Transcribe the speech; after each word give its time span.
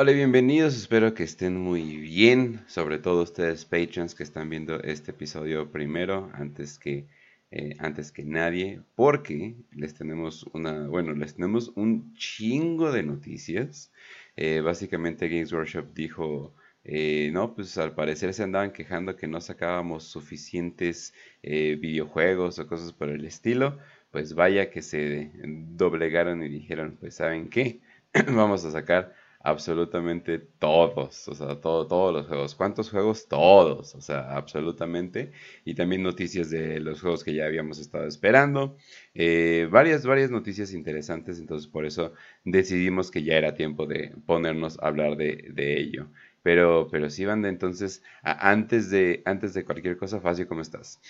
Hola, 0.00 0.12
bienvenidos, 0.12 0.76
espero 0.76 1.12
que 1.12 1.24
estén 1.24 1.56
muy 1.56 1.96
bien, 1.96 2.60
sobre 2.68 3.00
todo 3.00 3.24
ustedes 3.24 3.64
patrons 3.64 4.14
que 4.14 4.22
están 4.22 4.48
viendo 4.48 4.80
este 4.80 5.10
episodio 5.10 5.72
primero, 5.72 6.30
antes 6.34 6.78
que, 6.78 7.08
eh, 7.50 7.74
antes 7.80 8.12
que 8.12 8.22
nadie, 8.22 8.80
porque 8.94 9.56
les 9.72 9.94
tenemos 9.94 10.44
una, 10.52 10.86
bueno, 10.86 11.14
les 11.14 11.34
tenemos 11.34 11.72
un 11.74 12.14
chingo 12.14 12.92
de 12.92 13.02
noticias. 13.02 13.90
Eh, 14.36 14.60
básicamente 14.60 15.28
Games 15.28 15.52
Workshop 15.52 15.92
dijo, 15.94 16.54
eh, 16.84 17.30
no, 17.32 17.56
pues 17.56 17.76
al 17.76 17.96
parecer 17.96 18.32
se 18.34 18.44
andaban 18.44 18.70
quejando 18.70 19.16
que 19.16 19.26
no 19.26 19.40
sacábamos 19.40 20.04
suficientes 20.04 21.12
videojuegos 21.42 22.60
o 22.60 22.68
cosas 22.68 22.92
por 22.92 23.08
el 23.08 23.24
estilo, 23.24 23.80
pues 24.12 24.34
vaya 24.34 24.70
que 24.70 24.80
se 24.80 25.32
doblegaron 25.42 26.40
y 26.44 26.48
dijeron, 26.48 26.96
pues 27.00 27.16
saben 27.16 27.48
qué, 27.50 27.80
vamos 28.28 28.64
a 28.64 28.70
sacar 28.70 29.12
absolutamente 29.40 30.38
todos, 30.38 31.28
o 31.28 31.34
sea, 31.34 31.60
todo, 31.60 31.86
todos 31.86 32.12
los 32.12 32.26
juegos. 32.26 32.54
¿Cuántos 32.54 32.90
juegos? 32.90 33.28
Todos, 33.28 33.94
o 33.94 34.00
sea, 34.00 34.36
absolutamente. 34.36 35.32
Y 35.64 35.74
también 35.74 36.02
noticias 36.02 36.50
de 36.50 36.80
los 36.80 37.00
juegos 37.00 37.24
que 37.24 37.34
ya 37.34 37.46
habíamos 37.46 37.78
estado 37.78 38.06
esperando. 38.06 38.76
Eh, 39.14 39.68
varias, 39.70 40.04
varias 40.06 40.30
noticias 40.30 40.72
interesantes, 40.72 41.38
entonces 41.38 41.68
por 41.68 41.86
eso 41.86 42.12
decidimos 42.44 43.10
que 43.10 43.22
ya 43.22 43.34
era 43.36 43.54
tiempo 43.54 43.86
de 43.86 44.14
ponernos 44.26 44.78
a 44.80 44.88
hablar 44.88 45.16
de, 45.16 45.78
ello. 45.78 46.08
Pero, 46.42 46.88
pero 46.90 47.10
sí, 47.10 47.24
banda, 47.24 47.48
entonces, 47.48 48.02
antes, 48.22 48.90
de, 48.90 49.22
antes 49.24 49.54
de 49.54 49.64
cualquier 49.64 49.96
cosa, 49.96 50.20
Facio, 50.20 50.48
¿cómo 50.48 50.62
estás? 50.62 51.00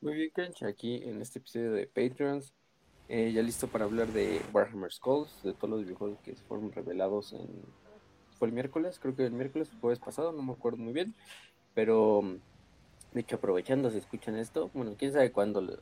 Muy 0.00 0.14
bien, 0.14 0.30
Cancha, 0.34 0.68
aquí 0.68 1.02
en 1.02 1.22
este 1.22 1.38
episodio 1.38 1.72
de 1.72 1.86
Patreons 1.86 2.52
eh, 3.08 3.32
ya 3.32 3.42
listo 3.42 3.68
para 3.68 3.84
hablar 3.84 4.08
de 4.08 4.40
Warhammer 4.52 4.92
Skulls, 4.92 5.42
de 5.42 5.52
todos 5.52 5.70
los 5.70 5.82
videojuegos 5.82 6.18
que 6.20 6.34
fueron 6.34 6.72
revelados 6.72 7.32
en... 7.32 7.48
Fue 8.38 8.48
el 8.48 8.54
miércoles, 8.54 8.98
creo 9.00 9.14
que 9.14 9.26
el 9.26 9.32
miércoles, 9.32 9.70
jueves 9.80 9.98
pasado, 9.98 10.32
no 10.32 10.42
me 10.42 10.52
acuerdo 10.52 10.78
muy 10.78 10.92
bien. 10.92 11.14
Pero, 11.74 12.22
de 13.12 13.20
hecho, 13.20 13.36
aprovechando, 13.36 13.90
si 13.90 13.98
escuchan 13.98 14.36
esto, 14.36 14.70
bueno, 14.74 14.94
quién 14.98 15.12
sabe 15.12 15.32
cuándo. 15.32 15.78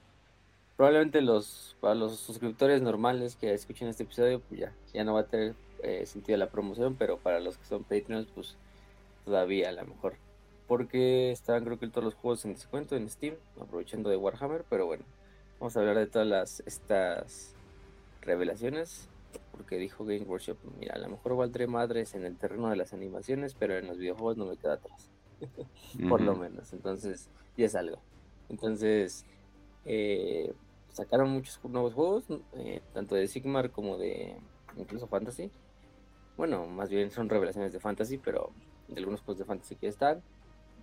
Probablemente 0.76 1.20
los, 1.20 1.76
para 1.80 1.94
los 1.94 2.18
suscriptores 2.18 2.82
normales 2.82 3.36
que 3.36 3.52
escuchen 3.52 3.88
este 3.88 4.02
episodio, 4.02 4.40
pues 4.40 4.60
ya, 4.60 4.72
ya 4.92 5.04
no 5.04 5.14
va 5.14 5.20
a 5.20 5.26
tener 5.26 5.54
eh, 5.82 6.06
sentido 6.06 6.38
la 6.38 6.50
promoción, 6.50 6.96
pero 6.96 7.18
para 7.18 7.40
los 7.40 7.56
que 7.58 7.66
son 7.66 7.84
Patreons, 7.84 8.28
pues 8.34 8.56
todavía 9.24 9.68
a 9.68 9.72
lo 9.72 9.84
mejor. 9.84 10.14
Porque 10.66 11.30
estaban 11.30 11.64
creo 11.64 11.78
que 11.78 11.88
todos 11.88 12.04
los 12.04 12.14
juegos 12.14 12.44
en 12.44 12.54
descuento 12.54 12.96
en 12.96 13.08
Steam, 13.08 13.36
aprovechando 13.60 14.10
de 14.10 14.16
Warhammer, 14.16 14.64
pero 14.68 14.86
bueno, 14.86 15.04
Vamos 15.62 15.76
a 15.76 15.78
hablar 15.78 15.96
de 15.96 16.08
todas 16.08 16.26
las, 16.26 16.60
estas 16.66 17.54
revelaciones. 18.20 19.08
Porque 19.52 19.76
dijo 19.76 20.04
Game 20.04 20.24
Workshop, 20.24 20.56
mira, 20.80 20.96
a 20.96 20.98
lo 20.98 21.08
mejor 21.10 21.36
valdré 21.36 21.68
madres 21.68 22.16
en 22.16 22.24
el 22.24 22.36
terreno 22.36 22.68
de 22.68 22.74
las 22.74 22.92
animaciones, 22.92 23.54
pero 23.54 23.78
en 23.78 23.86
los 23.86 23.96
videojuegos 23.96 24.36
no 24.36 24.46
me 24.46 24.56
queda 24.56 24.72
atrás. 24.72 25.08
Por 26.08 26.20
lo 26.20 26.34
menos. 26.34 26.72
Entonces, 26.72 27.28
ya 27.56 27.66
es 27.66 27.76
algo. 27.76 27.98
Entonces, 28.48 29.24
eh, 29.84 30.52
sacaron 30.90 31.30
muchos 31.30 31.60
nuevos 31.62 31.94
juegos, 31.94 32.24
eh, 32.54 32.80
tanto 32.92 33.14
de 33.14 33.28
Sigmar 33.28 33.70
como 33.70 33.98
de 33.98 34.34
incluso 34.76 35.06
Fantasy. 35.06 35.48
Bueno, 36.36 36.66
más 36.66 36.90
bien 36.90 37.12
son 37.12 37.28
revelaciones 37.28 37.72
de 37.72 37.78
Fantasy, 37.78 38.18
pero 38.18 38.50
de 38.88 38.98
algunos 38.98 39.20
juegos 39.20 39.38
de 39.38 39.44
Fantasy 39.44 39.76
que 39.76 39.86
están 39.86 40.24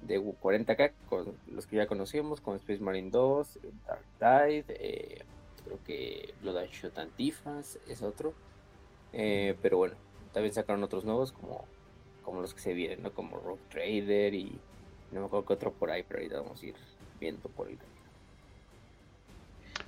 de 0.01 0.19
40k, 0.21 0.91
con 1.09 1.35
los 1.51 1.67
que 1.67 1.77
ya 1.77 1.87
conocíamos, 1.87 2.41
como 2.41 2.57
Space 2.57 2.81
Marine 2.81 3.09
2, 3.09 3.59
Dark 3.87 4.03
Tide, 4.19 4.65
eh, 4.69 5.23
creo 5.65 5.79
que 5.85 6.33
Blood 6.41 6.65
Shot 6.71 6.97
Antifas 6.97 7.79
es 7.87 8.01
otro. 8.01 8.33
Eh, 9.13 9.55
pero 9.61 9.77
bueno, 9.77 9.95
también 10.33 10.53
sacaron 10.53 10.83
otros 10.83 11.05
nuevos 11.05 11.31
como, 11.31 11.65
como 12.23 12.41
los 12.41 12.53
que 12.53 12.61
se 12.61 12.73
vienen, 12.73 13.03
¿no? 13.03 13.11
Como 13.11 13.39
Rock 13.39 13.59
Trader 13.69 14.33
y 14.33 14.59
no 15.11 15.21
me 15.21 15.25
acuerdo 15.25 15.45
que 15.45 15.53
otro 15.53 15.71
por 15.71 15.91
ahí, 15.91 16.03
pero 16.07 16.19
ahorita 16.19 16.41
vamos 16.41 16.61
a 16.61 16.65
ir 16.65 16.75
viendo 17.19 17.49
por 17.49 17.67
el 17.67 17.77
camino. 17.77 17.99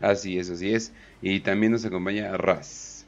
Así 0.01 0.39
es, 0.39 0.50
así 0.50 0.73
es. 0.73 0.94
Y 1.21 1.39
también 1.41 1.71
nos 1.71 1.85
acompaña 1.85 2.35
Raz. 2.35 3.05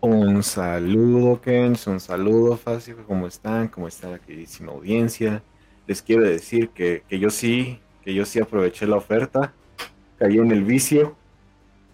Un 0.00 0.42
saludo, 0.42 1.40
Kench, 1.40 1.86
un 1.86 1.98
saludo, 1.98 2.58
Fácil, 2.58 2.96
¿cómo 3.06 3.26
están? 3.26 3.68
¿Cómo 3.68 3.88
está 3.88 4.10
la 4.10 4.18
queridísima 4.18 4.72
audiencia? 4.72 5.42
Les 5.86 6.02
quiero 6.02 6.22
decir 6.22 6.70
que, 6.70 7.02
yo 7.10 7.30
sí, 7.30 7.80
que 8.02 8.14
yo 8.14 8.24
sí 8.24 8.40
aproveché 8.40 8.86
la 8.86 8.96
oferta, 8.96 9.52
caí 10.18 10.38
en 10.38 10.50
el 10.50 10.64
vicio, 10.64 11.16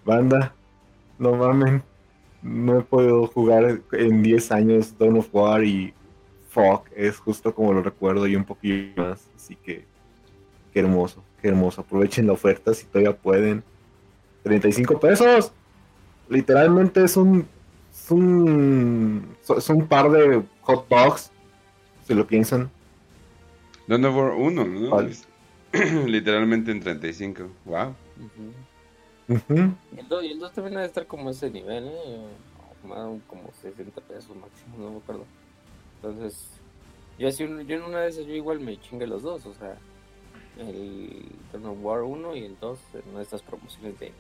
banda, 0.04 0.54
no 1.18 1.34
mamen, 1.34 1.82
no 2.42 2.78
he 2.78 2.82
podido 2.82 3.26
jugar 3.26 3.80
en 3.92 4.22
10 4.22 4.52
años 4.52 4.96
Dawn 4.98 5.18
of 5.18 5.28
War 5.32 5.64
y 5.64 5.92
Fuck, 6.50 6.88
es 6.96 7.18
justo 7.18 7.54
como 7.54 7.72
lo 7.72 7.82
recuerdo 7.82 8.26
y 8.26 8.34
un 8.34 8.44
poquito 8.44 9.00
más, 9.00 9.28
así 9.36 9.54
que 9.54 9.84
qué 10.72 10.80
hermoso, 10.80 11.22
qué 11.40 11.48
hermoso, 11.48 11.80
aprovechen 11.80 12.26
la 12.26 12.32
oferta 12.32 12.74
si 12.74 12.86
todavía 12.86 13.16
pueden. 13.16 13.62
35 14.42 14.98
pesos, 14.98 15.52
literalmente 16.28 17.04
es 17.04 17.16
un, 17.16 17.46
es 17.92 18.10
un, 18.10 19.36
es 19.56 19.68
un 19.68 19.86
par 19.86 20.10
de 20.10 20.42
hot 20.62 20.88
dogs, 20.88 21.30
si 22.06 22.14
lo 22.14 22.26
piensan. 22.26 22.70
Dawn 23.90 24.04
of 24.04 24.14
War 24.14 24.34
1, 24.34 24.64
¿no? 24.66 25.00
Literalmente 26.06 26.70
en 26.70 26.78
35. 26.78 27.50
Wow. 27.64 27.96
y, 29.28 29.98
el 29.98 30.38
2, 30.38 30.52
también 30.52 30.74
debe 30.74 30.86
estar 30.86 31.08
como 31.08 31.30
ese 31.30 31.50
nivel, 31.50 31.88
¿eh? 31.88 32.20
Como 33.26 33.50
60 33.60 34.00
pesos 34.02 34.36
máximo, 34.36 34.76
no 34.78 34.92
me 34.92 34.98
acuerdo. 34.98 35.24
Entonces, 35.96 36.50
yo, 37.18 37.26
así, 37.26 37.44
yo 37.44 37.76
en 37.76 37.82
una 37.82 38.02
de 38.02 38.10
esas 38.10 38.26
yo 38.26 38.34
igual 38.34 38.60
me 38.60 38.80
chingue 38.80 39.08
los 39.08 39.24
dos, 39.24 39.44
o 39.46 39.54
sea, 39.54 39.76
el 40.56 41.26
Dawn 41.52 41.66
of 41.66 41.78
War 41.82 42.02
1 42.02 42.36
y 42.36 42.44
el 42.44 42.56
2 42.60 42.78
en 42.94 43.08
una 43.08 43.18
de 43.18 43.24
estas 43.24 43.42
promociones 43.42 43.98
de 43.98 44.12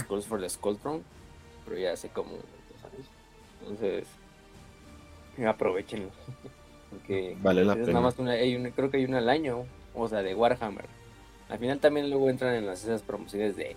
Skulls 0.00 0.26
for 0.26 0.40
the 0.40 0.48
Skull 0.48 0.78
Throne, 0.78 1.04
pero 1.64 1.78
ya 1.78 1.92
hace 1.92 2.08
como 2.08 2.30
¿sabes? 2.82 3.06
Entonces, 3.60 4.08
aprovechenlo. 5.46 6.10
Porque 6.90 7.36
vale 7.40 7.64
la 7.64 7.74
pena. 7.74 7.86
Nada 7.86 8.00
más 8.00 8.14
creo 8.14 8.90
que 8.90 8.96
hay 8.96 9.04
una 9.04 9.18
al 9.18 9.28
año, 9.28 9.64
o 9.94 10.08
sea, 10.08 10.22
de 10.22 10.34
Warhammer. 10.34 10.84
Al 11.48 11.58
final 11.58 11.78
también 11.78 12.10
luego 12.10 12.28
entran 12.28 12.54
en 12.54 12.66
las, 12.66 12.84
esas 12.84 13.02
promociones 13.02 13.56
de, 13.56 13.76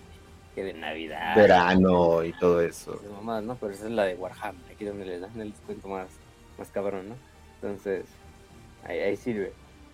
que 0.54 0.64
de 0.64 0.74
Navidad. 0.74 1.36
Verano 1.36 2.24
y 2.24 2.32
todo 2.32 2.60
eso. 2.60 3.00
¿no? 3.22 3.56
Pero 3.56 3.72
esa 3.72 3.84
es 3.86 3.90
la 3.92 4.04
de 4.04 4.14
Warhammer, 4.14 4.72
aquí 4.72 4.84
donde 4.84 5.06
les 5.06 5.20
dan 5.20 5.40
el 5.40 5.52
descuento 5.52 5.88
más, 5.88 6.08
más 6.58 6.68
cabrón, 6.70 7.10
¿no? 7.10 7.14
Entonces, 7.56 8.06
ahí, 8.84 8.98
ahí 8.98 9.16
sirve. 9.16 9.52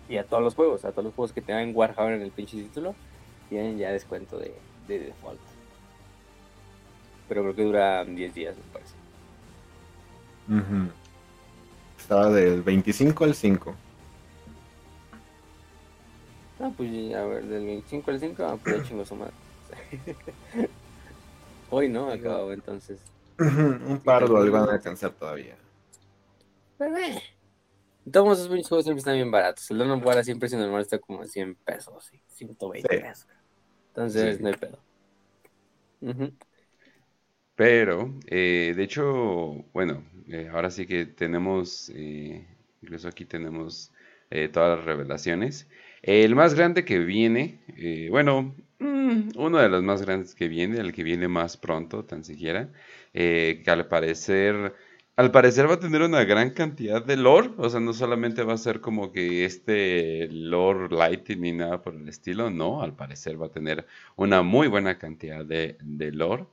Y 0.09 0.17
a 0.17 0.23
todos 0.23 0.41
los 0.41 0.55
juegos, 0.55 0.85
a 0.85 0.91
todos 0.91 1.05
los 1.05 1.13
juegos 1.13 1.33
que 1.33 1.41
tengan 1.41 1.75
Warhammer 1.75 2.13
en 2.13 2.21
el 2.21 2.31
pinche 2.31 2.57
título, 2.57 2.95
tienen 3.49 3.77
ya 3.77 3.91
descuento 3.91 4.37
de, 4.37 4.55
de 4.87 4.99
default. 4.99 5.39
Pero 7.27 7.41
creo 7.43 7.55
que 7.55 7.63
dura 7.63 8.05
10 8.05 8.33
días, 8.33 8.55
me 8.55 8.63
parece. 8.71 8.93
Uh 10.49 10.89
estaba 12.07 12.29
del 12.29 12.63
25 12.63 13.25
al 13.25 13.35
5. 13.35 13.75
Ah, 16.61 16.71
pues 16.77 17.13
a 17.13 17.25
ver, 17.25 17.45
del 17.45 17.65
25 17.65 18.11
al 18.11 18.19
5, 18.21 18.45
ah, 18.45 18.57
pues 18.63 18.87
chingo 18.87 19.05
su 19.05 19.15
madre. 19.15 19.33
Hoy 21.69 21.89
no, 21.89 22.09
acabo 22.09 22.53
entonces. 22.53 23.01
Un 23.37 23.99
par 24.05 24.29
lo 24.29 24.49
van 24.49 24.69
a 24.69 24.73
alcanzar 24.75 25.11
todavía. 25.11 25.57
Pero 26.77 26.95
eh. 26.97 27.21
Todos 28.09 28.39
esos 28.39 28.47
juegos 28.47 28.85
siempre 28.85 28.99
están 28.99 29.15
bien 29.15 29.29
baratos. 29.29 29.69
El 29.69 29.79
Dawn 29.79 30.01
of 30.01 30.23
siempre 30.23 30.47
sin 30.47 30.59
normal 30.59 30.83
está 30.83 30.99
como 30.99 31.25
100 31.25 31.55
pesos, 31.55 32.09
120 32.27 32.87
pesos. 32.87 33.27
Entonces 33.89 34.39
no 34.39 34.47
hay 34.47 34.53
pedo. 34.53 34.79
Pero, 37.57 38.13
eh, 38.27 38.73
de 38.77 38.83
hecho, 38.83 39.65
bueno, 39.73 40.03
eh, 40.27 40.47
ahora 40.53 40.69
sí 40.69 40.85
que 40.85 41.07
tenemos, 41.07 41.91
eh, 41.95 42.45
incluso 42.83 43.07
aquí 43.07 43.25
tenemos 43.25 43.91
todas 44.51 44.77
las 44.77 44.85
revelaciones. 44.85 45.69
El 46.01 46.35
más 46.35 46.53
grande 46.53 46.83
que 46.85 46.99
viene, 46.99 47.61
bueno, 48.11 48.53
mm, 48.79 49.29
uno 49.37 49.57
de 49.59 49.69
los 49.69 49.81
más 49.83 50.01
grandes 50.01 50.35
que 50.35 50.49
viene, 50.49 50.79
el 50.81 50.91
que 50.93 51.03
viene 51.03 51.29
más 51.29 51.55
pronto, 51.57 52.03
tan 52.05 52.25
siquiera, 52.25 52.69
que 53.13 53.63
al 53.67 53.87
parecer, 53.87 54.75
al 55.15 55.31
parecer 55.31 55.69
va 55.69 55.75
a 55.75 55.79
tener 55.79 56.01
una 56.01 56.25
gran 56.25 56.49
cantidad 56.51 57.03
de 57.05 57.15
lore, 57.17 57.51
o 57.57 57.69
sea, 57.69 57.79
no 57.79 57.93
solamente 57.93 58.43
va 58.43 58.53
a 58.55 58.57
ser 58.57 58.81
como 58.81 59.13
que 59.13 59.45
este 59.45 60.27
lore 60.29 60.93
light 60.93 61.29
ni 61.37 61.53
nada 61.53 61.81
por 61.81 61.95
el 61.95 62.07
estilo, 62.09 62.49
no, 62.49 62.81
al 62.81 62.93
parecer 62.95 63.41
va 63.41 63.47
a 63.47 63.51
tener 63.51 63.87
una 64.17 64.41
muy 64.43 64.67
buena 64.67 64.97
cantidad 64.97 65.45
de, 65.45 65.77
de 65.81 66.11
lore. 66.11 66.47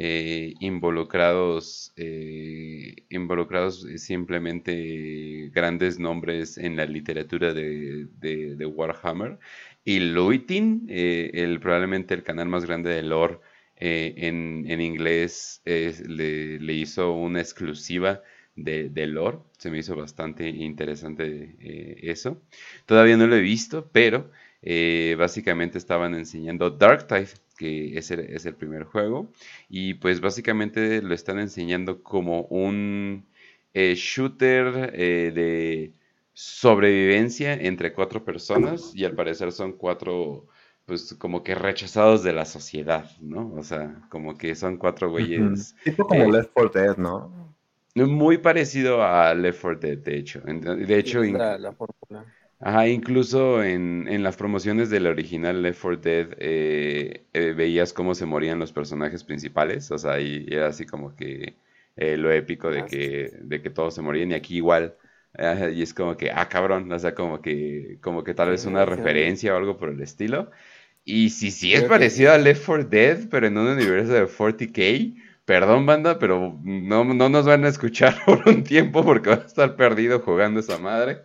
Eh, 0.00 0.54
involucrados, 0.60 1.92
eh, 1.96 2.94
involucrados 3.10 3.84
simplemente 3.96 5.50
grandes 5.52 5.98
nombres 5.98 6.56
en 6.56 6.76
la 6.76 6.86
literatura 6.86 7.52
de, 7.52 8.06
Warhammer. 8.64 9.40
Y 9.84 9.98
Luitin, 9.98 10.86
eh, 10.88 11.32
el, 11.34 11.58
probablemente 11.58 12.14
el 12.14 12.22
canal 12.22 12.48
más 12.48 12.64
grande 12.64 12.90
de 12.90 13.02
lore 13.02 13.40
en, 13.76 14.80
inglés, 14.80 15.62
le, 15.64 16.74
hizo 16.74 17.12
una 17.12 17.40
exclusiva 17.40 18.22
de, 18.54 18.90
de 18.90 19.06
lore. 19.08 19.38
Se 19.58 19.70
me 19.70 19.78
hizo 19.78 19.96
bastante 19.96 20.48
interesante 20.48 21.56
eh, 21.60 21.98
eso. 22.02 22.40
Todavía 22.86 23.16
no 23.16 23.26
lo 23.26 23.36
he 23.36 23.40
visto, 23.40 23.88
pero 23.92 24.30
eh, 24.62 25.16
básicamente 25.18 25.78
estaban 25.78 26.14
enseñando 26.14 26.70
Darktide, 26.70 27.30
que 27.58 27.98
es 27.98 28.10
el, 28.10 28.20
es 28.20 28.46
el 28.46 28.54
primer 28.54 28.84
juego. 28.84 29.30
Y 29.68 29.94
pues 29.94 30.20
básicamente 30.22 31.02
lo 31.02 31.12
están 31.12 31.38
enseñando 31.38 32.02
como 32.02 32.42
un 32.44 33.26
eh, 33.74 33.94
shooter 33.96 34.92
de 34.92 35.92
sobrevivencia 36.32 37.52
entre 37.52 37.92
cuatro 37.92 38.24
personas. 38.24 38.94
Y 38.94 39.04
al 39.04 39.14
parecer 39.14 39.52
son 39.52 39.72
cuatro 39.72 40.46
pues 40.88 41.14
como 41.18 41.42
que 41.42 41.54
rechazados 41.54 42.22
de 42.22 42.32
la 42.32 42.46
sociedad, 42.46 43.10
¿no? 43.20 43.52
O 43.54 43.62
sea, 43.62 44.00
como 44.08 44.38
que 44.38 44.54
son 44.54 44.78
cuatro 44.78 45.10
güeyes. 45.10 45.76
Tipo 45.84 46.06
como 46.06 46.32
Left 46.32 46.50
4 46.54 46.80
Dead, 46.80 46.96
¿no? 46.96 47.54
Muy 47.94 48.38
parecido 48.38 49.02
a 49.02 49.34
Left 49.34 49.60
4 49.60 49.80
Dead, 49.80 49.98
de 49.98 50.16
hecho. 50.16 50.40
De 50.40 50.98
hecho, 50.98 51.22
la, 51.22 51.76
Ajá, 52.60 52.88
incluso 52.88 53.62
en, 53.62 54.06
en, 54.08 54.24
las 54.24 54.36
promociones 54.36 54.90
del 54.90 55.06
original 55.06 55.62
Left 55.62 55.80
4 55.80 56.00
Dead 56.00 56.28
eh, 56.38 57.24
eh, 57.32 57.54
veías 57.56 57.92
cómo 57.92 58.16
se 58.16 58.26
morían 58.26 58.58
los 58.58 58.72
personajes 58.72 59.22
principales, 59.22 59.90
o 59.92 59.98
sea, 59.98 60.20
y 60.20 60.46
era 60.50 60.66
así 60.66 60.84
como 60.84 61.14
que 61.14 61.54
eh, 61.96 62.16
lo 62.16 62.32
épico 62.32 62.68
de 62.70 62.84
que, 62.84 63.30
de 63.42 63.62
que 63.62 63.70
todos 63.70 63.94
se 63.94 64.02
morían, 64.02 64.32
y 64.32 64.34
aquí 64.34 64.56
igual, 64.56 64.96
y 65.72 65.82
es 65.82 65.94
como 65.94 66.16
que, 66.16 66.32
ah, 66.32 66.48
cabrón, 66.48 66.90
o 66.90 66.98
sea, 66.98 67.14
como 67.14 67.40
que, 67.42 67.98
como 68.00 68.24
que 68.24 68.34
tal 68.34 68.50
vez 68.50 68.66
una 68.66 68.84
referencia 68.84 69.54
o 69.54 69.56
algo 69.56 69.76
por 69.76 69.90
el 69.90 70.00
estilo, 70.00 70.50
y 71.04 71.30
sí, 71.30 71.52
sí 71.52 71.74
es 71.74 71.84
parecido 71.84 72.32
a 72.32 72.38
Left 72.38 72.66
4 72.66 72.84
Dead, 72.88 73.18
pero 73.30 73.46
en 73.46 73.56
un 73.56 73.68
universo 73.68 74.12
de 74.12 74.26
40k, 74.26 75.14
Perdón, 75.48 75.86
banda, 75.86 76.18
pero 76.18 76.60
no, 76.62 77.04
no 77.04 77.28
nos 77.30 77.46
van 77.46 77.64
a 77.64 77.68
escuchar 77.68 78.14
por 78.26 78.46
un 78.46 78.64
tiempo 78.64 79.02
porque 79.02 79.30
van 79.30 79.40
a 79.40 79.46
estar 79.46 79.76
perdido 79.76 80.20
jugando 80.20 80.60
esa 80.60 80.76
madre. 80.76 81.22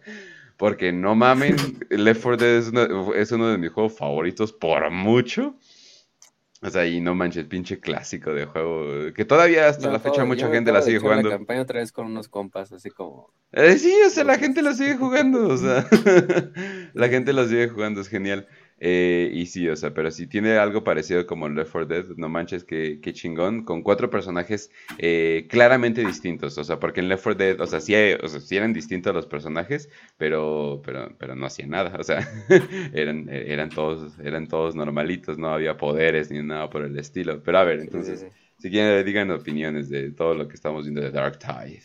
Porque 0.58 0.92
no 0.92 1.16
mamen, 1.16 1.56
Left 1.90 2.22
4 2.22 2.38
Dead 2.38 3.16
es, 3.16 3.32
uno 3.32 3.48
de 3.50 3.58
mis 3.58 3.72
juegos 3.72 3.98
favoritos 3.98 4.54
por 4.54 4.90
mucho. 4.92 5.56
O 6.62 6.70
sea, 6.70 6.86
y 6.88 7.02
no 7.02 7.14
manches, 7.14 7.46
pinche 7.46 7.82
clásico 7.82 8.34
de 8.34 8.46
juego. 8.46 9.14
Que 9.14 9.26
todavía 9.26 9.68
hasta 9.68 9.92
la 9.92 10.00
fecha 10.00 10.24
mucha 10.24 10.50
gente 10.50 10.72
la 10.72 10.82
sigue 10.82 11.00
jugando. 11.00 11.28
la 11.28 11.36
campaña 11.36 11.62
otra 11.62 11.82
vez 11.82 11.92
con 11.92 12.06
unos 12.06 12.30
compas, 12.30 12.72
así 12.72 12.90
como. 12.90 13.34
Eh, 13.52 13.78
sí, 13.78 13.94
o 14.08 14.10
sea, 14.10 14.24
la 14.24 14.38
gente 14.38 14.62
la 14.62 14.74
sigue 14.74 14.96
jugando. 14.98 15.50
O 15.50 15.58
sea, 15.58 15.86
la 16.94 17.10
gente 17.10 17.34
la 17.34 17.46
sigue 17.48 17.68
jugando, 17.68 18.00
es 18.00 18.08
genial. 18.08 18.48
Eh, 18.80 19.30
y 19.34 19.46
sí, 19.46 19.68
o 19.70 19.76
sea, 19.76 19.94
pero 19.94 20.12
si 20.12 20.28
tiene 20.28 20.58
algo 20.58 20.84
parecido 20.84 21.26
como 21.26 21.48
Left 21.48 21.72
4 21.72 21.86
Dead, 21.86 22.06
no 22.18 22.28
manches, 22.28 22.64
que, 22.64 23.00
chingón, 23.14 23.64
con 23.64 23.82
cuatro 23.82 24.10
personajes 24.10 24.72
eh, 24.98 25.48
claramente 25.50 26.06
distintos, 26.06 26.58
o 26.58 26.64
sea, 26.64 26.80
porque 26.80 27.00
en 27.00 27.10
Left 27.10 27.24
4 27.24 27.38
Dead, 27.38 27.62
o 27.62 27.68
sea, 27.68 27.80
sí, 27.80 27.94
eran 28.56 28.74
distintos 28.74 29.14
los 29.14 29.26
personajes, 29.26 29.90
pero, 30.18 30.82
pero, 30.84 31.16
pero 31.18 31.36
no 31.36 31.46
hacían 31.46 31.70
nada, 31.70 31.96
o 32.00 32.04
sea, 32.04 32.28
eran, 32.94 33.30
eran, 33.30 33.70
todos, 33.70 34.20
eran 34.20 34.48
todos 34.48 34.76
normalitos, 34.76 35.38
no 35.38 35.54
había 35.54 35.78
poderes 35.78 36.32
ni 36.32 36.42
nada 36.44 36.70
por 36.70 36.84
el 36.84 36.98
estilo. 36.98 37.42
Pero 37.44 37.60
a 37.60 37.64
ver, 37.64 37.80
entonces, 37.80 38.26
si 38.58 38.70
quieren, 38.70 39.06
digan 39.06 39.32
opiniones 39.32 39.90
de 39.90 40.12
todo 40.12 40.34
lo 40.36 40.48
que 40.48 40.56
estamos 40.56 40.84
viendo 40.84 41.02
de 41.02 41.12
Dark 41.12 41.40
Tide. 41.40 41.84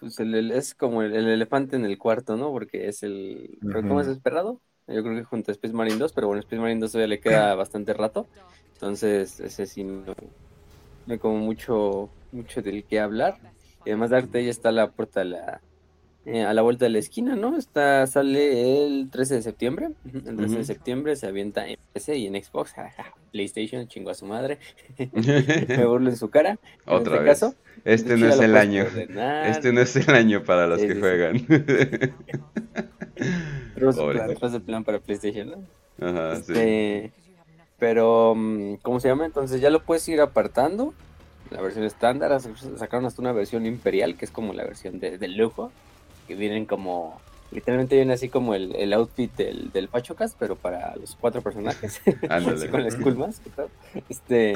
Pues 0.00 0.20
es 0.20 0.74
como 0.74 1.02
el, 1.02 1.14
elefante 1.14 1.76
en 1.76 1.86
el 1.86 1.96
cuarto, 1.96 2.36
¿no? 2.36 2.50
Porque 2.50 2.88
es 2.88 3.02
el... 3.02 3.58
¿Cómo 3.72 4.02
es 4.02 4.06
esperado? 4.06 4.60
Yo 4.86 5.02
creo 5.02 5.16
que 5.16 5.24
junto 5.24 5.50
a 5.50 5.52
Space 5.52 5.72
Marine 5.72 5.96
2, 5.96 6.12
pero 6.12 6.26
bueno, 6.26 6.40
Space 6.40 6.60
Marine 6.60 6.80
2 6.80 6.92
todavía 6.92 7.08
le 7.08 7.20
queda 7.20 7.54
bastante 7.54 7.94
rato. 7.94 8.26
Entonces, 8.74 9.40
ese 9.40 9.66
sí 9.66 9.84
no, 9.84 10.14
hay 11.08 11.18
como 11.18 11.38
mucho, 11.38 12.10
mucho 12.32 12.60
del 12.60 12.84
que 12.84 13.00
hablar. 13.00 13.38
Y 13.86 13.90
además, 13.90 14.10
Dark 14.10 14.30
ya 14.32 14.40
está 14.40 14.70
a 14.70 14.72
la 14.72 14.90
puerta 14.90 15.20
de 15.20 15.26
la, 15.26 15.60
eh, 16.26 16.42
a 16.42 16.52
la 16.52 16.62
vuelta 16.62 16.86
de 16.86 16.90
la 16.90 16.98
esquina, 16.98 17.36
¿no? 17.36 17.56
Está, 17.56 18.06
sale 18.06 18.84
el 18.84 19.08
13 19.10 19.36
de 19.36 19.42
septiembre. 19.42 19.90
El 20.12 20.36
13 20.36 20.58
de 20.58 20.64
septiembre 20.64 21.16
se 21.16 21.26
avienta 21.26 21.66
en 21.66 21.78
PC 21.92 22.18
y 22.18 22.26
en 22.26 22.42
Xbox. 22.42 22.74
PlayStation, 23.30 23.86
chingo 23.88 24.10
a 24.10 24.14
su 24.14 24.26
madre. 24.26 24.58
Me 24.98 25.86
burlo 25.86 26.10
en 26.10 26.16
su 26.16 26.30
cara. 26.30 26.58
Otra 26.86 27.16
este 27.16 27.24
vez. 27.24 27.40
Caso. 27.40 27.54
Este 27.84 28.16
no 28.16 28.28
es 28.28 28.40
el 28.40 28.56
año. 28.56 28.84
Este 28.84 29.72
no 29.72 29.80
es 29.80 29.96
el 29.96 30.14
año 30.14 30.44
para 30.44 30.66
los 30.66 30.80
que 30.80 30.94
juegan. 30.94 31.46
Pero 33.74 33.92
de 33.92 34.60
plan 34.60 34.84
para 34.84 34.98
PlayStation, 34.98 35.50
¿no? 35.50 36.06
Ajá, 36.06 36.34
este, 36.34 37.12
Pero, 37.78 38.34
mm, 38.36 38.76
¿cómo 38.82 39.00
se 39.00 39.08
llama? 39.08 39.26
Entonces 39.26 39.60
ya 39.60 39.70
lo 39.70 39.82
puedes 39.82 40.08
ir 40.08 40.20
apartando. 40.20 40.94
La 41.50 41.60
versión 41.60 41.84
estándar, 41.84 42.40
sacaron 42.40 43.06
hasta 43.06 43.20
una 43.20 43.32
versión 43.32 43.66
imperial, 43.66 44.16
que 44.16 44.24
es 44.24 44.30
como 44.30 44.54
la 44.54 44.64
versión 44.64 44.98
de, 44.98 45.28
lujo, 45.28 45.70
que 46.26 46.34
vienen 46.34 46.64
como, 46.64 47.20
literalmente 47.52 47.96
viene 47.96 48.14
así 48.14 48.28
como 48.28 48.54
el, 48.54 48.92
outfit 48.94 49.32
del, 49.36 49.70
del 49.70 49.88
Pachocas, 49.88 50.34
pero 50.38 50.56
para 50.56 50.96
los 50.96 51.16
cuatro 51.16 51.42
personajes, 51.42 52.00
con 52.70 52.82
las 52.82 52.94
Skull 52.94 53.16
Mask, 53.16 53.42
este, 54.08 54.54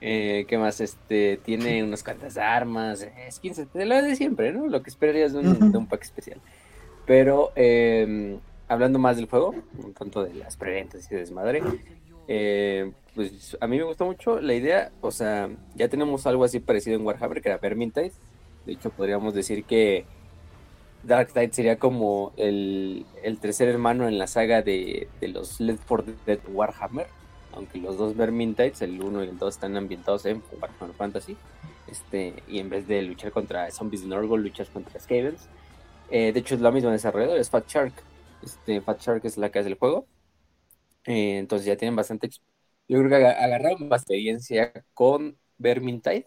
eh, 0.00 0.44
¿qué 0.48 0.58
más? 0.58 0.80
Este, 0.80 1.38
tiene 1.42 1.82
unas 1.82 2.02
cuantas 2.02 2.36
armas, 2.36 3.06
skins, 3.30 3.72
de 3.72 3.86
lo 3.86 4.02
de 4.02 4.16
siempre, 4.16 4.52
¿no? 4.52 4.66
Lo 4.66 4.82
que 4.82 4.90
esperarías 4.90 5.32
de 5.32 5.38
un, 5.38 5.72
de 5.72 5.78
un 5.78 5.86
pack 5.86 6.02
especial. 6.02 6.40
Pero 7.06 7.52
eh, 7.54 8.38
hablando 8.68 8.98
más 8.98 9.16
del 9.16 9.26
juego, 9.26 9.54
un 9.78 9.94
tanto 9.94 10.24
de 10.24 10.34
las 10.34 10.56
preventas 10.56 11.06
y 11.06 11.14
de 11.14 11.20
desmadre, 11.20 11.62
eh, 12.28 12.92
pues 13.14 13.56
a 13.60 13.66
mí 13.66 13.78
me 13.78 13.84
gustó 13.84 14.04
mucho 14.04 14.40
la 14.40 14.54
idea, 14.54 14.90
o 15.00 15.10
sea, 15.10 15.48
ya 15.74 15.88
tenemos 15.88 16.26
algo 16.26 16.44
así 16.44 16.60
parecido 16.60 16.96
en 16.96 17.06
Warhammer, 17.06 17.40
que 17.40 17.48
era 17.48 17.58
Vermintide, 17.58 18.12
de 18.66 18.72
hecho 18.72 18.90
podríamos 18.90 19.32
decir 19.34 19.64
que 19.64 20.04
Darktide 21.04 21.52
sería 21.52 21.78
como 21.78 22.32
el, 22.36 23.06
tercer 23.40 23.68
hermano 23.68 24.08
en 24.08 24.18
la 24.18 24.26
saga 24.26 24.62
de, 24.62 25.08
los 25.20 25.60
Left 25.60 25.84
4 25.86 26.12
Dead 26.26 26.40
Warhammer, 26.52 27.06
aunque 27.52 27.78
los 27.78 27.96
dos 27.96 28.16
Vermintides, 28.16 28.82
el 28.82 29.00
1 29.00 29.24
y 29.24 29.28
el 29.28 29.38
2, 29.38 29.54
están 29.54 29.76
ambientados 29.76 30.26
en 30.26 30.42
Warhammer 30.60 30.96
Fantasy, 30.96 31.36
este, 31.86 32.34
y 32.48 32.58
en 32.58 32.68
vez 32.68 32.88
de 32.88 33.00
luchar 33.02 33.30
contra 33.30 33.70
zombies 33.70 34.02
de 34.02 34.08
Norgol, 34.08 34.42
luchas 34.42 34.68
contra 34.68 34.98
Skavens. 34.98 35.48
Eh, 36.10 36.32
de 36.32 36.40
hecho, 36.40 36.54
es 36.54 36.60
la 36.60 36.70
misma 36.70 36.92
desarrolladora, 36.92 37.40
es 37.40 37.50
Fat 37.50 37.68
Shark. 37.68 37.92
Este, 38.42 38.80
Fat 38.80 39.00
Shark 39.00 39.24
es 39.24 39.36
la 39.36 39.50
que 39.50 39.58
hace 39.58 39.68
el 39.68 39.76
juego. 39.76 40.06
Eh, 41.04 41.38
entonces 41.38 41.66
ya 41.66 41.76
tienen 41.76 41.96
bastante. 41.96 42.28
Yo 42.88 42.98
creo 42.98 43.08
que 43.08 43.26
agarraron 43.26 43.88
bastante 43.88 44.14
experiencia 44.14 44.72
con 44.94 45.36
Vermintide. 45.58 46.26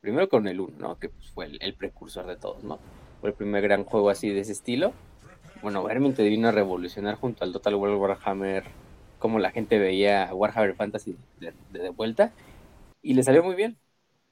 Primero 0.00 0.28
con 0.28 0.46
el 0.48 0.60
1, 0.60 0.76
¿no? 0.78 0.98
Que 0.98 1.08
pues, 1.08 1.30
fue 1.30 1.46
el, 1.60 1.74
precursor 1.74 2.26
de 2.26 2.36
todos, 2.36 2.62
¿no? 2.64 2.78
Fue 3.20 3.30
el 3.30 3.36
primer 3.36 3.62
gran 3.62 3.84
juego 3.84 4.10
así 4.10 4.30
de 4.30 4.40
ese 4.40 4.52
estilo. 4.52 4.92
Bueno, 5.62 5.82
Vermintide 5.84 6.28
vino 6.28 6.48
a 6.48 6.52
revolucionar 6.52 7.16
junto 7.16 7.44
al 7.44 7.52
Total 7.52 7.74
World 7.74 7.98
Warhammer 7.98 8.64
como 9.18 9.38
la 9.38 9.50
gente 9.50 9.78
veía 9.78 10.30
Warhammer 10.34 10.74
Fantasy 10.74 11.16
de, 11.40 11.54
de 11.72 11.88
vuelta. 11.90 12.32
Y 13.00 13.14
le 13.14 13.22
salió 13.22 13.42
muy 13.42 13.54
bien. 13.54 13.78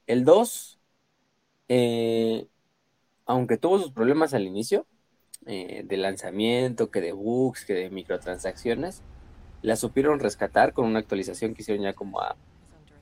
El 0.06 0.24
2 0.24 0.78
eh, 1.68 2.46
aunque 3.32 3.56
tuvo 3.56 3.78
sus 3.78 3.90
problemas 3.92 4.34
al 4.34 4.46
inicio, 4.46 4.86
eh, 5.46 5.84
de 5.86 5.96
lanzamiento, 5.96 6.90
que 6.90 7.00
de 7.00 7.12
bugs, 7.12 7.64
que 7.64 7.72
de 7.72 7.88
microtransacciones, 7.88 9.02
la 9.62 9.76
supieron 9.76 10.20
rescatar 10.20 10.74
con 10.74 10.84
una 10.84 10.98
actualización 10.98 11.54
que 11.54 11.62
hicieron 11.62 11.82
ya 11.82 11.94
como 11.94 12.20
a, 12.20 12.36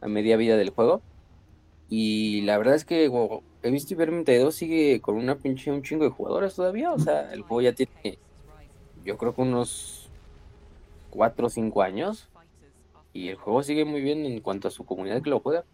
media 0.02 0.36
vida 0.36 0.56
del 0.56 0.70
juego. 0.70 1.02
Y 1.88 2.42
la 2.42 2.58
verdad 2.58 2.76
es 2.76 2.84
que 2.84 3.10
he 3.62 3.70
visto 3.72 3.96
Vermintide 3.96 4.38
2 4.38 4.54
sigue 4.54 5.00
con 5.00 5.16
una 5.16 5.34
pinche 5.34 5.72
un 5.72 5.82
chingo 5.82 6.04
de 6.04 6.10
jugadores 6.10 6.54
todavía. 6.54 6.92
O 6.92 6.98
sea, 7.00 7.32
el 7.32 7.42
juego 7.42 7.62
ya 7.62 7.72
tiene, 7.72 8.18
yo 9.04 9.18
creo 9.18 9.34
que 9.34 9.42
unos 9.42 10.08
4 11.10 11.46
o 11.48 11.50
5 11.50 11.82
años. 11.82 12.28
Y 13.12 13.30
el 13.30 13.34
juego 13.34 13.64
sigue 13.64 13.84
muy 13.84 14.00
bien 14.00 14.24
en 14.24 14.40
cuanto 14.40 14.68
a 14.68 14.70
su 14.70 14.84
comunidad 14.84 15.22
que 15.22 15.30
lo 15.30 15.40
juega. 15.40 15.64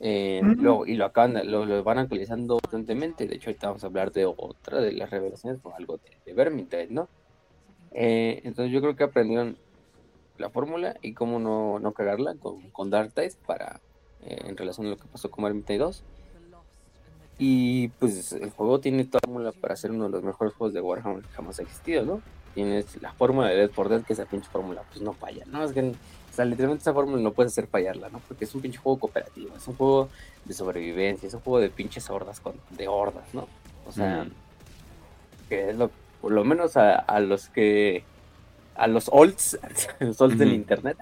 Eh, 0.00 0.42
y 0.86 0.94
lo 0.94 1.04
acaban, 1.06 1.50
lo, 1.50 1.82
van 1.82 1.98
actualizando 1.98 2.58
constantemente. 2.60 3.26
De 3.26 3.36
hecho, 3.36 3.50
ahorita 3.50 3.68
vamos 3.68 3.84
a 3.84 3.86
hablar 3.86 4.12
de 4.12 4.26
otra 4.26 4.80
de 4.80 4.92
las 4.92 5.10
revelaciones 5.10 5.60
con 5.60 5.72
algo 5.72 5.96
de, 5.96 6.10
de 6.26 6.34
Vermintide, 6.34 6.88
¿no? 6.90 7.08
Eh, 7.92 8.42
entonces 8.44 8.72
yo 8.72 8.80
creo 8.80 8.96
que 8.96 9.04
aprendieron 9.04 9.56
la 10.36 10.50
fórmula 10.50 10.96
y 11.00 11.14
cómo 11.14 11.38
no, 11.38 11.78
no 11.78 11.92
cagarla 11.92 12.34
con, 12.34 12.60
con 12.70 12.90
Darktide 12.90 13.34
para 13.46 13.80
eh, 14.24 14.42
en 14.46 14.56
relación 14.56 14.88
a 14.88 14.90
lo 14.90 14.96
que 14.96 15.06
pasó 15.06 15.30
con 15.30 15.44
Vermintide 15.44 15.78
2. 15.78 16.02
Y 17.38 17.88
pues 17.88 18.32
el 18.32 18.50
juego 18.50 18.80
tiene 18.80 19.04
toda 19.04 19.20
la 19.22 19.32
fórmula 19.32 19.52
para 19.52 19.76
ser 19.76 19.90
uno 19.90 20.04
de 20.04 20.10
los 20.10 20.22
mejores 20.22 20.54
juegos 20.54 20.74
de 20.74 20.80
Warhammer 20.80 21.22
que 21.22 21.28
jamás 21.30 21.58
ha 21.58 21.62
existido, 21.62 22.04
¿no? 22.04 22.20
Tienes 22.54 23.00
la 23.02 23.12
fórmula 23.12 23.48
de 23.48 23.56
Dead 23.56 23.70
for 23.70 23.88
Dead, 23.88 24.02
que 24.02 24.12
esa 24.12 24.26
pinche 24.26 24.48
fórmula 24.50 24.82
pues 24.88 25.02
no 25.02 25.12
falla, 25.12 25.44
¿no? 25.46 25.64
Es 25.64 25.72
que 25.72 25.92
o 26.34 26.36
sea, 26.36 26.44
literalmente 26.44 26.82
esa 26.82 26.92
fórmula 26.92 27.22
no 27.22 27.30
puedes 27.30 27.52
hacer 27.52 27.68
fallarla, 27.68 28.08
¿no? 28.08 28.18
Porque 28.26 28.44
es 28.44 28.52
un 28.56 28.60
pinche 28.60 28.76
juego 28.76 28.98
cooperativo, 28.98 29.54
es 29.56 29.68
un 29.68 29.76
juego 29.76 30.08
de 30.44 30.52
sobrevivencia, 30.52 31.28
es 31.28 31.34
un 31.34 31.38
juego 31.38 31.60
de 31.60 31.70
pinches 31.70 32.10
hordas, 32.10 32.40
con, 32.40 32.54
de 32.70 32.88
hordas, 32.88 33.32
¿no? 33.32 33.46
O 33.86 33.92
sea, 33.92 34.26
que 35.48 35.70
es 35.70 35.76
lo, 35.76 35.92
por 36.20 36.32
lo 36.32 36.42
menos 36.42 36.76
a, 36.76 37.20
los 37.20 37.48
que, 37.50 38.02
a 38.74 38.88
los 38.88 39.08
olds, 39.12 39.60
a 40.00 40.04
los 40.04 40.20
olds 40.20 40.36
del 40.36 40.54
internet, 40.54 40.96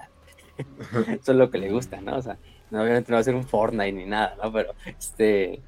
eso 1.09 1.31
es 1.31 1.37
lo 1.37 1.49
que 1.49 1.57
le 1.57 1.71
gusta, 1.71 1.99
¿no? 1.99 2.15
O 2.17 2.21
sea, 2.21 2.37
no, 2.69 2.83
obviamente 2.83 3.11
no 3.11 3.15
va 3.15 3.21
a 3.21 3.23
ser 3.23 3.33
un 3.33 3.47
Fortnite 3.47 3.91
ni 3.91 4.05
nada, 4.05 4.35
¿no? 4.41 4.53
Pero, 4.53 4.75
este... 4.85 5.61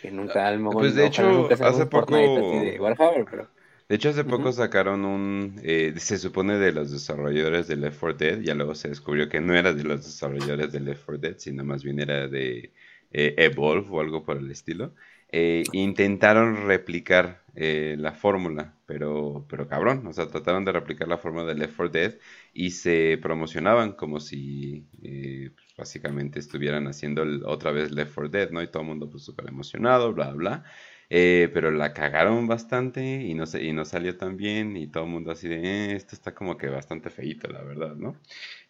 Que 0.00 0.12
nunca, 0.12 0.46
a 0.46 0.52
lo 0.52 0.60
mejor, 0.60 0.82
Pues 0.82 0.94
de 0.94 1.06
hecho, 1.06 1.48
hace 1.50 1.82
un 1.82 1.90
Fortnite 1.90 2.36
así 2.36 2.40
poco- 2.40 2.60
de 2.60 2.80
Warhammer, 2.80 3.24
pero 3.28 3.48
De 3.90 3.96
hecho, 3.96 4.10
hace 4.10 4.22
poco 4.22 4.52
sacaron 4.52 5.04
un, 5.04 5.60
eh, 5.64 5.92
se 5.96 6.16
supone 6.16 6.58
de 6.58 6.70
los 6.70 6.92
desarrolladores 6.92 7.66
de 7.66 7.74
Left 7.74 7.98
4 7.98 8.16
Dead, 8.16 8.40
ya 8.40 8.54
luego 8.54 8.76
se 8.76 8.88
descubrió 8.88 9.28
que 9.28 9.40
no 9.40 9.52
era 9.52 9.72
de 9.74 9.82
los 9.82 10.04
desarrolladores 10.04 10.70
de 10.70 10.78
Left 10.78 11.04
4 11.04 11.18
Dead, 11.18 11.38
sino 11.38 11.64
más 11.64 11.82
bien 11.82 11.98
era 11.98 12.28
de 12.28 12.72
eh, 13.10 13.34
Evolve 13.36 13.88
o 13.90 14.00
algo 14.00 14.22
por 14.24 14.36
el 14.36 14.48
estilo. 14.48 14.94
Eh, 15.32 15.64
intentaron 15.72 16.68
replicar 16.68 17.42
eh, 17.56 17.96
la 17.98 18.12
fórmula, 18.12 18.76
pero, 18.86 19.44
pero 19.48 19.66
cabrón, 19.66 20.06
o 20.06 20.12
sea, 20.12 20.28
trataron 20.28 20.64
de 20.64 20.70
replicar 20.70 21.08
la 21.08 21.18
fórmula 21.18 21.46
de 21.46 21.56
Left 21.56 21.74
4 21.76 21.88
Dead 21.92 22.14
y 22.54 22.70
se 22.70 23.18
promocionaban 23.20 23.94
como 23.94 24.20
si 24.20 24.86
pues, 25.00 25.66
básicamente 25.76 26.38
estuvieran 26.38 26.86
haciendo 26.86 27.24
otra 27.44 27.72
vez 27.72 27.90
Left 27.90 28.14
4 28.14 28.28
Dead, 28.30 28.50
¿no? 28.52 28.62
Y 28.62 28.68
todo 28.68 28.82
el 28.84 28.88
mundo 28.88 29.10
pues 29.10 29.24
súper 29.24 29.48
emocionado, 29.48 30.12
bla, 30.12 30.30
bla. 30.30 30.64
Eh, 31.12 31.50
pero 31.52 31.70
la 31.72 31.92
cagaron 31.92 32.46
bastante 32.46 33.02
y 33.22 33.34
no, 33.34 33.44
se- 33.46 33.62
y 33.64 33.72
no 33.72 33.84
salió 33.84 34.16
tan 34.16 34.36
bien 34.36 34.76
y 34.76 34.86
todo 34.86 35.04
el 35.04 35.10
mundo 35.10 35.32
así 35.32 35.48
de, 35.48 35.56
"Eh, 35.92 35.96
esto 35.96 36.14
está 36.14 36.34
como 36.34 36.56
que 36.56 36.68
bastante 36.68 37.10
feíto, 37.10 37.48
la 37.48 37.62
verdad, 37.62 37.96
¿no? 37.96 38.16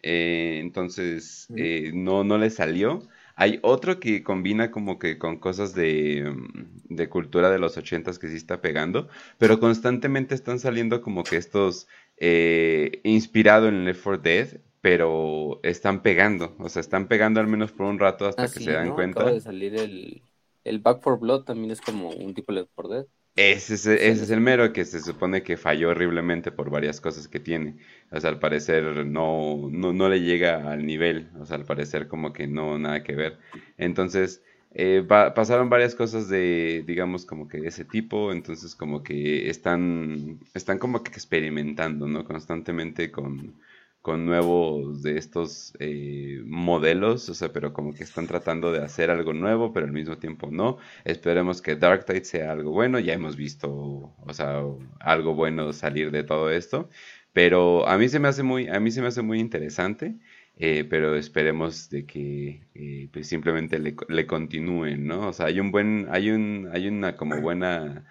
Eh, 0.01 0.59
entonces, 0.61 1.51
eh, 1.55 1.91
no, 1.93 2.23
no 2.23 2.37
le 2.37 2.49
salió. 2.49 3.07
Hay 3.35 3.59
otro 3.63 3.99
que 3.99 4.23
combina 4.23 4.71
como 4.71 4.99
que 4.99 5.17
con 5.17 5.37
cosas 5.39 5.73
de, 5.73 6.23
mm, 6.35 6.95
de 6.95 7.09
cultura 7.09 7.49
de 7.49 7.59
los 7.59 7.77
ochentas 7.77 8.19
que 8.19 8.27
sí 8.27 8.35
está 8.37 8.61
pegando, 8.61 9.07
pero 9.37 9.59
constantemente 9.59 10.35
están 10.35 10.59
saliendo 10.59 11.01
como 11.01 11.27
que 11.27 11.37
estos 11.37 11.87
eh, 12.17 13.01
inspirado 13.03 13.67
en 13.67 13.85
Left 13.85 14.03
4 14.03 14.21
Dead, 14.23 14.47
pero 14.81 15.59
están 15.63 16.01
pegando, 16.03 16.55
o 16.59 16.69
sea, 16.69 16.79
están 16.81 17.07
pegando 17.07 17.39
al 17.39 17.47
menos 17.47 17.71
por 17.71 17.85
un 17.87 17.99
rato 17.99 18.27
hasta 18.27 18.47
ah, 18.47 18.47
que 18.51 18.59
sí, 18.59 18.61
se 18.61 18.71
dan 18.71 18.91
¿no? 18.91 18.93
cuenta. 18.93 19.23
Acaba 19.23 19.31
de 19.31 19.41
salir 19.41 19.75
el, 19.75 20.23
el 20.63 20.79
Back 20.79 21.01
for 21.01 21.19
Blood, 21.19 21.43
también 21.45 21.71
es 21.71 21.81
como 21.81 22.11
un 22.11 22.33
tipo 22.33 22.51
de 22.53 22.61
Left 22.61 22.71
4 22.75 22.93
Dead. 22.93 23.07
Ese 23.35 23.75
es, 23.75 23.85
ese 23.85 24.23
es 24.25 24.29
el 24.29 24.41
mero 24.41 24.73
que 24.73 24.83
se 24.85 24.99
supone 25.01 25.41
que 25.41 25.55
falló 25.57 25.89
horriblemente 25.89 26.51
por 26.51 26.69
varias 26.69 26.99
cosas 26.99 27.27
que 27.29 27.39
tiene. 27.39 27.77
O 28.11 28.19
sea, 28.19 28.29
al 28.29 28.39
parecer 28.39 29.05
no, 29.05 29.69
no, 29.71 29.93
no 29.93 30.09
le 30.09 30.19
llega 30.21 30.69
al 30.71 30.85
nivel. 30.85 31.29
O 31.39 31.45
sea, 31.45 31.55
al 31.57 31.63
parecer 31.65 32.07
como 32.09 32.33
que 32.33 32.47
no, 32.47 32.77
nada 32.77 33.03
que 33.03 33.15
ver. 33.15 33.39
Entonces, 33.77 34.43
eh, 34.73 34.99
va- 35.01 35.33
pasaron 35.33 35.69
varias 35.69 35.95
cosas 35.95 36.27
de, 36.29 36.83
digamos, 36.85 37.25
como 37.25 37.47
que 37.47 37.59
de 37.61 37.69
ese 37.69 37.85
tipo. 37.85 38.31
Entonces, 38.33 38.75
como 38.75 39.01
que 39.01 39.49
están, 39.49 40.39
están 40.53 40.77
como 40.77 41.01
que 41.03 41.11
experimentando, 41.11 42.07
¿no? 42.07 42.25
Constantemente 42.25 43.11
con, 43.11 43.55
con 44.01 44.25
nuevos 44.25 45.01
de 45.03 45.17
estos 45.17 45.73
eh, 45.79 46.41
modelos. 46.45 47.29
O 47.29 47.33
sea, 47.33 47.51
pero 47.53 47.73
como 47.73 47.93
que 47.93 48.03
están 48.03 48.27
tratando 48.27 48.71
de 48.71 48.79
hacer 48.83 49.09
algo 49.11 49.33
nuevo, 49.33 49.73
pero 49.73 49.85
al 49.85 49.91
mismo 49.93 50.17
tiempo 50.17 50.49
no. 50.51 50.77
Esperemos 51.05 51.61
que 51.61 51.75
Dark 51.75 52.05
Tide 52.05 52.25
sea 52.25 52.51
algo 52.51 52.71
bueno. 52.71 52.99
Ya 52.99 53.13
hemos 53.13 53.35
visto, 53.35 53.69
o 53.71 54.33
sea, 54.33 54.61
algo 54.99 55.33
bueno 55.35 55.73
salir 55.73 56.11
de 56.11 56.23
todo 56.23 56.49
esto. 56.51 56.89
Pero 57.33 57.87
a 57.87 57.97
mí 57.97 58.09
se 58.09 58.19
me 58.19 58.27
hace 58.27 58.43
muy, 58.43 58.67
a 58.67 58.79
mí 58.79 58.91
se 58.91 59.01
me 59.01 59.07
hace 59.07 59.21
muy 59.21 59.39
interesante. 59.39 60.17
eh, 60.57 60.85
pero 60.89 61.15
esperemos 61.15 61.89
de 61.89 62.05
que 62.05 62.67
eh, 62.75 63.09
pues 63.11 63.27
simplemente 63.27 63.79
le, 63.79 63.95
le 64.09 64.27
continúen, 64.27 65.07
¿no? 65.07 65.29
O 65.29 65.33
sea, 65.33 65.47
hay 65.47 65.59
un 65.59 65.71
buen, 65.71 66.07
hay 66.11 66.29
un, 66.31 66.69
hay 66.73 66.87
una 66.87 67.15
como 67.15 67.39
buena 67.39 68.05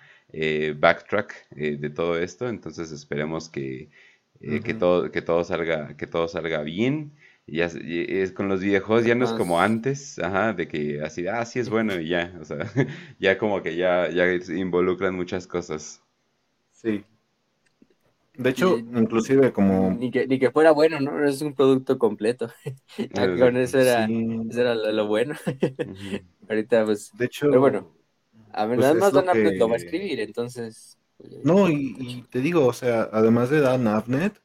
backtrack 0.79 1.49
de 1.51 1.91
todo 1.91 2.19
esto. 2.19 2.49
Entonces 2.49 2.93
esperemos 2.93 3.49
que, 3.49 3.91
eh, 4.41 4.63
que 4.63 4.75
Ujú. 4.75 4.75
todo, 4.75 5.11
que 5.11 5.23
todo 5.23 5.45
salga, 5.45 5.97
que 5.97 6.07
todo 6.07 6.29
salga 6.29 6.63
bien. 6.63 7.17
Y 7.47 7.59
ya, 7.59 7.69
y 7.83 8.19
es 8.21 8.33
con 8.33 8.49
los 8.49 8.61
videojuegos 8.61 9.05
ya 9.07 9.15
no 9.15 9.25
es 9.25 9.33
como 9.35 9.61
antes, 9.61 10.19
ajá, 10.19 10.53
de 10.53 10.69
que 10.69 11.03
así, 11.03 11.27
ah, 11.27 11.45
sí 11.47 11.59
es 11.61 11.69
bueno 11.71 11.99
y 12.01 12.09
ya, 12.09 12.37
o 12.41 12.45
sea, 12.45 12.59
ya 13.19 13.39
como 13.39 13.63
que 13.63 13.77
ya, 13.77 14.09
ya 14.11 14.27
involucran 14.55 15.15
muchas 15.17 15.47
cosas. 15.47 16.03
Sí. 16.73 17.05
De 18.35 18.51
hecho, 18.51 18.77
Sí. 18.77 18.89
inclusive 18.93 19.53
como... 19.53 19.97
Ni 20.01 20.11
que, 20.11 20.27
ni 20.27 20.39
que 20.39 20.51
fuera 20.51 20.73
bueno, 20.73 21.01
¿no? 21.01 21.25
Es 21.27 21.43
un 21.43 21.55
producto 21.55 21.99
completo. 21.99 22.49
Con 23.39 23.57
eso 23.57 23.79
era, 23.79 24.07
sí, 24.07 24.49
eso 24.49 24.61
era 24.61 24.75
lo, 24.75 24.93
lo 24.93 25.07
bueno. 25.09 25.35
Ujú. 25.85 26.25
Ahorita, 26.49 26.85
pues, 26.85 27.13
de 27.13 27.25
hecho... 27.27 27.49
pero 27.49 27.61
bueno, 27.63 27.95
a 28.53 28.67
ver, 28.67 28.79
pues 28.79 28.93
nada 28.93 28.95
más 28.97 29.13
lo 29.13 29.23
Dan 29.23 29.31
Abnett 29.31 29.59
lo 29.59 29.69
va 29.71 29.77
a 29.77 29.79
que- 29.79 29.79
escribir, 29.79 30.21
entonces. 30.21 30.99
Pues, 31.21 31.45
No, 31.45 31.69
y, 31.69 31.97
y 31.99 32.23
te 32.31 32.41
digo, 32.41 32.67
o 32.67 32.73
sea, 32.73 33.09
además 33.13 33.51
de 33.51 33.61
Dan 33.61 33.87
Abnett, 33.87 34.41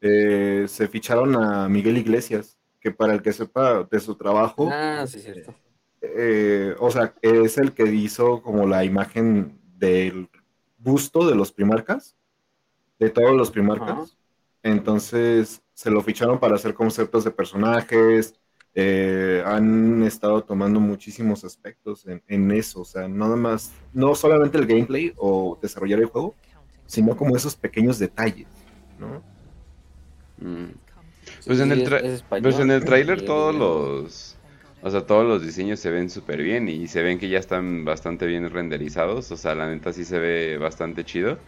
eh, 0.00 0.66
se 0.68 0.88
ficharon 0.88 1.36
a 1.36 1.68
Miguel 1.68 1.98
Iglesias, 1.98 2.58
que 2.80 2.90
para 2.90 3.12
el 3.14 3.22
que 3.22 3.32
sepa 3.32 3.84
de 3.84 4.00
su 4.00 4.14
trabajo, 4.14 4.68
Ah, 4.72 5.04
sí, 5.06 5.18
cierto. 5.20 5.54
eh, 6.00 6.74
o 6.78 6.90
sea, 6.90 7.14
es 7.22 7.58
el 7.58 7.72
que 7.72 7.84
hizo 7.84 8.40
como 8.42 8.66
la 8.66 8.84
imagen 8.84 9.58
del 9.76 10.28
busto 10.78 11.28
de 11.28 11.34
los 11.34 11.52
primarcas, 11.52 12.16
de 12.98 13.10
todos 13.10 13.34
los 13.36 13.50
primarcas. 13.50 14.16
Entonces 14.62 15.62
se 15.74 15.90
lo 15.90 16.02
ficharon 16.02 16.38
para 16.38 16.54
hacer 16.56 16.74
conceptos 16.74 17.24
de 17.24 17.30
personajes. 17.30 18.39
Eh, 18.74 19.42
han 19.44 20.02
estado 20.02 20.42
tomando 20.44 20.80
muchísimos 20.80 21.44
aspectos 21.44 22.06
en, 22.06 22.22
en 22.28 22.50
eso, 22.52 22.80
o 22.82 22.84
sea, 22.84 23.08
nada 23.08 23.36
más, 23.36 23.72
no 23.92 24.14
solamente 24.14 24.58
el 24.58 24.66
gameplay 24.66 25.12
o 25.16 25.58
desarrollar 25.60 25.98
el 26.00 26.06
juego, 26.06 26.34
sino 26.86 27.16
como 27.16 27.36
esos 27.36 27.56
pequeños 27.56 27.98
detalles, 27.98 28.46
¿no? 28.98 29.22
Mm. 30.38 30.70
Pues 31.46 31.60
en 31.60 31.72
el 31.72 31.82
es- 31.82 32.02
es 32.02 32.24
pues 32.42 32.58
en 32.58 32.70
el 32.70 32.84
tráiler 32.84 33.24
todos 33.24 33.54
los, 33.54 34.36
o 34.82 34.90
sea, 34.90 35.06
todos 35.06 35.26
los 35.26 35.42
diseños 35.44 35.78
se 35.80 35.90
ven 35.90 36.08
súper 36.08 36.42
bien 36.42 36.68
y 36.68 36.86
se 36.88 37.02
ven 37.02 37.18
que 37.18 37.28
ya 37.28 37.38
están 37.38 37.84
bastante 37.84 38.26
bien 38.26 38.48
renderizados, 38.50 39.30
o 39.30 39.36
sea, 39.36 39.54
la 39.54 39.68
neta 39.68 39.92
sí 39.92 40.04
se 40.04 40.18
ve 40.18 40.58
bastante 40.58 41.04
chido. 41.04 41.38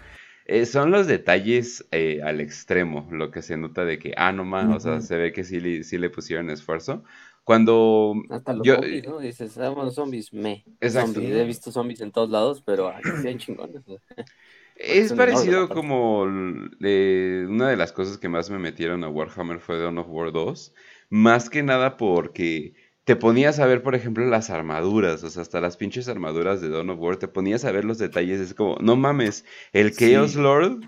Eh, 0.46 0.66
son 0.66 0.90
los 0.90 1.06
detalles 1.06 1.87
eh, 1.92 2.20
al 2.22 2.40
extremo, 2.40 3.08
lo 3.11 3.30
que 3.30 3.42
se 3.42 3.56
nota 3.56 3.84
de 3.84 3.99
que, 3.99 4.12
ah, 4.16 4.32
no 4.32 4.44
más, 4.44 4.68
o 4.75 4.80
sea, 4.80 5.00
se 5.00 5.16
ve 5.16 5.32
que 5.32 5.44
sí 5.44 5.61
le, 5.61 5.84
sí 5.84 5.99
le 5.99 6.11
pusieron 6.11 6.50
esfuerzo. 6.50 7.04
Cuando 7.44 8.14
Hasta 8.30 8.52
los 8.52 8.66
yo, 8.66 8.76
zombies, 8.76 9.04
¿no? 9.06 9.18
Dices, 9.18 9.58
ah, 9.58 9.70
bueno, 9.70 9.90
zombies, 9.90 10.32
me. 10.32 10.64
Exacto. 10.80 11.14
Zombies. 11.14 11.34
He 11.34 11.44
visto 11.44 11.72
zombies 11.72 12.00
en 12.00 12.12
todos 12.12 12.30
lados, 12.30 12.62
pero 12.64 12.88
aquí 12.88 13.08
bien 13.22 13.38
chingones. 13.38 13.82
Es 14.75 15.12
parecido 15.12 15.64
aparte. 15.64 15.75
como 15.75 16.26
eh, 16.80 17.46
una 17.49 17.68
de 17.68 17.76
las 17.76 17.92
cosas 17.92 18.18
que 18.18 18.28
más 18.28 18.50
me 18.50 18.58
metieron 18.58 19.04
a 19.04 19.08
Warhammer 19.08 19.61
fue 19.61 19.78
Dawn 19.78 19.99
of 19.99 20.08
War 20.08 20.32
2, 20.32 20.75
más 21.11 21.50
que 21.50 21.62
nada 21.62 21.96
porque 21.96 22.75
te 23.04 23.16
ponías 23.16 23.59
a 23.59 23.66
ver, 23.66 23.82
por 23.82 23.94
ejemplo, 23.94 24.25
las 24.26 24.50
armaduras, 24.50 25.25
o 25.25 25.30
sea, 25.30 25.42
hasta 25.42 25.61
las 25.61 25.76
pinches 25.76 26.09
armaduras 26.09 26.61
de 26.61 26.68
Dawn 26.68 26.90
of 26.90 27.00
War, 27.00 27.16
te 27.16 27.28
ponías 27.28 27.64
a 27.64 27.73
ver 27.73 27.85
los 27.85 27.99
detalles, 27.99 28.40
es 28.40 28.54
como, 28.54 28.76
no 28.80 28.97
mames, 28.97 29.44
el 29.73 29.92
Sí. 29.92 30.12
Chaos 30.12 30.37
Lord 30.37 30.80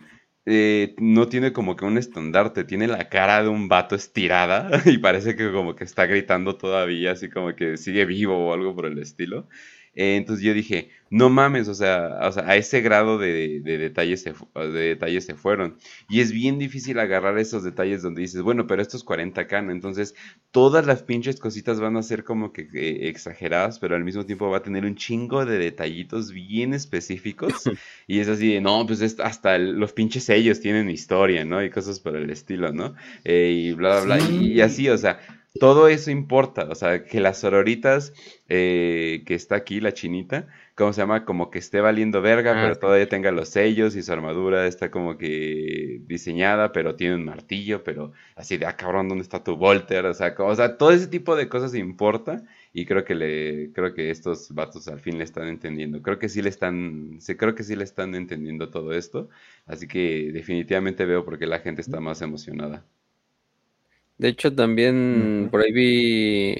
eh, 0.47 0.94
no 0.99 1.28
tiene 1.28 1.52
como 1.52 1.75
que 1.76 1.85
un 1.85 1.99
estandarte, 1.99 2.64
tiene 2.64 2.87
la 2.87 3.09
cara 3.09 3.42
de 3.42 3.49
un 3.49 3.68
vato 3.68 3.94
estirada 3.97 4.71
y 4.87 4.99
parece 4.99 5.37
que 5.37 5.50
como 5.52 5.75
que 5.75 5.85
está 5.85 6.06
gritando 6.06 6.56
todavía, 6.56 7.12
así 7.12 7.28
como 7.30 7.54
que 7.56 7.76
sigue 7.76 8.04
vivo 8.04 8.49
o 8.49 8.52
algo 8.54 8.75
por 8.75 8.87
el 8.87 8.99
estilo. 8.99 9.49
Eh, 9.94 10.16
entonces 10.16 10.44
yo 10.44 10.54
dije, 10.54 10.90
no 11.10 11.30
mames, 11.30 11.68
o 11.68 11.74
sea, 11.74 12.18
o 12.22 12.32
sea, 12.32 12.48
a 12.48 12.56
ese 12.56 12.80
grado 12.80 13.18
de, 13.18 13.60
de 13.60 13.78
detalles 13.78 14.22
se, 14.22 14.32
de 14.54 14.70
detalles 14.88 15.24
se 15.26 15.34
fueron. 15.34 15.76
Y 16.08 16.20
es 16.20 16.32
bien 16.32 16.58
difícil 16.58 16.98
agarrar 16.98 17.38
esos 17.38 17.62
detalles 17.64 18.02
donde 18.02 18.22
dices, 18.22 18.42
bueno, 18.42 18.66
pero 18.66 18.82
esto 18.82 18.96
es 18.96 19.04
40K, 19.04 19.62
¿no? 19.62 19.72
Entonces 19.72 20.14
todas 20.50 20.86
las 20.86 21.02
pinches 21.02 21.38
cositas 21.40 21.80
van 21.80 21.96
a 21.96 22.02
ser 22.02 22.24
como 22.24 22.52
que 22.52 22.62
eh, 22.74 23.08
exageradas, 23.08 23.78
pero 23.78 23.96
al 23.96 24.04
mismo 24.04 24.24
tiempo 24.26 24.48
va 24.50 24.58
a 24.58 24.62
tener 24.62 24.84
un 24.84 24.96
chingo 24.96 25.44
de 25.44 25.58
detallitos 25.58 26.32
bien 26.32 26.74
específicos. 26.74 27.64
y 28.06 28.20
es 28.20 28.28
así 28.28 28.54
de, 28.54 28.60
no, 28.60 28.86
pues 28.86 29.00
es- 29.00 29.20
hasta 29.20 29.58
los 29.58 29.92
pinches 29.92 30.24
sellos 30.24 30.60
tienen 30.60 30.90
historia, 30.90 31.44
¿no? 31.44 31.62
Y 31.62 31.70
cosas 31.70 32.00
por 32.00 32.16
el 32.16 32.30
estilo, 32.30 32.72
¿no? 32.72 32.94
Eh, 33.24 33.50
y 33.68 33.72
bla, 33.72 34.00
bla, 34.00 34.16
bla. 34.18 34.20
Y, 34.20 34.52
y 34.52 34.60
así, 34.60 34.88
o 34.88 34.98
sea, 34.98 35.18
todo 35.58 35.88
eso 35.88 36.11
importa. 36.11 36.68
O 36.70 36.75
sea, 36.75 37.04
que 37.04 37.20
las 37.20 37.38
sororitas 37.38 38.12
eh, 38.49 39.23
que 39.26 39.34
está 39.34 39.56
aquí, 39.56 39.80
la 39.80 39.92
chinita, 39.94 40.49
¿cómo 40.75 40.92
se 40.92 41.00
llama? 41.00 41.25
Como 41.25 41.50
que 41.50 41.58
esté 41.58 41.80
valiendo 41.80 42.20
verga, 42.23 42.54
Ah, 42.54 42.61
pero 42.61 42.78
todavía 42.78 43.08
tenga 43.08 43.30
los 43.32 43.49
sellos 43.50 43.96
y 43.96 44.02
su 44.02 44.12
armadura 44.12 44.66
está 44.66 44.90
como 44.90 45.16
que 45.18 46.00
diseñada, 46.06 46.73
pero 46.73 46.96
tiene 46.96 47.14
un 47.14 47.25
martillo, 47.25 47.84
pero 47.84 48.12
así 48.37 48.56
de, 48.58 48.66
ah, 48.66 48.76
cabrón, 48.76 49.08
¿dónde 49.08 49.23
está 49.23 49.42
tu 49.44 49.56
Volter? 49.56 50.06
O 50.06 50.14
sea, 50.14 50.34
o 50.38 50.54
sea, 50.56 50.76
todo 50.76 50.90
ese 50.92 51.06
tipo 51.08 51.37
de 51.37 51.49
cosas 51.49 51.75
importa 51.75 52.44
y 52.73 52.84
creo 52.87 53.04
que 53.04 53.14
le, 53.14 53.73
creo 53.73 53.94
que 53.94 54.11
estos 54.11 54.52
vatos 54.54 54.88
al 54.88 55.00
fin 55.00 55.18
le 55.18 55.25
están 55.25 55.49
entendiendo. 55.49 56.02
Creo 56.02 56.18
que 56.18 56.28
sí 56.28 56.42
le 56.42 56.49
están, 56.50 57.16
sí, 57.20 57.37
creo 57.37 57.54
que 57.54 57.62
sí 57.64 57.76
le 57.76 57.84
están 57.84 58.14
entendiendo 58.14 58.70
todo 58.70 58.92
esto, 58.92 59.28
así 59.66 59.87
que 59.88 60.30
definitivamente 60.32 61.04
veo 61.04 61.25
por 61.25 61.38
qué 61.38 61.46
la 61.46 61.61
gente 61.61 61.80
está 61.80 62.00
más 62.00 62.20
emocionada. 62.23 62.84
De 64.18 64.28
hecho, 64.28 64.54
también 64.54 65.49
por 65.50 65.61
ahí 65.62 65.73
vi, 65.73 66.56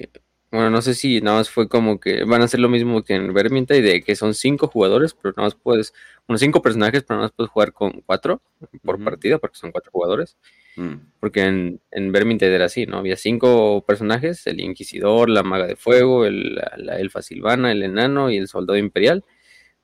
bueno, 0.51 0.69
no 0.69 0.81
sé 0.81 0.93
si 0.93 1.21
nada 1.21 1.37
más 1.37 1.49
fue 1.49 1.69
como 1.69 1.99
que 1.99 2.23
van 2.25 2.41
a 2.41 2.45
hacer 2.45 2.59
lo 2.59 2.69
mismo 2.69 3.03
que 3.03 3.13
en 3.15 3.33
Vermintide, 3.33 3.81
de 3.81 4.01
que 4.03 4.15
son 4.15 4.33
cinco 4.33 4.67
jugadores, 4.67 5.13
pero 5.13 5.33
nada 5.37 5.47
más 5.47 5.55
puedes, 5.55 5.93
bueno, 6.27 6.37
cinco 6.37 6.61
personajes, 6.61 7.03
pero 7.03 7.17
nada 7.17 7.27
más 7.27 7.31
puedes 7.35 7.51
jugar 7.51 7.71
con 7.73 8.01
cuatro 8.05 8.41
por 8.83 9.01
partida, 9.03 9.37
porque 9.39 9.57
son 9.57 9.71
cuatro 9.71 9.91
jugadores. 9.91 10.37
Mm. 10.75 10.95
Porque 11.21 11.41
en, 11.45 11.81
en 11.91 12.11
Vermintide 12.11 12.53
era 12.55 12.65
así, 12.65 12.85
¿no? 12.85 12.97
Había 12.97 13.15
cinco 13.15 13.83
personajes, 13.87 14.45
el 14.47 14.59
Inquisidor, 14.59 15.29
la 15.29 15.41
Maga 15.43 15.67
de 15.67 15.77
Fuego, 15.77 16.25
el- 16.25 16.55
la, 16.55 16.73
la 16.77 16.99
Elfa 16.99 17.21
Silvana, 17.21 17.71
el 17.71 17.81
Enano 17.83 18.29
y 18.29 18.37
el 18.37 18.47
Soldado 18.49 18.77
Imperial. 18.77 19.23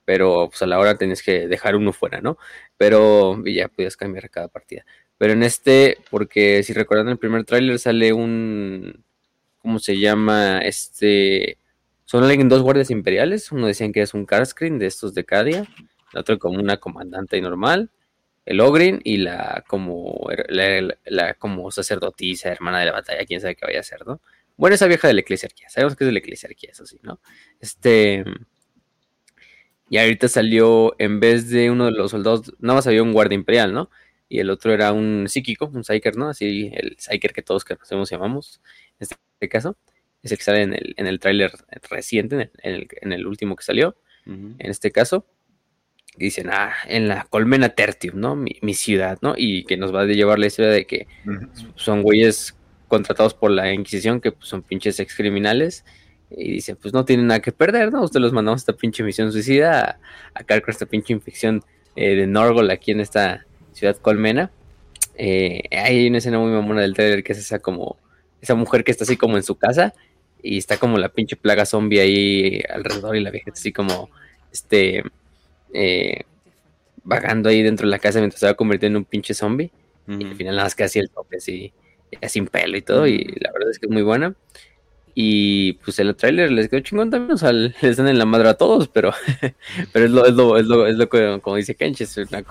Pero 0.06 0.48
pues 0.50 0.62
a 0.64 0.68
la 0.68 0.80
hora 0.80 0.98
tenías 0.98 1.22
que 1.22 1.48
dejar 1.48 1.76
uno 1.76 1.94
fuera, 1.94 2.22
¿no? 2.22 2.38
Pero 2.78 3.42
y 3.46 3.56
ya 3.56 3.68
podías 3.70 3.96
cambiar 3.98 4.30
cada 4.30 4.48
partida. 4.48 4.86
Pero 5.22 5.34
en 5.34 5.44
este, 5.44 6.00
porque 6.10 6.64
si 6.64 6.74
recuerdan 6.74 7.10
el 7.10 7.20
primer 7.20 7.44
tráiler 7.44 7.78
sale 7.78 8.12
un... 8.12 9.04
¿Cómo 9.60 9.78
se 9.78 10.00
llama? 10.00 10.62
Este... 10.64 11.60
Son 12.06 12.24
alguien 12.24 12.50
dos 12.50 12.64
guardias 12.64 12.90
imperiales. 12.90 13.52
Uno 13.52 13.68
decían 13.68 13.94
que 13.94 14.02
es 14.02 14.16
un 14.16 14.26
Carscreen 14.26 14.80
de 14.80 14.88
estos 14.88 15.14
de 15.14 15.24
Cadia. 15.24 15.68
El 16.12 16.20
otro 16.20 16.40
como 16.40 16.60
una 16.60 16.78
comandante 16.78 17.40
normal 17.40 17.92
el 18.48 18.62
Ogrin 18.62 19.00
y 19.04 19.18
la 19.18 19.64
como 19.68 20.28
la, 20.48 21.36
como 21.36 21.70
sacerdotisa, 21.70 22.50
hermana 22.50 22.80
de 22.80 22.88
la 22.88 22.94
batalla, 22.94 23.24
quién 23.24 23.42
sabe 23.42 23.56
qué 23.56 23.68
vaya 23.68 23.82
a 23.82 23.84
ser, 23.84 24.08
¿no? 24.08 24.22
Bueno, 24.58 24.74
esa 24.74 24.88
vieja 24.88 25.08
de 25.08 25.14
la 25.14 25.22
eclesiarquía, 25.22 25.70
sabemos 25.70 25.96
que 25.96 26.04
es 26.04 26.08
de 26.08 26.14
la 26.14 26.18
eclesiarquía, 26.18 26.72
eso 26.72 26.88
sí, 26.88 27.00
¿no? 27.04 27.20
Este 27.60 28.26
y 29.88 30.00
ahorita 30.00 30.28
salió 30.28 30.96
en 30.98 31.20
vez 31.20 31.50
de 31.52 31.70
uno 31.70 31.86
de 31.86 31.92
los 31.92 32.10
soldados, 32.10 32.52
nada 32.58 32.78
más 32.78 32.88
había 32.88 33.04
un 33.04 33.14
guardia 33.14 33.36
imperial, 33.36 33.72
¿no? 33.72 33.92
Y 34.34 34.40
el 34.40 34.50
otro 34.50 34.72
era 34.74 34.94
un 34.94 35.26
psíquico, 35.28 35.70
un 35.74 35.84
psyker, 35.84 36.16
¿no? 36.16 36.30
Así 36.30 36.72
el 36.74 36.96
psyker 36.98 37.34
que 37.34 37.42
todos 37.42 37.66
conocemos 37.66 38.10
y 38.10 38.16
llamamos, 38.16 38.62
en 38.98 39.04
este 39.10 39.50
caso, 39.50 39.76
es 40.24 40.32
el 40.32 40.38
que 40.38 40.44
sale 40.46 40.62
en 40.62 40.74
el, 40.74 40.94
en 40.96 41.06
el 41.08 41.20
tráiler 41.20 41.52
reciente, 41.90 42.36
en 42.36 42.42
el- 42.44 42.52
en 42.64 42.74
el- 42.76 42.88
en 43.02 43.12
el 43.12 43.28
último 43.28 43.58
que 43.58 43.64
salió 43.66 43.98
en 44.60 44.70
este 44.72 44.90
caso, 44.92 45.26
y 46.16 46.26
dicen, 46.26 46.50
ah, 46.50 46.72
en 46.88 47.10
la 47.10 47.26
Colmena 47.30 47.70
Tertium, 47.70 48.20
¿no? 48.20 48.36
Mi, 48.38 48.56
mi 48.62 48.74
ciudad, 48.74 49.18
¿no? 49.22 49.34
Y 49.36 49.66
que 49.66 49.76
nos 49.76 49.94
va 49.94 50.02
a 50.04 50.06
llevar 50.06 50.40
la 50.40 50.48
historia 50.48 50.72
de 50.72 50.86
que 50.86 51.08
son 51.76 52.02
güeyes 52.02 52.56
contratados 52.88 53.34
por 53.34 53.52
la 53.52 53.74
Inquisición, 53.74 54.22
que 54.22 54.32
pues, 54.32 54.48
son 54.48 54.62
pinches 54.62 54.98
ex 55.02 55.14
criminales, 55.16 55.84
y 56.30 56.52
dicen, 56.54 56.78
pues 56.82 56.94
no 56.94 57.04
tienen 57.04 57.28
nada 57.28 57.42
que 57.42 57.52
perder, 57.52 57.92
¿no? 57.92 58.02
Usted 58.04 58.22
los 58.22 58.32
mandamos 58.32 58.62
a 58.62 58.64
esta 58.64 58.74
pinche 58.74 59.04
misión 59.04 59.30
suicida 59.34 60.00
a, 60.36 60.40
a 60.40 60.44
con 60.62 60.70
esta 60.70 60.86
pinche 60.86 61.12
infección 61.12 61.62
eh, 61.98 62.16
de 62.16 62.28
Norgol 62.28 62.70
aquí 62.72 62.92
en 62.92 63.02
esta 63.02 63.46
ciudad 63.74 63.98
colmena. 63.98 64.52
Eh, 65.16 65.64
hay 65.72 66.08
una 66.08 66.20
escena 66.20 66.40
muy 66.40 66.52
mamona 66.52 66.82
del 66.82 66.94
trailer 66.94 67.24
que 67.24 67.34
es 67.34 67.40
esa 67.40 67.60
como, 67.60 67.98
esa 68.42 68.56
mujer 68.56 68.84
que 68.84 68.92
está 68.92 69.04
así 69.04 69.18
como 69.18 69.38
en 69.38 69.44
su 69.44 69.56
casa, 69.56 69.94
y 70.42 70.58
está 70.58 70.78
como 70.78 70.98
la 70.98 71.10
pinche 71.10 71.36
plaga 71.36 71.66
zombie 71.66 72.00
ahí 72.00 72.64
alrededor, 72.70 73.16
y 73.16 73.22
la 73.22 73.32
vieja 73.32 73.52
así 73.52 73.72
como, 73.72 74.10
este, 74.52 75.04
eh, 75.74 76.22
vagando 77.04 77.50
ahí 77.50 77.62
dentro 77.64 77.88
de 77.88 77.92
la 77.92 78.00
casa 78.00 78.20
mientras 78.20 78.40
se 78.40 78.48
va 78.48 78.54
convirtiendo 78.56 78.98
en 78.98 79.02
un 79.02 79.06
pinche 79.06 79.34
zombie. 79.34 79.72
Y 80.08 80.26
al 80.26 80.36
final 80.36 80.56
nada 80.56 80.66
más 80.66 80.76
que 80.76 80.84
así 80.84 81.00
el 81.00 81.10
tope, 81.10 81.38
así, 81.38 81.72
sin 82.28 82.48
pelo 82.48 82.76
y 82.76 82.82
todo, 82.82 83.08
y 83.08 83.20
la 83.40 83.52
verdad 83.52 83.70
es 83.72 83.80
que 83.80 83.86
es 83.86 83.92
muy 83.92 84.02
buena. 84.02 84.36
Y 85.14 85.74
pues 85.74 86.00
el 86.00 86.16
tráiler 86.16 86.52
les 86.52 86.70
quedó 86.70 86.80
chingón 86.82 87.10
también, 87.10 87.34
o 87.34 87.38
sea, 87.38 87.52
les 87.52 87.98
dan 87.98 88.08
en 88.08 88.18
la 88.18 88.26
madre 88.26 88.50
a 88.50 88.54
todos, 88.56 88.88
pero, 88.88 89.14
pero 89.94 90.06
es 90.06 90.12
lo, 90.12 90.26
es 90.26 90.34
lo, 90.34 90.58
es 90.58 90.66
lo, 90.66 90.88
es 90.88 90.96
lo 90.96 91.10
que, 91.10 91.40
como 91.42 91.58
dice 91.58 91.76
Kench, 91.76 92.02
es 92.02 92.18
una 92.18 92.44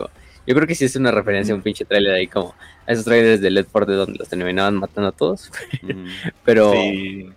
Yo 0.47 0.55
creo 0.55 0.67
que 0.67 0.75
sí 0.75 0.85
es 0.85 0.97
una 0.97 1.11
referencia 1.11 1.53
a 1.53 1.57
un 1.57 1.63
pinche 1.63 1.85
tráiler 1.85 2.15
ahí 2.15 2.27
como 2.27 2.55
a 2.87 2.93
esos 2.93 3.05
trailers 3.05 3.41
de 3.41 3.51
Led 3.51 3.67
Forte 3.67 3.93
donde 3.93 4.19
los 4.19 4.29
terminaban 4.29 4.77
matando 4.77 5.09
a 5.09 5.13
todos, 5.13 5.51
pero, 6.45 6.73
Sí. 6.73 7.29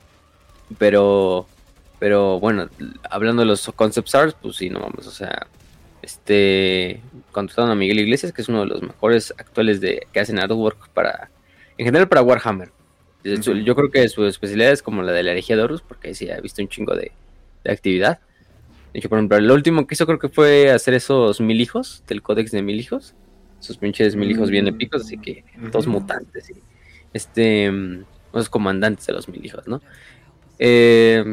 pero, 0.77 1.45
pero 1.99 2.39
bueno, 2.39 2.69
hablando 3.09 3.41
de 3.41 3.47
los 3.47 3.65
concept 3.75 4.13
arts, 4.15 4.35
pues 4.41 4.55
sí, 4.55 4.69
no 4.69 4.79
vamos, 4.79 5.05
o 5.07 5.11
sea, 5.11 5.47
este, 6.01 7.01
contrataron 7.31 7.71
a 7.71 7.75
Miguel 7.75 7.99
Iglesias, 7.99 8.31
que 8.33 8.41
es 8.41 8.49
uno 8.49 8.61
de 8.61 8.67
los 8.67 8.81
mejores 8.81 9.33
actuales 9.37 9.79
de 9.81 10.07
que 10.11 10.19
hacen 10.19 10.39
artwork 10.39 10.89
para, 10.89 11.29
en 11.77 11.85
general 11.85 12.07
para 12.07 12.21
Warhammer. 12.21 12.71
De. 13.23 13.39
Yo 13.63 13.73
creo 13.75 13.89
que 13.89 14.09
su 14.09 14.25
especialidad 14.25 14.71
es 14.71 14.83
como 14.83 15.01
la 15.01 15.13
de 15.13 15.23
la 15.23 15.31
herejía 15.31 15.55
de 15.55 15.61
Horus, 15.63 15.81
porque 15.81 16.13
sí 16.13 16.29
ha 16.29 16.41
visto 16.41 16.61
un 16.61 16.67
chingo 16.67 16.93
de, 16.93 17.13
de 17.63 17.71
actividad. 17.71 18.19
De 18.93 18.99
hecho, 18.99 19.09
por 19.09 19.17
ejemplo, 19.17 19.39
lo 19.39 19.53
último 19.55 19.87
que 19.87 19.95
hizo 19.95 20.05
creo 20.05 20.19
que 20.19 20.29
fue 20.29 20.69
hacer 20.71 20.93
esos 20.93 21.41
mil 21.41 21.59
hijos, 21.59 22.03
del 22.07 22.21
códex 22.21 22.51
de 22.51 22.61
mil 22.61 22.79
hijos. 22.79 23.15
Esos 23.59 23.77
pinches 23.77 24.15
mil 24.15 24.29
hijos 24.29 24.49
bien 24.51 24.65
Mm. 24.65 24.69
épicos, 24.69 25.01
así 25.01 25.17
que 25.17 25.43
todos 25.71 25.87
Ujú. 25.87 25.93
mutantes 25.99 26.49
y 26.49 26.53
este 27.13 27.71
mm, 27.71 28.03
los 28.33 28.49
comandantes 28.49 29.05
de 29.07 29.13
los 29.13 29.27
mil 29.29 29.43
hijos, 29.45 29.65
¿no? 29.67 29.81
Eh, 30.59 31.23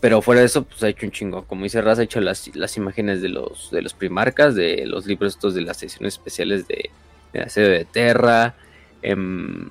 pero 0.00 0.20
fuera 0.20 0.40
de 0.40 0.46
eso, 0.46 0.64
pues 0.64 0.82
ha 0.82 0.88
hecho 0.88 1.06
un 1.06 1.12
chingo. 1.12 1.44
Como 1.44 1.62
dice 1.62 1.80
Raz, 1.80 1.98
ha 2.00 2.02
hecho 2.02 2.20
las, 2.20 2.50
las 2.56 2.76
imágenes 2.76 3.22
de 3.22 3.28
los, 3.28 3.70
de 3.70 3.82
los 3.82 3.94
primarcas, 3.94 4.54
de 4.56 4.84
los 4.86 5.06
libros 5.06 5.34
estos 5.34 5.54
de 5.54 5.60
las 5.60 5.76
sesiones 5.76 6.14
especiales 6.14 6.66
de, 6.66 6.90
de 7.32 7.40
Asedio 7.40 7.70
de 7.70 7.84
Terra, 7.84 8.56
em, 9.02 9.70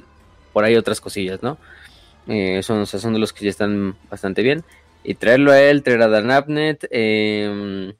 por 0.54 0.64
ahí 0.64 0.76
otras 0.78 1.02
cosillas, 1.02 1.44
¿no? 1.44 1.58
Eh, 2.28 2.62
son, 2.64 2.80
o 2.80 2.86
sea, 2.86 3.00
son 3.00 3.14
de 3.14 3.20
los 3.20 3.34
que 3.34 3.44
ya 3.46 3.50
están 3.50 3.96
bastante 4.10 4.42
bien. 4.42 4.64
Y 5.04 5.16
traerlo 5.16 5.52
a 5.52 5.62
él, 5.62 5.84
traer 5.84 6.02
a 6.02 6.08
Dan 6.08 6.32
Abnett, 6.32 6.88
em, 6.92 7.94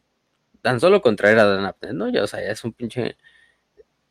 tan 0.62 0.80
solo 0.80 1.02
con 1.02 1.16
traer 1.16 1.40
a 1.40 1.46
Dan 1.46 1.66
Abnett, 1.66 1.94
¿no? 1.94 2.10
Ya, 2.10 2.24
o 2.24 2.28
sea, 2.28 2.42
ya 2.42 2.52
es 2.52 2.64
un 2.64 2.74
pinche... 2.74 3.18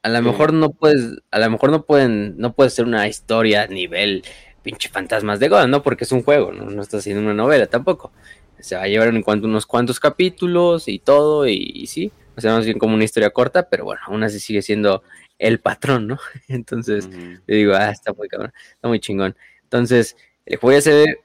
A 0.03 0.09
lo 0.09 0.22
mejor 0.22 0.55
no 0.55 0.70
puedes, 0.70 1.18
a 1.31 1.38
lo 1.38 1.50
mejor 1.50 1.70
no 1.70 1.85
pueden, 1.85 2.38
no 2.38 2.55
puede 2.55 2.70
ser 2.70 2.87
una 2.87 3.07
historia 3.07 3.62
a 3.62 3.66
nivel 3.66 4.24
pinche 4.62 4.88
fantasmas 4.88 5.40
de 5.40 5.48
God, 5.48 5.66
¿no? 5.66 5.83
Porque 5.83 6.05
es 6.05 6.12
un 6.12 6.22
juego, 6.22 6.53
¿no? 6.53 6.70
No 6.70 6.81
está 6.81 6.96
haciendo 6.96 7.22
una 7.22 7.35
novela 7.35 7.66
tampoco. 7.66 8.11
Se 8.59 8.76
va 8.76 8.83
a 8.83 8.88
llevar 8.88 9.09
en 9.09 9.22
cuanto 9.22 9.46
unos 9.46 9.66
cuantos 9.66 10.00
capítulos 10.00 10.88
y 10.88 10.98
todo, 11.00 11.46
y, 11.46 11.70
y 11.74 11.87
sí, 11.87 12.12
o 12.37 12.40
sea, 12.40 12.55
más 12.55 12.64
bien 12.64 12.79
como 12.79 12.94
una 12.94 13.05
historia 13.05 13.31
corta, 13.31 13.68
pero 13.68 13.85
bueno, 13.85 14.00
aún 14.07 14.22
así 14.22 14.40
sigue 14.40 14.62
siendo 14.62 15.03
el 15.38 15.61
patrón, 15.61 16.07
¿no? 16.07 16.18
Entonces, 16.48 17.07
Ujú. 17.07 17.18
yo 17.46 17.55
digo, 17.55 17.74
ah, 17.74 17.90
está 17.90 18.12
muy 18.12 18.29
cabrón, 18.29 18.53
está 18.72 18.88
muy 18.88 19.00
chingón. 19.00 19.37
Entonces, 19.64 20.16
el 20.46 20.57
juego 20.57 20.79
ya 20.79 20.83
se 20.83 20.92
ve 20.92 21.20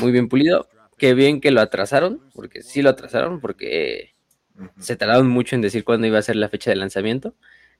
muy 0.00 0.12
bien 0.12 0.28
pulido. 0.28 0.68
Qué 0.98 1.14
bien 1.14 1.40
que 1.40 1.50
lo 1.50 1.60
atrasaron, 1.60 2.20
porque 2.34 2.62
sí 2.62 2.82
lo 2.82 2.90
atrasaron, 2.90 3.40
porque 3.40 4.14
se 4.80 4.96
tardaron 4.96 5.28
mucho 5.28 5.54
en 5.54 5.62
decir 5.62 5.84
cuándo 5.84 6.06
iba 6.06 6.18
a 6.18 6.22
ser 6.22 6.36
la 6.36 6.48
fecha 6.48 6.70
de 6.70 6.76
lanzamiento. 6.76 7.34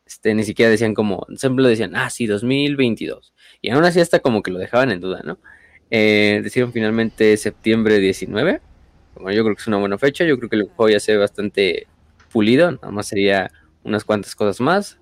Este, 0.06 0.34
ni 0.34 0.44
siquiera 0.44 0.70
decían 0.70 0.94
como, 0.94 1.26
siempre 1.36 1.62
lo 1.62 1.68
decían, 1.68 1.94
ah, 1.96 2.08
sí, 2.10 2.26
2022. 2.26 3.34
Y 3.60 3.70
aún 3.70 3.84
así 3.84 4.00
hasta 4.00 4.20
como 4.20 4.42
que 4.42 4.50
lo 4.50 4.58
dejaban 4.58 4.90
en 4.90 5.00
duda, 5.00 5.20
¿no? 5.24 5.38
Eh, 5.90 6.40
decidieron 6.42 6.72
finalmente 6.72 7.36
septiembre 7.36 7.98
19. 7.98 8.60
Como 9.14 9.30
yo 9.30 9.42
creo 9.42 9.56
que 9.56 9.60
es 9.60 9.66
una 9.66 9.78
buena 9.78 9.98
fecha, 9.98 10.24
yo 10.24 10.38
creo 10.38 10.48
que 10.48 10.56
el 10.56 10.62
juego 10.64 10.90
ya 10.90 11.00
se 11.00 11.12
ve 11.12 11.18
bastante 11.18 11.86
pulido, 12.32 12.70
nada 12.70 12.90
más 12.90 13.08
sería 13.08 13.50
unas 13.84 14.04
cuantas 14.04 14.34
cosas 14.34 14.60
más. 14.60 14.98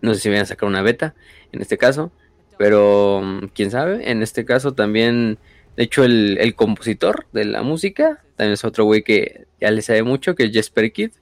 No 0.00 0.14
sé 0.14 0.20
si 0.20 0.28
vayan 0.28 0.44
a 0.44 0.46
sacar 0.46 0.68
una 0.68 0.82
beta 0.82 1.14
en 1.52 1.60
este 1.60 1.76
caso, 1.76 2.12
pero 2.58 3.20
mm, 3.22 3.46
quién 3.54 3.70
sabe. 3.70 4.10
En 4.10 4.22
este 4.22 4.44
caso 4.44 4.74
también, 4.74 5.38
de 5.80 5.84
hecho, 5.84 6.04
el, 6.04 6.36
el 6.38 6.54
compositor 6.54 7.26
de 7.32 7.46
la 7.46 7.62
música 7.62 8.22
también 8.36 8.52
es 8.52 8.66
otro 8.66 8.84
güey 8.84 9.02
que 9.02 9.46
ya 9.62 9.70
le 9.70 9.80
sabe 9.80 10.02
mucho, 10.02 10.34
que 10.34 10.44
es 10.44 10.52
Jesper 10.52 10.92
Kidd, 10.92 11.12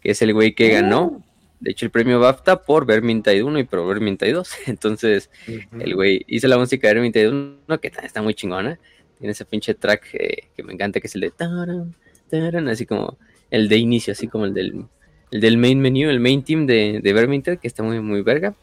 que 0.00 0.12
es 0.12 0.22
el 0.22 0.32
güey 0.32 0.54
que 0.54 0.70
ganó, 0.70 1.22
de 1.60 1.72
hecho, 1.72 1.84
el 1.84 1.90
premio 1.90 2.18
BAFTA 2.18 2.62
por 2.62 2.86
Vermintide 2.86 3.42
1 3.42 3.58
y 3.58 3.64
por 3.64 3.86
Vermintide 3.86 4.32
2. 4.32 4.50
Entonces, 4.68 5.28
el 5.46 5.94
güey 5.94 6.24
hizo 6.28 6.48
la 6.48 6.56
música 6.56 6.88
de 6.88 6.94
Vermintide 6.94 7.28
1, 7.28 7.78
que 7.78 7.92
está 8.02 8.22
muy 8.22 8.32
chingona. 8.32 8.78
Tiene 9.18 9.32
ese 9.32 9.44
pinche 9.44 9.74
track 9.74 10.14
eh, 10.14 10.48
que 10.56 10.62
me 10.62 10.72
encanta, 10.72 10.98
que 10.98 11.06
es 11.06 11.14
el 11.16 11.20
de 11.20 11.30
taran, 11.32 11.94
taran, 12.30 12.68
así 12.68 12.86
como 12.86 13.18
el 13.50 13.68
de 13.68 13.76
inicio, 13.76 14.12
así 14.12 14.28
como 14.28 14.46
el 14.46 14.54
del, 14.54 14.86
el 15.30 15.40
del 15.42 15.58
main 15.58 15.78
menu, 15.78 16.08
el 16.08 16.20
main 16.20 16.42
team 16.42 16.64
de, 16.64 17.00
de 17.02 17.12
Vermintide, 17.12 17.58
que 17.58 17.68
está 17.68 17.82
muy, 17.82 18.00
muy 18.00 18.22
verga. 18.22 18.54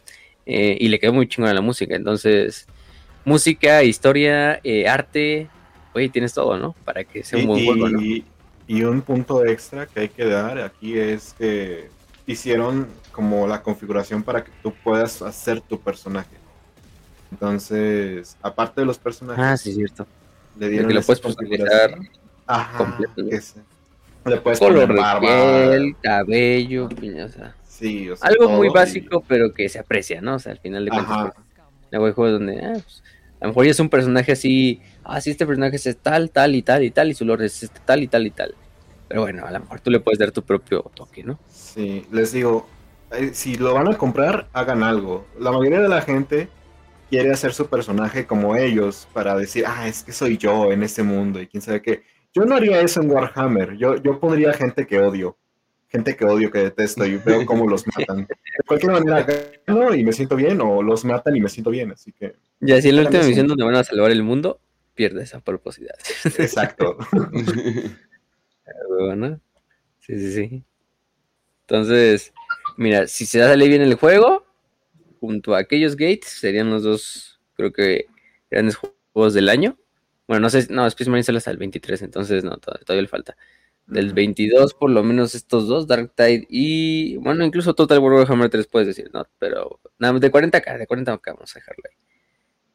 Eh, 0.48 0.76
y 0.80 0.88
le 0.88 0.98
quedó 0.98 1.14
muy 1.14 1.28
chingona 1.28 1.54
la 1.54 1.62
música. 1.62 1.96
Entonces, 1.96 2.66
música, 3.28 3.84
historia, 3.84 4.60
eh, 4.64 4.88
arte, 4.88 5.50
güey, 5.94 6.08
tienes 6.10 6.34
todo, 6.34 6.58
¿no? 6.58 6.74
Para 6.86 7.04
que 7.04 7.24
sea 7.24 7.40
un 7.40 7.48
buen 7.48 7.60
y, 7.60 7.66
juego, 7.66 7.90
¿no? 7.90 8.02
y- 8.02 8.26
y 8.70 8.84
un 8.84 9.02
punto 9.02 9.46
extra 9.46 9.86
que 9.86 10.00
hay 10.02 10.10
que 10.10 10.26
dar 10.26 10.60
aquí 10.60 10.98
es 10.98 11.34
que 11.38 11.90
hicieron 12.26 12.88
como 13.12 13.48
la 13.48 13.62
configuración 13.62 14.24
para 14.24 14.44
que 14.44 14.52
tú 14.64 14.74
puedas 14.84 15.22
hacer 15.22 15.62
tu 15.62 15.80
personaje. 15.80 16.36
Entonces, 17.32 18.38
aparte 18.42 18.82
de 18.82 18.88
los 18.88 18.98
personajes, 18.98 19.44
Ah, 19.46 19.58
sí, 19.58 19.74
cierto. 19.74 20.08
le 20.60 20.70
dieron 20.70 20.88
que 20.88 20.94
lo 20.96 21.02
puedes 21.02 21.20
personalizar. 21.20 21.98
Ajá, 22.46 22.78
completo, 22.78 23.24
le 24.26 24.38
puedes 24.38 24.60
Color 24.60 24.88
de 24.94 25.00
barba. 25.02 25.20
piel, 25.22 25.96
cabello, 26.02 26.88
piña, 26.90 27.26
o 27.26 27.30
sea, 27.30 27.56
Sí, 27.68 28.10
o 28.10 28.16
sea, 28.16 28.30
algo 28.30 28.50
muy 28.50 28.70
básico, 28.70 29.24
pero 29.28 29.54
que 29.54 29.70
se 29.70 29.80
aprecia, 29.80 30.20
¿no? 30.22 30.36
O 30.36 30.40
sea, 30.40 30.54
al 30.54 30.60
final 30.60 30.84
de 30.86 30.92
cuentas, 30.92 31.12
Ajá, 31.12 31.34
pues, 31.34 31.46
luego 31.92 32.06
hay 32.08 32.14
juegos 32.14 32.40
donde, 32.40 32.60
ah, 32.66 32.74
pues, 32.74 33.04
a 33.40 33.46
lo 33.46 33.50
mejor 33.50 33.66
ya 33.66 33.72
es 33.72 33.80
un 33.80 33.90
personaje 33.90 34.32
así, 34.32 34.82
ah, 35.04 35.20
este 35.20 35.46
personaje 35.46 35.76
es 35.76 35.98
tal, 35.98 36.32
tal 36.32 36.56
y 36.56 36.62
tal 36.62 36.84
y 36.84 36.92
tal, 36.92 37.12
y 37.12 37.14
su 37.14 37.26
lore 37.26 37.46
es 37.46 37.64
este 37.64 37.80
tal 37.86 38.04
y 38.04 38.08
tal 38.08 38.26
y 38.26 38.32
tal. 38.32 38.56
Pero 39.08 39.22
bueno, 39.22 39.46
a 39.46 39.52
lo 39.52 39.60
mejor 39.60 39.80
tú 39.80 39.92
le 39.92 40.00
puedes 40.00 40.20
dar 40.20 40.32
tu 40.32 40.42
propio 40.42 40.82
toque, 40.94 41.24
¿no? 41.24 41.40
sí, 41.50 42.06
les 42.12 42.32
digo, 42.32 42.68
eh, 43.12 43.32
si 43.34 43.56
lo 43.56 43.74
van 43.74 43.88
a 43.88 43.98
comprar, 43.98 44.50
hagan 44.54 44.84
algo. 44.84 45.26
La 45.40 45.52
mayoría 45.52 45.80
de 45.80 45.88
la 45.88 46.02
gente 46.02 46.50
quiere 47.10 47.32
hacer 47.32 47.54
su 47.54 47.68
personaje 47.68 48.26
como 48.26 48.56
ellos 48.56 49.08
para 49.14 49.36
decir, 49.36 49.66
ah, 49.68 49.88
es 49.88 50.04
que 50.04 50.12
soy 50.12 50.38
yo 50.38 50.72
en 50.72 50.84
este 50.84 51.04
mundo 51.04 51.40
y 51.42 51.48
quién 51.48 51.62
sabe 51.62 51.82
qué. 51.82 52.04
Yo 52.34 52.46
no 52.46 52.56
haría 52.56 52.82
eso 52.82 53.02
en 53.02 53.12
Warhammer, 53.12 53.78
yo, 53.78 53.96
yo 53.96 54.20
pondría 54.20 54.54
gente 54.54 54.86
que 54.86 55.00
odio. 55.00 55.38
Gente 55.90 56.16
que 56.16 56.26
odio, 56.26 56.52
que 56.52 56.60
detesto 56.60 57.06
y 57.06 57.18
veo 57.18 57.46
cómo 57.46 57.68
los 57.68 57.86
matan. 57.88 58.28
De 58.28 58.64
cualquier 58.66 58.92
manera, 58.92 59.26
gano 59.66 59.96
y 59.96 60.04
me 60.04 60.12
siento 60.12 60.36
bien, 60.36 60.60
o 60.62 60.84
los 60.84 61.06
matan 61.06 61.36
y 61.36 61.42
me 61.42 61.50
siento 61.50 61.70
bien, 61.70 61.92
así 61.92 62.12
que... 62.12 62.36
Ya, 62.60 62.82
si 62.82 62.90
en 62.90 62.98
la 62.98 63.04
última 63.04 63.24
misión 63.24 63.48
donde 63.48 63.64
van 63.64 63.76
a 63.76 63.84
salvar 63.84 64.12
el 64.12 64.24
mundo, 64.24 64.60
pierde 64.96 65.24
esa 65.24 65.40
purposidad. 65.40 65.96
Exacto. 66.26 66.98
bueno, 69.00 69.40
sí, 70.00 70.20
sí, 70.20 70.34
sí. 70.34 70.64
Entonces, 71.62 72.34
mira, 72.76 73.08
si 73.08 73.26
se 73.26 73.40
sale 73.40 73.68
bien 73.68 73.82
el 73.82 73.96
juego, 73.96 74.46
junto 75.20 75.56
a 75.56 75.60
aquellos 75.60 75.96
gates, 75.96 76.28
serían 76.28 76.70
los 76.70 76.84
dos, 76.84 77.40
creo 77.56 77.72
que, 77.72 78.08
grandes 78.50 78.76
juegos 78.76 79.34
del 79.34 79.50
año. 79.50 79.78
Bueno, 80.28 80.42
no 80.42 80.50
sé, 80.50 80.68
no, 80.70 80.86
Space 80.88 81.10
Marine 81.10 81.24
sale 81.24 81.38
hasta 81.38 81.52
el 81.52 81.58
23, 81.58 82.02
entonces 82.02 82.44
no, 82.44 82.58
todavía 82.58 83.02
le 83.02 83.08
falta. 83.08 83.38
Del 83.88 84.14
22, 84.14 84.74
por 84.74 84.90
lo 84.90 85.02
menos 85.02 85.34
estos 85.34 85.68
dos, 85.68 85.88
Dark 85.88 86.12
Tide 86.14 86.46
y. 86.50 87.16
Bueno, 87.18 87.46
incluso 87.46 87.74
Total 87.74 88.00
War 88.00 88.14
Warhammer 88.14 88.50
3 88.50 88.68
puedes 88.68 88.88
decir, 88.88 89.10
¿no? 89.14 89.26
Pero. 89.40 89.80
Nada, 89.98 90.20
de 90.20 90.30
40k, 90.30 90.78
de 90.78 90.88
40k 90.88 91.22
vamos 91.26 91.56
a 91.56 91.60
dejarlo 91.60 91.84
ahí. 91.90 91.98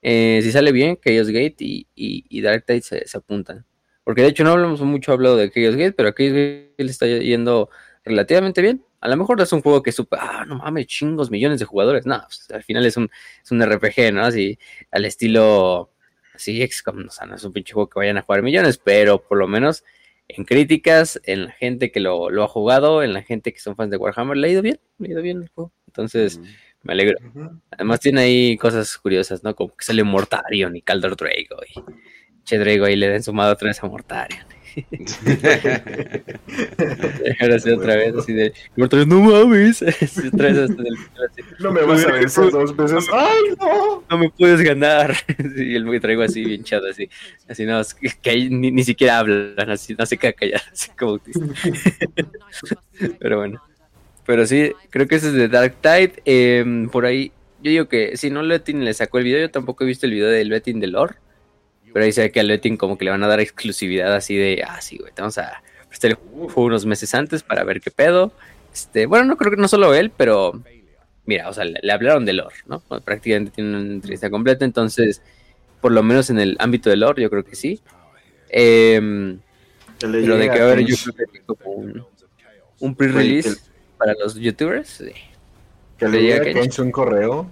Eh, 0.02 0.40
si 0.42 0.50
sale 0.50 0.72
bien, 0.72 0.98
Chaos 1.02 1.28
Gate 1.28 1.56
y, 1.60 1.86
y, 1.94 2.40
Dark 2.40 2.64
Tide 2.66 2.80
se, 2.82 3.04
apuntan. 3.16 3.64
Porque 4.04 4.22
de 4.22 4.28
hecho 4.28 4.42
no 4.42 4.50
hablamos 4.52 4.80
mucho 4.80 5.12
hablado 5.12 5.36
de 5.36 5.50
Chaos 5.50 5.76
Gate, 5.76 5.92
pero 5.92 6.08
a 6.08 6.14
Chaos 6.14 6.32
Gate 6.32 6.74
le 6.78 6.90
está 6.90 7.06
yendo 7.06 7.70
relativamente 8.04 8.62
bien. 8.62 8.84
A 9.00 9.08
lo 9.08 9.16
mejor 9.16 9.40
es 9.40 9.52
un 9.52 9.62
juego 9.62 9.82
que 9.82 9.92
super, 9.92 10.18
ah, 10.22 10.44
no 10.46 10.56
mames, 10.56 10.86
chingos, 10.86 11.30
millones 11.30 11.60
de 11.60 11.66
jugadores. 11.66 12.06
No, 12.06 12.20
pues, 12.26 12.50
al 12.50 12.62
final 12.62 12.86
es 12.86 12.96
un, 12.96 13.10
es 13.42 13.50
un 13.50 13.62
RPG, 13.64 14.12
¿no? 14.12 14.24
Así, 14.24 14.58
al 14.90 15.04
estilo, 15.04 15.92
así, 16.34 16.66
XCOM, 16.66 17.06
o 17.06 17.10
sea, 17.10 17.26
no 17.26 17.36
es 17.36 17.44
un 17.44 17.52
pinche 17.52 17.74
juego 17.74 17.88
que 17.90 17.98
vayan 18.00 18.18
a 18.18 18.22
jugar 18.22 18.42
millones, 18.42 18.78
pero 18.78 19.22
por 19.22 19.38
lo 19.38 19.46
menos 19.46 19.84
en 20.28 20.44
críticas, 20.44 21.20
en 21.24 21.46
la 21.46 21.52
gente 21.52 21.90
que 21.90 22.00
lo, 22.00 22.42
ha 22.42 22.48
jugado, 22.48 23.02
en 23.02 23.12
la 23.12 23.22
gente 23.22 23.52
que 23.52 23.60
son 23.60 23.76
fans 23.76 23.90
de 23.90 23.96
Warhammer, 23.96 24.36
le 24.36 24.48
ha 24.48 24.50
ido 24.50 24.62
bien, 24.62 24.80
le 24.98 25.08
ha 25.08 25.10
ido 25.12 25.22
bien 25.22 25.42
el 25.42 25.48
juego. 25.48 25.72
Entonces, 25.86 26.40
me 26.82 26.94
alegro. 26.94 27.18
Además 27.70 28.00
tiene 28.00 28.22
ahí 28.22 28.56
cosas 28.56 28.96
curiosas, 28.96 29.44
¿no? 29.44 29.54
Como 29.54 29.74
que 29.76 29.84
sale 29.84 30.02
Mortarion 30.04 30.74
y 30.76 30.82
Calder 30.82 31.16
Drago 31.16 31.62
y 31.68 31.82
Che 32.44 32.58
Drago 32.58 32.86
ahí 32.86 32.96
le 32.96 33.08
den 33.08 33.22
sumado 33.22 33.52
otra 33.52 33.68
vez 33.68 33.82
a 33.82 33.86
Mortarion. 33.86 34.46
Ahora 37.40 37.58
sí, 37.58 37.70
otra 37.70 37.96
vez 37.96 38.14
así 38.16 38.32
de 38.32 38.52
Mortarion, 38.76 39.08
no 39.08 39.20
mames. 39.20 39.82
otra 39.82 40.48
vez 40.48 40.58
hasta 40.58 40.82
del, 40.82 40.94
así, 40.94 41.42
no 41.58 41.72
me 41.72 41.82
vas 41.82 42.04
a 42.04 42.12
vencer 42.12 42.50
dos 42.50 42.76
veces. 42.76 43.06
¡Ay, 43.12 43.42
no! 43.58 44.04
No 44.08 44.18
me 44.18 44.30
puedes 44.30 44.60
ganar. 44.60 45.16
y 45.56 45.74
el 45.74 46.00
traigo 46.00 46.22
así 46.22 46.44
bien 46.44 46.64
chato, 46.64 46.86
así. 46.86 47.08
Así 47.48 47.64
no, 47.64 47.80
que 48.20 48.30
ahí 48.30 48.50
ni, 48.50 48.70
ni, 48.70 48.84
siquiera 48.84 49.18
hablan, 49.18 49.70
así, 49.70 49.94
no 49.98 50.06
se 50.06 50.16
queda 50.16 50.32
callado, 50.32 50.62
así 50.72 50.90
como. 50.98 51.18
Pero 53.18 53.38
bueno. 53.38 53.62
Pero 54.24 54.46
sí, 54.46 54.72
creo 54.90 55.08
que 55.08 55.16
ese 55.16 55.28
es 55.28 55.34
de 55.34 55.48
Dark 55.48 55.76
Tide. 55.80 56.14
Em, 56.24 56.88
por 56.88 57.06
ahí, 57.06 57.32
yo 57.62 57.70
digo 57.70 57.88
que 57.88 58.16
si 58.16 58.30
no 58.30 58.42
Letin 58.42 58.84
le 58.84 58.94
sacó 58.94 59.18
el 59.18 59.24
video, 59.24 59.40
yo 59.40 59.50
tampoco 59.50 59.84
he 59.84 59.86
visto 59.86 60.06
el 60.06 60.12
video 60.12 60.28
del 60.28 60.48
Letin 60.48 60.80
de 60.80 60.86
lore. 60.86 61.16
Pero 61.92 62.04
ahí 62.04 62.12
se 62.12 62.22
ve 62.22 62.32
que 62.32 62.40
a 62.40 62.42
Letin 62.42 62.76
como 62.76 62.96
que 62.96 63.04
le 63.04 63.10
van 63.10 63.22
a 63.22 63.28
dar 63.28 63.40
exclusividad 63.40 64.14
así 64.14 64.36
de, 64.36 64.64
ah, 64.66 64.80
sí, 64.80 64.98
güey, 64.98 65.12
vamos 65.16 65.38
a 65.38 65.62
prestar 65.88 66.12
el 66.12 66.16
juego 66.16 66.64
unos 66.64 66.86
meses 66.86 67.14
antes 67.14 67.42
para 67.42 67.64
ver 67.64 67.80
qué 67.80 67.90
pedo. 67.90 68.32
Este, 68.72 69.06
bueno, 69.06 69.26
no 69.26 69.36
creo 69.36 69.50
que 69.50 69.60
no 69.60 69.68
solo 69.68 69.94
él, 69.94 70.10
pero 70.16 70.62
mira, 71.26 71.48
o 71.48 71.52
sea, 71.52 71.64
le, 71.64 71.92
hablaron 71.92 72.24
de 72.24 72.32
lore, 72.32 72.56
¿no? 72.66 72.80
prácticamente 73.04 73.52
tiene 73.52 73.76
una 73.76 73.92
entrevista 73.92 74.30
completa, 74.30 74.64
entonces, 74.64 75.20
por 75.80 75.92
lo 75.92 76.02
menos 76.02 76.30
en 76.30 76.38
el 76.38 76.56
ámbito 76.58 76.88
de 76.88 76.96
lore, 76.96 77.22
yo 77.22 77.30
creo 77.30 77.44
que 77.44 77.54
sí. 77.54 77.80
Eh, 78.48 79.38
pero 80.00 80.36
de 80.36 80.50
que 80.50 80.60
a 80.60 80.64
ver, 80.64 80.84
yo 80.84 80.96
creo 81.14 81.28
que 81.28 81.40
como 81.40 81.70
un, 81.70 82.06
un 82.80 82.94
pre-release 82.94 83.60
para 83.96 84.14
los 84.14 84.34
youtubers. 84.34 84.88
Sí. 84.88 85.12
Que 85.98 86.08
le 86.08 86.22
llegue 86.22 86.60
a 86.60 86.82
un 86.82 86.90
correo 86.90 87.48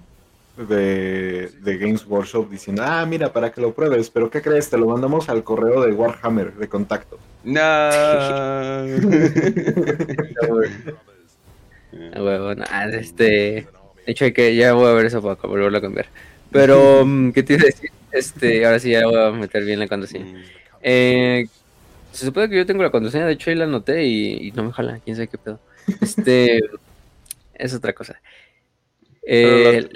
de, 0.69 1.51
de, 1.63 1.79
Games 1.79 2.05
Workshop 2.07 2.51
diciendo, 2.51 2.83
ah, 2.85 3.07
mira, 3.07 3.33
para 3.33 3.53
que 3.53 3.61
lo 3.61 3.73
pruebes, 3.73 4.11
pero 4.11 4.31
¿qué 4.31 4.43
crees? 4.43 4.71
Te 4.71 4.79
lo 4.79 4.87
mandamos 4.87 5.29
al 5.29 5.45
correo 5.45 5.83
de 5.83 5.93
Warhammer, 5.93 6.55
de 6.55 6.69
contacto. 6.69 7.19
No. 7.45 7.61
bueno, 12.21 12.65
ah, 12.69 12.89
este, 12.93 13.25
de 13.25 13.67
hecho 14.07 14.27
hay 14.27 14.33
que, 14.33 14.55
ya 14.55 14.73
voy 14.73 14.89
a 14.89 14.95
ver 14.95 15.07
eso 15.07 15.23
para 15.23 15.37
volverlo 15.37 15.79
a 15.79 15.81
cambiar. 15.81 16.07
Pero, 16.51 17.05
mm, 17.07 17.33
¿qué 17.33 17.43
te 17.43 17.55
iba 17.55 17.63
a 17.63 17.67
decir? 17.67 17.91
Este, 18.13 18.67
ahora 18.67 18.79
sí 18.79 18.91
ya 18.91 19.07
voy 19.07 19.17
a 19.17 19.31
meter 19.31 19.65
bien 19.65 19.79
la 19.79 19.89
contraseña. 19.89 20.45
Eh, 20.83 21.47
se 22.13 22.27
supone 22.27 22.49
que 22.49 22.57
yo 22.57 22.67
tengo 22.67 22.83
la 22.83 22.91
contraseña, 22.91 23.27
de 23.27 23.35
hecho 23.35 23.51
ahí 23.51 23.57
la 23.57 23.65
anoté 23.65 24.05
y, 24.05 24.49
y 24.49 24.53
no 24.53 24.65
me 24.65 24.73
jala, 24.73 25.01
quién 25.05 25.17
sabe 25.17 25.29
qué 25.29 25.39
pedo. 25.39 25.61
Este 26.01 26.61
es 27.55 27.75
otra 27.75 27.93
cosa. 27.93 28.21
Eh, 29.23 29.89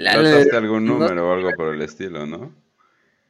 algún 0.53 0.85
número 0.85 1.29
o 1.29 1.33
algo 1.33 1.51
por 1.55 1.73
el 1.73 1.81
estilo, 1.81 2.25
¿no? 2.25 2.53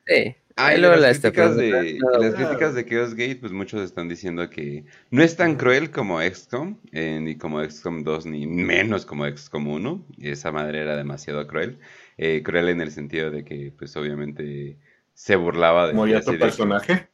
Sí. 0.06 0.36
Ah, 0.58 0.74
y 0.74 0.80
las, 0.80 1.20
críticas 1.20 1.58
de, 1.58 2.00
las 2.00 2.34
críticas 2.34 2.76
de 2.76 2.86
Chaos 2.86 3.14
Gate, 3.14 3.36
pues 3.42 3.52
muchos 3.52 3.82
están 3.82 4.08
diciendo 4.08 4.50
que 4.50 4.86
no 5.12 5.22
es 5.22 5.36
tan 5.36 5.56
cruel 5.58 5.92
como 5.92 6.22
XCOM, 6.22 6.78
eh, 6.94 7.20
ni 7.22 7.38
como 7.38 7.62
XCOM 7.62 8.04
2, 8.04 8.26
ni 8.28 8.48
menos 8.48 9.06
como 9.06 9.26
XCOM 9.26 9.68
1. 9.68 10.06
Esa 10.22 10.54
madre 10.54 10.80
era 10.80 10.96
demasiado 10.96 11.46
cruel. 11.46 11.80
Eh, 12.18 12.42
cruel 12.42 12.70
en 12.70 12.80
el 12.80 12.92
sentido 12.92 13.32
de 13.32 13.44
que, 13.44 13.74
pues 13.78 13.98
obviamente, 13.98 14.78
se 15.14 15.36
burlaba 15.36 15.88
de... 15.88 15.94
¿Moría 15.94 16.22
tu 16.22 16.38
personaje? 16.40 17.10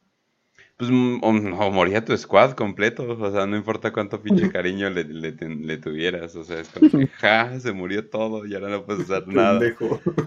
Pues, 0.76 0.90
mm, 0.90 1.20
o, 1.22 1.70
moría 1.70 2.04
tu 2.04 2.16
squad 2.16 2.52
completo, 2.52 3.16
o 3.18 3.30
sea, 3.30 3.46
no 3.46 3.56
importa 3.56 3.92
cuánto 3.92 4.20
pinche 4.20 4.50
cariño 4.52 4.90
le, 4.90 5.04
le, 5.04 5.78
tuvieras, 5.78 6.34
o 6.34 6.44
sea, 6.44 6.60
es 6.60 6.68
como 6.68 6.90
que, 6.90 7.06
ja, 7.18 7.58
se 7.60 7.72
murió 7.72 8.08
todo 8.08 8.46
y 8.46 8.54
ahora 8.54 8.68
no 8.68 8.84
puedes 8.84 9.02
hacer 9.10 9.28
nada. 9.28 9.60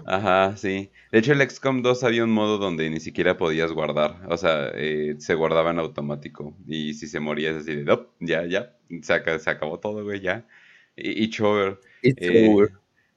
Ajá, 0.06 0.56
sí. 0.56 0.90
De 1.12 1.18
hecho, 1.18 1.32
el 1.32 1.48
XCOM 1.48 1.82
2 1.82 2.04
había 2.04 2.24
un 2.24 2.32
modo 2.32 2.58
donde 2.58 2.88
ni 2.90 3.00
siquiera 3.00 3.36
podías 3.36 3.72
guardar, 3.72 4.22
o 4.28 4.36
sea, 4.36 4.70
eh, 4.74 5.16
se 5.18 5.34
guardaba 5.34 5.70
en 5.70 5.78
automático, 5.78 6.56
y 6.66 6.94
si 6.94 7.06
se 7.06 7.20
moría 7.20 7.50
es 7.50 7.56
así 7.56 7.74
de, 7.74 7.98
ya, 8.20 8.46
ya, 8.46 8.76
se, 9.02 9.38
se 9.38 9.50
acabó 9.50 9.78
todo, 9.78 10.04
güey, 10.04 10.20
ya. 10.20 10.46
Y, 10.96 11.24
y 11.24 11.30
chover. 11.30 11.78
Eh, 12.02 12.66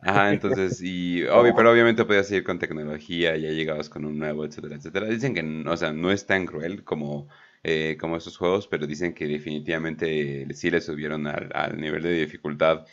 Ajá, 0.02 0.32
entonces, 0.34 0.82
y 0.82 1.24
obvio, 1.26 1.54
pero 1.56 1.72
obviamente 1.72 2.06
podías 2.06 2.28
seguir 2.28 2.44
con 2.44 2.60
tecnología, 2.60 3.36
ya 3.38 3.50
llegabas 3.50 3.90
con 3.90 4.06
un 4.06 4.18
nuevo, 4.18 4.46
etcétera, 4.46 4.76
etcétera. 4.76 5.08
Dicen 5.08 5.34
que, 5.34 5.70
o 5.70 5.78
sea, 5.78 5.92
no 5.92 6.12
es 6.12 6.26
tan 6.26 6.46
cruel 6.46 6.84
como, 6.84 7.28
eh, 7.64 7.98
como 8.00 8.16
esos 8.18 8.38
juegos, 8.38 8.68
pero 8.68 8.88
dicen 8.88 9.14
que 9.14 9.28
definitivamente 9.28 10.48
sí 10.54 10.72
le 10.72 10.82
subieron 10.82 11.28
al, 11.28 11.80
nivel 11.80 12.04
de 12.04 12.14
dificultad 12.14 12.86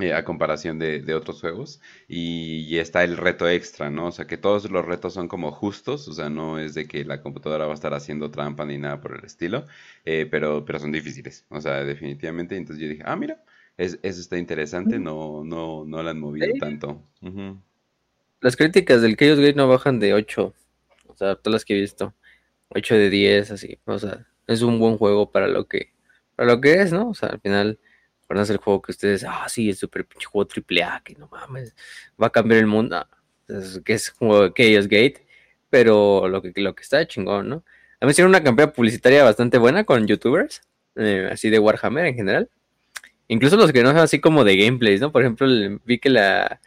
eh, 0.00 0.12
a 0.14 0.24
comparación 0.24 0.78
de, 0.78 1.00
de 1.02 1.14
otros 1.14 1.40
juegos. 1.40 1.80
Y, 2.08 2.78
está 2.78 3.04
el 3.04 3.16
reto 3.16 3.48
extra, 3.48 3.90
¿no? 3.90 4.06
O 4.06 4.12
sea, 4.12 4.26
que 4.26 4.38
todos 4.38 4.70
los 4.70 4.84
retos 4.84 5.14
son 5.14 5.28
como 5.28 5.52
justos, 5.52 6.08
o 6.08 6.12
sea, 6.12 6.30
no 6.30 6.58
es 6.58 6.74
de 6.74 6.86
que 6.86 7.04
la 7.04 7.20
computadora 7.22 7.66
va 7.66 7.72
a 7.72 7.74
estar 7.74 7.94
haciendo 7.94 8.30
trampa 8.30 8.64
ni 8.64 8.78
nada 8.78 9.00
por 9.00 9.18
el 9.18 9.24
estilo, 9.24 9.66
eh, 10.04 10.26
pero, 10.30 10.64
pero 10.64 10.78
son 10.78 10.92
difíciles, 10.92 11.46
o 11.50 11.60
sea, 11.60 11.84
definitivamente. 11.84 12.56
Entonces 12.56 12.82
yo 12.82 12.88
dije, 12.88 13.02
ah, 13.06 13.16
mira 13.16 13.42
es, 13.78 13.98
eso 14.02 14.20
está 14.20 14.36
interesante, 14.36 14.98
no, 14.98 15.44
no, 15.44 15.84
no 15.86 16.02
la 16.02 16.10
han 16.10 16.20
movido 16.20 16.48
tanto. 16.58 17.00
Las 18.40 18.56
críticas 18.56 19.00
del 19.00 19.16
Chaos 19.16 19.38
Gate 19.38 19.54
no 19.54 19.68
bajan 19.68 20.00
de 20.00 20.14
8, 20.14 20.52
o 21.06 21.16
sea, 21.16 21.36
todas 21.36 21.54
las 21.54 21.64
que 21.64 21.76
he 21.76 21.80
visto, 21.80 22.12
8 22.70 22.94
de 22.96 23.08
10, 23.08 23.50
así, 23.52 23.78
o 23.84 23.98
sea, 23.98 24.26
es 24.48 24.62
un 24.62 24.78
buen 24.80 24.98
juego 24.98 25.30
para 25.30 25.46
lo 25.46 25.66
que, 25.68 25.92
para 26.34 26.52
lo 26.52 26.60
que 26.60 26.74
es, 26.74 26.92
¿no? 26.92 27.10
O 27.10 27.14
sea, 27.14 27.30
al 27.30 27.40
final, 27.40 27.78
para 28.26 28.42
hacer 28.42 28.56
el 28.56 28.62
juego 28.62 28.82
que 28.82 28.92
ustedes, 28.92 29.24
ah, 29.24 29.46
sí, 29.48 29.70
es 29.70 29.78
súper 29.78 30.04
pinche 30.04 30.26
juego 30.26 30.46
triple 30.46 30.82
A, 30.82 31.00
que 31.04 31.14
no 31.14 31.28
mames, 31.28 31.74
va 32.20 32.26
a 32.26 32.30
cambiar 32.30 32.60
el 32.60 32.66
mundo, 32.66 33.06
que 33.84 33.92
es 33.92 34.10
como 34.10 34.48
Chaos 34.48 34.88
Gate, 34.88 35.24
pero 35.70 36.28
lo 36.28 36.42
que, 36.42 36.52
lo 36.56 36.74
que 36.74 36.82
está 36.82 37.06
chingón, 37.06 37.48
¿no? 37.48 37.64
A 38.00 38.06
mí 38.06 38.10
hicieron 38.10 38.30
una 38.30 38.42
campaña 38.42 38.72
publicitaria 38.72 39.24
bastante 39.24 39.58
buena 39.58 39.84
con 39.84 40.06
youtubers, 40.06 40.62
eh, 40.96 41.28
así 41.32 41.48
de 41.50 41.58
Warhammer 41.58 42.06
en 42.06 42.14
general. 42.14 42.50
Incluso 43.28 43.56
los 43.56 43.72
que 43.72 43.82
no 43.82 43.90
son 43.90 43.98
así 43.98 44.20
como 44.20 44.42
de 44.42 44.56
gameplays, 44.56 45.00
¿no? 45.02 45.12
Por 45.12 45.22
ejemplo, 45.22 45.46
vi 45.84 45.98
que 45.98 46.08
la. 46.08 46.60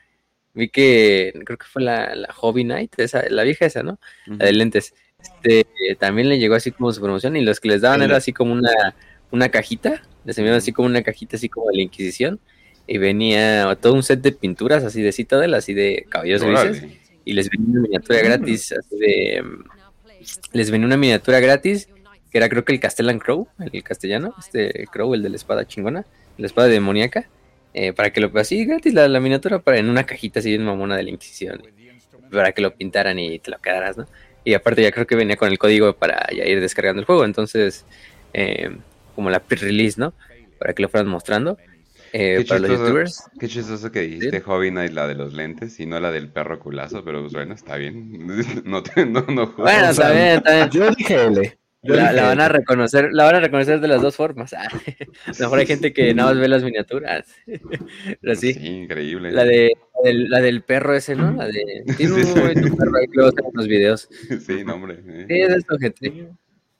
Vi 0.54 0.70
que. 0.70 1.34
Creo 1.44 1.58
que 1.58 1.66
fue 1.66 1.82
la, 1.82 2.14
la 2.16 2.32
Hobby 2.34 2.64
Night, 2.64 2.94
esa, 2.98 3.28
la 3.30 3.44
vieja 3.44 3.66
esa, 3.66 3.82
¿no? 3.82 4.00
La 4.28 4.46
de 4.46 4.54
lentes. 4.54 4.94
Este, 5.20 5.66
también 6.00 6.30
le 6.30 6.38
llegó 6.38 6.56
así 6.56 6.72
como 6.72 6.92
su 6.94 7.02
promoción 7.02 7.36
y 7.36 7.42
los 7.42 7.60
que 7.60 7.68
les 7.68 7.82
daban 7.82 8.02
era 8.02 8.18
así 8.18 8.32
como 8.32 8.54
una, 8.54 8.96
una 9.32 9.50
cajita. 9.50 10.04
Les 10.24 10.38
enviaban 10.38 10.60
así 10.60 10.72
como 10.72 10.86
una 10.88 11.02
cajita, 11.02 11.36
así 11.36 11.50
como 11.50 11.70
de 11.72 11.78
la 11.78 11.82
Inquisición. 11.82 12.40
Y 12.86 13.00
venía 13.00 13.76
todo 13.82 13.94
un 13.94 14.04
set 14.04 14.22
de 14.22 14.32
pinturas 14.32 14.84
así 14.84 15.02
de 15.02 15.12
Citadel, 15.12 15.56
así 15.56 15.74
de 15.74 16.06
caballos 16.10 16.44
grises. 16.44 16.86
Y 17.26 17.34
les 17.34 17.50
venía 17.50 17.72
una 17.72 17.82
miniatura 17.82 18.22
gratis, 18.22 18.72
así 18.72 18.98
de. 19.00 19.44
Les 20.54 20.70
venía 20.70 20.86
una 20.86 20.98
miniatura 20.98 21.40
gratis, 21.40 21.90
que 22.32 22.38
era 22.38 22.50
creo 22.50 22.64
que 22.66 22.74
el 22.74 22.80
Castellan 22.80 23.18
Crow, 23.18 23.48
el 23.72 23.84
castellano, 23.84 24.36
este 24.38 24.86
Crow, 24.92 25.16
el 25.16 25.24
de 25.24 25.30
la 25.30 25.36
espada 25.38 25.66
chingona 25.66 26.06
la 26.38 26.48
espada 26.48 26.68
demoníaca, 26.68 27.28
eh, 27.74 27.94
para 27.94 28.12
que 28.12 28.22
lo 28.22 28.32
así 28.40 28.66
gratis 28.66 28.94
la, 28.94 29.20
miniatura 29.20 29.60
para 29.60 29.78
en 29.78 29.90
una 29.90 30.06
cajita 30.06 30.40
así 30.40 30.54
en 30.54 30.66
mamona 30.66 30.98
de 30.98 31.04
la 31.04 31.10
Inquisición, 31.10 31.62
para 32.32 32.52
que 32.52 32.62
lo 32.62 32.74
pintaran 32.76 33.20
y 33.20 33.40
te 33.40 33.52
lo 33.52 33.60
quedaras, 33.60 33.98
¿no? 33.98 34.08
Y 34.44 34.54
aparte 34.54 34.82
ya 34.82 34.92
creo 34.92 35.06
que 35.06 35.16
venía 35.16 35.38
con 35.38 35.50
el 35.50 35.60
código 35.60 35.94
para 35.94 36.28
ya 36.36 36.46
ir 36.46 36.60
descargando 36.62 37.00
el 37.00 37.06
juego, 37.06 37.26
entonces, 37.26 37.86
eh, 38.34 38.72
como 39.16 39.30
la 39.30 39.40
pre-release, 39.40 40.00
¿no? 40.00 40.14
para 40.62 40.74
que 40.74 40.84
lo 40.84 40.90
fueran 40.90 41.08
mostrando. 41.08 41.58
Eh, 42.14 42.38
Qué 42.40 42.46
para 42.46 42.60
los 42.60 42.70
chistoso, 42.70 42.88
youtubers. 42.88 43.24
qué 43.40 43.48
chistoso 43.48 43.92
que 43.92 44.02
dijiste 44.02 44.42
Hobby 44.42 44.70
Night 44.70 44.92
la 44.92 45.08
de 45.08 45.16
los 45.16 45.34
lentes 45.34 45.80
y 45.80 45.88
no 45.88 46.00
la 46.00 46.12
del 46.12 46.30
perro 46.30 46.60
culazo, 46.60 47.04
pero 47.04 47.22
pues 47.22 47.34
bueno, 47.34 47.56
está 47.56 47.78
bien. 47.78 48.28
No 48.66 48.84
te, 48.84 49.06
no, 49.08 49.22
no. 49.22 49.48
Bueno, 49.54 49.90
está 49.90 50.12
bien, 50.12 50.38
está 50.38 50.54
bien. 50.54 50.70
Yo 50.70 50.92
dije 50.92 51.26
L. 51.26 51.58
La, 51.84 51.96
dije 52.04 52.14
la 52.14 52.28
van 52.28 52.40
a 52.42 52.48
reconocer, 52.48 53.10
la 53.12 53.24
van 53.24 53.36
a 53.36 53.40
reconocer 53.40 53.80
de 53.80 53.88
las 53.88 54.02
dos 54.04 54.16
formas. 54.16 54.54
Ah, 54.54 54.68
a 55.26 55.30
lo 55.32 55.40
mejor 55.40 55.60
hay 55.60 55.66
gente 55.66 55.94
que 55.94 56.14
nada 56.14 56.32
más 56.32 56.40
ve 56.40 56.48
las 56.48 56.64
miniaturas. 56.64 57.26
Pero 58.22 58.36
sí, 58.36 58.52
increíble. 58.62 59.32
la 59.32 59.44
de 59.44 59.76
la 59.96 60.02
del, 60.04 60.30
la 60.30 60.42
del 60.42 60.62
perro 60.62 60.96
ese, 60.96 61.16
¿no? 61.16 61.32
La 61.32 61.48
de 61.48 61.84
tiene 61.98 62.14
un 62.14 62.22
muy 62.22 62.40
bonito 62.40 62.76
perro 62.76 62.98
ahí 62.98 63.08
que 63.08 63.16
luego 63.16 63.32
salen 63.32 63.52
los 63.54 63.68
videos. 63.68 64.10
Sí, 64.46 64.64
no, 64.64 64.76
hombre. 64.76 65.02
Sí, 65.28 65.42
es 65.42 65.50
esto, 65.50 65.78
gente. 65.80 66.30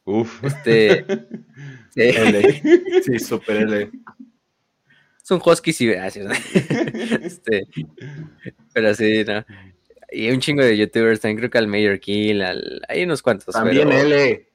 Uf. 0.04 0.44
Este 0.44 1.06
sí, 1.96 2.02
L. 2.02 2.62
Sí, 3.04 3.20
super 3.20 3.58
L. 3.58 3.90
es 5.24 5.32
un 5.32 5.42
husky 5.44 5.74
sí, 5.74 5.88
gracias. 5.88 6.32
Este, 7.24 7.68
pero 8.72 8.94
sí, 8.94 9.24
no. 9.26 9.44
Y 10.12 10.30
un 10.30 10.40
chingo 10.42 10.64
de 10.64 10.78
youtubers, 10.78 11.22
también 11.22 11.38
creo 11.38 11.50
que 11.50 11.58
al 11.58 11.68
Mayor 11.68 12.00
Kill, 12.00 12.42
al, 12.44 12.82
hay 12.88 13.04
unos 13.04 13.22
cuantos. 13.24 13.56
También 13.56 13.88
pero- 13.90 14.02
L. 14.02 14.51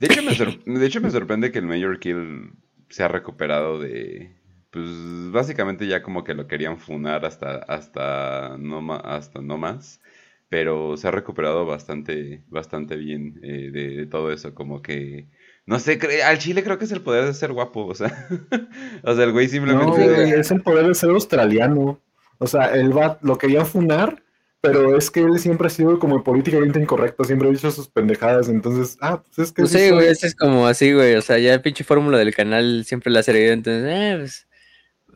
De 0.00 0.06
hecho, 0.06 0.22
me 0.22 0.34
de 0.80 0.86
hecho, 0.86 1.00
me 1.00 1.10
sorprende 1.10 1.52
que 1.52 1.58
el 1.60 1.66
Major 1.66 1.98
Kill 2.00 2.52
se 2.88 3.02
ha 3.04 3.08
recuperado 3.08 3.78
de. 3.78 4.32
Pues 4.70 4.86
básicamente 5.32 5.86
ya 5.88 6.02
como 6.02 6.22
que 6.22 6.34
lo 6.34 6.46
querían 6.46 6.78
funar 6.78 7.24
hasta, 7.24 7.56
hasta, 7.56 8.56
no, 8.58 8.80
ma- 8.80 8.96
hasta 8.96 9.40
no 9.40 9.58
más. 9.58 10.00
Pero 10.48 10.96
se 10.96 11.06
ha 11.08 11.10
recuperado 11.12 11.64
bastante, 11.66 12.42
bastante 12.48 12.96
bien 12.96 13.38
eh, 13.42 13.70
de, 13.72 13.88
de 13.96 14.06
todo 14.06 14.32
eso. 14.32 14.54
Como 14.54 14.82
que. 14.82 15.28
No 15.66 15.78
sé, 15.78 15.98
al 16.24 16.38
chile 16.38 16.64
creo 16.64 16.78
que 16.78 16.84
es 16.86 16.92
el 16.92 17.02
poder 17.02 17.24
de 17.26 17.34
ser 17.34 17.52
guapo. 17.52 17.86
O 17.86 17.94
sea, 17.94 18.26
o 19.04 19.14
sea 19.14 19.24
el 19.24 19.32
güey 19.32 19.46
No, 19.46 19.52
simplemente. 19.52 20.08
güey, 20.08 20.30
es 20.32 20.50
el 20.50 20.62
poder 20.62 20.86
de 20.88 20.94
ser 20.94 21.10
australiano. 21.10 22.00
O 22.38 22.46
sea, 22.46 22.74
él 22.74 22.96
va, 22.96 23.18
lo 23.22 23.36
querían 23.38 23.66
funar, 23.66 24.22
pero 24.60 24.96
es 24.96 25.10
que 25.10 25.20
él 25.20 25.38
siempre 25.38 25.68
ha 25.68 25.70
sido 25.70 25.98
como 25.98 26.22
políticamente 26.22 26.80
incorrecto, 26.80 27.24
siempre 27.24 27.48
ha 27.48 27.52
dicho 27.52 27.70
sus 27.70 27.88
pendejadas, 27.88 28.48
entonces, 28.48 28.98
ah, 29.00 29.22
pues 29.22 29.48
es 29.48 29.52
que... 29.52 29.62
Pues 29.62 29.72
sí, 29.72 29.90
güey, 29.90 30.08
ese 30.08 30.26
es 30.26 30.34
como 30.34 30.66
así, 30.66 30.92
güey. 30.92 31.14
O 31.14 31.22
sea, 31.22 31.38
ya 31.38 31.54
el 31.54 31.62
pinche 31.62 31.82
fórmula 31.82 32.18
del 32.18 32.34
canal 32.34 32.84
siempre 32.84 33.10
la 33.10 33.20
ha 33.20 33.22
servido, 33.22 33.52
entonces, 33.52 33.84
eh, 33.88 34.16
pues. 34.18 34.46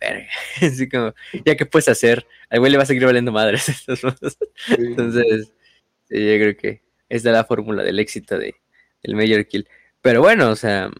Verga. 0.01 0.27
Así 0.63 0.89
como, 0.89 1.15
ya 1.45 1.57
que 1.57 1.67
puedes 1.67 1.89
hacer, 1.89 2.27
al 2.49 2.61
güey 2.61 2.73
le 2.73 2.79
va 2.79 2.85
a 2.85 2.87
seguir 2.87 3.05
valiendo 3.05 3.33
madres. 3.33 3.69
estas 3.69 4.01
cosas. 4.01 4.39
Entonces, 4.69 5.53
sí, 6.09 6.15
yo 6.15 6.37
creo 6.39 6.57
que 6.57 6.83
esta 7.09 7.29
es 7.31 7.35
la 7.35 7.45
fórmula 7.45 7.83
del 7.83 7.99
éxito 7.99 8.39
de, 8.39 8.55
del 9.03 9.15
Major 9.15 9.47
Kill. 9.47 9.69
Pero 10.01 10.21
bueno, 10.21 10.51
o 10.51 10.57
sea, 10.57 10.91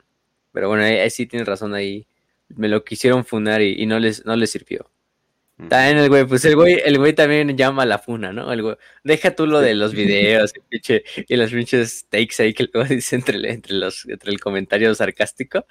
pero 0.53 0.69
bueno, 0.69 0.85
ahí, 0.85 0.99
ahí 0.99 1.11
sí 1.11 1.27
tienes 1.27 1.49
razón 1.49 1.75
ahí. 1.75 2.07
Me 2.49 2.69
lo 2.69 2.85
quisieron 2.85 3.25
funar 3.25 3.63
y, 3.63 3.75
y 3.83 3.87
no 3.87 3.99
les, 3.99 4.25
no 4.27 4.37
les 4.37 4.51
sirvió. 4.51 4.91
También 5.69 5.99
el 5.99 6.09
güey, 6.09 6.25
pues 6.27 6.45
el 6.45 6.57
güey, 6.57 6.83
el 6.85 6.99
güey 6.99 7.13
también 7.13 7.57
llama 7.57 7.85
a 7.85 7.87
la 7.87 7.99
funa, 7.99 8.33
¿no? 8.33 8.53
El 8.53 8.63
güey, 8.63 8.77
deja 9.05 9.37
tú 9.37 9.47
lo 9.47 9.61
de 9.61 9.75
los 9.75 9.93
videos 9.95 10.53
el 10.55 10.63
pinche, 10.69 11.05
y 11.29 11.37
los 11.37 11.53
pinches 11.53 12.07
takes 12.09 12.43
ahí 12.43 12.53
que 12.55 12.69
luego 12.73 12.89
dice 12.95 13.15
entre, 13.17 13.37
el- 13.37 13.45
entre, 13.47 13.75
los, 13.75 14.05
entre 14.07 14.33
el 14.33 14.41
comentario 14.41 14.95
sarcástico. 14.95 15.67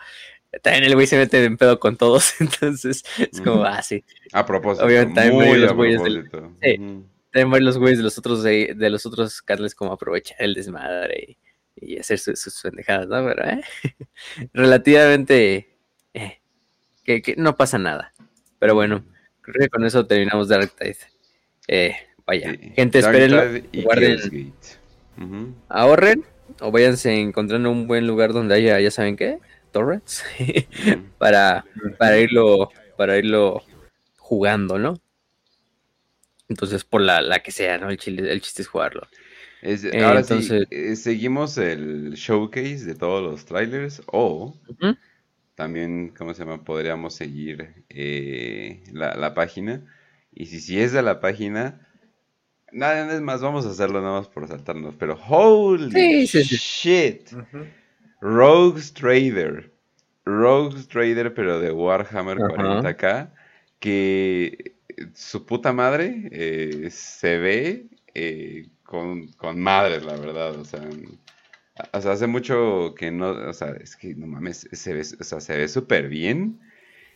También 0.62 0.84
el 0.86 0.94
güey 0.94 1.08
se 1.08 1.18
mete 1.18 1.44
en 1.44 1.58
pedo 1.58 1.80
con 1.80 1.98
todos, 1.98 2.36
entonces 2.40 3.04
es 3.18 3.42
como, 3.42 3.64
ah, 3.66 3.82
sí. 3.82 4.04
A 4.32 4.46
propósito. 4.46 4.86
Obviamente 4.86 5.16
también 5.22 5.50
muy 5.50 5.58
los 5.60 5.74
güeyes 5.74 6.04
del- 6.04 6.30
propósito. 6.30 6.58
Sí. 6.62 6.78
Ujú. 6.80 7.06
También 7.32 7.52
ver 7.52 7.64
los 7.64 7.78
güeyes 7.80 7.98
de 7.98 8.04
los 8.04 8.18
otros, 8.20 8.44
de, 8.44 8.74
de 8.76 8.90
los 8.92 9.06
otros 9.08 9.42
canales 9.42 9.74
como 9.76 9.92
aprovechar 9.92 10.38
el 10.40 10.54
desmadre 10.54 11.38
y, 11.76 11.94
y 11.96 11.98
hacer 11.98 12.20
sus, 12.20 12.40
sus 12.40 12.62
pendejadas, 12.62 13.08
¿no? 13.08 13.26
Pero, 13.26 13.44
eh, 13.50 13.62
relativamente, 14.54 15.76
eh, 16.14 16.40
que, 17.04 17.22
que 17.22 17.36
no 17.38 17.56
pasa 17.58 17.78
nada. 17.78 18.14
Pero 18.60 18.76
bueno, 18.76 19.04
creo 19.44 19.62
que 19.62 19.70
con 19.70 19.86
eso 19.86 20.06
terminamos 20.08 20.48
Dark 20.48 20.72
Tide. 20.78 20.98
Eh, 21.68 21.96
vaya, 22.26 22.52
Sí. 22.52 22.72
gente, 22.76 23.00
espérenlo, 23.00 23.44
guarden, 23.84 24.54
ahorren 25.70 26.26
o 26.60 26.72
váyanse 26.72 27.14
encontrando 27.20 27.70
un 27.72 27.88
buen 27.88 28.08
lugar 28.08 28.34
donde 28.34 28.56
haya, 28.56 28.80
ya 28.80 28.92
saben 28.92 29.16
qué, 29.16 29.40
torrents, 29.72 30.24
para, 31.18 31.66
para 31.98 32.18
irlo, 32.20 32.70
para 32.98 33.18
irlo 33.18 33.64
jugando, 34.18 34.78
¿no? 34.80 35.00
Entonces, 36.50 36.84
por 36.84 37.02
la, 37.02 37.22
la 37.22 37.40
que 37.40 37.52
sea, 37.52 37.78
¿no? 37.78 37.90
El, 37.90 37.98
chile- 37.98 38.32
el 38.32 38.42
chiste 38.42 38.62
es 38.62 38.68
jugarlo. 38.68 39.08
Es- 39.62 39.84
Eh, 39.86 40.04
ahora 40.04 40.20
entonces- 40.20 40.68
sí, 40.70 40.76
eh, 40.76 40.96
seguimos 40.96 41.58
el 41.58 42.14
showcase 42.16 42.86
de 42.86 42.96
todos 42.96 43.24
los 43.24 43.46
trailers 43.46 44.02
o. 44.08 44.56
también, 45.56 46.14
¿cómo 46.18 46.34
se 46.34 46.44
llama? 46.46 46.64
Podríamos 46.64 47.16
seguir 47.16 47.86
eh, 47.90 48.84
la, 48.92 49.16
la 49.16 49.34
página. 49.34 49.86
Y 50.34 50.48
si, 50.48 50.60
si 50.60 50.80
es 50.80 50.92
de 50.92 51.02
la 51.02 51.20
página, 51.20 51.88
nada 52.72 53.14
es 53.14 53.22
más, 53.22 53.42
vamos 53.42 53.66
a 53.66 53.70
hacerlo 53.70 54.02
nada 54.02 54.20
más 54.20 54.28
por 54.30 54.48
saltarnos. 54.48 54.96
Pero 54.98 55.18
holy 55.28 55.92
Sí, 55.92 56.28
sí, 56.28 56.44
sí. 56.44 56.56
shit. 56.56 57.30
Rogues 58.22 58.94
Trader. 58.94 59.72
Rogues 60.26 60.88
Trader, 60.88 61.34
pero 61.34 61.60
de 61.60 61.72
Warhammer 61.72 62.38
Ajá. 62.42 62.82
40k. 62.82 63.30
Que 63.80 64.76
su 65.14 65.46
puta 65.46 65.74
madre 65.74 66.30
eh, 66.32 66.88
se 66.90 67.38
ve 67.38 67.88
eh, 68.14 68.70
con, 68.84 69.28
con 69.34 69.60
madre, 69.60 70.00
la 70.02 70.16
verdad. 70.16 70.56
O 70.58 70.66
sea, 70.66 70.82
o 71.92 72.02
sea, 72.02 72.12
hace 72.12 72.28
mucho 72.28 72.94
que 72.98 73.12
no. 73.12 73.30
O 73.50 73.54
sea, 73.54 73.72
es 73.72 73.96
que 73.96 74.16
no 74.16 74.28
mames, 74.28 74.68
se 74.72 74.94
ve, 74.94 75.02
o 75.02 75.24
sea, 75.24 75.42
se 75.42 75.58
ve 75.58 75.68
súper 75.68 76.08
bien. 76.10 76.60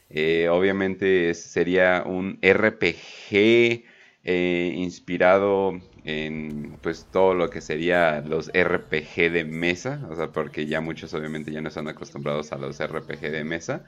Eh, 0.10 0.48
obviamente 0.50 1.34
sería 1.34 2.04
un 2.06 2.40
RPG 2.42 3.84
eh, 4.24 4.74
inspirado 4.76 5.80
en 6.06 6.78
pues 6.82 7.08
todo 7.12 7.34
lo 7.34 7.50
que 7.50 7.60
sería 7.60 8.22
los 8.22 8.50
RPG 8.54 9.32
de 9.32 9.44
mesa, 9.44 10.08
o 10.10 10.16
sea, 10.16 10.32
porque 10.32 10.66
ya 10.66 10.80
muchos 10.80 11.14
obviamente 11.14 11.52
ya 11.52 11.62
no 11.62 11.68
están 11.68 11.90
acostumbrados 11.90 12.54
a 12.54 12.58
los 12.58 12.80
RPG 12.80 13.20
de 13.32 13.44
mesa, 13.44 13.86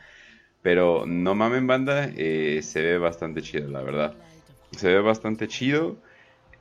pero 0.61 1.05
no 1.07 1.35
mamen 1.35 1.67
banda, 1.67 2.11
eh, 2.17 2.59
se 2.63 2.81
ve 2.81 2.97
bastante 2.97 3.41
chido, 3.41 3.69
la 3.69 3.81
verdad. 3.81 4.15
Se 4.71 4.89
ve 4.89 4.99
bastante 4.99 5.47
chido, 5.47 5.97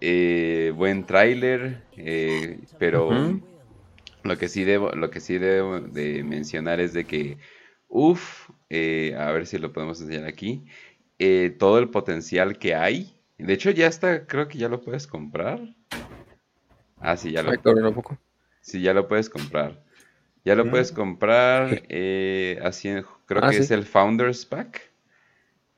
buen 0.00 1.04
tráiler, 1.04 1.82
pero. 2.78 3.40
Lo 4.28 4.38
que 4.38 4.48
sí 4.48 4.64
debo, 4.64 4.90
lo 4.92 5.10
que 5.10 5.20
sí 5.20 5.38
debo 5.38 5.80
de 5.80 6.22
mencionar 6.24 6.80
es 6.80 6.92
de 6.92 7.04
que, 7.06 7.38
uff, 7.88 8.50
a 8.70 9.32
ver 9.32 9.46
si 9.46 9.58
lo 9.58 9.72
podemos 9.72 10.00
enseñar 10.00 10.26
aquí, 10.26 10.64
eh, 11.18 11.54
todo 11.58 11.78
el 11.78 11.90
potencial 11.90 12.58
que 12.58 12.74
hay. 12.74 13.14
De 13.38 13.52
hecho, 13.52 13.70
ya 13.70 13.86
está, 13.86 14.26
creo 14.26 14.48
que 14.48 14.58
ya 14.58 14.68
lo 14.68 14.80
puedes 14.80 15.06
comprar. 15.06 15.60
Ah, 17.00 17.16
sí, 17.16 17.32
ya 17.32 17.42
lo, 17.42 17.50
¿a 17.52 17.94
poco? 17.94 18.18
sí, 18.60 18.82
ya 18.82 18.94
lo 18.94 19.08
puedes 19.08 19.30
comprar. 19.30 19.82
Ya 20.44 20.54
lo 20.54 20.64
Mm. 20.64 20.70
puedes 20.70 20.92
comprar, 20.92 21.82
eh, 21.88 22.58
así, 22.62 22.88
creo 23.26 23.42
Ah, 23.42 23.50
que 23.50 23.58
es 23.58 23.70
el 23.70 23.84
Founders 23.84 24.46
Pack. 24.46 24.80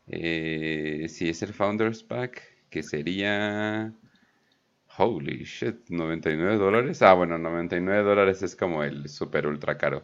Eh, 0.07 1.07
sí, 1.09 1.29
es 1.29 1.43
el 1.43 1.53
Founders 1.53 2.03
Pack, 2.03 2.43
que 2.71 2.83
sería... 2.83 3.93
Holy 5.03 5.45
shit, 5.45 5.89
99 5.89 6.59
dólares. 6.59 7.01
Ah, 7.01 7.15
bueno, 7.15 7.39
99 7.39 8.03
dólares 8.03 8.43
es 8.43 8.55
como 8.55 8.85
el 8.85 9.09
super 9.09 9.47
ultra 9.47 9.79
caro. 9.79 10.03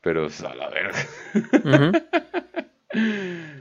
Pero, 0.00 0.26
a 0.26 0.54
la 0.54 0.68
verga. 0.70 0.98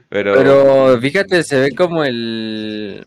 Pero, 0.09 0.33
Pero 0.33 0.99
fíjate, 0.99 1.43
se 1.43 1.59
ve 1.59 1.75
como 1.75 2.03
el. 2.03 3.05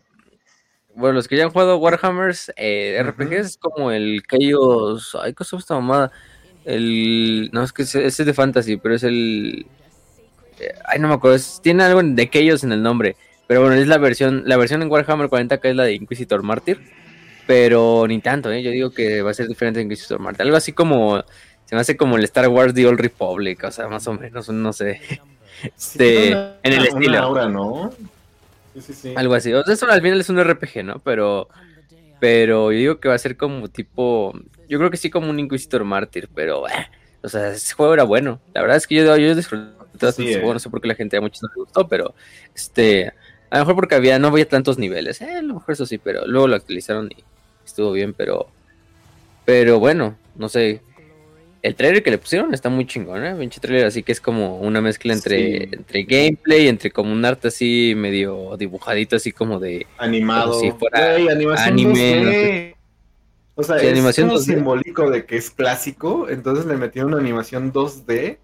Bueno, 0.95 1.15
los 1.15 1.27
que 1.27 1.35
ya 1.37 1.43
han 1.43 1.51
jugado 1.51 1.77
Warhammers 1.77 2.51
eh, 2.55 2.97
RPGs 3.03 3.45
es 3.45 3.57
como 3.57 3.91
el 3.91 4.23
Chaos. 4.23 5.15
Ay, 5.21 5.33
¿qué 5.33 5.43
es 5.43 5.53
esta 5.53 5.75
mamada? 5.75 6.11
El. 6.63 7.49
No, 7.51 7.63
es 7.63 7.73
que 7.73 7.83
ese, 7.83 8.05
es 8.05 8.17
de 8.17 8.33
Fantasy, 8.33 8.77
pero 8.77 8.95
es 8.95 9.03
el. 9.03 9.67
eh, 10.59 10.73
Ay, 10.85 10.99
no 10.99 11.09
me 11.09 11.15
acuerdo. 11.15 11.35
es- 11.35 11.59
tiene 11.61 11.83
algo 11.83 12.01
de 12.01 12.29
Chaos 12.29 12.63
en 12.63 12.71
el 12.71 12.81
nombre. 12.81 13.17
Pero 13.45 13.61
bueno, 13.61 13.75
es 13.75 13.87
la 13.87 13.97
versión. 13.97 14.43
La 14.45 14.55
versión 14.57 14.81
en 14.81 14.89
Warhammer 14.89 15.27
40k 15.27 15.59
es 15.69 15.75
la 15.75 15.83
de 15.83 15.93
Inquisitor 15.95 16.43
Mártir. 16.43 16.79
Pero 17.47 18.05
ni 18.07 18.19
tanto, 18.19 18.51
¿eh? 18.51 18.61
Yo 18.61 18.71
digo 18.71 18.91
que 18.91 19.21
va 19.21 19.31
a 19.31 19.33
ser 19.33 19.47
diferente 19.47 19.79
de 19.79 19.85
Inquisitor 19.85 20.19
Mártir. 20.19 20.43
Algo 20.43 20.57
así 20.57 20.73
como. 20.73 21.23
Se 21.65 21.75
me 21.75 21.81
hace 21.81 21.97
como 21.97 22.15
el 22.17 22.23
Star 22.25 22.47
Wars 22.49 22.73
The 22.73 22.85
Old 22.87 22.99
Republic. 22.99 23.63
O 23.63 23.71
sea, 23.71 23.87
más 23.87 24.07
o 24.07 24.13
menos, 24.13 24.47
no 24.49 24.71
sé. 24.73 25.01
Sí, 25.75 25.97
De- 25.97 26.27
una- 26.33 26.53
en 26.63 26.73
el 26.73 26.85
estilo. 26.87 27.17
aura, 27.19 27.49
¿no? 27.49 27.91
Sí, 28.75 28.81
sí, 28.81 28.93
sí. 28.93 29.13
Algo 29.15 29.33
así. 29.33 29.51
O 29.53 29.63
sea, 29.63 29.73
eso 29.73 29.89
al 29.89 30.01
final 30.01 30.19
es 30.19 30.29
un 30.29 30.39
RPG, 30.39 30.83
¿no? 30.83 30.99
Pero, 30.99 31.49
pero 32.19 32.71
yo 32.71 32.77
digo 32.77 32.99
que 32.99 33.09
va 33.09 33.15
a 33.15 33.19
ser 33.19 33.35
como 33.37 33.67
tipo, 33.67 34.33
yo 34.69 34.77
creo 34.77 34.91
que 34.91 34.97
sí 34.97 35.09
como 35.09 35.29
un 35.29 35.39
Inquisitor 35.39 35.83
Mártir, 35.83 36.29
pero, 36.33 36.67
eh, 36.69 36.87
o 37.23 37.27
sea, 37.29 37.49
ese 37.49 37.73
juego 37.73 37.93
era 37.93 38.03
bueno. 38.03 38.39
La 38.53 38.61
verdad 38.61 38.77
es 38.77 38.85
que 38.87 38.95
yo, 38.95 39.17
yo 39.17 39.35
disfruté 39.35 39.71
Sí, 39.99 40.05
ese 40.05 40.31
eh. 40.33 40.35
juego, 40.35 40.53
no 40.53 40.59
sé 40.59 40.69
por 40.69 40.79
qué 40.79 40.87
la 40.89 40.95
gente 40.95 41.17
a 41.17 41.21
muchos 41.21 41.41
no 41.41 41.49
le 41.49 41.55
gustó, 41.63 41.87
pero, 41.87 42.13
este, 42.53 43.07
a 43.49 43.55
lo 43.57 43.61
mejor 43.63 43.75
porque 43.75 43.95
había, 43.95 44.19
no 44.19 44.27
había 44.27 44.47
tantos 44.47 44.77
niveles, 44.77 45.21
eh, 45.21 45.37
a 45.37 45.41
lo 45.41 45.55
mejor 45.55 45.73
eso 45.73 45.87
sí, 45.87 45.97
pero 45.97 46.27
luego 46.27 46.47
lo 46.47 46.55
actualizaron 46.55 47.09
y 47.11 47.23
estuvo 47.67 47.91
bien, 47.91 48.13
pero, 48.13 48.47
pero 49.45 49.79
bueno, 49.79 50.15
no 50.35 50.49
sé. 50.49 50.81
el 51.61 51.75
trailer 51.75 52.01
que 52.03 52.11
le 52.11 52.17
pusieron 52.17 52.53
está 52.53 52.69
muy 52.69 52.85
chingón, 52.85 53.25
¿eh? 53.25 53.35
Pinche 53.35 53.59
trailer 53.59 53.85
así 53.85 54.03
que 54.03 54.11
es 54.11 54.21
como 54.21 54.59
una 54.59 54.79
mezcla 54.81 55.13
entre, 55.13 55.63
entre 55.63 56.03
gameplay, 56.03 56.67
entre 56.67 56.91
como 56.91 57.11
un 57.11 57.23
arte 57.25 57.49
así 57.49 57.93
medio 57.95 58.55
dibujadito, 58.57 59.15
así 59.15 59.31
como 59.31 59.59
de... 59.59 59.85
Animado. 59.97 60.51
Como 60.51 60.61
si 60.61 60.71
fuera 60.71 61.15
animación 61.15 61.67
anime, 61.69 62.23
2D. 62.23 62.75
O 63.55 63.63
sea, 63.63 63.79
Sí, 63.79 63.87
es 63.87 63.91
animación 63.91 64.27
como 64.27 64.39
2D. 64.39 64.43
simbólico 64.43 65.09
de 65.09 65.25
que 65.25 65.35
es 65.37 65.49
clásico, 65.49 66.29
entonces 66.29 66.65
le 66.65 66.77
metieron 66.77 67.11
una 67.13 67.21
animación 67.21 67.73
2D 67.73 68.37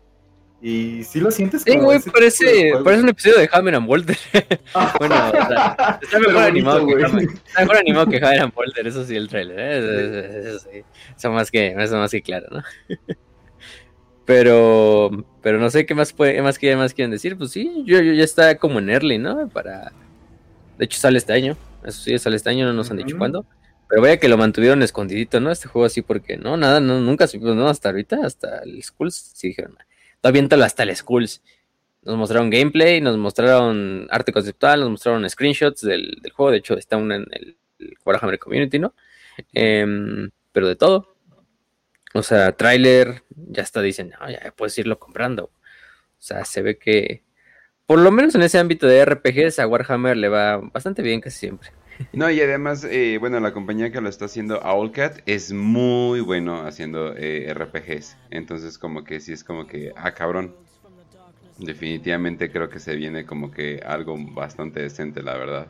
y 0.66 1.04
sí 1.04 1.20
lo 1.20 1.30
sientes 1.30 1.64
Sí, 1.64 1.74
como 1.74 1.88
güey, 1.88 2.00
parece, 2.00 2.72
parece 2.86 3.04
un 3.04 3.10
episodio 3.10 3.40
de 3.40 3.50
Hammer 3.52 3.76
and 3.76 3.90
Walter. 3.90 4.18
bueno, 4.98 5.16
o 5.28 5.32
sea, 5.32 6.00
está 6.02 6.20
mejor 6.20 6.38
animado 6.38 6.88
que. 6.88 7.04
Hammer. 7.04 7.28
Está 7.46 7.62
mejor 7.64 7.78
animado 7.78 8.08
que 8.08 8.18
Hammer 8.18 8.40
and 8.44 8.54
Walter, 8.56 8.88
eso 8.88 9.04
sí, 9.04 9.14
el 9.14 9.28
trailer, 9.28 9.60
¿eh? 9.60 9.78
Eso, 9.78 10.50
eso 10.50 10.70
sí. 10.72 10.84
Eso 11.18 11.32
más 11.34 11.52
que, 11.52 11.76
eso 11.78 11.98
más 11.98 12.12
que 12.12 12.22
claro, 12.22 12.48
¿no? 12.50 12.64
Pero, 14.26 15.26
pero 15.42 15.60
no 15.60 15.70
sé 15.70 15.86
qué 15.86 15.96
más 15.96 16.14
puede, 16.14 16.42
más 16.42 16.58
que 16.58 16.74
más 16.78 16.94
quieren 16.94 17.12
decir. 17.12 17.38
Pues 17.38 17.52
sí, 17.52 17.84
yo, 17.86 18.00
yo 18.00 18.14
ya 18.14 18.24
está 18.24 18.56
como 18.56 18.80
en 18.80 18.90
early, 18.90 19.18
¿no? 19.18 19.50
Para, 19.50 19.92
de 20.78 20.86
hecho 20.86 20.98
sale 20.98 21.18
este 21.18 21.34
año. 21.34 21.58
Eso 21.84 22.02
sí, 22.02 22.18
sale 22.18 22.38
este 22.38 22.50
año, 22.50 22.66
no 22.66 22.72
nos 22.72 22.90
han 22.90 22.96
dicho 22.96 23.18
cuándo. 23.18 23.46
Pero 23.90 24.02
vaya 24.02 24.16
que 24.16 24.30
lo 24.30 24.38
mantuvieron 24.38 24.82
escondidito, 24.82 25.42
¿no? 25.42 25.52
Este 25.52 25.68
juego 25.68 25.86
así 25.86 26.02
porque 26.02 26.38
no, 26.38 26.56
nada, 26.56 26.80
no, 26.80 27.02
nunca 27.02 27.28
supimos, 27.28 27.58
¿no? 27.58 27.68
Hasta 27.68 27.90
ahorita, 27.90 28.26
hasta 28.26 28.60
el 28.60 28.82
Skulls, 28.82 29.14
sí 29.14 29.50
dijeron, 29.50 29.78
aviéntalo 30.24 30.64
hasta 30.64 30.84
el 30.84 30.96
Skulls. 30.96 31.42
Nos 32.04 32.18
mostraron 32.18 32.50
gameplay, 32.50 33.00
nos 33.00 33.18
mostraron 33.18 34.08
arte 34.12 34.34
conceptual, 34.34 34.82
nos 34.82 34.90
mostraron 34.90 35.30
screenshots 35.30 35.82
del, 35.82 36.22
juego. 36.34 36.52
De 36.52 36.58
hecho, 36.58 36.78
está 36.78 36.98
uno 36.98 37.16
en 37.16 37.26
el, 37.32 37.58
Warhammer 38.06 38.40
Community, 38.40 38.80
¿no? 38.80 38.94
Em, 39.54 40.30
pero 40.52 40.68
de 40.68 40.76
todo. 40.76 41.16
O 42.14 42.24
sea, 42.24 42.52
tráiler, 42.52 43.24
ya 43.30 43.64
está, 43.64 43.82
dicen, 43.82 44.12
ya 44.30 44.54
puedes 44.56 44.78
irlo 44.78 45.00
comprando. 45.00 45.46
O 45.46 46.26
sea, 46.26 46.46
se 46.46 46.62
ve 46.62 46.78
que, 46.78 47.24
por 47.86 48.00
lo 48.00 48.12
menos 48.12 48.36
en 48.36 48.44
ese 48.44 48.60
ámbito 48.60 48.88
de 48.88 49.04
RPGs, 49.04 49.60
a 49.60 49.68
Warhammer 49.68 50.16
le 50.16 50.30
va 50.30 50.58
bastante 50.58 51.02
bien 51.02 51.22
casi 51.22 51.40
siempre. 51.40 51.72
No, 52.12 52.30
y 52.30 52.42
además, 52.42 52.86
eh, 52.90 53.18
bueno, 53.20 53.40
la 53.40 53.54
compañía 53.54 53.92
que 53.92 54.02
lo 54.02 54.10
está 54.10 54.26
haciendo, 54.26 54.60
Owlcat, 54.60 55.20
es 55.26 55.52
muy 55.52 56.22
bueno 56.22 56.66
haciendo 56.66 57.14
eh, 57.16 57.54
RPGs. 57.54 58.18
Entonces, 58.30 58.78
como 58.78 59.04
que 59.04 59.20
sí 59.20 59.34
es 59.34 59.44
como 59.44 59.68
que, 59.68 59.94
ah, 59.96 60.14
cabrón. 60.14 60.56
Definitivamente 61.60 62.52
creo 62.52 62.68
que 62.70 62.80
se 62.80 62.96
viene 62.96 63.26
como 63.26 63.52
que 63.52 63.82
algo 63.86 64.18
bastante 64.18 64.82
decente, 64.82 65.22
la 65.22 65.38
verdad. 65.38 65.68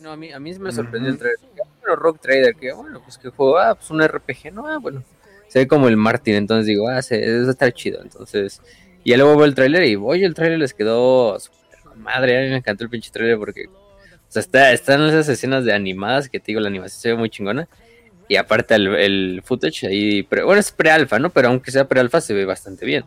No, 0.00 0.12
a 0.12 0.16
mí, 0.16 0.32
a 0.32 0.38
mí 0.38 0.54
me 0.58 0.70
sorprendió 0.70 1.10
el 1.10 1.18
trailer. 1.18 1.40
Bueno, 1.80 1.96
Rock 1.96 2.20
Trader, 2.20 2.54
que 2.54 2.72
bueno, 2.72 3.00
pues 3.02 3.18
que 3.18 3.30
juego, 3.30 3.58
ah, 3.58 3.74
pues 3.74 3.90
un 3.90 4.00
RPG, 4.02 4.52
no, 4.52 4.66
ah, 4.66 4.78
bueno. 4.78 5.02
Se 5.48 5.60
ve 5.60 5.66
como 5.66 5.88
el 5.88 5.96
Martin, 5.96 6.34
entonces 6.34 6.66
digo, 6.66 6.88
ah, 6.88 7.02
se, 7.02 7.20
eso 7.22 7.50
está 7.50 7.72
chido. 7.72 8.02
Entonces, 8.02 8.60
y 9.02 9.10
ya 9.10 9.16
luego 9.16 9.36
veo 9.36 9.46
el 9.46 9.54
trailer 9.54 9.84
y, 9.84 9.96
oye, 9.96 10.24
el 10.24 10.34
trailer 10.34 10.58
les 10.58 10.74
quedó 10.74 11.36
madre. 11.96 12.38
A 12.38 12.42
mí 12.42 12.48
me 12.50 12.56
encantó 12.56 12.84
el 12.84 12.90
pinche 12.90 13.10
trailer 13.10 13.36
porque, 13.38 13.66
o 13.66 13.72
sea, 14.28 14.40
está, 14.40 14.72
están 14.72 15.02
esas 15.08 15.28
escenas 15.28 15.64
de 15.64 15.72
animadas 15.72 16.28
que 16.28 16.38
te 16.40 16.46
digo, 16.48 16.60
la 16.60 16.68
animación 16.68 17.00
se 17.00 17.08
ve 17.10 17.16
muy 17.16 17.30
chingona. 17.30 17.68
Y 18.28 18.36
aparte 18.36 18.74
el, 18.74 18.88
el 18.96 19.42
footage 19.44 19.86
ahí, 19.86 20.22
pre- 20.24 20.42
bueno, 20.42 20.58
es 20.58 20.72
pre-alfa, 20.72 21.18
¿no? 21.18 21.30
Pero 21.30 21.48
aunque 21.48 21.70
sea 21.70 21.86
pre-alfa, 21.86 22.20
se 22.20 22.34
ve 22.34 22.44
bastante 22.44 22.84
bien. 22.84 23.04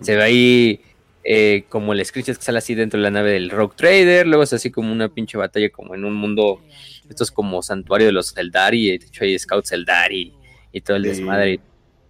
Se 0.00 0.16
ve 0.16 0.22
ahí 0.22 0.80
eh, 1.22 1.64
como 1.68 1.92
el 1.92 2.04
screenshot 2.04 2.36
que 2.36 2.42
sale 2.42 2.58
así 2.58 2.74
dentro 2.74 2.98
de 2.98 3.04
la 3.04 3.10
nave 3.10 3.32
del 3.32 3.50
Rogue 3.50 3.74
Trader, 3.76 4.26
luego 4.26 4.42
es 4.42 4.52
así 4.52 4.70
como 4.70 4.90
una 4.90 5.08
pinche 5.08 5.36
batalla 5.38 5.68
como 5.70 5.94
en 5.94 6.04
un 6.04 6.14
mundo, 6.14 6.62
esto 7.08 7.24
es 7.24 7.30
como 7.30 7.62
santuario 7.62 8.06
de 8.06 8.12
los 8.12 8.36
Eldari, 8.36 8.88
y 8.88 8.98
de 8.98 9.06
hecho 9.06 9.24
hay 9.24 9.38
scouts 9.38 9.72
Eldari 9.72 10.32
y 10.72 10.80
todo 10.80 10.96
el 10.96 11.04
Sí. 11.04 11.08
desmadre 11.10 11.52
y, 11.52 11.60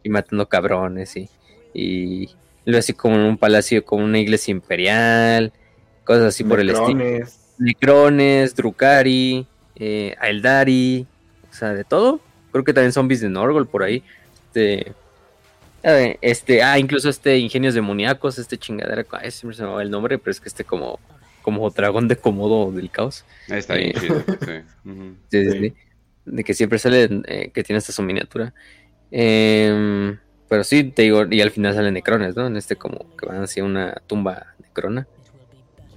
y 0.04 0.08
matando 0.08 0.48
cabrones 0.48 1.16
y, 1.16 1.28
y 1.74 2.30
luego 2.64 2.78
así 2.78 2.92
como 2.94 3.16
en 3.16 3.22
un 3.22 3.36
palacio, 3.36 3.84
como 3.84 4.04
una 4.04 4.18
iglesia 4.18 4.52
imperial, 4.52 5.52
cosas 6.04 6.24
así 6.24 6.44
por 6.44 6.60
el 6.60 6.70
estilo. 6.70 6.88
Necrones. 6.94 7.40
Necrones, 7.58 8.54
Drukari, 8.54 9.46
eh, 9.76 10.14
Aeldari, 10.20 11.06
o 11.50 11.54
sea, 11.54 11.72
de 11.74 11.84
todo. 11.84 12.20
Creo 12.52 12.64
que 12.64 12.72
también 12.72 12.92
zombies 12.92 13.20
de 13.20 13.28
Norgol 13.28 13.66
por 13.66 13.82
ahí. 13.82 14.02
Este, 14.46 14.92
este, 16.22 16.62
ah, 16.62 16.78
incluso 16.78 17.08
este 17.08 17.38
Ingenios 17.38 17.74
Demoníacos, 17.74 18.38
este 18.38 18.56
chingadera, 18.56 19.04
ay, 19.12 19.30
siempre 19.30 19.56
se 19.56 19.62
me 19.64 19.68
va 19.70 19.82
el 19.82 19.90
nombre, 19.90 20.18
pero 20.18 20.30
es 20.30 20.40
que 20.40 20.48
este 20.48 20.64
como, 20.64 20.98
como 21.42 21.68
dragón 21.70 22.08
de 22.08 22.16
Komodo 22.16 22.72
del 22.72 22.90
caos. 22.90 23.24
Ahí 23.50 23.58
está 23.58 23.74
bien 23.74 23.90
Eh. 23.90 24.00
chido, 24.00 24.24
sí. 24.40 24.88
Ujú. 24.90 25.14
Sí, 25.30 25.44
sí, 25.44 25.50
Sí. 25.50 25.58
sí. 25.60 25.74
De 26.26 26.42
que 26.42 26.54
siempre 26.54 26.78
sale, 26.78 27.08
eh, 27.26 27.50
que 27.52 27.62
tiene 27.62 27.78
hasta 27.78 27.92
su 27.92 28.02
miniatura. 28.02 28.54
Em, 29.10 30.18
pero 30.48 30.64
sí, 30.64 30.84
te 30.84 31.02
digo, 31.02 31.24
y 31.30 31.40
al 31.40 31.50
final 31.50 31.74
salen 31.74 31.94
necrones, 31.94 32.34
¿no? 32.34 32.46
En 32.46 32.56
este 32.56 32.76
como 32.76 33.14
que 33.16 33.26
van 33.26 33.42
hacia 33.42 33.62
una 33.62 33.94
tumba 34.06 34.54
necrona. 34.60 35.06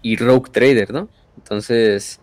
Y 0.07 0.15
Rogue 0.15 0.49
Trader, 0.49 0.93
¿no? 0.93 1.09
Entonces, 1.35 2.21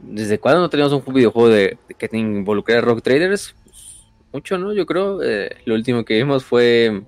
¿desde 0.00 0.40
cuándo 0.40 0.60
no 0.62 0.68
teníamos 0.68 0.92
un 1.06 1.14
videojuego 1.14 1.48
de, 1.48 1.78
de 1.88 1.94
que 1.94 2.08
involucrara 2.16 2.80
Rogue 2.80 3.02
Traders? 3.02 3.54
Pues, 3.62 4.02
mucho, 4.32 4.58
¿no? 4.58 4.72
Yo 4.72 4.84
creo. 4.84 5.22
eh, 5.22 5.58
lo 5.64 5.74
último 5.76 6.04
que 6.04 6.14
vimos 6.16 6.44
fue. 6.44 7.02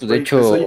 Pues 0.00 0.08
de 0.10 0.16
hecho. 0.16 0.38
te 0.38 0.42
soy- 0.42 0.66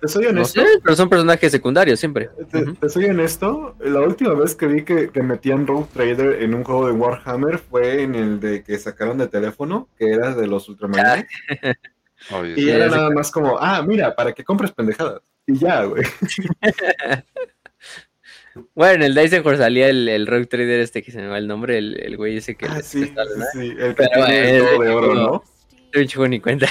Te 0.00 0.08
soy 0.08 0.32
No 0.32 0.44
sé, 0.44 0.64
pero 0.82 0.96
son 0.96 1.08
personajes 1.08 1.52
secundarios 1.52 2.00
siempre. 2.00 2.30
Te, 2.50 2.62
Ujú. 2.62 2.74
te 2.74 2.88
soy 2.88 3.04
honesto, 3.04 3.76
la 3.78 4.00
última 4.00 4.34
vez 4.34 4.56
que 4.56 4.66
vi 4.66 4.82
que, 4.84 5.10
que 5.10 5.22
metían 5.22 5.64
Rogue 5.68 5.86
Trader 5.92 6.42
en 6.42 6.54
un 6.54 6.64
juego 6.64 6.88
de 6.88 6.92
Warhammer 6.94 7.58
fue 7.58 8.02
en 8.02 8.16
el 8.16 8.40
de 8.40 8.64
que 8.64 8.76
sacaron 8.78 9.18
de 9.18 9.28
teléfono, 9.28 9.88
que 9.96 10.10
era 10.10 10.34
de 10.34 10.48
los 10.48 10.68
Ultramarines. 10.68 11.26
Y 12.56 12.68
era 12.70 12.86
nada 12.88 13.10
más 13.10 13.30
como, 13.30 13.58
ah, 13.58 13.82
mira, 13.82 14.14
para 14.14 14.32
que 14.32 14.44
compres 14.44 14.70
pendejadas. 14.72 15.22
Y 15.46 15.58
ya, 15.58 15.84
güey. 15.84 16.04
Bueno, 18.74 18.96
en 18.96 19.02
el 19.02 19.14
Dice 19.14 19.42
salía 19.56 19.88
el, 19.88 20.08
el 20.08 20.26
Rogue 20.26 20.46
Trader 20.46 20.80
este 20.80 21.02
que 21.02 21.10
se 21.10 21.22
me 21.22 21.28
va 21.28 21.38
el 21.38 21.46
nombre, 21.46 21.78
el, 21.78 21.98
el 22.00 22.16
güey 22.18 22.36
ese 22.36 22.54
que 22.54 22.66
Ah, 22.66 22.76
les 22.76 22.86
sí, 22.86 23.04
sí, 23.04 23.74
el 23.78 23.94
que 23.94 23.94
Pero, 23.94 24.26
tiene 24.26 24.52
de 24.52 24.60
oro, 24.90 25.14
no. 25.14 25.42
¿no? 25.94 26.04
Chico 26.04 26.28
ni 26.28 26.40
cuenta. 26.40 26.66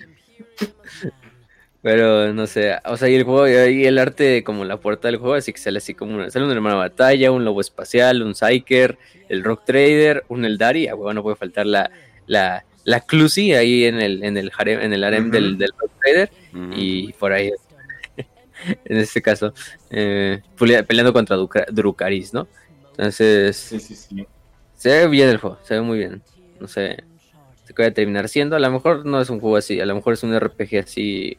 Pero 1.82 2.34
no 2.34 2.47
sé, 2.47 2.75
o 2.86 2.95
sea, 2.95 3.10
y 3.10 3.15
el 3.15 3.23
juego, 3.23 3.45
y 3.47 3.86
el 3.86 3.97
arte 3.97 4.41
como 4.45 4.63
la 4.63 4.77
puerta 4.77 5.10
del 5.10 5.17
juego, 5.17 5.34
así 5.34 5.51
que 5.51 5.60
sale 5.60 5.79
así 5.79 5.93
como 5.93 6.15
una, 6.15 6.29
sale 6.29 6.45
un 6.45 6.51
hermano 6.51 6.77
de 6.77 6.88
batalla, 6.88 7.29
un 7.29 7.43
lobo 7.43 7.60
espacial, 7.60 8.21
un 8.21 8.36
Psyker, 8.36 8.97
el 9.27 9.43
Rock 9.43 9.65
Trader, 9.65 10.23
un 10.29 10.45
Eldari, 10.45 10.88
ah, 10.88 10.93
bueno, 10.93 11.15
no 11.15 11.23
puede 11.23 11.36
faltar 11.36 11.65
la, 11.65 11.91
la, 12.25 12.63
la 12.86 13.01
Clusi 13.01 13.53
ahí 13.53 13.84
en 13.84 13.99
el, 13.99 14.23
en 14.23 14.38
el 14.38 14.49
harem, 14.58 14.79
en 14.79 14.93
el 14.93 15.03
harem 15.03 15.29
del, 15.29 15.58
del 15.58 15.71
Rock 15.77 15.91
Trader, 16.01 16.29
Y 16.76 17.13
por 17.13 17.32
ahí, 17.34 17.52
en 18.86 18.98
este 18.98 19.22
caso, 19.22 19.54
eh, 19.89 20.42
pelea- 20.58 20.84
peleando 20.84 21.12
contra 21.13 21.36
Duca- 21.36 21.66
Drukaris, 21.72 22.34
¿no? 22.34 22.48
Entonces, 22.92 23.58
Sí, 23.58 23.80
sí, 23.80 23.96
sí. 23.96 24.28
se 24.76 24.89
ve 24.89 25.08
bien 25.08 25.30
el 25.30 25.38
juego, 25.38 25.58
se 25.63 25.74
ve 25.76 25.82
muy 25.82 25.98
bien. 25.98 26.22
No 26.60 26.68
sé 26.68 27.04
qué 27.76 27.82
va 27.82 27.88
a 27.88 27.92
terminar 27.92 28.30
siendo. 28.30 28.56
A 28.56 28.60
lo 28.60 28.70
mejor 28.70 29.04
no 29.06 29.20
es 29.20 29.30
un 29.32 29.39
juego 29.39 29.58
así, 29.58 29.80
a 29.82 29.86
lo 29.86 29.96
mejor 29.96 30.13
es 30.13 30.22
un 30.24 30.34
RPG 30.34 30.80
así 30.84 31.38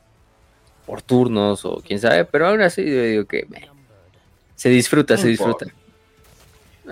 por 0.85 1.00
turnos 1.00 1.64
o 1.64 1.81
quién 1.87 2.00
sabe, 2.00 2.24
pero 2.24 2.48
aún 2.48 2.61
así 2.61 2.85
yo 2.85 3.03
digo 3.05 3.24
que 3.24 3.46
meh, 3.48 3.68
se 4.57 4.68
disfruta, 4.68 5.16
se 5.16 5.29
disfruta. 5.29 5.66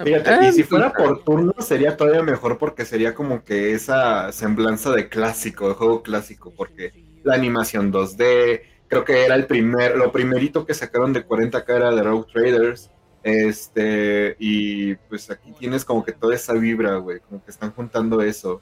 Fíjate, 0.05 0.31
Ah, 0.31 0.49
y 0.49 0.53
si 0.53 0.63
fuera 0.63 0.91
por 0.93 1.23
turno 1.23 1.55
sería 1.59 1.97
todavía 1.97 2.23
mejor 2.23 2.57
porque 2.57 2.85
sería 2.87 3.15
como 3.15 3.45
que 3.45 3.73
esa 3.73 4.33
semblanza 4.33 4.91
de 4.93 5.09
clásico, 5.11 5.69
de 5.69 5.75
juego 5.75 6.03
clásico, 6.03 6.51
porque 6.57 6.93
la 7.25 7.35
animación 7.35 7.93
2D, 7.93 8.63
creo 8.89 9.05
que 9.05 9.25
era 9.25 9.35
el 9.35 9.47
primer, 9.47 9.97
lo 9.97 10.13
primerito 10.13 10.67
que 10.67 10.75
sacaron 10.75 11.13
de 11.13 11.27
40K 11.27 11.65
era 11.69 11.91
de 11.91 12.03
Rogue 12.03 12.27
Traders, 12.33 12.91
este, 13.23 14.37
y 14.39 14.95
pues 14.95 15.31
aquí 15.31 15.53
tienes 15.59 15.85
como 15.85 16.05
que 16.05 16.13
toda 16.13 16.35
esa 16.35 16.55
vibra, 16.55 16.97
güey, 16.97 17.21
como 17.21 17.45
que 17.45 17.51
están 17.51 17.73
juntando 17.73 18.21
eso. 18.21 18.61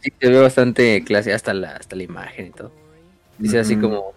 sí, 0.00 0.12
se 0.20 0.28
ve 0.28 0.40
bastante 0.40 1.04
clase 1.04 1.32
hasta 1.32 1.54
la, 1.54 1.76
hasta 1.76 1.96
la 1.96 2.02
imagen 2.02 2.46
y 2.46 2.50
todo. 2.50 2.72
Dice 3.38 3.58
así 3.58 3.76
como. 3.76 4.12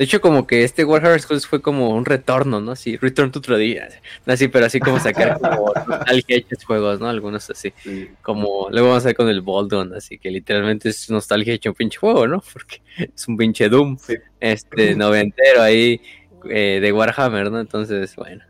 De 0.00 0.04
hecho, 0.04 0.22
como 0.22 0.46
que 0.46 0.64
este 0.64 0.82
Warhammer 0.82 1.20
Skulls 1.20 1.46
fue 1.46 1.60
como 1.60 1.90
un 1.90 2.06
retorno, 2.06 2.58
¿no? 2.58 2.72
Así, 2.72 2.96
Return 2.96 3.30
to 3.32 3.42
Tradition. 3.42 3.90
No 4.24 4.32
así, 4.32 4.48
pero 4.48 4.64
así 4.64 4.80
como 4.80 4.98
sacar 4.98 5.38
como 5.42 5.74
nostalgia 5.74 6.36
hechos 6.36 6.64
juegos, 6.64 7.00
¿no? 7.00 7.06
Algunos 7.06 7.50
así. 7.50 7.74
Sí. 7.82 8.08
como 8.22 8.68
luego 8.70 8.88
vamos 8.88 9.04
a 9.04 9.08
ver 9.08 9.16
con 9.16 9.28
el 9.28 9.42
Boldon, 9.42 9.92
así 9.92 10.16
que 10.16 10.30
literalmente 10.30 10.88
es 10.88 11.10
nostalgia 11.10 11.52
hecho 11.52 11.68
un 11.68 11.74
pinche 11.74 11.98
juego, 11.98 12.26
¿no? 12.26 12.42
Porque 12.54 12.80
es 12.96 13.28
un 13.28 13.36
pinche 13.36 13.68
Doom, 13.68 13.98
Sí. 13.98 14.14
este 14.40 14.94
noventero 14.96 15.60
ahí 15.60 16.00
eh, 16.48 16.78
de 16.80 16.92
Warhammer, 16.92 17.50
¿no? 17.50 17.60
Entonces, 17.60 18.16
bueno. 18.16 18.42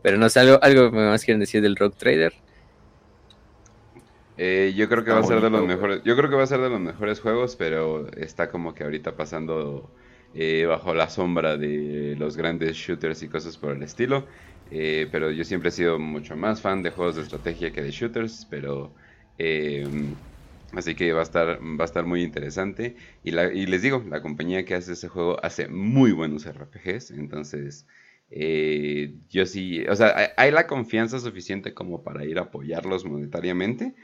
Pero 0.00 0.16
no 0.16 0.30
sé, 0.30 0.40
algo, 0.40 0.58
algo 0.62 0.90
más 0.90 1.22
quieren 1.22 1.40
decir 1.40 1.60
del 1.60 1.76
Rock 1.76 1.96
Trader. 1.98 2.32
Eh, 4.38 4.72
yo 4.74 4.88
creo 4.88 5.04
que 5.04 5.10
Está 5.10 5.20
va 5.20 5.26
a 5.26 5.28
ser 5.28 5.42
de 5.42 5.50
los 5.50 5.66
mejores. 5.66 6.00
Yo 6.02 6.16
creo 6.16 6.30
que 6.30 6.36
va 6.36 6.44
a 6.44 6.46
ser 6.46 6.60
de 6.62 6.70
los 6.70 6.80
mejores 6.80 7.20
juegos, 7.20 7.56
pero 7.56 8.10
está 8.16 8.48
como 8.48 8.72
que 8.72 8.84
ahorita 8.84 9.14
pasando 9.16 9.90
eh, 10.32 10.64
bajo 10.66 10.94
la 10.94 11.08
sombra 11.10 11.56
de 11.56 12.14
los 12.16 12.36
grandes 12.36 12.76
shooters 12.76 13.22
y 13.22 13.28
cosas 13.28 13.56
por 13.56 13.76
el 13.76 13.82
estilo. 13.82 14.26
Eh, 14.70 15.08
pero 15.10 15.30
yo 15.32 15.44
siempre 15.44 15.70
he 15.70 15.72
sido 15.72 15.98
mucho 15.98 16.36
más 16.36 16.60
fan 16.60 16.82
de 16.82 16.90
juegos 16.92 17.16
de 17.16 17.22
estrategia 17.22 17.72
que 17.72 17.82
de 17.82 17.90
shooters, 17.90 18.46
pero... 18.50 18.94
Em, 19.38 20.14
así 20.72 20.94
que 20.94 21.12
va 21.12 21.20
a 21.20 21.22
estar, 21.24 21.60
va 21.60 21.84
a 21.84 21.84
estar 21.84 22.06
muy 22.06 22.22
interesante. 22.22 22.96
Y, 23.22 23.32
les 23.32 23.82
digo, 23.82 24.04
la 24.08 24.22
compañía 24.22 24.64
que 24.64 24.74
hace 24.74 24.92
ese 24.92 25.08
juego 25.08 25.42
hace 25.44 25.68
muy 25.68 26.12
buenos 26.12 26.46
RPGs, 26.46 27.12
entonces... 27.12 27.86
Eh, 28.32 29.16
yo 29.28 29.44
sí, 29.44 29.84
o 29.88 29.96
sea, 29.96 30.32
hay, 30.36 30.52
la 30.52 30.68
confianza 30.68 31.18
suficiente 31.18 31.74
como 31.74 32.04
para 32.04 32.24
ir 32.24 32.38
a 32.38 32.42
apoyarlos 32.42 33.04
monetariamente. 33.04 33.96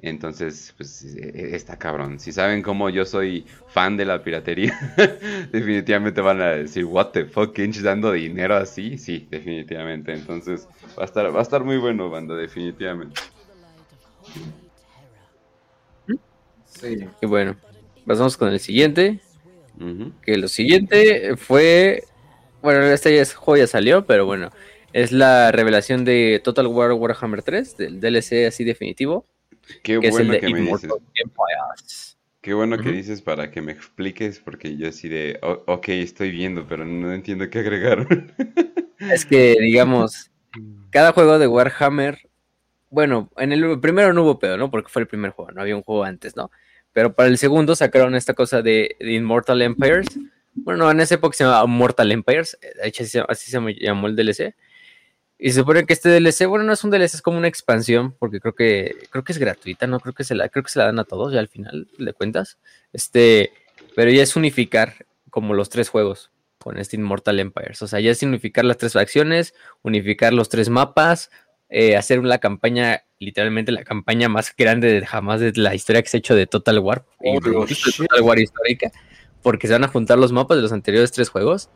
Entonces, 0.00 0.74
pues 0.76 1.04
e, 1.04 1.54
está 1.54 1.78
cabrón. 1.78 2.20
Si 2.20 2.32
saben 2.32 2.62
cómo 2.62 2.90
yo 2.90 3.04
soy 3.06 3.46
fan 3.68 3.96
de 3.96 4.04
la 4.04 4.22
piratería, 4.22 4.78
definitivamente 5.52 6.20
van 6.20 6.40
a 6.40 6.50
decir, 6.50 6.84
what 6.84 7.08
the 7.12 7.24
fuck, 7.24 7.58
Inch 7.58 7.78
dando 7.78 8.12
dinero 8.12 8.56
así. 8.56 8.98
Sí, 8.98 9.26
definitivamente. 9.30 10.12
Entonces, 10.12 10.68
va 10.98 11.02
a 11.02 11.06
estar, 11.06 11.34
va 11.34 11.38
a 11.38 11.42
estar 11.42 11.64
muy 11.64 11.78
bueno, 11.78 12.10
banda, 12.10 12.34
definitivamente. 12.36 13.20
Sí. 16.66 16.98
Y 17.22 17.26
bueno, 17.26 17.56
pasamos 18.06 18.36
con 18.36 18.48
el 18.48 18.60
siguiente. 18.60 19.20
Que 20.22 20.36
lo 20.36 20.46
siguiente 20.46 21.36
fue 21.36 22.04
bueno, 22.64 22.82
este 22.86 23.22
juego 23.26 23.58
ya 23.58 23.66
salió, 23.66 24.06
pero 24.06 24.24
bueno. 24.24 24.50
Es 24.94 25.12
la 25.12 25.52
revelación 25.52 26.06
de 26.06 26.40
Total 26.42 26.66
War 26.66 26.92
Warhammer 26.92 27.42
3, 27.42 27.76
del 27.76 28.00
DLC 28.00 28.46
así 28.46 28.64
definitivo. 28.64 29.26
Qué 29.82 29.98
bueno 29.98 30.38
que 30.38 30.48
me 30.48 30.60
dices. 30.60 30.90
Qué 32.40 32.52
bueno 32.52 32.76
que 32.76 32.92
dices 32.92 33.22
para 33.22 33.50
que 33.50 33.62
me 33.62 33.72
expliques, 33.72 34.38
porque 34.38 34.76
yo 34.76 34.88
así 34.88 35.08
de, 35.08 35.38
ok, 35.42 35.88
estoy 35.88 36.30
viendo, 36.30 36.66
pero 36.68 36.84
no 36.84 37.12
entiendo 37.12 37.48
qué 37.48 37.60
agregar. 37.60 38.06
Es 39.00 39.26
que, 39.26 39.56
digamos, 39.60 40.30
cada 40.90 41.12
juego 41.12 41.38
de 41.38 41.48
Warhammer, 41.48 42.30
bueno, 42.90 43.28
en 43.36 43.52
el 43.52 43.80
primero 43.80 44.12
no 44.14 44.22
hubo 44.22 44.38
pedo, 44.38 44.56
¿no? 44.56 44.70
Porque 44.70 44.88
fue 44.88 45.02
el 45.02 45.08
primer 45.08 45.32
juego, 45.32 45.50
no 45.50 45.60
había 45.60 45.76
un 45.76 45.82
juego 45.82 46.04
antes, 46.04 46.36
¿no? 46.36 46.50
Pero 46.92 47.12
para 47.12 47.28
el 47.28 47.36
segundo 47.36 47.74
sacaron 47.74 48.14
esta 48.14 48.34
cosa 48.34 48.62
de, 48.62 48.96
de 49.00 49.12
Immortal 49.12 49.60
Empires, 49.62 50.06
bueno, 50.54 50.90
en 50.90 51.00
esa 51.00 51.16
época 51.16 51.36
se 51.36 51.44
llamaba 51.44 51.66
Mortal 51.66 52.12
Empires. 52.12 52.56
De 52.60 52.88
hecho, 52.88 53.04
así 53.28 53.50
se, 53.50 53.60
llamó 53.80 54.06
el 54.06 54.16
DLC. 54.16 54.54
Y 55.44 55.50
se 55.50 55.60
supone 55.60 55.84
que 55.84 55.92
este 55.92 56.08
DLC, 56.08 56.46
bueno, 56.46 56.64
no 56.64 56.72
es 56.72 56.82
un 56.84 56.90
DLC, 56.90 57.16
es 57.16 57.20
como 57.20 57.36
una 57.36 57.48
expansión, 57.48 58.16
porque 58.18 58.40
creo 58.40 58.54
que 58.54 58.96
creo 59.10 59.24
que 59.24 59.32
es 59.32 59.36
gratuita, 59.36 59.86
no 59.86 60.00
creo 60.00 60.14
que 60.14 60.24
se 60.24 60.34
la 60.34 60.48
creo 60.48 60.62
que 60.62 60.70
se 60.70 60.78
la 60.78 60.86
dan 60.86 60.98
a 60.98 61.04
todos 61.04 61.34
ya 61.34 61.40
al 61.40 61.48
final 61.48 61.86
de 61.98 62.14
cuentas. 62.14 62.56
Este, 62.94 63.52
pero 63.94 64.10
ya 64.10 64.22
es 64.22 64.36
unificar 64.36 65.04
como 65.28 65.52
los 65.52 65.68
tres 65.68 65.90
juegos 65.90 66.30
con 66.56 66.78
este 66.78 66.96
Immortal 66.96 67.40
Empires. 67.40 67.82
O 67.82 67.86
sea, 67.86 68.00
ya 68.00 68.10
es 68.10 68.22
unificar 68.22 68.64
las 68.64 68.78
tres 68.78 68.94
facciones, 68.94 69.52
unificar 69.82 70.32
los 70.32 70.48
tres 70.48 70.70
mapas, 70.70 71.30
eh, 71.68 71.98
hacer 71.98 72.20
una 72.20 72.38
campaña, 72.38 73.04
literalmente 73.18 73.70
la 73.70 73.84
campaña 73.84 74.30
más 74.30 74.54
grande 74.56 74.90
de 74.90 75.04
jamás 75.04 75.40
de 75.40 75.52
la 75.56 75.74
historia 75.74 76.00
que 76.00 76.08
se 76.08 76.16
ha 76.16 76.20
hecho 76.20 76.34
de 76.34 76.46
Total 76.46 76.78
War, 76.78 77.04
oh, 77.18 77.38
Total 77.38 78.22
War 78.22 78.38
histórica 78.38 78.90
porque 79.44 79.66
se 79.66 79.74
van 79.74 79.84
a 79.84 79.88
juntar 79.88 80.18
los 80.18 80.32
mapas 80.32 80.56
de 80.56 80.62
los 80.62 80.72
anteriores 80.72 81.12
tres 81.12 81.28
juegos. 81.28 81.68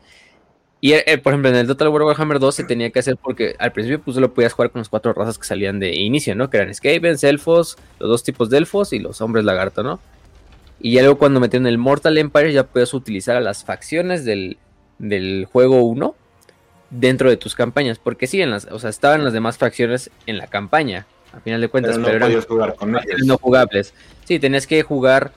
Y 0.81 0.93
eh, 0.93 1.19
por 1.19 1.33
ejemplo, 1.33 1.51
en 1.51 1.57
el 1.57 1.67
Total 1.67 1.89
War 1.89 2.03
Warhammer 2.03 2.39
2 2.39 2.55
se 2.55 2.65
tenía 2.65 2.91
que 2.91 3.01
hacer 3.01 3.17
porque 3.17 3.57
al 3.59 3.73
principio 3.73 4.01
pues 4.01 4.15
solo 4.15 4.33
podías 4.33 4.53
jugar 4.53 4.71
con 4.71 4.81
las 4.81 4.89
cuatro 4.89 5.13
razas 5.13 5.37
que 5.37 5.45
salían 5.45 5.81
de 5.81 5.95
inicio, 5.97 6.37
¿no? 6.37 6.51
Que 6.51 6.59
eran 6.59 6.73
Skavens, 6.73 7.25
Elfos, 7.25 7.77
los 7.99 8.09
dos 8.09 8.23
tipos 8.23 8.49
de 8.49 8.59
Elfos 8.59 8.93
y 8.93 9.01
los 9.01 9.21
hombres 9.21 9.45
lagarto, 9.45 9.83
¿no? 9.83 9.99
Y 10.81 10.93
ya 10.93 11.01
luego 11.03 11.19
cuando 11.19 11.41
metieron 11.41 11.67
el 11.67 11.79
Mortal 11.79 12.17
Empire 12.19 12.53
ya 12.53 12.65
puedes 12.65 12.95
utilizar 12.95 13.37
a 13.37 13.41
las 13.41 13.65
facciones 13.65 14.25
del, 14.25 14.57
juego 15.51 15.83
1 15.83 16.15
dentro 16.91 17.29
de 17.29 17.37
tus 17.37 17.57
campañas. 17.57 17.99
Porque 17.99 18.29
sí, 18.29 18.41
en 18.41 18.51
las, 18.51 18.67
o 18.67 18.79
sea, 18.79 18.91
estaban 18.91 19.25
las 19.25 19.33
demás 19.33 19.59
facciones 19.59 20.11
en 20.27 20.39
la 20.39 20.47
campaña, 20.47 21.07
a 21.33 21.41
final 21.41 21.61
de 21.61 21.69
cuentas, 21.69 21.99
pero, 21.99 22.17
eran 22.17 22.41
jugar 22.43 22.77
con 22.77 22.93
no 22.93 23.39
jugables. 23.39 23.93
Sí, 24.25 24.39
tenías 24.39 24.69
que 24.69 24.85
jugar 24.85 25.33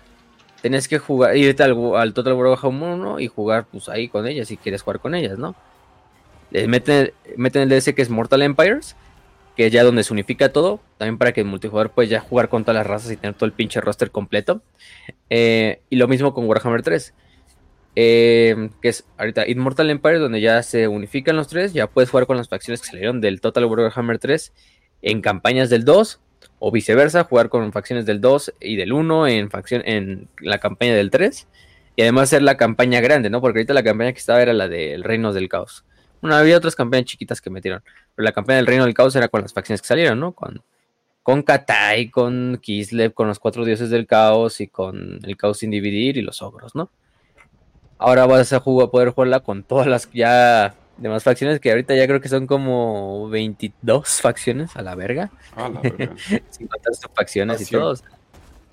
tenés 0.62 0.88
que 0.88 1.00
jugar, 1.00 1.36
irte 1.36 1.64
al, 1.64 1.76
al 1.96 2.14
Total 2.14 2.34
War 2.34 2.48
Warhammer 2.48 2.90
1 2.94 3.20
y 3.20 3.28
jugar 3.28 3.66
pues 3.72 3.90
ahí 3.90 4.08
con 4.08 4.28
ellas 4.28 4.48
si 4.48 4.58
quieres 4.58 4.82
jugar 4.82 5.00
con 5.00 5.16
ellas, 5.16 5.38
¿no? 5.38 5.56
Les 6.52 6.68
meten, 6.68 7.14
meten 7.38 7.64
el 7.64 7.70
DS 7.70 7.94
que 7.94 8.02
es 8.02 8.10
Mortal 8.10 8.42
Empires, 8.42 8.96
que 9.56 9.68
es 9.68 9.74
ya 9.74 9.84
donde 9.84 10.04
se 10.04 10.14
unifica 10.14 10.52
todo, 10.52 10.82
también 10.98 11.18
para 11.18 11.32
que 11.32 11.42
el 11.42 11.48
multijugador 11.48 11.92
pueda 11.92 12.10
ya 12.10 12.20
jugar 12.20 12.50
con 12.50 12.64
todas 12.64 12.76
las 12.76 12.88
razas 12.88 13.12
y 13.12 13.18
tener 13.18 13.36
todo 13.36 13.46
el 13.46 13.54
pinche 13.54 13.82
roster 13.82 14.12
completo. 14.12 14.62
Eh, 15.30 15.82
y 15.90 15.96
lo 15.96 16.08
mismo 16.08 16.34
con 16.34 16.48
Warhammer 16.48 16.82
3. 16.82 17.14
Eh, 17.96 18.70
que 18.82 18.88
es 18.88 19.06
ahorita 19.18 19.48
Immortal 19.48 19.90
Empire, 19.90 20.20
donde 20.20 20.40
ya 20.40 20.64
se 20.64 20.88
unifican 20.88 21.36
los 21.36 21.50
tres, 21.50 21.74
ya 21.74 21.88
puedes 21.88 22.10
jugar 22.10 22.26
con 22.26 22.38
las 22.38 22.48
facciones 22.48 22.82
que 22.82 22.88
salieron 22.88 23.20
del 23.20 23.42
Total 23.42 23.66
War 23.66 23.80
Warhammer 23.80 24.18
3 24.18 24.54
en 25.02 25.22
campañas 25.22 25.70
del 25.70 25.84
2 25.84 26.22
o 26.64 26.70
viceversa, 26.70 27.24
jugar 27.24 27.50
con 27.50 27.72
facciones 27.74 28.06
del 28.06 28.22
2 28.22 28.54
y 28.60 28.76
del 28.76 28.94
1 28.94 29.28
en, 29.28 29.50
facción, 29.50 29.82
en 29.84 30.28
la 30.40 30.60
campaña 30.60 30.94
del 30.94 31.10
3. 31.10 31.48
Y 31.96 32.04
además 32.04 32.26
hacer 32.26 32.44
la 32.44 32.56
campaña 32.56 33.02
grande, 33.02 33.32
¿no? 33.32 33.42
Porque 33.42 33.60
ahorita 33.60 33.74
la 33.74 33.82
campaña 33.82 34.14
que 34.14 34.20
estaba 34.20 34.44
era 34.44 34.54
la 34.54 34.68
del 34.68 35.04
Reino 35.04 35.34
del 35.34 35.50
Caos. 35.50 35.84
Bueno, 36.22 36.36
había 36.36 36.56
otras 36.56 36.76
campañas 36.76 37.06
chiquitas 37.06 37.42
que 37.42 37.50
metieron. 37.50 37.82
Pero 38.16 38.24
la 38.24 38.32
campaña 38.32 38.58
del 38.58 38.68
Reino 38.68 38.86
del 38.86 38.94
Caos 38.94 39.16
era 39.16 39.28
con 39.28 39.42
las 39.42 39.54
facciones 39.54 39.82
que 39.82 39.88
salieron, 39.88 40.20
¿no? 40.20 40.34
Con, 40.34 40.62
con 41.24 41.42
Katai, 41.42 42.12
con 42.12 42.60
Kislev, 42.62 43.16
con 43.16 43.28
los 43.28 43.40
cuatro 43.40 43.66
dioses 43.66 43.90
del 43.90 44.06
caos 44.06 44.62
y 44.62 44.68
con 44.68 45.20
el 45.24 45.38
caos 45.38 45.58
sin 45.58 45.72
dividir 45.72 46.18
y 46.18 46.22
los 46.22 46.44
ogros, 46.44 46.76
¿no? 46.76 46.92
Ahora 47.98 48.28
vas 48.28 48.54
a, 48.54 48.60
jugar, 48.60 48.92
poder 48.92 49.10
jugarla 49.10 49.40
con 49.40 49.64
todas 49.64 49.88
las 49.88 50.12
ya 50.12 50.76
demás 51.02 51.24
facciones 51.24 51.60
que 51.60 51.72
ahorita 51.72 51.96
ya 51.96 52.06
creo 52.08 52.22
que 52.22 52.30
son 52.30 52.46
como 52.46 53.28
22 53.30 54.22
facciones 54.22 54.76
a 54.76 54.82
la 54.82 54.96
verga. 54.96 55.32
A 55.56 55.68
la 55.68 55.82
verga. 55.82 56.14
Sin 56.50 56.68
contar 56.68 56.94
sus 56.94 57.12
facciones 57.14 57.62
y 57.62 57.72
todos. 57.72 58.04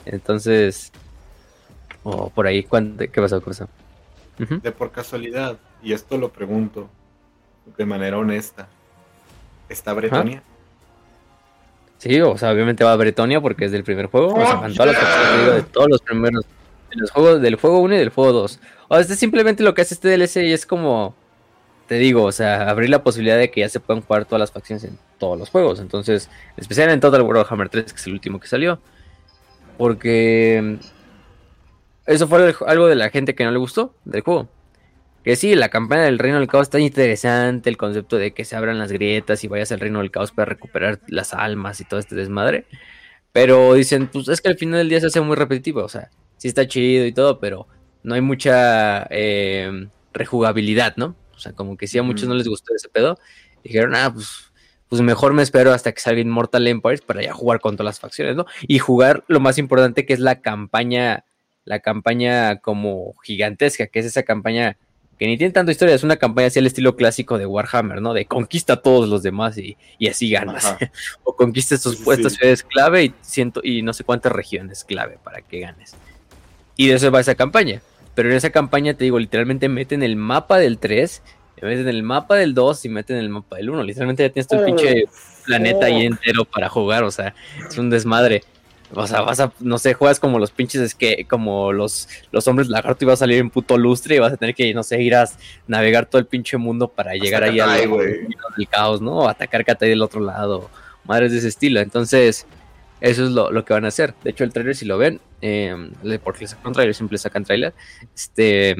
Entonces, 0.04 0.92
o 2.02 2.30
por 2.30 2.46
ahí, 2.46 2.62
¿qué 2.64 3.20
pasó, 3.20 3.40
cosa? 3.40 3.68
De 4.38 4.70
por 4.70 4.92
casualidad, 4.92 5.58
y 5.82 5.92
esto 5.92 6.16
lo 6.16 6.30
pregunto 6.30 6.88
de 7.76 7.84
manera 7.84 8.18
honesta, 8.18 8.68
¿está 9.68 9.92
Bretonia? 9.92 10.42
Sí, 11.96 12.20
o 12.20 12.38
sea, 12.38 12.52
obviamente 12.52 12.84
va 12.84 12.92
a 12.92 12.96
Bretonia 12.96 13.40
porque 13.40 13.64
es 13.64 13.72
del 13.72 13.82
primer 13.82 14.06
juego. 14.06 14.34
o 14.34 14.40
sea, 14.40 14.60
oh, 14.60 15.54
de 15.54 15.62
todos 15.62 15.88
los 15.88 16.00
primeros, 16.02 16.44
de 16.90 16.96
los 16.96 17.10
juegos, 17.10 17.42
del 17.42 17.56
juego 17.56 17.80
1 17.80 17.94
y 17.96 17.98
del 17.98 18.10
juego 18.10 18.32
2. 18.32 18.60
O 18.88 18.94
sea, 18.94 19.00
este 19.00 19.16
simplemente 19.16 19.64
lo 19.64 19.74
que 19.74 19.82
hace 19.82 19.94
este 19.94 20.08
DLC 20.08 20.44
y 20.44 20.52
es 20.52 20.64
como 20.64 21.16
te 21.88 21.94
digo, 21.94 22.24
o 22.24 22.32
sea, 22.32 22.68
abrir 22.68 22.90
la 22.90 23.02
posibilidad 23.02 23.38
de 23.38 23.50
que 23.50 23.60
ya 23.60 23.68
se 23.68 23.80
puedan 23.80 24.02
jugar 24.02 24.26
todas 24.26 24.40
las 24.40 24.52
facciones 24.52 24.84
en 24.84 24.98
todos 25.18 25.38
los 25.38 25.48
juegos. 25.48 25.80
Entonces, 25.80 26.30
especialmente 26.56 26.94
en 26.94 27.00
Total 27.00 27.22
Warhammer 27.22 27.70
3, 27.70 27.92
que 27.92 27.98
es 27.98 28.06
el 28.06 28.12
último 28.12 28.38
que 28.38 28.46
salió. 28.46 28.78
Porque 29.78 30.78
eso 32.06 32.28
fue 32.28 32.54
algo 32.66 32.88
de 32.88 32.94
la 32.94 33.08
gente 33.10 33.34
que 33.34 33.44
no 33.44 33.50
le 33.50 33.58
gustó 33.58 33.94
del 34.04 34.20
juego. 34.20 34.48
Que 35.24 35.34
sí, 35.34 35.54
la 35.54 35.70
campaña 35.70 36.02
del 36.02 36.18
Reino 36.18 36.38
del 36.38 36.46
Caos 36.46 36.64
está 36.64 36.78
interesante, 36.78 37.70
el 37.70 37.78
concepto 37.78 38.18
de 38.18 38.32
que 38.32 38.44
se 38.44 38.54
abran 38.54 38.78
las 38.78 38.92
grietas 38.92 39.42
y 39.42 39.48
vayas 39.48 39.72
al 39.72 39.80
Reino 39.80 40.00
del 40.00 40.10
Caos 40.10 40.30
para 40.30 40.46
recuperar 40.46 41.00
las 41.08 41.32
almas 41.32 41.80
y 41.80 41.84
todo 41.84 42.00
este 42.00 42.14
desmadre. 42.14 42.66
Pero 43.32 43.74
dicen, 43.74 44.08
pues 44.08 44.28
es 44.28 44.42
que 44.42 44.48
al 44.48 44.58
final 44.58 44.78
del 44.80 44.90
día 44.90 45.00
se 45.00 45.06
hace 45.06 45.20
muy 45.22 45.36
repetitivo, 45.36 45.82
o 45.82 45.88
sea, 45.88 46.10
sí 46.36 46.48
está 46.48 46.66
chido 46.66 47.06
y 47.06 47.12
todo, 47.12 47.40
pero 47.40 47.66
no 48.02 48.14
hay 48.14 48.20
mucha 48.20 49.06
eh, 49.10 49.88
rejugabilidad, 50.12 50.96
¿no? 50.96 51.14
O 51.38 51.40
sea, 51.40 51.52
como 51.52 51.76
que 51.76 51.86
sí 51.86 51.98
a 51.98 52.02
muchos 52.02 52.28
no 52.28 52.34
les 52.34 52.48
gustó 52.48 52.74
ese 52.74 52.88
pedo. 52.88 53.16
Dijeron, 53.62 53.94
ah, 53.94 54.12
pues, 54.12 54.52
pues 54.88 55.00
mejor 55.02 55.34
me 55.34 55.42
espero 55.42 55.72
hasta 55.72 55.92
que 55.92 56.00
salga 56.00 56.20
Immortal 56.20 56.66
Empires 56.66 57.00
para 57.00 57.22
ya 57.22 57.32
jugar 57.32 57.60
con 57.60 57.76
todas 57.76 57.84
las 57.84 58.00
facciones, 58.00 58.34
¿no? 58.34 58.44
Y 58.62 58.80
jugar 58.80 59.24
lo 59.28 59.38
más 59.38 59.56
importante 59.58 60.04
que 60.04 60.14
es 60.14 60.18
la 60.18 60.40
campaña, 60.40 61.24
la 61.64 61.78
campaña 61.78 62.58
como 62.58 63.14
gigantesca, 63.22 63.86
que 63.86 64.00
es 64.00 64.06
esa 64.06 64.24
campaña 64.24 64.76
que 65.16 65.26
ni 65.26 65.36
tiene 65.36 65.52
tanta 65.52 65.72
historia, 65.72 65.94
es 65.94 66.04
una 66.04 66.16
campaña 66.16 66.48
así 66.48 66.58
al 66.58 66.66
estilo 66.66 66.96
clásico 66.96 67.38
de 67.38 67.46
Warhammer, 67.46 68.00
¿no? 68.00 68.14
De 68.14 68.26
conquista 68.26 68.74
a 68.74 68.76
todos 68.76 69.08
los 69.08 69.22
demás 69.22 69.58
y, 69.58 69.76
así 70.08 70.30
ganas. 70.30 70.76
o 71.24 71.36
conquista 71.36 71.76
estos, 71.76 72.00
estas 72.06 72.34
ciudades 72.34 72.62
clave 72.64 73.04
y, 73.04 73.14
ciento, 73.20 73.60
y 73.62 73.82
no 73.82 73.92
sé 73.92 74.04
cuántas 74.04 74.32
regiones 74.32 74.84
clave 74.84 75.18
para 75.22 75.40
que 75.42 75.60
ganes. 75.60 75.94
Y 76.76 76.86
de 76.88 76.94
eso 76.94 77.10
va 77.10 77.20
esa 77.20 77.34
campaña. 77.34 77.82
Pero 78.18 78.30
en 78.30 78.36
esa 78.36 78.50
campaña, 78.50 78.94
te 78.94 79.04
digo, 79.04 79.16
literalmente 79.20 79.68
meten 79.68 80.02
el 80.02 80.16
mapa 80.16 80.58
del 80.58 80.78
3, 80.78 81.22
meten 81.62 81.86
el 81.86 82.02
mapa 82.02 82.34
del 82.34 82.52
2 82.52 82.84
y 82.86 82.88
meten 82.88 83.16
el 83.16 83.28
mapa 83.28 83.58
del 83.58 83.70
1. 83.70 83.84
Literalmente 83.84 84.24
ya 84.24 84.30
tienes 84.30 84.48
todo 84.48 84.58
el 84.58 84.66
pinche 84.66 85.04
planeta 85.46 85.86
ahí 85.86 86.04
entero 86.04 86.44
para 86.44 86.68
jugar, 86.68 87.04
o 87.04 87.12
sea, 87.12 87.32
es 87.70 87.78
un 87.78 87.90
desmadre. 87.90 88.42
O 88.92 89.06
sea, 89.06 89.20
vas 89.20 89.38
a, 89.38 89.52
no 89.60 89.78
sé, 89.78 89.94
juegas 89.94 90.18
como 90.18 90.40
los 90.40 90.50
pinches, 90.50 90.80
es 90.80 90.94
que 90.96 91.26
como 91.30 91.72
los, 91.72 92.08
los 92.32 92.48
hombres 92.48 92.68
lagarto 92.68 93.04
y 93.04 93.06
vas 93.06 93.20
a 93.20 93.24
salir 93.24 93.38
en 93.38 93.50
puto 93.50 93.78
lustre 93.78 94.16
y 94.16 94.18
vas 94.18 94.32
a 94.32 94.36
tener 94.36 94.56
que, 94.56 94.74
no 94.74 94.82
sé, 94.82 95.00
ir 95.00 95.14
a 95.14 95.28
navegar 95.68 96.06
todo 96.06 96.18
el 96.18 96.26
pinche 96.26 96.56
mundo 96.56 96.88
para 96.88 97.14
llegar 97.14 97.44
ahí 97.44 97.60
al 97.60 97.88
caos, 98.68 99.00
¿no? 99.00 99.12
O 99.18 99.28
atacar 99.28 99.64
Katai 99.64 99.90
del 99.90 100.02
otro 100.02 100.20
lado, 100.20 100.68
madres 101.04 101.30
de 101.30 101.38
ese 101.38 101.46
estilo. 101.46 101.78
Entonces, 101.78 102.48
eso 103.00 103.24
es 103.24 103.30
lo, 103.30 103.64
que 103.64 103.72
van 103.72 103.84
a 103.84 103.88
hacer. 103.88 104.14
De 104.24 104.30
hecho, 104.30 104.44
el 104.44 104.52
trailer, 104.52 104.74
si 104.74 104.84
lo 104.84 104.98
ven, 104.98 105.20
eh, 105.40 105.74
porque 106.22 106.40
le 106.40 106.48
sacan 106.48 106.72
trailer, 106.72 106.94
siempre 106.94 107.18
sacan 107.18 107.44
trailer. 107.44 107.74
Este 108.14 108.76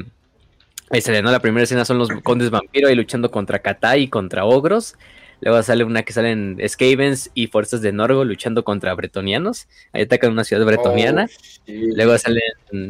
Ahí 0.91 1.01
se 1.01 1.21
¿no? 1.21 1.31
La 1.31 1.39
primera 1.39 1.63
escena 1.63 1.85
son 1.85 1.99
los 1.99 2.09
condes 2.23 2.49
vampiros 2.49 2.89
ahí 2.89 2.95
luchando 2.95 3.29
contra 3.29 3.59
Katai 3.59 4.03
y 4.03 4.07
contra 4.07 4.45
ogros. 4.45 4.95
Luego 5.41 5.61
sale 5.63 5.83
una 5.83 6.03
que 6.03 6.11
salen 6.11 6.57
Skavens 6.67 7.31
y 7.33 7.47
fuerzas 7.47 7.81
de 7.81 7.93
Norgo 7.93 8.25
luchando 8.25 8.63
contra 8.63 8.93
bretonianos. 8.93 9.67
Ahí 9.93 10.01
atacan 10.01 10.31
una 10.31 10.43
ciudad 10.43 10.65
bretoniana. 10.65 11.27
Oh, 11.29 11.71
Luego 11.95 12.17
salen 12.17 12.41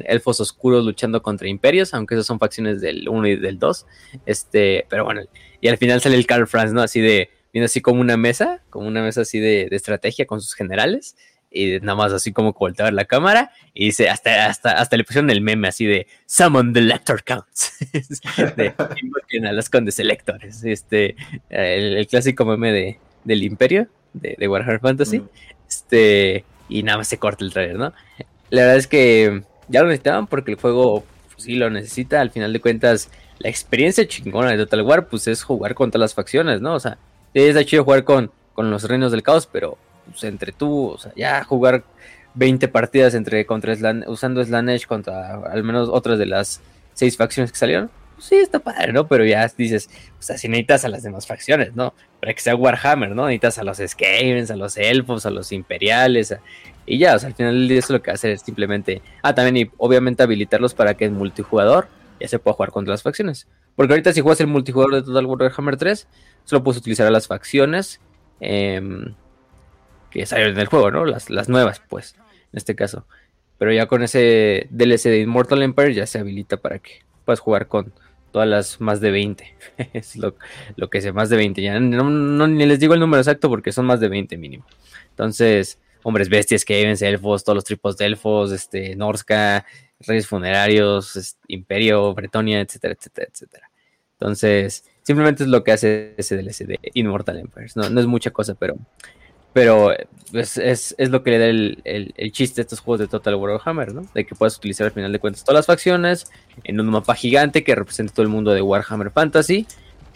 elfos 0.05 0.39
oscuros 0.39 0.86
luchando 0.86 1.21
contra 1.21 1.47
imperios, 1.47 1.93
aunque 1.93 2.15
esas 2.15 2.25
son 2.25 2.39
facciones 2.39 2.82
del 2.82 3.07
1 3.07 3.27
y 3.27 3.36
del 3.36 3.59
2. 3.59 3.86
Este, 4.25 4.86
pero 4.89 5.03
bueno, 5.03 5.21
y 5.61 5.67
al 5.67 5.77
final 5.77 6.01
sale 6.01 6.15
el 6.15 6.25
Carl 6.25 6.47
Franz, 6.47 6.71
¿no? 6.71 6.82
Así 6.82 7.01
de, 7.01 7.30
viene 7.54 7.66
así 7.66 7.82
como 7.82 8.02
una 8.02 8.18
mesa, 8.18 8.62
como 8.70 8.88
una 8.88 9.02
mesa 9.02 9.22
así 9.22 9.39
de, 9.39 9.68
de 9.70 9.76
estrategia 9.76 10.26
con 10.26 10.41
sus 10.41 10.54
generales 10.54 11.16
y 11.52 11.80
nada 11.80 11.95
más 11.95 12.14
así 12.14 12.32
como 12.32 12.54
voltear 12.54 12.93
la 12.93 13.06
cámara 13.06 13.52
y 13.74 13.86
dice, 13.86 14.10
hasta, 14.10 14.47
hasta, 14.47 14.74
hasta 14.74 14.97
le 14.97 15.04
pusieron 15.04 15.30
el 15.30 15.41
meme 15.41 15.68
así 15.68 15.86
de 15.86 16.08
Summon 16.26 16.74
the 16.74 16.82
Lector 16.82 17.24
Counts, 17.24 17.74
de 18.56 18.74
a 19.47 19.52
los 19.52 19.70
condes 19.70 20.00
electores, 20.00 20.64
este, 20.64 21.16
el, 21.50 22.06
clásico 22.08 22.45
meme 22.45 22.72
de, 22.72 23.00
del 23.24 23.43
imperio, 23.43 23.88
de, 24.14 24.36
de 24.38 24.47
Warhammer 24.47 24.80
Fantasy, 24.80 25.24
este, 25.68 26.43
y 26.68 26.84
nada 26.84 27.00
más 27.00 27.08
se 27.08 27.18
corta 27.18 27.43
el 27.43 27.54
trailer, 27.54 27.78
¿no? 27.78 27.93
La 28.50 28.62
verdad 28.62 28.78
es 28.78 28.88
que 28.88 29.43
ya 29.68 29.82
lo 29.82 29.88
necesitaban 29.88 30.28
porque 30.28 30.52
el 30.52 30.58
juego 30.58 31.04
pues, 31.32 31.43
sí 31.43 31.56
lo 31.56 31.70
necesita, 31.70 32.22
al 32.22 32.32
final 32.32 32.54
de 32.54 32.60
cuentas, 32.60 33.10
la 33.39 33.50
experiencia 33.50 34.08
chingona 34.08 34.52
de 34.52 34.58
Total 34.58 34.82
War, 34.82 35.08
pues 35.08 35.28
es 35.28 35.43
jugar 35.43 35.74
contra 35.74 36.00
las 36.00 36.14
facciones, 36.14 36.62
¿no? 36.62 36.74
O 36.74 36.80
sea, 36.80 36.97
es 37.34 37.65
chido 37.65 37.84
jugar 37.84 38.03
con, 38.03 38.32
con 38.53 38.69
los 38.71 38.84
reinos 38.84 39.11
del 39.11 39.23
caos, 39.23 39.47
pero 39.51 39.77
pues, 40.09 40.23
entre 40.23 40.51
tú, 40.51 40.89
o 40.89 40.97
sea, 40.97 41.11
ya 41.15 41.43
jugar 41.43 41.84
20 42.36 42.67
partidas 42.67 43.13
entre 43.13 43.45
contra 43.45 43.73
usando 44.07 44.43
Slanesh 44.43 44.86
contra 44.86 45.36
al 45.36 45.63
menos 45.63 45.89
otras 45.89 46.19
de 46.19 46.25
las 46.25 46.61
seis 46.93 47.17
facciones 47.17 47.51
que 47.51 47.57
salieron, 47.57 47.89
pues 48.15 48.27
sí, 48.27 48.36
está 48.36 48.59
padre, 48.59 48.91
¿no? 48.91 49.07
Pero 49.07 49.25
ya 49.25 49.49
dices, 49.57 49.89
sea, 50.19 50.38
si 50.38 50.47
necesitas 50.49 50.84
a 50.86 50.89
las 50.89 51.03
demás 51.03 51.25
facciones, 51.25 51.75
¿no? 51.75 51.93
Para 52.19 52.34
que 52.34 52.41
sea 52.41 52.55
Warhammer, 52.55 53.11
¿no? 53.15 53.25
Necesitas 53.25 53.57
a 53.59 53.63
los 53.63 53.77
Skavens, 53.77 54.51
a 54.51 54.55
los 54.55 54.75
Elfos, 54.77 55.25
a 55.25 55.30
los 55.30 55.51
Imperiales, 55.51 56.36
y 56.86 56.97
ya, 56.97 57.15
o 57.15 57.19
sea, 57.19 57.30
al 57.30 57.36
final 57.36 57.69
eso 57.71 57.93
lo 57.93 58.01
que 58.01 58.11
hacer 58.11 58.32
es 58.32 58.41
simplemente, 58.41 59.01
ah, 59.21 59.34
también 59.34 59.67
y 59.67 59.71
obviamente 59.77 60.23
habilitarlos 60.23 60.73
para 60.73 60.95
que 60.95 61.05
en 61.05 61.13
multijugador 61.13 61.88
ya 62.20 62.28
se 62.28 62.39
pueda 62.39 62.55
jugar 62.55 62.72
contra 62.72 62.91
las 62.91 63.03
facciones. 63.03 63.47
Porque 63.76 63.93
ahorita 63.93 64.13
si 64.13 64.22
juegas 64.22 64.41
el 64.41 64.47
multijugador 64.47 64.95
de 64.95 65.03
Total 65.03 65.26
Warhammer 65.26 65.78
3, 65.78 66.07
solo 66.43 66.63
puedes 66.63 66.80
utilizar 66.80 67.07
a 67.07 67.11
las 67.11 67.28
facciones. 67.28 68.01
Eh, 68.41 68.82
que 70.09 70.26
salieron 70.26 70.53
en 70.53 70.59
el 70.59 70.67
juego, 70.67 70.91
¿no? 70.91 71.05
Las, 71.05 71.30
las 71.30 71.49
nuevas, 71.49 71.82
pues, 71.88 72.15
en 72.51 72.57
este 72.57 72.76
caso. 72.76 73.05
Pero 73.57 73.74
ya 73.74 73.88
con 73.88 74.03
ese 74.03 74.67
DLC 74.72 75.03
de 75.09 75.20
Immortal 75.20 75.61
Empire 75.61 75.93
ya 75.93 76.05
se 76.05 76.20
habilita 76.20 76.57
para 76.57 76.80
que 76.80 77.03
puedas 77.26 77.39
jugar 77.39 77.67
con 77.67 77.93
todas 78.32 78.47
las 78.47 78.80
más 78.82 79.01
de 79.01 79.11
20. 79.11 79.55
es 79.93 80.15
lo, 80.15 80.36
que 80.89 81.01
sea, 81.01 81.13
más 81.13 81.30
de 81.30 81.38
20. 81.38 81.61
Ya 81.61 81.80
no, 81.80 82.47
ni 82.47 82.65
les 82.65 82.80
digo 82.80 82.93
el 82.93 82.99
número 82.99 83.20
exacto 83.20 83.49
porque 83.49 83.72
son 83.72 83.86
más 83.86 83.99
de 83.99 84.07
20 84.07 84.38
mínimo. 84.38 84.65
Entonces, 85.09 85.80
hombres 86.03 86.30
bestias, 86.30 86.63
que 86.63 86.82
elfos, 86.89 87.43
todos 87.43 87.55
los 87.55 87.65
tripos 87.65 87.97
de 87.97 88.05
elfos, 88.05 88.51
este, 88.51 88.95
Norska, 88.95 89.65
reyes 90.02 90.28
funerarios, 90.28 91.38
Imperio, 91.47 92.14
Bretonia, 92.14 92.62
etcétera, 92.62 92.95
etcétera, 92.97 93.28
etcétera. 93.32 93.72
Entonces, 94.14 94.84
simplemente 95.02 95.43
es 95.43 95.50
lo 95.50 95.64
que 95.64 95.72
hace 95.72 96.14
ese 96.18 96.38
DLC 96.38 96.66
de 96.66 96.80
Immortal 96.93 97.39
Empires. 97.39 97.76
No, 97.76 97.84
es 97.84 98.08
mucha 98.08 98.32
cosa, 98.32 98.56
pero 98.56 98.78
pero 99.52 99.91
pues, 100.32 100.58
es, 100.58 100.95
lo 101.00 101.24
que 101.24 101.32
le 101.32 101.39
da 101.39 101.45
el, 101.47 102.32
chiste 102.32 102.62
a 102.62 102.64
estos 102.64 102.82
juegos 102.82 103.00
de 103.00 103.08
Total 103.08 103.36
Warhammer, 103.36 103.93
¿no? 103.93 104.06
De 104.14 104.26
que 104.26 104.36
puedas 104.36 104.56
utilizar 104.58 104.86
al 104.86 104.93
final 104.93 105.12
de 105.12 105.20
cuentas 105.20 105.43
todas 105.43 105.60
las 105.60 105.66
facciones 105.66 106.32
en 106.64 106.80
un 106.80 106.88
mapa 106.88 107.16
gigante 107.16 107.64
que 107.64 107.74
represente 107.74 108.14
todo 108.14 108.24
el 108.24 108.30
mundo 108.30 108.52
de 108.52 108.62
Warhammer 108.62 109.10
Fantasy. 109.10 109.66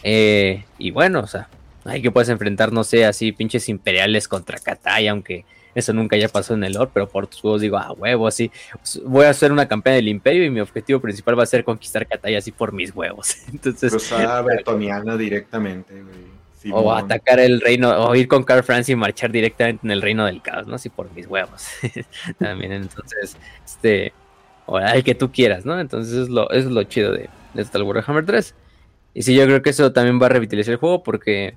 Eh, 0.04 0.66
y 0.78 0.92
bueno, 0.92 1.22
o 1.22 1.28
sea, 1.28 1.50
hay 1.86 2.02
que 2.02 2.12
puedes 2.12 2.30
enfrentar, 2.30 2.72
no 2.72 2.84
sé, 2.84 3.06
así 3.06 3.32
pinches 3.32 3.70
imperiales 3.70 4.28
contra 4.28 4.58
Katai, 4.58 5.08
aunque 5.08 5.46
eso 5.76 5.92
nunca 5.94 6.16
ya 6.18 6.30
pasó 6.30 6.54
en 6.54 6.64
el 6.64 6.74
lore, 6.74 6.92
pero 6.94 7.10
por 7.10 7.28
tus 7.28 7.42
juegos 7.42 7.62
digo, 7.62 7.78
ah, 7.78 7.94
huevo, 7.94 8.28
así. 8.28 8.52
Pues, 8.74 9.02
voy 9.04 9.26
a 9.26 9.30
hacer 9.30 9.52
una 9.52 9.68
campaña 9.68 9.96
del 9.96 10.08
imperio 10.08 10.46
y 10.46 10.50
mi 10.50 10.60
objetivo 10.60 11.00
principal 11.00 11.38
va 11.38 11.44
a 11.44 11.48
ser 11.48 11.64
conquistar 11.64 12.08
Katai 12.08 12.36
así 12.36 12.52
por 12.52 12.72
mis 12.74 12.96
huevos. 12.96 13.36
Entonces. 13.52 13.92
Cruzada 13.92 14.42
bretoniana 14.44 15.18
directamente, 15.18 15.94
güey 16.02 16.34
o 16.72 16.94
atacar 16.94 17.40
el 17.40 17.60
reino, 17.60 17.90
o 18.06 18.16
ir 18.16 18.28
con 18.28 18.44
Carl 18.44 18.64
Franz 18.64 18.90
y 18.90 18.96
marchar 18.96 19.32
directamente 19.32 19.86
en 19.86 19.92
el 19.92 20.02
reino 20.02 20.26
del 20.26 20.42
caos, 20.42 20.68
¿no? 20.68 20.76
Así 20.76 20.90
por 20.90 21.12
mis 21.14 21.28
huevos. 21.28 21.68
También, 22.40 22.72
entonces, 22.72 23.38
este, 23.66 24.14
o 24.66 24.80
el 24.80 25.04
que 25.04 25.16
tú 25.16 25.32
quieras, 25.32 25.66
¿no? 25.66 25.80
Entonces 25.80 26.14
es 26.14 26.30
lo, 26.30 26.50
es 26.52 26.66
lo 26.66 26.84
chido 26.84 27.12
de, 27.12 27.30
de 27.54 27.66
Total 27.66 27.84
Warhammer 27.84 28.26
3. 28.26 28.56
Y 29.16 29.24
sí, 29.24 29.36
yo 29.36 29.46
creo 29.46 29.62
que 29.62 29.72
eso 29.72 29.92
también 29.92 30.22
va 30.22 30.28
a 30.28 30.30
revitalizar 30.30 30.74
el 30.74 30.80
juego 30.80 31.04
porque, 31.04 31.56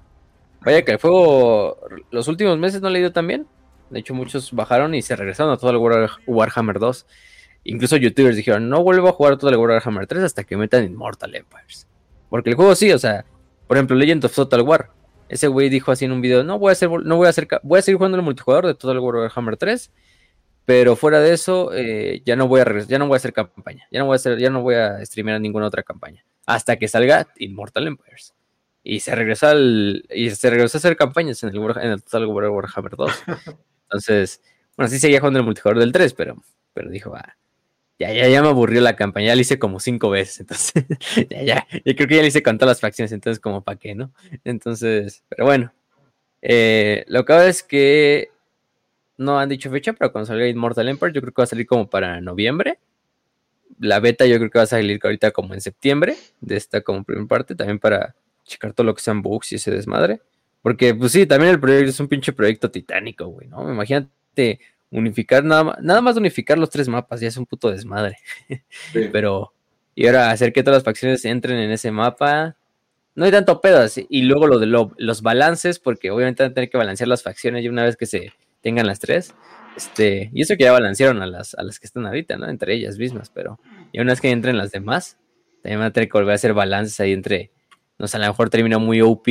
vaya 0.66 0.82
que 0.82 0.92
el 0.92 0.98
juego, 0.98 1.78
los 2.10 2.28
últimos 2.28 2.58
meses 2.58 2.82
no 2.82 2.90
le 2.90 2.98
dio 2.98 3.12
tan 3.12 3.26
bien. 3.26 3.46
De 3.88 4.00
hecho, 4.00 4.12
muchos 4.12 4.52
bajaron 4.52 4.94
y 4.94 5.00
se 5.00 5.16
regresaron 5.16 5.52
a 5.52 5.56
Total 5.56 5.78
Warhammer 6.26 6.78
2. 6.78 7.06
Incluso 7.64 7.96
youtubers 7.96 8.36
dijeron, 8.36 8.68
no 8.68 8.82
vuelvo 8.82 9.08
a 9.08 9.12
jugar 9.12 9.32
a 9.32 9.38
Total 9.38 9.56
Warhammer 9.56 10.06
3 10.06 10.24
hasta 10.24 10.44
que 10.44 10.58
metan 10.58 10.84
Immortal 10.84 11.34
Empires. 11.34 11.88
Porque 12.28 12.50
el 12.50 12.56
juego 12.56 12.74
sí, 12.74 12.92
o 12.92 12.98
sea, 12.98 13.24
por 13.66 13.78
ejemplo, 13.78 13.96
Legend 13.96 14.26
of 14.26 14.34
Total 14.34 14.60
War 14.60 14.90
ese 15.28 15.48
güey 15.48 15.68
dijo 15.68 15.92
así 15.92 16.04
en 16.04 16.12
un 16.12 16.20
video, 16.20 16.44
no 16.44 16.58
voy 16.58 16.70
a 16.70 16.72
hacer, 16.72 16.88
no 16.90 17.16
voy 17.16 17.26
a 17.26 17.30
hacer, 17.30 17.48
voy 17.62 17.78
a 17.78 17.82
seguir 17.82 17.96
jugando 17.98 18.16
el 18.16 18.22
multijugador 18.22 18.66
de 18.66 18.74
todo 18.74 18.92
el 18.92 18.98
Warhammer 19.00 19.56
3, 19.56 19.90
pero 20.64 20.96
fuera 20.96 21.20
de 21.20 21.32
eso, 21.32 21.72
eh, 21.74 22.22
ya 22.24 22.36
no 22.36 22.48
voy 22.48 22.60
a 22.60 22.84
ya 22.86 22.98
no 22.98 23.08
voy 23.08 23.16
a 23.16 23.18
hacer 23.18 23.32
campaña, 23.32 23.86
ya 23.90 24.00
no 24.00 24.06
voy 24.06 24.14
a 24.14 24.16
hacer, 24.16 24.38
ya 24.38 24.50
no 24.50 24.62
voy 24.62 24.76
a 24.76 25.04
streamear 25.04 25.40
ninguna 25.40 25.66
otra 25.66 25.82
campaña, 25.82 26.24
hasta 26.46 26.76
que 26.76 26.88
salga 26.88 27.26
Immortal 27.36 27.86
Empires. 27.86 28.34
Y 28.88 29.00
se 29.00 29.16
regresó 29.16 29.48
al, 29.48 30.04
y 30.14 30.30
se 30.30 30.48
regresó 30.48 30.76
a 30.76 30.78
hacer 30.78 30.96
campañas 30.96 31.42
en 31.42 31.48
el, 31.48 31.56
en 31.56 31.90
el 31.90 32.02
Total 32.04 32.24
Warhammer 32.26 32.94
2. 32.94 33.12
Entonces, 33.82 34.40
bueno, 34.76 34.88
sí 34.88 35.00
seguía 35.00 35.18
jugando 35.18 35.40
el 35.40 35.44
multijugador 35.44 35.80
del 35.80 35.90
3, 35.90 36.14
pero, 36.14 36.36
pero 36.72 36.88
dijo, 36.88 37.12
ah, 37.16 37.36
ya, 37.98 38.12
ya, 38.12 38.28
ya 38.28 38.42
me 38.42 38.48
aburrió 38.48 38.80
la 38.80 38.94
campaña, 38.94 39.26
ya 39.26 39.34
la 39.34 39.40
hice 39.40 39.58
como 39.58 39.80
cinco 39.80 40.08
veces, 40.10 40.38
entonces, 40.40 40.84
ya, 41.28 41.42
ya, 41.42 41.66
yo 41.72 41.96
creo 41.96 42.06
que 42.06 42.14
ya 42.14 42.22
la 42.22 42.28
hice 42.28 42.44
con 42.44 42.58
todas 42.58 42.76
las 42.76 42.80
facciones, 42.80 43.10
entonces 43.10 43.40
como 43.40 43.64
para 43.64 43.76
qué, 43.76 43.96
¿no? 43.96 44.12
Entonces, 44.44 45.24
pero 45.28 45.46
bueno, 45.46 45.72
eh, 46.40 47.04
lo 47.08 47.24
que 47.24 47.48
es 47.48 47.64
que 47.64 48.30
no 49.18 49.40
han 49.40 49.48
dicho 49.48 49.68
fecha, 49.68 49.94
pero 49.94 50.12
cuando 50.12 50.26
salga 50.26 50.46
Immortal 50.46 50.88
Empire, 50.88 51.12
yo 51.12 51.22
creo 51.22 51.32
que 51.32 51.42
va 51.42 51.44
a 51.44 51.48
salir 51.48 51.66
como 51.66 51.90
para 51.90 52.20
noviembre. 52.20 52.78
La 53.80 53.98
beta 53.98 54.26
yo 54.26 54.36
creo 54.38 54.50
que 54.50 54.58
va 54.58 54.64
a 54.64 54.68
salir 54.68 55.00
ahorita 55.02 55.32
como 55.32 55.54
en 55.54 55.60
septiembre, 55.60 56.16
de 56.40 56.56
esta 56.56 56.82
como 56.82 57.02
primera 57.02 57.26
parte, 57.26 57.56
también 57.56 57.80
para 57.80 58.14
checar 58.46 58.72
todo 58.72 58.86
lo 58.86 58.94
que 58.94 59.02
sean 59.02 59.22
bugs 59.22 59.52
y 59.52 59.56
ese 59.56 59.70
desmadre. 59.70 60.20
Porque, 60.62 60.94
pues 60.94 61.12
sí, 61.12 61.26
también 61.26 61.52
el 61.52 61.60
proyecto 61.60 61.90
es 61.90 62.00
un 62.00 62.08
pinche 62.08 62.32
proyecto 62.32 62.70
titánico, 62.70 63.26
güey, 63.26 63.48
¿no? 63.48 63.70
Imagínate 63.70 64.60
unificar 64.90 65.44
nada 65.44 65.64
más, 65.64 65.76
nada 65.80 66.00
más 66.00 66.16
unificar 66.16 66.58
los 66.58 66.70
tres 66.70 66.88
mapas, 66.88 67.20
ya 67.20 67.28
es 67.28 67.36
un 67.36 67.46
puto 67.46 67.70
desmadre. 67.70 68.18
Pero, 69.12 69.52
y 69.94 70.06
ahora 70.06 70.30
hacer 70.30 70.52
que 70.52 70.62
todas 70.62 70.78
las 70.78 70.84
facciones 70.84 71.24
entren 71.24 71.58
en 71.58 71.70
ese 71.70 71.90
mapa, 71.90 72.56
no 73.14 73.24
hay 73.24 73.30
tanto 73.30 73.60
pedo, 73.60 73.84
y 74.08 74.22
luego 74.22 74.46
lo 74.46 74.58
de 74.58 74.66
los 74.66 75.22
balances, 75.22 75.78
porque 75.78 76.10
obviamente 76.10 76.42
van 76.42 76.52
a 76.52 76.54
tener 76.54 76.68
que 76.68 76.76
balancear 76.76 77.08
las 77.08 77.22
facciones 77.22 77.64
y 77.64 77.68
una 77.68 77.84
vez 77.84 77.96
que 77.96 78.06
se 78.06 78.32
tengan 78.60 78.86
las 78.86 78.98
tres, 79.00 79.34
este, 79.76 80.30
y 80.32 80.42
eso 80.42 80.56
que 80.56 80.64
ya 80.64 80.72
balancearon 80.72 81.22
a 81.22 81.26
las, 81.26 81.54
a 81.54 81.62
las 81.62 81.78
que 81.78 81.86
están 81.86 82.06
ahorita, 82.06 82.36
¿no? 82.36 82.48
Entre 82.48 82.74
ellas 82.74 82.98
mismas, 82.98 83.30
pero, 83.30 83.58
y 83.92 84.00
una 84.00 84.12
vez 84.12 84.20
que 84.20 84.30
entren 84.30 84.58
las 84.58 84.70
demás, 84.70 85.16
también 85.62 85.80
van 85.80 85.88
a 85.88 85.92
tener 85.92 86.08
que 86.08 86.18
volver 86.18 86.32
a 86.32 86.34
hacer 86.34 86.52
balances 86.52 86.98
ahí 87.00 87.12
entre, 87.12 87.50
no 87.98 88.06
sé, 88.06 88.16
a 88.16 88.20
lo 88.20 88.26
mejor 88.26 88.50
termina 88.50 88.78
muy 88.78 89.00
OP. 89.00 89.26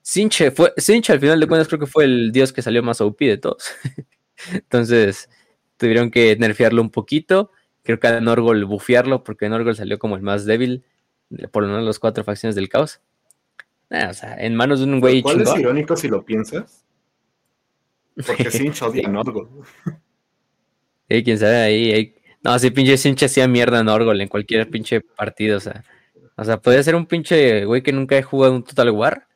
Sinche, 0.00 0.50
fue, 0.50 0.72
Sinche 0.76 1.12
al 1.12 1.20
final 1.20 1.40
de 1.40 1.46
cuentas 1.46 1.68
creo 1.68 1.80
que 1.80 1.86
fue 1.86 2.04
el 2.04 2.32
dios 2.32 2.52
que 2.52 2.62
salió 2.62 2.82
más 2.82 3.00
OP 3.00 3.18
de 3.20 3.38
todos. 3.38 3.70
Entonces, 4.52 5.28
tuvieron 5.76 6.10
que 6.10 6.36
nerfearlo 6.36 6.82
un 6.82 6.90
poquito. 6.90 7.50
Creo 7.82 7.98
que 7.98 8.06
a 8.06 8.20
Norgol 8.20 8.64
bufearlo, 8.64 9.24
porque 9.24 9.48
Norgol 9.48 9.76
salió 9.76 9.98
como 9.98 10.16
el 10.16 10.22
más 10.22 10.44
débil, 10.44 10.84
por 11.50 11.64
lo 11.64 11.70
menos 11.70 11.84
las 11.84 11.98
cuatro 11.98 12.22
facciones 12.24 12.54
del 12.54 12.68
caos. 12.68 13.00
o 13.90 14.14
sea, 14.14 14.36
en 14.38 14.54
manos 14.54 14.80
de 14.80 14.86
un 14.86 15.00
güey 15.00 15.22
¿Cuál 15.22 15.42
es 15.42 15.56
irónico 15.56 15.96
si 15.96 16.08
lo 16.08 16.24
piensas? 16.24 16.84
Porque 18.26 18.50
Sinch 18.50 18.82
odia 18.82 19.08
a 19.08 19.10
Norgol. 19.10 19.48
Sí, 21.08 21.24
quién 21.24 21.38
sabe 21.38 21.56
ahí, 21.56 22.14
No, 22.42 22.58
si 22.58 22.70
pinche 22.70 22.96
Sinch 22.96 23.24
hacía 23.24 23.48
mierda 23.48 23.80
a 23.80 23.84
Norgol 23.84 24.20
en 24.20 24.28
cualquier 24.28 24.70
pinche 24.70 25.00
partido, 25.00 25.58
o 25.58 25.60
sea. 25.60 25.84
O 26.36 26.44
sea, 26.44 26.60
podía 26.60 26.82
ser 26.82 26.94
un 26.94 27.06
pinche 27.06 27.64
güey 27.64 27.82
que 27.82 27.92
nunca 27.92 28.16
he 28.16 28.22
jugado 28.22 28.54
un 28.54 28.64
Total 28.64 28.90
War, 28.90 29.28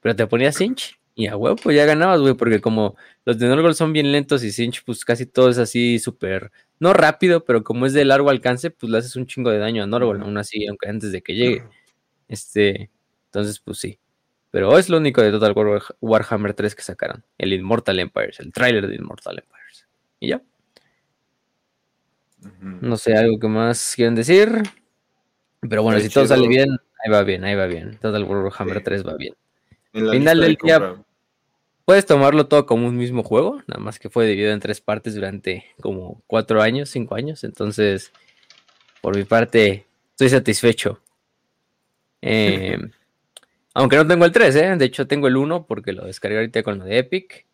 pero 0.00 0.16
te 0.16 0.26
ponía 0.26 0.52
Sinch 0.52 0.98
y 1.14 1.26
a 1.26 1.36
huevo, 1.36 1.56
pues 1.56 1.76
ya 1.76 1.84
ganabas, 1.84 2.20
güey, 2.20 2.34
porque 2.34 2.60
como 2.60 2.96
los 3.24 3.38
de 3.38 3.48
Norgol 3.48 3.74
son 3.74 3.92
bien 3.92 4.12
lentos 4.12 4.44
y 4.44 4.52
Sinch, 4.52 4.84
pues 4.84 5.04
casi 5.04 5.26
todo 5.26 5.50
es 5.50 5.58
así 5.58 5.98
súper, 5.98 6.52
no 6.78 6.92
rápido, 6.92 7.44
pero 7.44 7.64
como 7.64 7.86
es 7.86 7.92
de 7.92 8.04
largo 8.04 8.30
alcance, 8.30 8.70
pues 8.70 8.90
le 8.90 8.98
haces 8.98 9.16
un 9.16 9.26
chingo 9.26 9.50
de 9.50 9.58
daño 9.58 9.82
a 9.82 9.86
Norgol, 9.86 10.22
aún 10.22 10.38
así, 10.38 10.66
aunque 10.68 10.88
antes 10.88 11.10
de 11.10 11.22
que 11.22 11.34
llegue. 11.34 11.64
Este, 12.28 12.90
entonces, 13.26 13.58
pues 13.58 13.78
sí. 13.78 13.98
Pero 14.50 14.78
es 14.78 14.88
lo 14.88 14.96
único 14.98 15.20
de 15.20 15.30
Total 15.30 15.52
War 15.52 15.82
Warhammer 16.00 16.54
3 16.54 16.74
que 16.74 16.82
sacaron. 16.82 17.24
El 17.36 17.52
Immortal 17.52 17.98
Empires, 17.98 18.40
el 18.40 18.52
tráiler 18.52 18.86
de 18.86 18.94
Immortal 18.94 19.38
Empires. 19.38 19.86
Y 20.20 20.28
ya. 20.28 20.42
No 22.60 22.96
sé, 22.96 23.14
algo 23.16 23.38
que 23.38 23.48
más 23.48 23.94
quieren 23.96 24.14
decir. 24.14 24.62
Pero 25.60 25.82
bueno, 25.82 25.98
si 26.00 26.08
todo 26.08 26.26
sale 26.26 26.46
bien, 26.46 26.70
ahí 27.04 27.10
va 27.10 27.22
bien, 27.22 27.44
ahí 27.44 27.54
va 27.54 27.66
bien. 27.66 27.98
Total 28.00 28.24
Warhammer 28.24 28.78
Sí. 28.78 28.84
3 28.84 29.06
va 29.06 29.14
bien. 29.16 29.34
Final 29.92 30.40
del 30.40 30.58
día-. 30.62 30.96
Puedes 31.84 32.04
tomarlo 32.04 32.46
todo 32.46 32.66
como 32.66 32.86
un 32.86 32.96
mismo 32.96 33.22
juego, 33.22 33.62
nada 33.66 33.80
más 33.80 33.98
que 33.98 34.10
fue 34.10 34.26
dividido 34.26 34.52
en 34.52 34.60
tres 34.60 34.80
partes 34.80 35.14
durante 35.14 35.64
como 35.80 36.22
cuatro 36.26 36.60
años, 36.60 36.90
cinco 36.90 37.14
años. 37.14 37.44
Entonces, 37.44 38.12
por 39.00 39.16
mi 39.16 39.24
parte, 39.24 39.86
estoy 40.10 40.28
satisfecho. 40.28 41.00
Eh, 42.20 42.76
aunque 43.74 43.96
no 43.96 44.06
tengo 44.06 44.26
el 44.26 44.32
3, 44.32 44.56
¿eh? 44.56 44.76
De 44.76 44.84
hecho, 44.84 45.06
tengo 45.06 45.28
el 45.28 45.36
1 45.36 45.66
porque 45.66 45.92
lo 45.92 46.04
descargué 46.04 46.36
ahorita 46.38 46.62
con 46.62 46.78
lo 46.78 46.84
de 46.84 46.98
Epic. 46.98 47.46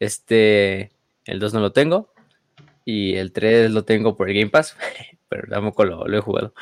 Este, 0.00 0.90
el 1.26 1.38
2 1.38 1.52
no 1.54 1.60
lo 1.60 1.72
tengo. 1.72 2.14
Y 2.86 3.16
el 3.16 3.32
3 3.32 3.70
lo 3.72 3.84
tengo 3.84 4.16
por 4.16 4.30
el 4.30 4.36
Game 4.36 4.50
Pass, 4.50 4.74
pero 5.28 5.46
tampoco 5.48 5.84
lo, 5.84 6.08
lo 6.08 6.16
he 6.16 6.20
jugado. 6.20 6.54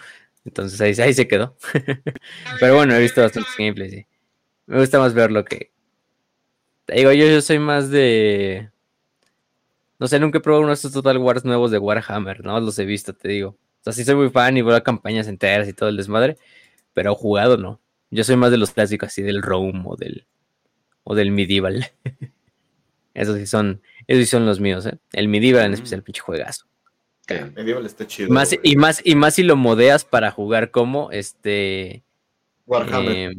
Entonces 0.45 0.81
ahí, 0.81 0.95
ahí 1.05 1.15
se 1.15 1.29
quedó. 1.29 1.57
pero 2.61 2.77
bueno, 2.77 2.95
he 2.95 3.01
visto 3.01 3.21
bastantes 3.21 3.53
gameplays, 3.59 3.93
sí. 3.93 4.07
Me 4.67 4.79
gusta 4.81 4.99
más 4.99 5.15
verlo 5.15 5.45
que, 5.45 5.73
te 6.87 6.95
digo, 6.97 7.13
yo, 7.13 7.27
yo 7.27 7.41
soy 7.41 7.59
más 7.59 7.91
de. 7.91 8.71
No 9.99 10.09
sé, 10.09 10.19
nunca 10.19 10.39
he 10.39 10.41
probado 10.41 10.63
uno 10.63 10.71
de 10.71 10.75
estos 10.75 10.93
Total 10.93 11.19
Wars 11.19 11.45
nuevos 11.45 11.71
de 11.71 11.79
Warhammer, 11.79 12.43
¿no? 12.45 12.59
Los 12.61 12.79
he 12.79 12.85
visto, 12.85 13.13
te 13.15 13.29
digo. 13.29 13.51
O 13.51 13.83
sea, 13.85 13.93
sí 13.93 14.05
soy 14.05 14.15
muy 14.15 14.31
fan 14.31 14.57
y 14.57 14.63
veo 14.63 14.83
campañas 14.83 15.29
enteras 15.29 15.69
y 15.69 15.73
todo 15.73 15.89
el 15.89 15.97
desmadre, 15.97 16.37
pero 16.95 17.15
jugado 17.15 17.57
no. 17.57 17.81
Yo 18.11 18.25
soy 18.25 18.37
más 18.37 18.51
de 18.51 18.57
los 18.57 18.73
clásicos, 18.73 19.09
así 19.09 19.23
del 19.23 19.43
Rome 19.43 19.83
o 19.87 19.97
del. 19.97 20.27
o 21.05 21.15
del 21.15 21.31
Medieval. 21.33 21.87
esos 23.15 23.37
sí 23.39 23.47
son. 23.47 23.83
Esos 24.07 24.25
sí 24.25 24.31
son 24.31 24.47
los 24.47 24.61
míos, 24.61 24.87
¿eh? 24.87 24.99
El 25.13 25.29
Medieval 25.29 25.65
en 25.65 25.73
Mm. 25.73 25.75
especial, 25.75 26.03
pinche 26.03 26.23
juegazo. 26.23 26.67
Medieval 27.55 27.87
está 27.87 28.07
chido. 28.07 28.29
Y 28.29 28.33
más, 28.33 28.57
y 28.63 28.77
más, 28.77 29.03
y 29.05 29.15
más 29.15 29.35
si 29.35 29.43
lo 29.43 29.57
modeas 29.57 30.05
para 30.05 30.31
jugar 30.31 30.71
como 30.71 31.11
este. 31.11 32.03
Warhammer. 32.67 33.33
Eh, 33.33 33.37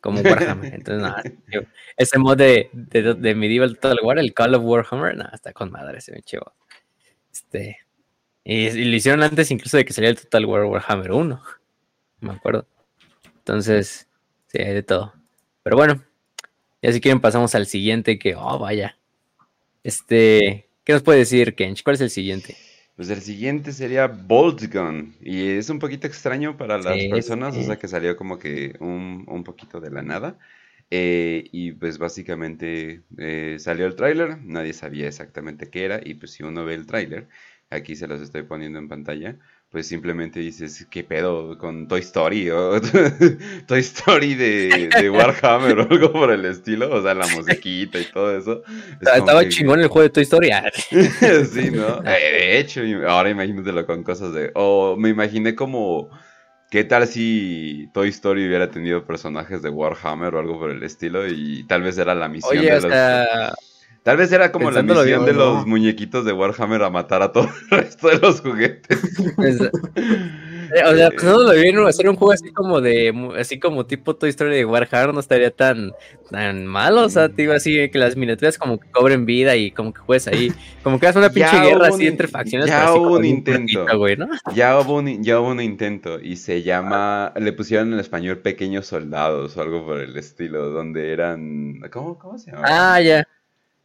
como 0.00 0.20
Warhammer. 0.22 0.74
Entonces, 0.74 1.02
nada, 1.02 1.22
tío, 1.22 1.62
ese 1.96 2.18
mod 2.18 2.36
de, 2.36 2.70
de, 2.72 3.14
de 3.14 3.34
Medieval 3.34 3.74
Total 3.74 3.98
War, 4.02 4.18
el 4.18 4.34
Call 4.34 4.54
of 4.54 4.62
Warhammer, 4.64 5.16
nada, 5.16 5.32
está 5.34 5.52
con 5.52 5.70
madre 5.70 5.98
ese 5.98 6.12
pinche 6.12 6.38
mod. 6.38 6.52
Este. 7.32 7.78
Y, 8.44 8.66
y 8.66 8.84
lo 8.84 8.96
hicieron 8.96 9.22
antes 9.22 9.50
incluso 9.50 9.76
de 9.76 9.84
que 9.84 9.92
saliera 9.92 10.16
el 10.16 10.22
Total 10.22 10.44
War 10.44 10.64
Warhammer 10.64 11.12
1. 11.12 11.42
Me 12.20 12.32
acuerdo. 12.32 12.66
Entonces, 13.38 14.08
sí, 14.46 14.58
hay 14.58 14.74
de 14.74 14.82
todo. 14.82 15.12
Pero 15.62 15.76
bueno, 15.76 16.02
ya 16.82 16.92
si 16.92 17.00
quieren 17.00 17.20
pasamos 17.20 17.54
al 17.54 17.66
siguiente 17.66 18.18
que, 18.18 18.34
oh, 18.36 18.58
vaya. 18.58 18.96
Este, 19.82 20.68
¿qué 20.84 20.92
nos 20.92 21.02
puede 21.02 21.20
decir, 21.20 21.54
Kench? 21.54 21.82
¿Cuál 21.82 21.94
es 21.94 22.00
el 22.00 22.10
siguiente? 22.10 22.56
Pues 22.96 23.10
el 23.10 23.20
siguiente 23.20 23.72
sería 23.72 24.06
Bolt 24.08 24.72
Gun. 24.72 25.14
Y 25.20 25.48
es 25.50 25.68
un 25.70 25.78
poquito 25.78 26.06
extraño 26.06 26.56
para 26.56 26.78
las 26.78 27.04
Sí, 27.04 27.06
personas, 27.06 27.56
o 27.56 27.62
sea 27.62 27.78
que 27.78 27.88
salió 27.88 28.16
como 28.16 28.38
que 28.38 28.74
un, 28.80 29.24
un 29.28 29.44
poquito 29.44 29.80
de 29.80 29.90
la 29.90 30.02
nada. 30.02 30.38
Eh, 30.90 31.44
y 31.52 31.72
pues 31.72 31.98
básicamente 31.98 33.02
eh, 33.18 33.56
salió 33.58 33.86
el 33.86 33.96
tráiler, 33.96 34.38
nadie 34.42 34.72
sabía 34.72 35.08
exactamente 35.08 35.68
qué 35.70 35.84
era. 35.84 36.00
Y 36.02 36.14
pues 36.14 36.32
si 36.32 36.42
uno 36.42 36.64
ve 36.64 36.74
el 36.74 36.86
tráiler, 36.86 37.28
aquí 37.70 37.96
se 37.96 38.06
los 38.08 38.20
estoy 38.22 38.44
poniendo 38.44 38.78
en 38.78 38.88
pantalla, 38.88 39.38
pues 39.70 39.88
simplemente 39.88 40.40
dices, 40.40 40.86
¿qué 40.90 41.04
pedo 41.04 41.58
con 41.58 41.88
Toy 41.88 42.00
Story? 42.00 42.50
O 42.50 42.80
Toy 43.66 43.80
Story 43.80 44.34
de, 44.34 44.88
de 45.00 45.10
Warhammer 45.10 45.78
o 45.80 45.82
algo 45.90 46.12
por 46.12 46.30
el 46.30 46.44
estilo. 46.46 46.90
O 46.94 47.02
sea, 47.02 47.14
la 47.14 47.26
musiquita 47.26 47.98
y 47.98 48.04
todo 48.04 48.36
eso. 48.36 48.62
Es 49.00 49.08
Estaba 49.18 49.42
que- 49.42 49.48
chingón 49.50 49.80
el 49.80 49.88
juego 49.88 50.04
de 50.04 50.10
Toy 50.10 50.22
Story. 50.22 50.50
Ah, 50.50 50.70
sí, 50.90 51.70
¿no? 51.72 51.98
Eh, 52.04 52.32
de 52.38 52.58
hecho, 52.58 52.80
ahora 53.08 53.28
imagínatelo 53.30 53.84
con 53.86 54.02
cosas 54.02 54.32
de... 54.32 54.50
O 54.54 54.96
me 54.96 55.10
imaginé 55.10 55.54
como... 55.54 56.08
¿Qué 56.70 56.82
tal 56.82 57.06
si 57.06 57.88
Toy 57.94 58.08
Story 58.08 58.46
hubiera 58.46 58.70
tenido 58.70 59.06
personajes 59.06 59.62
de 59.62 59.70
Warhammer 59.70 60.34
o 60.34 60.40
algo 60.40 60.58
por 60.58 60.70
el 60.70 60.82
estilo? 60.82 61.26
Y 61.28 61.64
tal 61.68 61.82
vez 61.82 61.96
era 61.96 62.14
la 62.14 62.28
misión 62.28 62.58
Oye, 62.58 62.70
de 62.70 62.76
o 62.76 62.80
los... 62.80 62.90
sea, 62.92 63.54
Tal 64.06 64.16
vez 64.18 64.30
era 64.30 64.52
como 64.52 64.70
la 64.70 64.82
misión 64.84 65.04
bien, 65.04 65.24
de 65.24 65.32
¿no? 65.32 65.38
los 65.56 65.66
muñequitos 65.66 66.24
de 66.24 66.32
Warhammer 66.32 66.80
a 66.84 66.90
matar 66.90 67.22
a 67.22 67.32
todo 67.32 67.48
el 67.72 67.78
resto 67.78 68.06
de 68.08 68.18
los 68.18 68.40
juguetes. 68.40 69.00
eh, 70.72 70.82
o 70.86 70.94
sea, 70.94 71.10
pues 71.10 71.24
no 71.24 71.38
lo 71.42 71.52
vieron 71.52 71.86
hacer 71.88 72.08
un 72.08 72.14
juego 72.14 72.32
así 72.32 72.52
como 72.52 72.80
de, 72.80 73.12
así 73.36 73.58
como 73.58 73.84
tipo 73.86 74.14
Toy 74.14 74.30
Story 74.30 74.54
de 74.58 74.64
Warhammer 74.64 75.12
no 75.12 75.18
estaría 75.18 75.50
tan, 75.50 75.92
tan 76.30 76.66
mal, 76.66 76.96
o 76.98 77.08
sea, 77.08 77.28
te 77.30 77.42
digo 77.42 77.52
así, 77.52 77.90
que 77.90 77.98
las 77.98 78.16
miniaturas 78.16 78.58
como 78.58 78.78
que 78.78 78.88
cobren 78.90 79.26
vida 79.26 79.56
y 79.56 79.72
como 79.72 79.92
que 79.92 80.00
juegues 80.00 80.28
ahí, 80.28 80.52
como 80.82 81.00
que 81.00 81.06
hagas 81.06 81.16
una 81.16 81.30
pinche 81.30 81.56
Ya 81.56 81.64
guerra 81.64 81.88
así 81.88 82.06
entre 82.06 82.28
facciones. 82.28 82.68
ya 82.68 82.92
hubo 82.92 83.16
un 83.16 83.24
intento. 83.24 83.86
güey, 83.98 84.16
¿no? 84.16 84.28
Ya 84.54 84.78
hubo, 84.78 84.98
un, 84.98 85.22
ya 85.24 85.40
hubo 85.40 85.48
un 85.50 85.60
intento 85.60 86.20
y 86.20 86.36
se 86.36 86.62
llama, 86.62 87.32
le 87.36 87.52
pusieron 87.52 87.92
en 87.92 87.98
español 87.98 88.38
Pequeños 88.38 88.86
Soldados 88.86 89.56
o 89.56 89.62
algo 89.62 89.84
por 89.84 89.98
el 90.00 90.16
estilo, 90.16 90.70
donde 90.70 91.12
eran, 91.12 91.80
¿cómo, 91.92 92.18
cómo 92.18 92.38
se 92.38 92.52
llama? 92.52 92.64
Ah, 92.68 93.00
ya. 93.00 93.26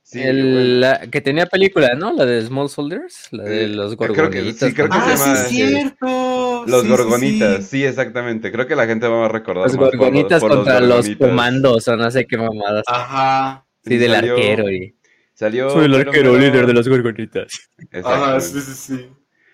Sí, 0.03 0.21
El- 0.21 0.53
bueno. 0.53 0.79
la, 0.79 0.99
que 1.09 1.21
tenía 1.21 1.45
película, 1.45 1.95
¿no? 1.95 2.13
La 2.13 2.25
de 2.25 2.41
Small 2.45 2.69
Soldiers, 2.69 3.27
la 3.31 3.43
de 3.43 3.63
Eh, 3.63 3.67
los 3.67 3.95
creo 3.95 4.13
que- 4.13 4.21
gorgonitas. 4.21 4.69
sí, 4.69 4.73
creo 4.73 4.89
que 4.89 4.97
¿no? 4.97 5.05
se 5.05 5.11
Ah, 5.11 5.15
llama- 5.15 5.35
sí, 5.37 5.61
es 5.61 5.69
cierto. 5.69 6.65
Los 6.67 6.81
Sí, 6.81 6.87
sí, 6.87 6.91
gorgonitas, 6.91 7.57
sí. 7.57 7.63
sí, 7.77 7.85
exactamente. 7.85 8.51
Creo 8.51 8.67
que 8.67 8.75
la 8.75 8.85
gente 8.85 9.07
va 9.07 9.25
a 9.25 9.29
recordar 9.29 9.63
Los 9.65 9.77
más 9.77 9.89
por 9.89 9.97
gorgonitas 9.97 10.39
por 10.41 10.51
contra 10.51 10.79
los, 10.79 10.89
gorgonitas. 10.89 11.27
comandos 11.29 11.87
o 11.87 11.95
no 11.97 12.11
sé 12.11 12.25
qué 12.27 12.37
mamadas. 12.37 12.83
Ajá. 12.87 13.65
sí, 13.83 13.97
del 13.97 14.11
salió- 14.11 14.33
arquero 14.35 14.69
y... 14.69 14.95
Salió. 15.33 15.71
Soy 15.71 15.85
el 15.85 15.95
arquero 15.95 16.37
líder 16.37 16.67
de 16.67 16.73
los 16.73 16.87
gorgonitas. 16.87 17.47
Ajá, 18.03 18.39
sí, 18.39 18.59
sí, 18.61 18.73
sí. 18.75 19.09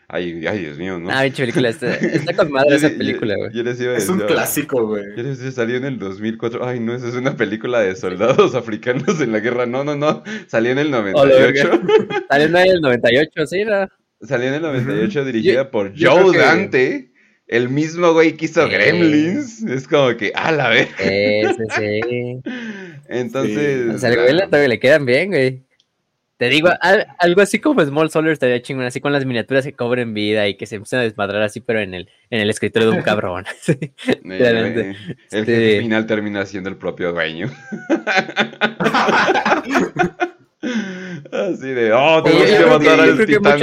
Ay, 0.10 0.48
ay, 0.48 0.60
Dios 0.60 0.78
mío, 0.78 0.98
¿no? 1.00 1.10
Ah, 1.12 1.24
pinche 1.24 1.44
película, 1.44 1.68
está, 1.68 1.94
está 1.96 2.34
con 2.34 2.50
madre 2.50 2.76
esa 2.78 2.90
película, 2.90 3.36
güey. 3.36 3.50
Es 3.98 4.08
un 4.08 4.20
clásico, 4.22 4.88
güey. 4.88 5.04
Yo 5.18 5.24
les 5.24 5.38
decía, 5.40 5.52
salió 5.52 5.76
en 5.76 5.84
el 5.84 6.00
2004. 6.00 6.66
Ay, 6.66 6.80
no, 6.80 6.94
esa 6.96 7.10
es 7.10 7.16
una 7.16 7.36
película 7.36 7.82
de 7.82 7.94
soldados 7.96 8.56
africanos 8.56 9.20
en 9.20 9.34
la 9.34 9.40
guerra. 9.42 9.66
No, 9.66 9.84
no, 9.84 9.96
no. 9.98 10.24
Salió 10.48 10.72
en 10.72 10.78
el 10.78 10.94
Oh, 10.94 11.04
la 11.04 11.12
98. 11.14 11.82
Salió 12.30 12.48
en 12.48 12.56
el 12.56 12.82
98, 12.82 13.48
sí, 13.48 13.60
era. 13.60 13.90
Salió 14.22 14.48
en 14.48 14.54
el 14.56 14.62
98 14.62 15.26
dirigida 15.26 15.70
por 15.72 15.92
Joe 16.00 16.32
que- 16.32 16.38
Dante. 16.38 17.12
El 17.50 17.70
mismo 17.70 18.12
güey 18.14 18.36
que 18.36 18.46
hizo 18.46 18.66
Eh. 18.66 18.70
Gremlins. 18.70 19.64
Es 19.64 19.88
como 19.88 20.16
que, 20.18 20.32
a 20.36 20.52
la 20.52 20.70
vez. 20.70 20.90
Ese, 21.00 21.56
sí. 21.78 22.42
Entonces. 23.10 23.96
O 23.96 23.98
sea, 23.98 24.10
el 24.10 24.16
güey 24.50 24.68
le 24.68 24.80
quedan 24.80 25.06
bien, 25.06 25.30
güey. 25.30 25.67
Te 26.38 26.50
digo, 26.50 26.70
al- 26.82 27.08
algo 27.18 27.42
así 27.42 27.58
como 27.60 27.84
Small 27.84 28.12
Soldiers 28.12 28.34
estaría 28.34 28.62
chingón, 28.62 28.86
así 28.86 29.02
con 29.02 29.12
las 29.12 29.26
miniaturas 29.26 29.66
que 29.66 29.74
cobren 29.74 30.14
vida 30.14 30.48
y 30.48 30.56
que 30.56 30.68
se 30.68 30.76
empiecen 30.76 31.00
a 31.00 31.02
desmadrar 31.04 31.42
así, 31.42 31.62
pero 31.62 31.80
en 31.80 31.96
el, 31.96 32.10
en 32.30 32.42
el 32.42 32.50
escritorio 32.52 32.92
de 32.92 32.98
un 32.98 33.04
cabrón. 33.04 33.46
Sí. 33.62 33.74
eh, 34.30 34.96
el 35.32 35.82
final 35.82 36.06
termina 36.06 36.46
siendo 36.46 36.70
el 36.70 36.76
propio 36.78 37.12
dueño. 37.12 37.50
Así 41.32 41.68
de, 41.68 41.94
oh, 41.94 42.24
tenemos 42.26 42.50
que 42.50 42.66
matar 42.66 43.00
al 43.00 43.26
titán. 43.26 43.60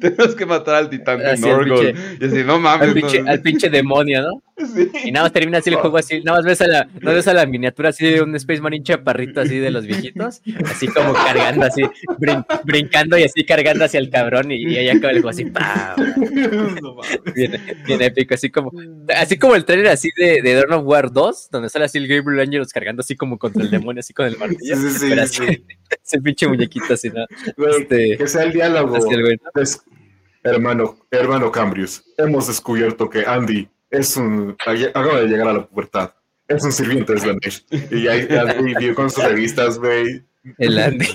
tenemos 0.00 0.34
que 0.34 0.46
matar 0.46 0.74
al 0.74 0.90
titán 0.90 1.18
de 1.20 1.36
Norgol. 1.36 1.94
Y 2.20 2.24
así, 2.24 2.42
no 2.44 2.58
mames. 2.58 2.88
al, 2.88 2.94
pinche, 2.94 3.22
no- 3.22 3.30
al 3.30 3.40
pinche 3.40 3.70
demonio, 3.70 4.22
¿no? 4.22 4.42
Sí. 4.74 4.90
Y 5.04 5.12
nada 5.12 5.24
más 5.26 5.32
termina 5.32 5.58
así 5.58 5.70
el 5.70 5.76
juego 5.76 5.96
así, 5.96 6.20
nada 6.22 6.38
más 6.38 6.46
ves 6.46 6.60
a 6.60 6.66
la, 6.66 6.88
no 7.00 7.12
ves 7.12 7.26
a 7.28 7.34
la 7.34 7.46
miniatura 7.46 7.88
así 7.90 8.06
de 8.06 8.22
un 8.22 8.34
Space 8.36 8.60
Marine 8.60 8.84
chaparrito 8.84 9.40
así 9.40 9.58
de 9.58 9.70
los 9.70 9.86
viejitos, 9.86 10.40
así 10.66 10.86
como 10.88 11.12
cargando 11.12 11.66
así, 11.66 11.82
brin- 12.18 12.44
brincando 12.64 13.18
y 13.18 13.24
así 13.24 13.44
cargando 13.44 13.84
hacia 13.84 13.98
el 14.00 14.10
cabrón 14.10 14.50
y, 14.50 14.56
y 14.62 14.76
ahí 14.76 14.88
acaba 14.88 15.10
el 15.12 15.16
juego 15.22 15.30
así, 15.30 15.44
¡pam! 15.46 15.96
Bien, 17.34 17.52
bien 17.86 18.02
épico, 18.02 18.34
así 18.34 18.50
como, 18.50 18.72
así 19.16 19.38
como 19.38 19.54
el 19.54 19.64
trailer 19.64 19.88
así 19.88 20.10
de, 20.16 20.42
de 20.42 20.54
Dawn 20.54 20.72
of 20.72 20.86
War 20.86 21.12
2, 21.12 21.48
donde 21.50 21.68
sale 21.68 21.84
así 21.86 21.98
el 21.98 22.08
Gabriel 22.08 22.40
Angelos 22.46 22.72
cargando 22.72 23.00
así 23.00 23.16
como 23.16 23.38
contra 23.38 23.62
el 23.62 23.70
demonio, 23.70 24.00
así 24.00 24.12
con 24.12 24.26
el 24.26 24.36
martillo. 24.38 24.76
Sí, 24.76 24.90
sí, 24.90 25.06
pero 25.08 25.22
así, 25.22 25.42
ese 26.04 26.20
pinche 26.20 26.46
muñequito 26.48 26.94
así, 26.94 27.10
Este- 27.78 28.16
que 28.18 28.26
sea 28.26 28.44
el 28.44 28.52
diálogo. 28.52 28.96
Así 28.96 29.08
el 29.12 29.22
güey, 29.22 29.38
¿no? 29.54 29.60
Es- 29.62 29.82
hermano, 30.44 30.96
hermano 31.10 31.52
Cambrius, 31.52 32.02
hemos 32.18 32.48
descubierto 32.48 33.08
que 33.08 33.24
Andy 33.26 33.68
es 33.92 34.16
un. 34.16 34.56
acaba 34.58 35.20
de 35.20 35.28
llegar 35.28 35.48
a 35.48 35.52
la 35.52 35.66
pubertad. 35.66 36.12
Es 36.48 36.64
un 36.64 36.72
sirviente 36.72 37.12
de 37.12 37.20
Slanesh. 37.20 37.64
Y 37.92 38.08
ahí 38.08 38.26
vio 38.80 38.94
con 38.94 39.08
sus 39.10 39.22
revistas, 39.24 39.78
güey. 39.78 40.24
El 40.58 40.76
Andy. 40.80 41.06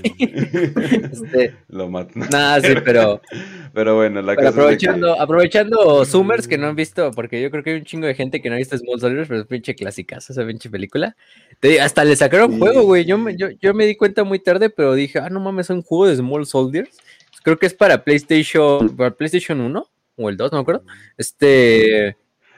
Este, 1.12 1.54
Lo 1.68 1.90
matan. 1.90 2.30
nada, 2.32 2.62
sí, 2.62 2.74
pero, 2.84 3.22
Pero 3.74 3.96
bueno, 3.96 4.22
la 4.22 4.34
pero 4.36 4.48
cosa 4.48 4.52
que- 4.54 4.62
aprovechando, 4.62 5.22
aprovechando 5.22 6.06
Zoomers 6.06 6.48
que 6.48 6.58
no 6.58 6.68
han 6.68 6.76
visto, 6.76 7.12
porque 7.12 7.42
yo 7.42 7.52
creo 7.52 7.62
que 7.62 7.72
hay 7.72 7.76
un 7.80 7.84
chingo 7.84 8.08
de 8.08 8.16
gente 8.16 8.42
que 8.42 8.50
no 8.50 8.56
ha 8.56 8.58
visto 8.58 8.78
Small 8.78 9.00
Soldiers, 9.02 9.28
pero 9.28 9.42
es 9.42 9.48
pinche 9.48 9.76
clasicas 9.76 10.30
esa 10.30 10.48
pinche 10.48 10.70
película. 10.70 11.16
Te 11.60 11.68
digo, 11.68 11.84
hasta 11.84 12.06
le 12.06 12.16
sacaron 12.16 12.54
Sí, 12.54 12.60
juego, 12.60 12.84
güey. 12.84 13.04
Yo, 13.06 13.18
yo, 13.32 13.50
yo 13.62 13.74
me 13.74 13.86
di 13.86 13.96
cuenta 13.96 14.24
muy 14.24 14.40
tarde, 14.40 14.70
pero 14.70 14.94
dije, 14.96 15.20
ah, 15.20 15.30
no 15.30 15.40
mames, 15.42 15.66
es 15.68 15.70
un 15.72 15.82
juego 15.84 16.08
de 16.08 16.16
Small 16.16 16.46
Soldiers. 16.46 16.98
Creo 17.44 17.60
que 17.60 17.66
es 17.66 17.74
para 17.74 18.04
PlayStation, 18.04 18.96
para 18.96 19.12
PlayStation 19.12 19.60
1 19.60 19.88
o 20.16 20.30
el 20.30 20.38
2, 20.38 20.52
no 20.54 20.58
me 20.58 20.62
acuerdo. 20.62 20.84
Este. 21.18 22.16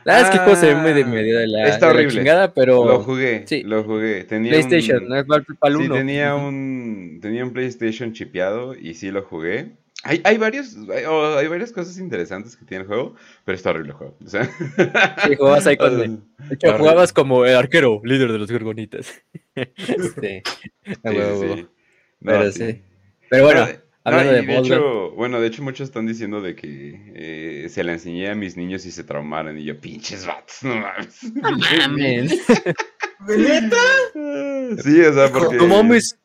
La 0.10 0.16
verdad 0.16 0.22
es 0.22 0.30
que 0.30 0.38
el 0.38 0.44
juego 0.44 0.60
se 0.60 0.66
ve 0.68 0.76
muy 0.76 0.94
de 0.94 1.06
medio 1.06 1.38
de 1.38 1.48
la, 1.48 1.68
Está 1.68 1.88
de 1.88 1.94
la 1.94 2.00
horrible. 2.00 2.18
chingada, 2.18 2.54
pero. 2.54 2.86
Lo 2.86 3.00
jugué, 3.04 3.44
sí. 3.46 3.62
lo 3.64 3.84
jugué. 3.84 4.24
Tenía 4.24 4.52
PlayStation, 4.52 5.04
un... 5.04 5.10
no 5.10 5.16
es 5.18 5.26
Sí, 5.26 5.54
1. 5.62 5.96
tenía 5.96 6.36
un, 6.36 7.20
tenía 7.22 7.44
un 7.44 7.54
PlayStation 7.54 8.12
chipeado 8.14 8.76
y 8.76 8.96
sí 8.96 9.12
lo 9.12 9.22
jugué. 9.22 9.74
Hay, 10.04 10.22
hay, 10.24 10.38
varios, 10.38 10.78
hay, 10.78 11.04
oh, 11.06 11.38
hay, 11.38 11.48
varias 11.48 11.74
cosas 11.74 11.98
interesantes 12.00 12.56
que 12.56 12.66
tiene 12.66 12.84
el 12.84 12.88
juego, 12.88 13.16
pero 13.44 13.56
está 13.56 13.72
horrible 13.72 13.90
el 13.90 13.98
juego. 13.98 14.18
O 14.26 14.30
sea, 14.30 14.46
sí, 15.28 15.36
jugabas 15.36 15.68
ahí 15.68 15.76
con... 15.76 15.98
de 16.50 16.56
hecho, 16.56 16.78
jugabas 16.78 17.12
como 17.12 17.46
el 17.46 17.56
arquero, 17.56 18.00
líder 18.06 18.32
de 18.32 18.40
los 18.40 18.52
gorgonitas. 18.52 19.14
Sí, 19.56 20.42
sí, 20.86 21.02
sí. 21.04 21.68
No, 22.22 22.32
pero 22.32 22.52
sí. 22.52 22.82
Pero 23.30 23.44
bueno, 23.44 23.68
hablando 24.10 24.34
de, 24.34 24.42
de 24.44 24.58
hecho, 24.58 25.12
bueno, 25.12 25.40
de 25.42 25.48
hecho 25.48 25.64
muchos 25.64 25.88
están 25.90 26.06
diciendo 26.06 26.42
de 26.42 26.56
que 26.56 27.02
eh, 27.16 27.70
se 27.70 27.84
la 27.84 27.94
enseñé 27.94 28.30
a 28.30 28.36
mis 28.36 28.58
niños 28.58 28.86
y 28.86 28.92
se 28.92 29.04
traumaron 29.04 29.58
y 29.58 29.64
yo, 29.64 29.80
pinches 29.80 30.26
vatos, 30.26 30.58
no 30.64 30.76
mames. 30.76 31.24
Mames. 31.88 32.42
neta? 33.28 33.78
Sí, 34.84 35.02
o 35.02 35.14
sea, 35.14 35.32
porque... 35.32 35.56
No 35.58 35.68
mames. 35.68 36.16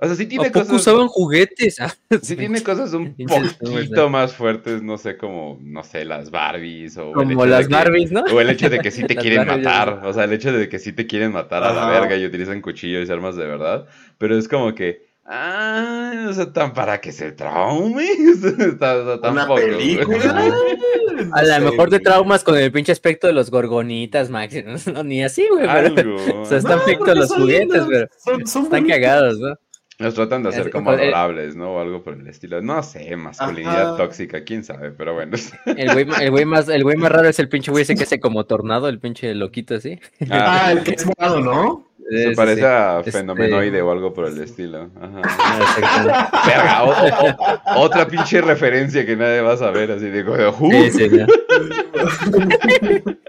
O 0.00 0.06
sea, 0.06 0.16
sí 0.16 0.26
tiene 0.26 0.46
¿A 0.46 0.52
poco 0.52 0.66
cosas. 0.66 0.80
usaban 0.82 1.06
juguetes? 1.06 1.80
Ah, 1.80 1.94
Sí 2.22 2.34
tiene 2.36 2.62
cosas 2.62 2.92
un 2.92 3.14
poquito 3.60 4.10
más 4.10 4.34
fuertes, 4.34 4.82
no 4.82 4.98
sé, 4.98 5.16
como, 5.16 5.58
no 5.62 5.82
sé, 5.84 6.04
las 6.04 6.30
Barbies 6.30 6.96
o 6.98 7.12
Como 7.12 7.46
las 7.46 7.68
que- 7.68 7.72
Barbies, 7.74 8.10
¿no? 8.12 8.22
O 8.22 8.40
el 8.40 8.50
hecho 8.50 8.68
de 8.68 8.80
que 8.80 8.90
sí 8.90 9.04
te 9.04 9.14
quieren 9.14 9.46
Barbies, 9.46 9.64
matar, 9.64 10.00
o 10.04 10.12
sea, 10.12 10.24
el 10.24 10.32
hecho 10.32 10.52
de 10.52 10.68
que 10.68 10.78
sí 10.80 10.92
te 10.92 11.06
quieren 11.06 11.32
matar 11.32 11.62
a 11.62 11.72
la 11.72 11.86
verga 11.88 12.16
y 12.16 12.26
utilizan 12.26 12.60
cuchillos 12.60 13.08
y 13.08 13.12
armas 13.12 13.36
de 13.36 13.46
verdad, 13.46 13.86
pero 14.18 14.36
es 14.36 14.48
como 14.48 14.74
que, 14.74 15.13
ah, 15.26 16.26
o 16.28 16.32
sea, 16.32 16.52
tan 16.52 16.72
para 16.72 17.00
que 17.00 17.12
se 17.12 17.32
traume, 17.32 18.04
está- 18.58 19.18
Una 19.30 19.46
güey. 19.46 19.70
película. 19.70 20.52
A 21.32 21.42
lo 21.42 21.58
No 21.60 21.70
mejor 21.70 21.90
te 21.90 22.00
traumas 22.00 22.42
con 22.44 22.56
el 22.58 22.70
pinche 22.72 22.92
aspecto 22.92 23.26
de 23.26 23.32
los 23.32 23.50
gorgonitas, 23.50 24.30
Max. 24.30 24.54
No, 24.86 24.92
no, 24.92 25.04
ni 25.04 25.22
así, 25.22 25.46
güey. 25.50 25.66
pero-. 25.94 26.16
O 26.42 26.44
sea, 26.44 26.58
están 26.58 26.78
No, 26.78 26.84
pero 26.84 27.14
los 27.14 27.28
son 27.28 27.42
juguetes, 27.42 27.60
lindos, 27.68 27.86
pero 27.88 28.08
son- 28.18 28.46
son 28.46 28.64
están 28.64 28.80
bonitos. 28.82 29.00
cagados, 29.00 29.38
¿no? 29.38 29.54
Los 29.96 30.14
tratan 30.14 30.42
de 30.42 30.48
hacer 30.48 30.70
como 30.70 30.90
adorables, 30.90 31.54
¿no? 31.54 31.74
O 31.76 31.80
algo 31.80 32.02
por 32.02 32.14
el 32.14 32.26
estilo. 32.26 32.60
No 32.60 32.82
sé, 32.82 33.14
masculinidad 33.14 33.90
Ajá. 33.90 33.96
tóxica, 33.96 34.42
quién 34.42 34.64
sabe, 34.64 34.90
pero 34.90 35.14
bueno. 35.14 35.36
El 35.66 35.92
güey, 35.92 36.06
el 36.20 36.30
güey 36.32 36.44
más, 36.44 36.68
el 36.68 36.82
güey 36.82 36.96
más 36.96 37.12
raro 37.12 37.28
es 37.28 37.38
el 37.38 37.48
pinche 37.48 37.70
güey 37.70 37.82
ese 37.82 37.94
que 37.94 38.02
hace 38.02 38.18
como 38.18 38.44
tornado, 38.44 38.88
el 38.88 38.98
pinche 38.98 39.32
loquito 39.36 39.76
así. 39.76 40.00
Ah, 40.30 40.72
el 40.72 40.82
que 40.82 40.96
es 40.96 41.06
morado, 41.06 41.40
¿no? 41.40 41.86
Se 42.10 42.32
parece 42.32 42.60
sí. 42.60 42.66
a 42.66 42.98
Este- 42.98 43.12
fenomenoide 43.12 43.80
o 43.82 43.90
algo 43.90 44.12
por 44.12 44.26
el 44.26 44.38
estilo. 44.42 44.90
Ajá. 45.00 45.22
Ah, 45.38 45.74
exactamente. 45.78 46.28
Verga, 46.46 46.84
o- 46.84 47.80
o- 47.80 47.84
otra 47.84 48.06
pinche 48.06 48.40
referencia 48.40 49.04
que 49.06 49.16
nadie 49.16 49.40
va 49.40 49.52
a 49.54 49.56
saber, 49.56 49.90
así 49.92 50.06
de 50.10 50.22
"Who?". 50.22 50.70
Sí, 50.70 50.90
sí, 50.90 51.08
no. 51.10 51.26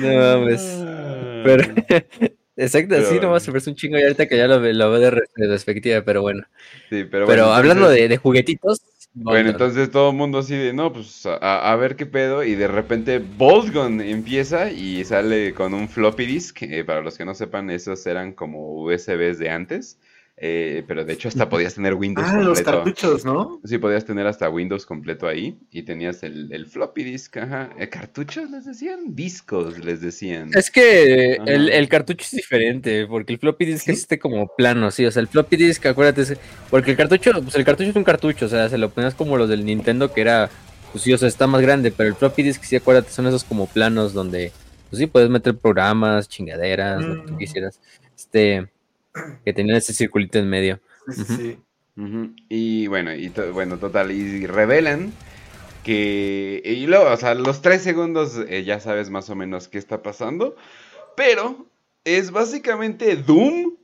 No 0.00 0.08
mames. 0.14 0.84
Pero, 1.44 1.62
exacto, 2.56 2.94
Pero 2.96 3.08
sí, 3.08 3.20
nomás 3.20 3.42
se 3.44 3.50
parece 3.52 3.70
un 3.70 3.76
chingo 3.76 3.96
y 3.98 4.02
ahorita 4.02 4.26
que 4.26 4.36
ya 4.36 4.46
lo, 4.48 4.60
ve- 4.60 4.74
lo 4.74 4.90
veo 4.90 5.00
de, 5.10 5.22
perspectiva, 5.36 6.02
pero 6.02 6.22
bueno. 6.22 6.42
Sí, 6.90 7.04
pero 7.04 7.26
Pero, 7.26 7.44
bueno, 7.44 7.52
hablando 7.52 7.84
entonces- 7.84 8.02
de, 8.02 8.08
de 8.08 8.16
juguetitos. 8.16 8.80
Bueno, 9.20 9.50
entonces 9.50 9.90
todo 9.90 10.10
el 10.10 10.16
mundo 10.16 10.38
así 10.38 10.54
de, 10.56 10.72
no, 10.72 10.92
pues 10.92 11.26
a, 11.26 11.72
a 11.72 11.76
ver 11.76 11.96
qué 11.96 12.06
pedo. 12.06 12.44
Y 12.44 12.54
de 12.54 12.68
repente 12.68 13.18
Boltgun 13.18 14.00
empieza 14.00 14.70
y 14.70 15.04
sale 15.04 15.54
con 15.54 15.74
un 15.74 15.88
floppy 15.88 16.24
disk. 16.26 16.62
eh, 16.62 16.84
para 16.84 17.00
los 17.02 17.18
que 17.18 17.24
no 17.24 17.34
sepan, 17.34 17.68
esos 17.70 18.06
eran 18.06 18.32
como 18.32 18.80
USBs 18.82 19.38
de 19.38 19.50
antes. 19.50 19.98
Eh, 20.40 20.84
pero 20.86 21.04
de 21.04 21.12
hecho 21.12 21.28
hasta 21.28 21.48
podías 21.48 21.74
tener 21.74 21.94
Windows 21.94 22.26
Ah, 22.28 22.36
los 22.38 22.58
completo. 22.62 22.70
cartuchos, 22.84 23.24
¿no? 23.24 23.60
Sí, 23.64 23.78
podías 23.78 24.04
tener 24.04 24.26
hasta 24.26 24.48
Windows 24.48 24.86
completo 24.86 25.26
ahí. 25.26 25.58
Y 25.70 25.82
tenías 25.82 26.22
el, 26.22 26.52
el 26.52 26.66
floppy 26.66 27.02
disk, 27.04 27.36
ajá. 27.38 27.70
Eh, 27.78 27.88
¿Cartuchos 27.88 28.50
les 28.50 28.64
decían? 28.64 29.14
Discos 29.16 29.78
les 29.78 30.00
decían. 30.00 30.50
Es 30.54 30.70
que 30.70 31.34
el, 31.46 31.68
el 31.70 31.88
cartucho 31.88 32.24
es 32.24 32.30
diferente, 32.30 33.06
porque 33.06 33.32
el 33.32 33.38
floppy 33.38 33.64
disk 33.64 33.88
es 33.88 33.98
este 34.00 34.18
como 34.18 34.48
plano, 34.56 34.90
sí, 34.90 35.04
o 35.06 35.10
sea, 35.10 35.20
el 35.22 35.28
floppy 35.28 35.56
disk, 35.56 35.86
acuérdate, 35.86 36.36
porque 36.70 36.92
el 36.92 36.96
cartucho, 36.96 37.32
pues 37.42 37.54
el 37.56 37.64
cartucho 37.64 37.90
es 37.90 37.96
un 37.96 38.04
cartucho, 38.04 38.46
o 38.46 38.48
sea, 38.48 38.68
se 38.68 38.78
lo 38.78 38.90
ponías 38.90 39.14
como 39.14 39.36
los 39.36 39.48
del 39.48 39.64
Nintendo, 39.64 40.12
que 40.12 40.20
era, 40.20 40.50
pues 40.92 41.02
sí, 41.04 41.12
o 41.12 41.18
sea, 41.18 41.28
está 41.28 41.46
más 41.46 41.60
grande, 41.60 41.90
pero 41.90 42.08
el 42.08 42.14
floppy 42.14 42.42
disk, 42.42 42.62
sí, 42.62 42.76
acuérdate, 42.76 43.10
son 43.10 43.26
esos 43.26 43.44
como 43.44 43.66
planos 43.66 44.12
donde, 44.12 44.52
pues 44.90 45.00
sí, 45.00 45.06
puedes 45.06 45.28
meter 45.30 45.56
programas, 45.56 46.28
chingaderas, 46.28 47.04
lo 47.04 47.14
que 47.16 47.28
tú 47.28 47.34
Mm. 47.34 47.38
quisieras, 47.38 47.80
este, 48.16 48.68
que 49.44 49.52
tenían 49.52 49.76
ese 49.76 49.92
circulito 49.92 50.38
en 50.38 50.48
medio. 50.48 50.80
Sí, 51.14 51.58
Y 52.48 52.86
bueno, 52.86 53.14
y 53.14 53.30
to- 53.30 53.52
bueno, 53.52 53.78
total, 53.78 54.10
y 54.12 54.46
revelan 54.46 55.12
que, 55.84 56.62
y 56.64 56.86
luego, 56.86 57.10
o 57.10 57.16
sea, 57.16 57.34
los 57.34 57.62
tres 57.62 57.82
segundos 57.82 58.38
eh, 58.48 58.64
ya 58.64 58.78
sabes 58.80 59.10
más 59.10 59.30
o 59.30 59.34
menos 59.36 59.68
qué 59.68 59.78
está 59.78 60.02
pasando, 60.02 60.54
pero 61.16 61.66
es 62.04 62.30
básicamente 62.30 63.16
Doom, 63.16 63.74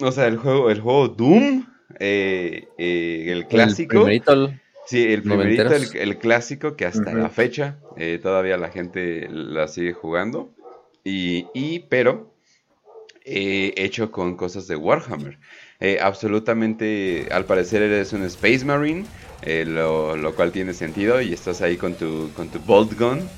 o 0.00 0.12
sea, 0.12 0.26
el 0.26 0.36
juego, 0.38 0.70
el 0.70 0.80
juego 0.80 1.08
Doom, 1.08 1.66
eh, 1.98 2.68
eh, 2.78 3.26
el 3.28 3.46
clásico. 3.46 4.08
El 4.08 4.22
primerito, 4.22 4.52
Sí, 4.86 5.12
el 5.12 5.22
primerito, 5.22 5.72
el, 5.72 5.96
el 5.96 6.18
clásico 6.18 6.74
que 6.74 6.84
hasta 6.84 7.12
la 7.14 7.28
fecha 7.30 7.78
eh, 7.96 8.18
todavía 8.20 8.56
la 8.56 8.70
gente 8.70 9.28
la 9.30 9.68
sigue 9.68 9.92
jugando. 9.92 10.50
Y, 11.04 11.46
y 11.54 11.80
pero 11.88 12.29
eh, 13.24 13.74
hecho 13.76 14.10
con 14.10 14.36
cosas 14.36 14.66
de 14.66 14.76
Warhammer. 14.76 15.38
Eh, 15.80 15.98
absolutamente, 16.00 17.28
al 17.32 17.46
parecer 17.46 17.82
eres 17.82 18.12
un 18.12 18.24
Space 18.24 18.64
Marine, 18.64 19.08
eh, 19.42 19.64
lo, 19.66 20.16
lo 20.16 20.34
cual 20.34 20.52
tiene 20.52 20.74
sentido 20.74 21.20
y 21.20 21.32
estás 21.32 21.60
ahí 21.62 21.76
con 21.76 21.96
tu, 21.96 22.32
con 22.34 22.50
tu 22.50 22.60
Bolt 22.60 22.94
Gun, 22.98 23.30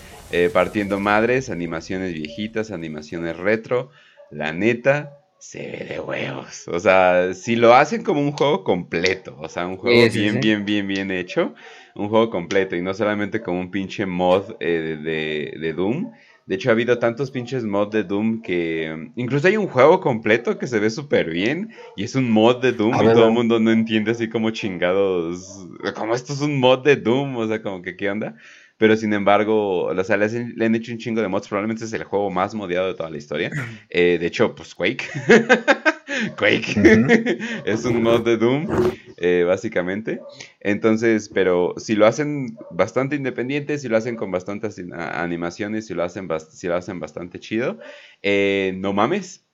partiendo 0.53 0.99
madres, 0.99 1.51
animaciones 1.51 2.14
viejitas, 2.14 2.70
animaciones 2.70 3.37
retro. 3.37 3.91
La 4.30 4.53
neta, 4.53 5.18
se 5.39 5.59
ve 5.70 5.85
de 5.85 6.01
huevos. 6.01 6.66
O 6.68 6.80
sea, 6.80 7.35
si 7.35 7.57
lo 7.57 7.74
hacen 7.74 8.03
como 8.03 8.20
un 8.20 8.33
juego 8.33 8.64
completo, 8.64 9.37
o 9.39 9.49
sea, 9.49 9.66
un 9.66 9.76
juego 9.76 10.09
Sí, 10.09 10.11
sí, 10.11 10.26
bien, 10.26 10.41
sí. 10.41 10.41
bien, 10.41 10.64
bien, 10.64 10.87
bien 10.89 11.11
hecho, 11.11 11.55
un 11.95 12.09
juego 12.09 12.30
completo 12.30 12.76
y 12.76 12.83
no 12.83 12.95
solamente 12.95 13.43
como 13.43 13.61
un 13.61 13.70
pinche 13.70 14.07
mod 14.07 14.57
de, 14.59 14.97
de- 14.97 15.55
de 15.61 15.72
Doom. 15.74 16.12
De 16.47 16.57
hecho, 16.57 16.70
ha 16.70 16.72
habido 16.72 16.99
tantos 16.99 17.30
pinches 17.30 17.64
mods 17.64 17.93
de 17.93 18.05
Doom 18.05 18.43
que 18.43 19.11
incluso 19.16 19.47
hay 19.47 19.57
un 19.57 19.68
juego 19.68 20.01
completo 20.01 20.59
que 20.59 20.66
se 20.66 20.80
ve 20.80 20.90
súper 20.90 21.30
bien 21.30 21.70
y 21.97 22.05
es 22.05 22.14
un 22.14 22.30
mod 22.30 22.61
de 22.61 22.72
Doom 22.72 22.95
A 22.95 23.03
y 23.03 23.07
ver, 23.07 23.14
todo 23.14 23.26
el 23.26 23.32
mundo 23.32 23.61
no 23.61 23.70
entiende 23.70 24.11
así 24.11 24.28
como 24.28 24.51
chingados, 24.51 25.68
como 25.95 26.14
esto 26.14 26.32
es 26.32 26.40
un 26.40 26.59
mod 26.59 26.84
de 26.84 26.97
Doom, 26.97 27.36
o 27.36 27.47
sea, 27.47 27.62
como 27.62 27.82
que 27.82 27.97
qué 27.97 28.11
onda. 28.11 28.36
Pero 28.83 28.97
sin 28.97 29.12
embargo, 29.12 29.85
o 29.85 30.05
sea, 30.05 30.16
le, 30.16 30.24
hacen- 30.24 30.55
le 30.57 30.64
han 30.66 30.74
hecho 30.74 30.91
un 30.91 30.99
chingo 30.99 31.22
de 31.22 31.28
mods, 31.28 31.47
probablemente 31.47 31.85
es 31.85 31.93
el 31.93 32.03
juego 32.03 32.30
más 32.33 32.53
modiado 32.53 32.89
de 32.89 32.95
toda 32.95 33.11
la 33.11 33.16
historia. 33.18 33.53
Eh, 33.95 34.18
de 34.18 34.26
hecho, 34.26 34.55
pues 34.57 34.74
Quake. 34.74 35.05
Quake 36.37 37.39
es 37.64 37.85
un 37.85 38.03
mod 38.03 38.24
de 38.24 38.37
Doom, 38.39 38.72
eh, 39.16 39.45
básicamente. 39.47 40.26
Entonces, 40.61 41.28
pero 41.28 41.74
si 41.76 41.95
lo 41.95 42.07
hacen 42.07 42.59
bastante 42.70 43.14
independiente, 43.16 43.78
si 43.78 43.89
lo 43.89 43.97
hacen 43.97 44.16
con 44.16 44.30
bastantes 44.33 44.80
animaciones, 44.93 45.87
si 45.87 45.95
lo 45.95 46.03
hacen, 46.03 46.28
si 46.51 46.66
lo 46.66 46.74
hacen 46.74 46.99
bastante 46.99 47.39
chido, 47.39 47.78
eh, 48.22 48.72
no 48.78 48.93
mames. 48.93 49.47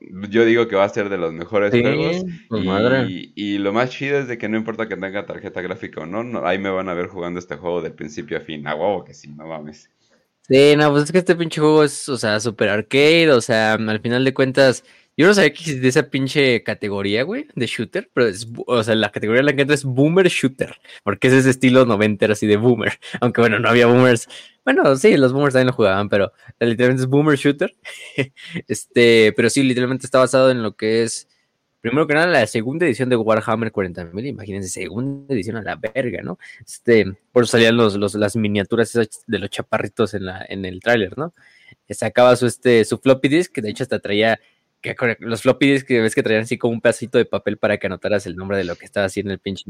Yo 0.00 0.44
digo 0.44 0.68
que 0.68 0.76
va 0.76 0.84
a 0.84 0.88
ser 0.88 1.08
de 1.08 1.18
los 1.18 1.32
mejores 1.32 1.72
Sí, 1.72 1.80
juegos. 1.80 2.24
pues 2.48 2.64
y, 2.64 2.66
madre. 2.66 3.14
y 3.34 3.58
lo 3.58 3.72
más 3.72 3.90
chido 3.90 4.18
es 4.18 4.28
de 4.28 4.38
que 4.38 4.48
no 4.48 4.56
importa 4.56 4.88
que 4.88 4.96
tenga 4.96 5.26
tarjeta 5.26 5.60
gráfica 5.62 6.02
o 6.02 6.06
no, 6.06 6.22
no, 6.24 6.46
ahí 6.46 6.58
me 6.58 6.70
van 6.70 6.88
a 6.88 6.94
ver 6.94 7.08
jugando 7.08 7.38
este 7.40 7.56
juego 7.56 7.82
de 7.82 7.90
principio 7.90 8.38
a 8.38 8.40
fin. 8.40 8.66
A 8.66 8.74
huevo 8.74 9.04
que 9.04 9.14
sí, 9.14 9.28
no 9.28 9.46
mames. 9.46 9.90
Sí, 10.42 10.76
no, 10.76 10.90
pues 10.92 11.04
es 11.04 11.12
que 11.12 11.18
este 11.18 11.34
pinche 11.34 11.60
juego 11.60 11.82
es, 11.82 12.08
o 12.08 12.16
sea, 12.16 12.38
super 12.38 12.68
arcade, 12.68 13.30
o 13.32 13.40
sea, 13.40 13.72
al 13.74 14.00
final 14.00 14.24
de 14.24 14.32
cuentas, 14.32 14.84
yo 15.16 15.26
no 15.26 15.34
sabía 15.34 15.52
que 15.52 15.60
existía 15.60 15.88
esa 15.88 16.10
pinche 16.10 16.62
categoría, 16.62 17.22
güey, 17.22 17.46
de 17.54 17.66
shooter, 17.66 18.10
pero 18.12 18.26
es, 18.28 18.46
o 18.66 18.82
sea, 18.82 18.94
la 18.94 19.10
categoría 19.10 19.40
en 19.40 19.46
la 19.46 19.54
que 19.54 19.62
entra 19.62 19.74
es 19.74 19.84
boomer 19.84 20.28
shooter, 20.28 20.76
porque 21.04 21.28
es 21.28 21.34
ese 21.34 21.50
estilo 21.50 21.86
noventero 21.86 22.34
así 22.34 22.46
de 22.46 22.56
boomer, 22.56 22.98
aunque 23.20 23.40
bueno, 23.40 23.58
no 23.58 23.68
había 23.68 23.86
boomers, 23.86 24.28
bueno, 24.64 24.96
sí, 24.96 25.16
los 25.16 25.32
boomers 25.32 25.54
también 25.54 25.68
lo 25.68 25.72
jugaban, 25.72 26.08
pero 26.08 26.32
literalmente 26.60 27.04
es 27.04 27.08
boomer 27.08 27.36
shooter, 27.38 27.74
este, 28.68 29.32
pero 29.36 29.48
sí, 29.48 29.62
literalmente 29.62 30.06
está 30.06 30.18
basado 30.18 30.50
en 30.50 30.62
lo 30.62 30.76
que 30.76 31.02
es, 31.02 31.28
primero 31.80 32.06
que 32.06 32.14
nada, 32.14 32.26
la 32.26 32.46
segunda 32.46 32.84
edición 32.84 33.08
de 33.08 33.16
Warhammer 33.16 33.72
40.000, 33.72 34.26
imagínense, 34.26 34.68
segunda 34.68 35.32
edición 35.34 35.56
a 35.56 35.62
la 35.62 35.76
verga, 35.76 36.20
¿no? 36.22 36.38
Este, 36.64 37.06
por 37.32 37.44
eso 37.44 37.52
salían 37.52 37.76
los, 37.76 37.94
los, 37.96 38.14
las 38.16 38.36
miniaturas 38.36 38.92
de 38.92 39.38
los 39.38 39.50
chaparritos 39.50 40.12
en, 40.12 40.26
la, 40.26 40.44
en 40.48 40.64
el 40.64 40.80
tráiler, 40.80 41.16
¿no? 41.16 41.32
Sacaba 41.88 42.34
su, 42.34 42.46
este, 42.46 42.84
su 42.84 42.98
floppy 42.98 43.28
disk, 43.28 43.52
que 43.52 43.62
de 43.62 43.70
hecho 43.70 43.84
hasta 43.84 44.00
traía, 44.00 44.40
los 45.20 45.42
floppy 45.42 45.72
disk 45.72 45.86
que 45.86 46.00
ves 46.00 46.14
que 46.14 46.22
traían 46.22 46.42
así 46.44 46.58
como 46.58 46.74
un 46.74 46.80
pedacito 46.80 47.18
de 47.18 47.24
papel 47.24 47.56
para 47.56 47.78
que 47.78 47.86
anotaras 47.86 48.26
el 48.26 48.36
nombre 48.36 48.56
de 48.58 48.64
lo 48.64 48.76
que 48.76 48.84
estaba 48.84 49.06
así 49.06 49.20
en 49.20 49.30
el 49.30 49.38
pinche, 49.38 49.64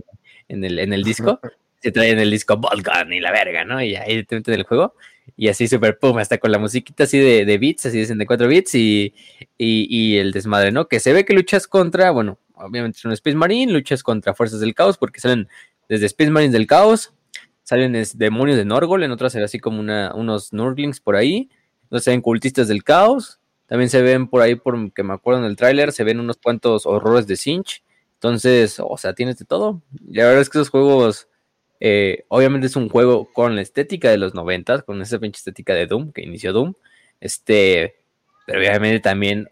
en 0.49 0.65
el, 0.65 0.79
en 0.79 0.93
el 0.93 1.03
disco, 1.05 1.41
se 1.83 1.93
traía 1.93 2.13
en 2.13 2.19
el 2.19 2.31
disco 2.31 2.57
Boltgun 2.57 3.13
y 3.13 3.21
la 3.21 3.33
verga, 3.33 3.65
¿no? 3.65 3.83
Y 3.83 3.97
ahí 3.97 4.25
te 4.25 4.37
meten 4.37 4.55
el 4.55 4.65
juego, 4.65 4.95
y 5.37 5.49
así 5.49 5.69
super 5.69 5.99
pum, 5.99 6.19
hasta 6.19 6.39
con 6.39 6.51
la 6.51 6.59
musiquita 6.59 7.05
así 7.05 7.19
de, 7.19 7.45
de 7.45 7.59
beats, 7.59 7.87
así 7.87 7.99
de 7.99 8.05
64 8.05 8.49
bits, 8.49 8.75
y, 8.75 9.15
y, 9.59 9.87
y 9.89 10.19
el 10.19 10.33
desmadre, 10.33 10.73
¿no? 10.73 10.89
Que 10.89 11.01
se 11.01 11.13
ve 11.13 11.25
que 11.25 11.35
luchas 11.35 11.67
contra, 11.67 12.11
bueno, 12.11 12.39
obviamente 12.55 12.99
es 12.99 13.05
un 13.05 13.13
Space 13.13 13.37
Marine, 13.37 13.73
luchas 13.73 14.03
contra 14.03 14.35
fuerzas 14.35 14.61
del 14.61 14.75
caos, 14.75 14.97
porque 14.99 15.21
salen 15.21 15.49
desde 15.89 16.07
Space 16.07 16.31
Marines 16.31 16.53
del 16.53 16.67
caos, 16.67 17.13
salen 17.63 17.95
es- 17.97 18.17
demonios 18.19 18.57
de 18.57 18.65
Norgol, 18.65 19.03
en 19.03 19.11
otras 19.11 19.33
se 19.33 19.39
ve 19.39 19.45
así 19.45 19.59
como 19.59 19.79
una, 19.81 20.15
unos 20.15 20.53
Nurglings 20.53 21.01
por 21.01 21.17
ahí, 21.17 21.51
no 21.91 21.99
se 22.01 22.11
ven 22.11 22.21
cultistas 22.21 22.67
del 22.69 22.83
caos, 22.83 23.39
también 23.67 23.91
se 23.91 24.03
ven 24.03 24.29
por 24.29 24.43
ahí, 24.43 24.55
por 24.55 24.93
que 24.93 25.03
me 25.03 25.15
acuerdo 25.15 25.41
en 25.41 25.47
el 25.47 25.57
tráiler, 25.57 25.93
se 25.93 26.05
ven 26.05 26.21
unos 26.21 26.39
cuantos 26.39 26.87
horrores 26.87 27.27
de 27.27 27.37
Sinch, 27.37 27.83
Entonces, 28.15 28.81
o 28.81 28.97
sea, 28.97 29.15
tienes 29.15 29.39
de 29.39 29.45
todo. 29.45 29.83
La 30.09 30.25
verdad 30.25 30.41
es 30.41 30.51
que 30.51 30.59
esos 30.59 30.71
juegos, 30.71 31.29
eh, 31.81 32.25
obviamente 32.29 32.67
es 32.69 32.77
un 32.77 32.89
juego 32.89 33.33
con 33.33 33.57
la 33.57 33.63
estética 33.63 34.11
de 34.11 34.19
los 34.19 34.35
90, 34.35 34.83
con 34.83 35.03
esa 35.03 35.19
pinche 35.19 35.39
estética 35.39 35.75
de 35.75 35.87
Doom, 35.87 36.13
que 36.13 36.23
inició 36.23 36.53
Doom. 36.53 36.75
Este, 37.21 37.97
pero 38.47 38.61
obviamente 38.61 39.01
también 39.01 39.49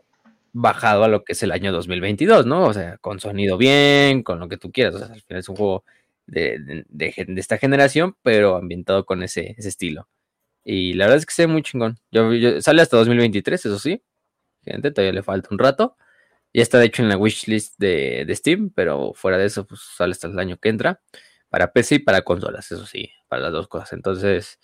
bajado 0.54 1.04
a 1.04 1.08
lo 1.08 1.24
que 1.24 1.32
es 1.32 1.42
el 1.42 1.52
año 1.52 1.72
2022, 1.72 2.46
¿no? 2.46 2.64
O 2.66 2.72
sea, 2.72 2.96
con 2.98 3.20
sonido 3.20 3.58
bien, 3.58 4.22
con 4.22 4.38
lo 4.38 4.48
que 4.48 4.56
tú 4.56 4.70
quieras. 4.72 4.94
O 4.94 4.98
sea, 4.98 5.08
al 5.08 5.20
final 5.20 5.40
es 5.40 5.48
un 5.48 5.56
juego 5.56 5.84
de, 6.26 6.84
esta 7.36 7.58
generación, 7.58 8.16
pero 8.22 8.56
ambientado 8.56 9.04
con 9.04 9.22
ese, 9.22 9.56
estilo. 9.58 10.08
Y 10.64 10.94
la 10.94 11.04
verdad 11.06 11.18
es 11.18 11.26
que 11.26 11.34
se 11.34 11.46
ve 11.46 11.52
muy 11.52 11.62
chingón. 11.62 11.98
Yo, 12.10 12.30
sale 12.60 12.82
hasta 12.82 12.96
2023, 12.96 13.66
eso 13.66 13.78
sí. 13.78 14.02
Gente, 14.64 14.90
todavía 14.90 15.12
le 15.12 15.22
falta 15.22 15.48
un 15.52 15.58
rato. 15.58 15.96
Ya 16.54 16.62
está 16.62 16.78
de 16.78 16.86
hecho 16.86 17.02
en 17.02 17.08
la 17.08 17.16
wishlist 17.16 17.74
de, 17.78 18.24
de 18.26 18.36
Steam, 18.36 18.70
pero 18.74 19.12
fuera 19.14 19.38
de 19.38 19.46
eso, 19.46 19.66
pues 19.66 19.80
sale 19.96 20.12
hasta 20.12 20.28
el 20.28 20.38
año 20.38 20.58
que 20.58 20.70
entra. 20.70 21.02
Para 21.50 21.72
PC 21.72 21.96
y 21.96 21.98
para 22.00 22.22
consolas, 22.22 22.72
eso 22.72 22.86
sí, 22.86 23.10
para 23.28 23.42
las 23.42 23.52
dos 23.52 23.68
cosas. 23.68 23.92
Entonces, 23.92 24.58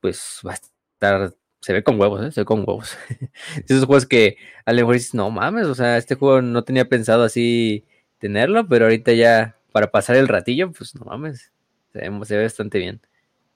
pues 0.00 0.40
va 0.46 0.52
a 0.52 0.54
estar 0.54 1.34
se 1.64 1.72
ve 1.72 1.82
con 1.82 1.98
huevos, 1.98 2.22
¿eh? 2.22 2.30
se 2.30 2.42
ve 2.42 2.44
con 2.44 2.60
huevos. 2.60 2.98
Esos 3.66 3.86
juegos 3.86 4.04
que 4.04 4.36
a 4.66 4.72
lo 4.74 4.80
mejor 4.80 4.94
dices, 4.96 5.14
no 5.14 5.30
mames, 5.30 5.66
o 5.66 5.74
sea, 5.74 5.96
este 5.96 6.14
juego 6.14 6.42
no 6.42 6.62
tenía 6.62 6.90
pensado 6.90 7.24
así 7.24 7.86
tenerlo, 8.18 8.68
pero 8.68 8.84
ahorita 8.84 9.14
ya 9.14 9.56
para 9.72 9.90
pasar 9.90 10.16
el 10.16 10.28
ratillo, 10.28 10.72
pues 10.72 10.94
no 10.94 11.06
mames, 11.06 11.52
se 11.94 12.00
ve, 12.10 12.42
bastante 12.42 12.78
bien. 12.78 13.00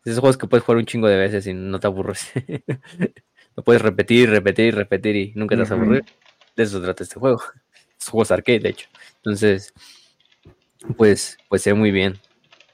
Esos 0.05 0.21
juegos 0.21 0.39
que 0.39 0.47
puedes 0.47 0.65
jugar 0.65 0.79
un 0.79 0.87
chingo 0.87 1.09
de 1.09 1.17
veces 1.17 1.47
y 1.47 1.55
no 1.55 1.81
te 1.81 1.87
aburres. 1.87 2.31
Lo 3.57 3.65
puedes 3.65 3.83
repetir, 3.83 4.31
repetir, 4.31 4.75
repetir 4.75 5.17
y 5.17 5.33
nunca 5.35 5.57
te 5.57 5.63
vas 5.63 5.71
a 5.71 5.75
aburrir. 5.75 6.05
De 6.57 6.63
eso 6.63 6.81
trata 6.81 7.03
este 7.03 7.19
juego. 7.19 7.43
Es 8.01 8.09
juegos 8.09 8.31
arcade, 8.31 8.61
de 8.61 8.69
hecho. 8.69 8.89
Entonces, 9.17 9.75
pues, 10.97 11.37
pues 11.49 11.63
se 11.63 11.73
ve 11.73 11.79
muy 11.79 11.91
bien. 11.91 12.21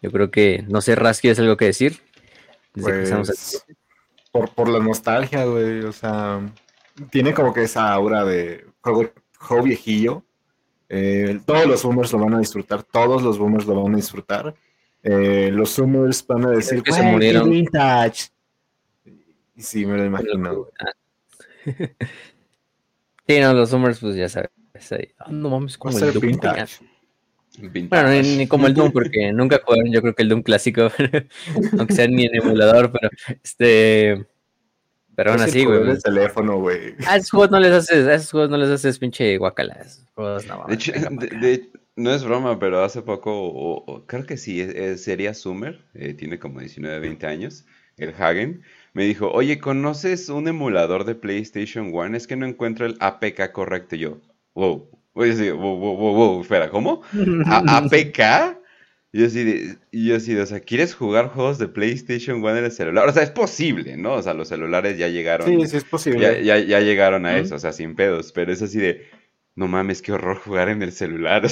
Yo 0.03 0.13
creo 0.13 0.31
que, 0.31 0.63
no 0.69 0.83
sé, 0.83 0.95
Ras, 0.97 1.23
¿quieres 1.23 1.39
algo 1.39 1.57
que 1.57 1.65
decir? 1.65 2.03
Desde 2.75 2.91
que 2.91 2.97
empezamos 2.99 3.29
pues, 3.29 3.65
por, 4.31 4.51
por 4.51 4.69
la 4.69 4.81
nostalgia, 4.81 5.47
güey. 5.47 5.81
O 5.85 5.93
sea, 5.93 6.43
tiene 7.11 7.33
como 7.33 7.55
que 7.55 7.63
esa 7.63 7.93
aura 7.93 8.25
de 8.25 8.67
juego, 8.81 9.63
viejillo. 9.63 10.25
Eh, 10.89 11.41
todos 11.47 11.67
los 11.67 11.83
boomers 11.83 12.13
lo 12.13 12.19
van 12.19 12.35
a 12.35 12.39
disfrutar, 12.39 12.83
todos 12.83 13.23
los 13.23 13.39
boomers 13.39 13.67
lo 13.67 13.83
van 13.83 13.95
a 13.95 13.97
disfrutar. 13.97 14.55
Eh, 15.05 15.51
los 15.53 15.79
boomers 15.79 16.27
van 16.27 16.47
a 16.47 16.51
decir 16.51 16.83
que 16.83 16.93
se 16.93 17.03
murieron. 17.03 17.51
Vintage. 17.51 18.31
Sí, 19.57 19.85
me 19.87 19.99
lo 19.99 20.05
imagino. 20.07 20.69
sí, 23.29 23.41
no, 23.41 23.55
los 23.55 23.71
boomers, 23.71 24.01
pues 24.01 24.17
ya 24.17 24.29
sabes. 24.29 24.51
Ah, 25.19 25.27
no 25.31 25.51
mames, 25.51 25.79
como 25.79 25.97
el 25.97 26.13
Doom. 26.13 26.41
Bueno, 27.89 28.09
ni, 28.23 28.47
como 28.49 28.67
el 28.67 28.75
Doom, 28.75 28.91
porque 28.91 29.33
nunca 29.33 29.61
jugaron, 29.65 29.93
yo 29.93 30.03
creo 30.03 30.15
que 30.15 30.23
el 30.23 30.29
Doom 30.29 30.43
clásico, 30.43 30.91
aunque 31.79 31.95
sea 31.95 32.09
ni 32.09 32.25
en 32.25 32.35
emulador, 32.35 32.91
pero 32.91 33.11
este. 33.43 34.27
Pero 35.15 35.31
aún 35.31 35.43
así, 35.43 35.65
güey. 35.65 35.91
el 35.91 36.03
teléfono, 36.03 36.59
güey. 36.59 36.97
A 37.07 37.17
esos 37.17 37.31
juegos 37.31 37.51
no 37.53 37.61
les 37.61 37.73
haces, 37.73 38.07
a 38.09 38.15
esos 38.15 38.33
juegos 38.33 38.51
no 38.51 38.57
les 38.57 38.71
haces 38.71 38.99
pinche 38.99 39.37
guacalas. 39.39 40.05
no, 40.17 40.39
de 40.67 40.75
hecho, 40.75 40.93
no 41.97 42.13
es 42.13 42.25
broma, 42.25 42.59
pero 42.59 42.83
hace 42.83 43.03
poco, 43.03 44.05
creo 44.07 44.27
que 44.27 44.37
sí, 44.37 44.67
sería 44.97 45.35
Summer, 45.35 45.85
eh, 45.95 46.15
tiene 46.15 46.39
como 46.39 46.61
19, 46.61 47.01
20 47.01 47.27
años, 47.27 47.67
el 47.97 48.15
Hagen, 48.19 48.63
me 48.93 49.05
dijo, 49.05 49.31
oye, 49.31 49.59
¿conoces 49.59 50.29
un 50.29 50.49
emulador 50.49 51.05
de 51.05 51.15
PlayStation 51.15 51.91
1? 51.93 52.17
Es 52.17 52.27
que 52.27 52.37
no 52.37 52.47
encuentro 52.47 52.87
el 52.87 52.97
APK 53.01 53.53
correcto. 53.53 53.97
Y 53.97 54.01
yo, 54.01 54.21
wow, 54.55 54.89
Oye, 55.17 55.33
sí, 55.37 55.51
wow, 55.51 55.77
wow, 55.77 55.97
wow, 55.97 56.41
espera, 56.43 56.69
¿cómo? 56.69 57.03
¿A 57.47 57.59
¿APK? 57.79 58.59
Y 59.13 59.21
yo 59.21 59.27
así 59.27 59.45
de, 59.45 59.77
y 59.93 60.09
yo 60.09 60.17
así 60.17 60.35
de, 60.35 60.43
o 60.43 60.47
sea, 60.47 60.59
¿quieres 60.59 60.93
jugar 60.93 61.29
juegos 61.29 61.59
de 61.59 61.69
PlayStation 61.69 62.39
1 62.39 62.57
en 62.57 62.65
el 62.65 62.73
celular? 62.73 63.09
O 63.09 63.13
sea, 63.13 63.23
es 63.23 63.31
posible, 63.31 63.97
¿no? 63.97 64.15
O 64.15 64.23
sea, 64.23 64.35
los 64.35 64.49
celulares 64.49 64.99
ya 64.99 65.07
llegaron. 65.07 65.47
Sí, 65.49 65.69
sí 65.69 65.77
es 65.77 65.85
posible. 65.85 66.43
Ya, 66.43 66.59
ya, 66.59 66.81
llegaron 66.81 67.27
a 67.27 67.39
eso, 67.39 67.55
o 67.55 67.59
sea, 67.61 67.73
sin 67.73 67.95
pedos. 67.95 68.33
Pero 68.33 68.53
es 68.53 68.61
así 68.61 68.81
de, 68.81 69.07
no 69.57 69.69
mames, 69.69 70.03
qué 70.03 70.13
horror 70.13 70.39
jugar 70.39 70.69
en 70.69 70.83
el 70.83 70.93
celular. 70.93 71.49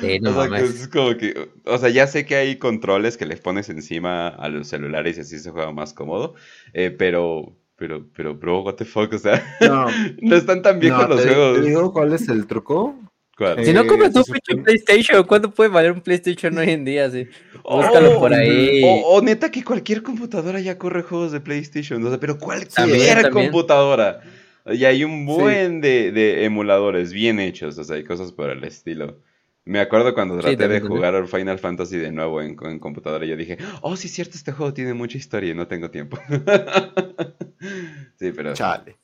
Sí, 0.00 0.18
no 0.20 0.30
o 0.30 0.32
sea, 0.34 0.48
que 0.48 0.64
es 0.64 0.88
como 0.88 1.16
que, 1.16 1.50
o 1.64 1.78
sea, 1.78 1.90
ya 1.90 2.06
sé 2.06 2.24
que 2.24 2.36
hay 2.36 2.56
controles 2.56 3.16
que 3.16 3.26
les 3.26 3.40
pones 3.40 3.68
encima 3.68 4.28
a 4.28 4.48
los 4.48 4.68
celulares 4.68 5.18
y 5.18 5.20
así 5.20 5.38
se 5.38 5.50
juega 5.50 5.72
más 5.72 5.92
cómodo, 5.92 6.34
eh, 6.72 6.90
pero, 6.90 7.56
pero, 7.76 8.06
pero, 8.16 8.34
bro, 8.34 8.62
what 8.62 8.74
the 8.74 8.84
fuck, 8.84 9.12
o 9.12 9.18
sea, 9.18 9.42
no, 9.60 9.86
no 10.22 10.36
están 10.36 10.62
tan 10.62 10.80
viejos 10.80 11.08
los 11.08 11.22
juegos. 11.22 11.60
¿Te 11.60 11.66
digo 11.66 11.92
cuál 11.92 12.12
es 12.14 12.28
el 12.28 12.46
truco? 12.46 12.98
¿Cuál? 13.36 13.64
Si 13.64 13.72
no 13.72 13.86
compras 13.86 14.14
un 14.16 14.24
pinche 14.24 14.62
PlayStation, 14.62 15.22
¿cuánto 15.24 15.50
puede 15.50 15.70
valer 15.70 15.92
un 15.92 16.00
PlayStation 16.00 16.56
hoy 16.58 16.70
en 16.70 16.84
día? 16.84 17.10
Sí? 17.10 17.26
Búscalo 17.62 18.18
por 18.18 18.34
ahí. 18.34 18.82
O, 18.84 19.20
neta 19.22 19.50
que 19.50 19.62
cualquier 19.62 20.02
computadora 20.02 20.60
ya 20.60 20.78
corre 20.78 21.02
juegos 21.02 21.32
de 21.32 21.40
PlayStation, 21.40 22.04
o 22.04 22.08
sea, 22.08 22.18
pero 22.18 22.38
cualquier 22.38 23.30
computadora. 23.30 24.20
Y 24.66 24.84
hay 24.84 25.04
un 25.04 25.26
buen 25.26 25.80
de, 25.80 26.12
de, 26.12 26.44
emuladores 26.44 27.12
bien 27.12 27.40
hechos, 27.40 27.78
o 27.78 27.84
sea, 27.84 27.96
hay 27.96 28.04
cosas 28.04 28.32
por 28.32 28.50
el 28.50 28.62
estilo. 28.64 29.18
Me 29.64 29.78
acuerdo 29.78 30.14
cuando 30.14 30.38
traté 30.38 30.68
de 30.68 30.80
jugar 30.80 31.26
Final 31.26 31.58
Fantasy 31.58 31.98
de 31.98 32.10
nuevo 32.10 32.40
en, 32.40 32.56
computadora 32.56 33.24
y 33.24 33.28
yo 33.28 33.36
dije, 33.36 33.58
oh, 33.82 33.94
sí, 33.94 34.08
cierto, 34.08 34.36
este 34.36 34.52
juego 34.52 34.72
tiene 34.72 34.94
mucha 34.94 35.18
historia 35.18 35.52
y 35.52 35.54
no 35.54 35.68
tengo 35.68 35.90
tiempo. 35.90 36.18
sí, 38.18 38.32
pero... 38.34 38.54
Chale. 38.54 38.96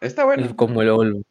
Está 0.00 0.24
bueno. 0.24 0.56
Como 0.56 0.82
el... 0.82 1.24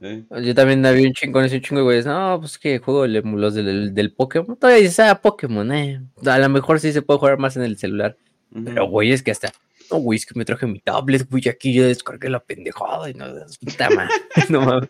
Yo 0.00 0.54
también 0.54 0.84
había 0.86 1.06
un 1.06 1.14
chingo 1.14 1.40
ese 1.40 1.60
chingo 1.60 1.80
de 1.80 1.84
güeyes. 1.84 2.06
No, 2.06 2.38
pues 2.40 2.58
que 2.58 2.78
juego 2.78 3.06
los 3.06 3.54
del, 3.54 3.94
del 3.94 4.12
Pokémon. 4.12 4.56
Todavía 4.56 4.82
dices, 4.82 5.00
ah, 5.00 5.20
Pokémon, 5.20 5.72
eh. 5.72 6.00
A 6.26 6.38
lo 6.38 6.48
mejor 6.48 6.80
sí 6.80 6.92
se 6.92 7.02
puede 7.02 7.18
jugar 7.18 7.38
más 7.38 7.56
en 7.56 7.62
el 7.62 7.76
celular. 7.76 8.16
Pero, 8.64 8.86
güey, 8.88 9.12
es 9.12 9.22
que 9.22 9.30
hasta. 9.30 9.52
No, 9.90 9.98
güey, 9.98 10.18
es 10.18 10.26
que 10.26 10.38
me 10.38 10.44
traje 10.44 10.66
mi 10.66 10.80
tablet, 10.80 11.28
güey, 11.30 11.48
aquí 11.48 11.72
yo 11.72 11.86
descargué 11.86 12.28
la 12.28 12.40
pendejada 12.40 13.10
y 13.10 13.14
no, 13.14 13.26
puta 13.64 13.90
madre. 13.90 14.10
no 14.48 14.60
mames. 14.62 14.88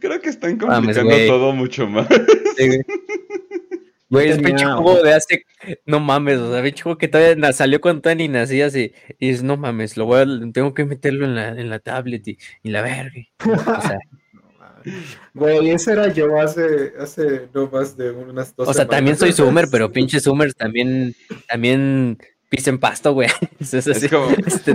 Creo 0.00 0.20
que 0.20 0.28
están 0.28 0.58
complicando 0.58 1.16
todo 1.26 1.52
mucho 1.52 1.86
más. 1.86 2.06
Güey, 4.10 4.30
es 4.30 4.38
pinche 4.38 4.64
juego 4.64 5.02
de 5.02 5.14
hace. 5.14 5.44
No 5.84 6.00
mames, 6.00 6.38
o 6.38 6.52
sea, 6.52 6.62
pinche 6.62 6.82
juego 6.82 6.98
que 6.98 7.08
todavía 7.08 7.52
salió 7.52 7.80
cuando 7.80 8.02
todavía 8.02 8.26
ni 8.26 8.32
nacías 8.32 8.74
y, 8.74 8.92
y 9.18 9.30
es, 9.30 9.42
no 9.42 9.56
mames, 9.56 9.96
lo 9.96 10.06
voy 10.06 10.20
a, 10.20 10.26
tengo 10.52 10.72
que 10.72 10.84
meterlo 10.84 11.26
en 11.26 11.34
la, 11.34 11.48
en 11.48 11.68
la 11.68 11.78
tablet 11.78 12.26
y, 12.26 12.38
y 12.62 12.70
la 12.70 12.82
verga. 12.82 13.20
O 13.44 13.80
sea. 13.82 13.98
Güey, 15.34 15.70
ese 15.70 15.92
era 15.92 16.12
yo 16.12 16.38
hace, 16.40 16.92
hace 16.98 17.48
no 17.52 17.68
más 17.68 17.96
de 17.96 18.10
unas 18.10 18.54
dos 18.54 18.68
O 18.68 18.74
sea, 18.74 18.86
también 18.86 19.16
soy 19.16 19.32
Summer, 19.32 19.66
pero 19.70 19.90
pinche 19.90 20.20
Summer 20.20 20.54
también, 20.54 21.14
también 21.48 22.18
Pisen 22.48 22.78
pasto, 22.78 23.12
güey. 23.12 23.28
Es, 23.60 24.08
como, 24.08 24.30
este, 24.46 24.70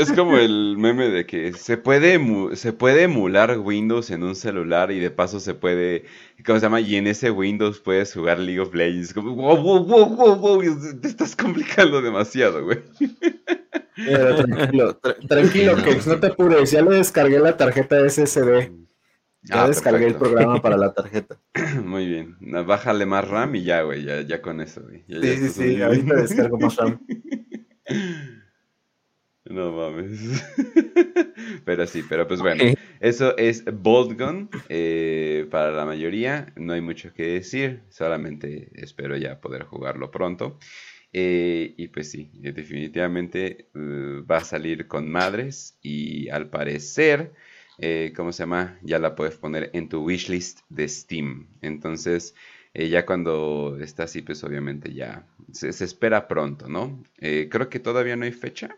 es, 0.00 0.12
como, 0.12 0.36
el 0.36 0.76
meme 0.78 1.08
de 1.08 1.26
que 1.26 1.52
se 1.54 1.76
puede, 1.76 2.20
se 2.54 2.72
puede 2.72 3.04
emular 3.04 3.58
Windows 3.58 4.10
en 4.10 4.22
un 4.22 4.36
celular 4.36 4.92
y 4.92 5.00
de 5.00 5.10
paso 5.10 5.40
se 5.40 5.54
puede, 5.54 6.04
¿cómo 6.44 6.58
se 6.58 6.66
llama? 6.66 6.80
Y 6.80 6.96
en 6.96 7.06
ese 7.06 7.30
Windows 7.30 7.80
puedes 7.80 8.12
jugar 8.14 8.38
League 8.38 8.60
of 8.60 8.74
Legends. 8.74 9.12
Como, 9.12 9.34
wow, 9.34 9.56
wow, 9.56 9.84
wow, 9.84 10.36
wow, 10.36 10.62
te 11.00 11.08
estás 11.08 11.34
complicando 11.34 12.00
demasiado, 12.00 12.64
güey. 12.64 12.78
tranquilo, 13.96 15.00
tranquilo, 15.26 15.76
que 15.76 15.98
no 16.06 16.20
te 16.20 16.26
apures, 16.28 16.70
ya 16.70 16.82
le 16.82 16.96
descargué 16.96 17.38
la 17.40 17.56
tarjeta 17.56 18.08
SSD. 18.08 18.85
Ya 19.48 19.62
ah, 19.62 19.68
descargué 19.68 20.06
el 20.06 20.16
programa 20.16 20.60
para 20.60 20.76
la 20.76 20.92
tarjeta. 20.94 21.38
Muy 21.84 22.06
bien. 22.06 22.36
Bájale 22.40 23.06
más 23.06 23.28
RAM 23.28 23.54
y 23.54 23.62
ya, 23.62 23.82
güey. 23.82 24.04
Ya, 24.04 24.22
ya 24.22 24.42
con 24.42 24.60
eso, 24.60 24.82
güey. 24.82 25.04
sí, 25.08 25.36
sí, 25.36 25.48
sí. 25.48 25.82
Ahorita 25.82 26.14
descargo 26.22 26.58
más 26.58 26.76
RAM. 26.76 27.00
No 29.48 29.70
mames. 29.70 30.42
pero 31.64 31.86
sí, 31.86 32.02
pero 32.08 32.26
pues 32.26 32.40
bueno. 32.40 32.64
Eso 32.98 33.36
es 33.36 33.64
Bolt 33.64 34.18
Gun. 34.18 34.50
Eh, 34.68 35.46
para 35.52 35.70
la 35.70 35.84
mayoría 35.84 36.52
no 36.56 36.72
hay 36.72 36.80
mucho 36.80 37.14
que 37.14 37.28
decir. 37.28 37.82
Solamente 37.88 38.72
espero 38.74 39.16
ya 39.16 39.40
poder 39.40 39.62
jugarlo 39.62 40.10
pronto. 40.10 40.58
Eh, 41.12 41.74
y 41.76 41.86
pues 41.88 42.10
sí, 42.10 42.32
definitivamente 42.34 43.68
eh, 43.72 44.22
va 44.28 44.38
a 44.38 44.44
salir 44.44 44.88
con 44.88 45.08
madres. 45.08 45.78
Y 45.80 46.28
al 46.30 46.50
parecer 46.50 47.32
eh, 47.78 48.12
¿cómo 48.16 48.32
se 48.32 48.42
llama? 48.42 48.78
Ya 48.82 48.98
la 48.98 49.14
puedes 49.14 49.36
poner 49.36 49.70
en 49.72 49.88
tu 49.88 50.02
wishlist 50.02 50.60
de 50.68 50.88
Steam. 50.88 51.46
Entonces, 51.62 52.34
eh, 52.74 52.88
ya 52.88 53.06
cuando 53.06 53.78
está 53.80 54.04
así, 54.04 54.22
pues 54.22 54.44
obviamente 54.44 54.92
ya 54.92 55.26
se, 55.52 55.68
espera 55.68 56.28
pronto, 56.28 56.68
¿no? 56.68 57.02
Eh, 57.18 57.48
creo 57.50 57.68
que 57.68 57.80
todavía 57.80 58.16
no 58.16 58.24
hay 58.24 58.32
fecha. 58.32 58.76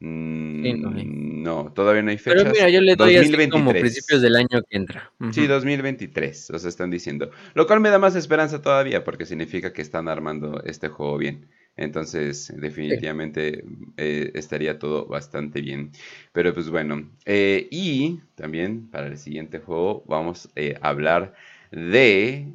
Mm, 0.00 1.42
no, 1.42 1.72
todavía 1.72 2.02
no 2.02 2.10
hay 2.10 2.18
fecha. 2.18 2.36
Pero 2.36 2.50
mira, 2.50 2.68
yo 2.68 2.80
le 2.80 2.96
doy 2.96 3.14
2023. 3.14 3.50
como 3.50 3.70
principios 3.70 4.20
del 4.20 4.36
año 4.36 4.62
que 4.68 4.76
entra. 4.76 5.12
Sí, 5.30 5.46
2023, 5.46 6.50
o 6.50 6.58
sea, 6.58 6.68
están 6.68 6.90
diciendo. 6.90 7.30
Lo 7.54 7.66
cual 7.66 7.80
me 7.80 7.90
da 7.90 7.98
más 7.98 8.16
esperanza 8.16 8.60
todavía, 8.60 9.04
porque 9.04 9.26
significa 9.26 9.72
que 9.72 9.82
están 9.82 10.08
armando 10.08 10.62
este 10.64 10.88
juego 10.88 11.16
bien. 11.16 11.48
Entonces, 11.76 12.52
definitivamente 12.56 13.64
eh, 13.96 14.30
estaría 14.34 14.78
todo 14.78 15.06
bastante 15.06 15.60
bien. 15.60 15.90
Pero 16.32 16.54
pues 16.54 16.70
bueno, 16.70 17.10
eh, 17.24 17.66
y 17.70 18.20
también 18.36 18.88
para 18.90 19.08
el 19.08 19.18
siguiente 19.18 19.58
juego 19.58 20.04
vamos 20.06 20.48
eh, 20.56 20.76
a 20.80 20.88
hablar 20.88 21.34
de... 21.70 22.46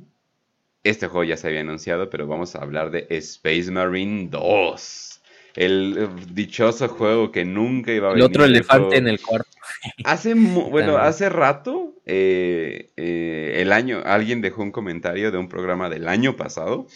Este 0.83 1.07
juego 1.07 1.25
ya 1.25 1.35
se 1.35 1.47
había 1.47 1.59
anunciado, 1.59 2.09
pero 2.09 2.25
vamos 2.25 2.55
a 2.55 2.59
hablar 2.59 2.89
de 2.89 3.05
Space 3.09 3.69
Marine 3.69 4.29
2. 4.31 5.19
El 5.55 5.97
eh, 5.97 6.07
dichoso 6.31 6.87
juego 6.87 7.31
que 7.31 7.43
nunca 7.43 7.91
iba 7.91 8.07
a 8.07 8.11
venir. 8.11 8.23
El 8.23 8.29
otro 8.29 8.45
elefante 8.45 8.97
en 8.97 9.07
el 9.07 9.19
cuarto. 9.19 9.49
Hace, 10.03 10.33
bueno, 10.33 10.97
hace 10.97 11.29
rato, 11.29 11.93
eh, 12.05 12.89
eh, 12.97 13.53
el 13.57 13.71
año, 13.71 14.01
alguien 14.03 14.41
dejó 14.41 14.63
un 14.63 14.71
comentario 14.71 15.31
de 15.31 15.37
un 15.37 15.47
programa 15.47 15.89
del 15.89 16.07
año 16.07 16.35
pasado, 16.35 16.87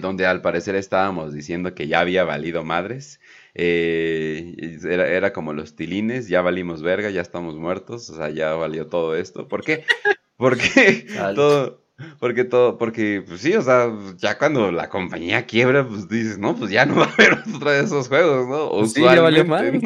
donde 0.00 0.26
al 0.26 0.42
parecer 0.42 0.74
estábamos 0.74 1.32
diciendo 1.32 1.74
que 1.74 1.88
ya 1.88 2.00
había 2.00 2.24
valido 2.24 2.64
madres. 2.64 3.20
era, 3.54 5.06
era, 5.08 5.32
como 5.32 5.52
los 5.52 5.76
tilines, 5.76 6.28
ya 6.28 6.42
valimos 6.42 6.82
verga, 6.82 7.10
ya 7.10 7.20
estamos 7.20 7.56
muertos, 7.56 8.10
o 8.10 8.16
sea, 8.16 8.30
ya 8.30 8.54
valió 8.54 8.88
todo 8.88 9.16
esto. 9.16 9.48
¿Por 9.48 9.62
qué? 9.64 9.84
Porque 10.36 11.06
todo, 11.34 11.80
porque 12.18 12.44
todo, 12.44 12.76
porque 12.76 13.24
pues 13.26 13.40
sí, 13.40 13.54
o 13.54 13.62
sea, 13.62 13.90
ya 14.18 14.36
cuando 14.36 14.70
la 14.70 14.90
compañía 14.90 15.46
quiebra, 15.46 15.88
pues 15.88 16.08
dices, 16.08 16.38
no, 16.38 16.54
pues 16.54 16.70
ya 16.70 16.84
no 16.84 16.96
va 17.00 17.06
a 17.06 17.12
haber 17.12 17.42
otro 17.54 17.70
de 17.70 17.80
esos 17.80 18.08
juegos, 18.08 18.46
¿no? 18.46 18.70
Pues 18.70 18.92
sí, 18.92 19.02
ya 19.02 19.20
vale 19.20 19.44
mal. 19.44 19.80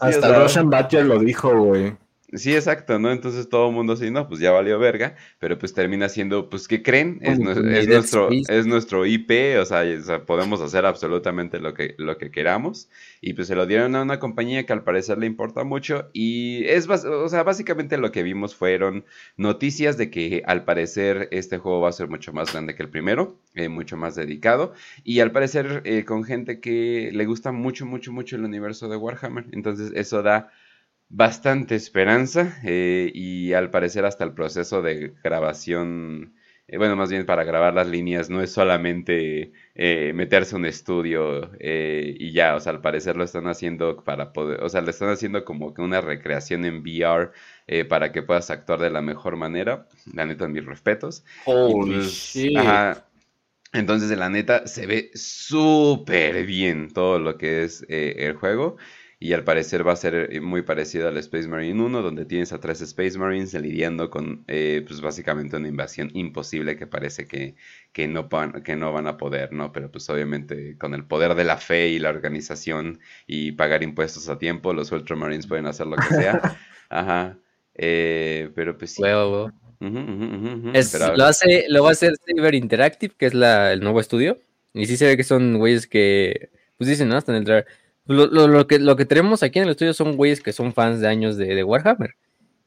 Hasta 0.00 0.38
Roshan 0.38 0.70
Batcher 0.70 1.06
lo 1.06 1.20
dijo, 1.20 1.56
güey. 1.56 1.96
Sí, 2.32 2.54
exacto, 2.54 2.98
¿no? 3.00 3.10
Entonces 3.10 3.48
todo 3.48 3.68
el 3.68 3.74
mundo 3.74 3.94
así, 3.94 4.10
no, 4.10 4.28
pues 4.28 4.40
ya 4.40 4.52
valió 4.52 4.78
verga, 4.78 5.16
pero 5.40 5.58
pues 5.58 5.74
termina 5.74 6.08
siendo, 6.08 6.48
pues, 6.48 6.68
¿qué 6.68 6.80
creen? 6.80 7.18
Es, 7.22 7.40
nuestro, 7.40 8.28
es 8.30 8.66
nuestro 8.66 9.04
IP, 9.04 9.58
o 9.60 9.64
sea, 9.64 9.82
podemos 10.26 10.60
hacer 10.60 10.86
absolutamente 10.86 11.58
lo 11.58 11.74
que, 11.74 11.96
lo 11.98 12.18
que 12.18 12.30
queramos, 12.30 12.88
y 13.20 13.32
pues 13.32 13.48
se 13.48 13.56
lo 13.56 13.66
dieron 13.66 13.96
a 13.96 14.02
una 14.02 14.20
compañía 14.20 14.64
que 14.64 14.72
al 14.72 14.84
parecer 14.84 15.18
le 15.18 15.26
importa 15.26 15.64
mucho, 15.64 16.08
y 16.12 16.64
es, 16.66 16.88
o 16.88 17.28
sea, 17.28 17.42
básicamente 17.42 17.96
lo 17.98 18.12
que 18.12 18.22
vimos 18.22 18.54
fueron 18.54 19.04
noticias 19.36 19.96
de 19.96 20.10
que 20.10 20.44
al 20.46 20.64
parecer 20.64 21.28
este 21.32 21.58
juego 21.58 21.80
va 21.80 21.88
a 21.88 21.92
ser 21.92 22.08
mucho 22.08 22.32
más 22.32 22.52
grande 22.52 22.76
que 22.76 22.84
el 22.84 22.90
primero, 22.90 23.40
eh, 23.54 23.68
mucho 23.68 23.96
más 23.96 24.14
dedicado, 24.14 24.72
y 25.02 25.18
al 25.18 25.32
parecer 25.32 25.82
eh, 25.84 26.04
con 26.04 26.22
gente 26.22 26.60
que 26.60 27.10
le 27.12 27.26
gusta 27.26 27.50
mucho, 27.50 27.86
mucho, 27.86 28.12
mucho 28.12 28.36
el 28.36 28.44
universo 28.44 28.88
de 28.88 28.96
Warhammer, 28.96 29.46
entonces 29.50 29.90
eso 29.96 30.22
da 30.22 30.52
bastante 31.10 31.74
esperanza 31.74 32.60
eh, 32.62 33.10
y 33.12 33.52
al 33.52 33.70
parecer 33.70 34.04
hasta 34.06 34.24
el 34.24 34.32
proceso 34.32 34.80
de 34.80 35.12
grabación, 35.24 36.34
eh, 36.68 36.78
bueno, 36.78 36.94
más 36.94 37.10
bien 37.10 37.26
para 37.26 37.42
grabar 37.42 37.74
las 37.74 37.88
líneas 37.88 38.30
no 38.30 38.40
es 38.40 38.52
solamente 38.52 39.52
eh, 39.74 40.12
meterse 40.14 40.54
un 40.54 40.66
estudio 40.66 41.50
y 41.60 42.32
ya, 42.32 42.54
o 42.54 42.60
sea, 42.60 42.72
al 42.72 42.80
parecer 42.80 43.16
lo 43.16 43.24
están 43.24 43.48
haciendo 43.48 44.04
para 44.04 44.32
poder, 44.32 44.62
o 44.62 44.68
sea, 44.68 44.82
le 44.82 44.92
están 44.92 45.08
haciendo 45.08 45.44
como 45.44 45.74
que 45.74 45.82
una 45.82 46.00
recreación 46.00 46.64
en 46.64 46.80
VR 46.80 47.32
para 47.88 48.12
que 48.12 48.22
puedas 48.22 48.50
actuar 48.50 48.78
de 48.80 48.90
la 48.90 49.02
mejor 49.02 49.36
manera, 49.36 49.86
la 50.12 50.26
neta, 50.26 50.48
mis 50.48 50.64
respetos. 50.64 51.24
Pues, 51.44 52.36
entonces, 53.72 54.18
la 54.18 54.28
neta, 54.28 54.66
se 54.66 54.86
ve 54.86 55.10
súper 55.14 56.44
bien 56.44 56.88
todo 56.92 57.20
lo 57.20 57.38
que 57.38 57.62
es 57.62 57.84
el 57.88 58.34
juego 58.34 58.76
y 59.22 59.34
al 59.34 59.44
parecer 59.44 59.86
va 59.86 59.92
a 59.92 59.96
ser 59.96 60.30
eh, 60.32 60.40
muy 60.40 60.62
parecido 60.62 61.06
al 61.06 61.18
Space 61.18 61.46
Marine 61.46 61.78
1, 61.78 62.00
donde 62.00 62.24
tienes 62.24 62.54
a 62.54 62.58
tres 62.58 62.80
Space 62.80 63.18
Marines 63.18 63.52
lidiando 63.52 64.08
con 64.08 64.44
eh, 64.48 64.82
pues 64.88 65.02
básicamente 65.02 65.58
una 65.58 65.68
invasión 65.68 66.10
imposible 66.14 66.78
que 66.78 66.86
parece 66.86 67.26
que, 67.26 67.54
que, 67.92 68.08
no 68.08 68.30
van, 68.30 68.62
que 68.62 68.76
no 68.76 68.94
van 68.94 69.06
a 69.06 69.18
poder, 69.18 69.52
¿no? 69.52 69.72
Pero 69.72 69.90
pues 69.90 70.08
obviamente 70.08 70.78
con 70.78 70.94
el 70.94 71.04
poder 71.04 71.34
de 71.34 71.44
la 71.44 71.58
fe 71.58 71.88
y 71.88 71.98
la 71.98 72.08
organización 72.08 72.98
y 73.26 73.52
pagar 73.52 73.82
impuestos 73.82 74.30
a 74.30 74.38
tiempo, 74.38 74.72
los 74.72 74.90
Ultramarines 74.90 75.46
pueden 75.46 75.66
hacer 75.66 75.86
lo 75.86 75.96
que 75.96 76.14
sea. 76.14 76.40
Ajá. 76.88 77.36
Eh, 77.74 78.50
pero 78.54 78.78
pues 78.78 78.94
sí. 78.94 79.02
lo, 79.02 79.52
hace, 81.26 81.66
lo 81.68 81.82
va 81.82 81.90
a 81.90 81.92
hacer 81.92 82.14
Cyber 82.24 82.54
Interactive, 82.54 83.14
que 83.18 83.26
es 83.26 83.34
la, 83.34 83.74
el 83.74 83.80
nuevo 83.80 84.00
estudio. 84.00 84.38
Y 84.72 84.86
sí 84.86 84.96
se 84.96 85.04
ve 85.04 85.18
que 85.18 85.24
son 85.24 85.58
güeyes 85.58 85.86
que, 85.86 86.48
pues 86.78 86.88
dicen, 86.88 87.10
¿no? 87.10 87.18
Hasta 87.18 87.32
en 87.32 87.38
el 87.38 87.44
trailer 87.44 87.66
lo, 88.10 88.48
lo, 88.48 88.66
que, 88.66 88.78
lo 88.78 88.96
que 88.96 89.04
tenemos 89.04 89.42
aquí 89.42 89.58
en 89.58 89.66
el 89.66 89.70
estudio 89.70 89.94
son 89.94 90.16
güeyes 90.16 90.40
que 90.40 90.52
son 90.52 90.72
fans 90.72 91.00
de 91.00 91.08
años 91.08 91.36
de, 91.36 91.62
Warhammer. 91.62 92.16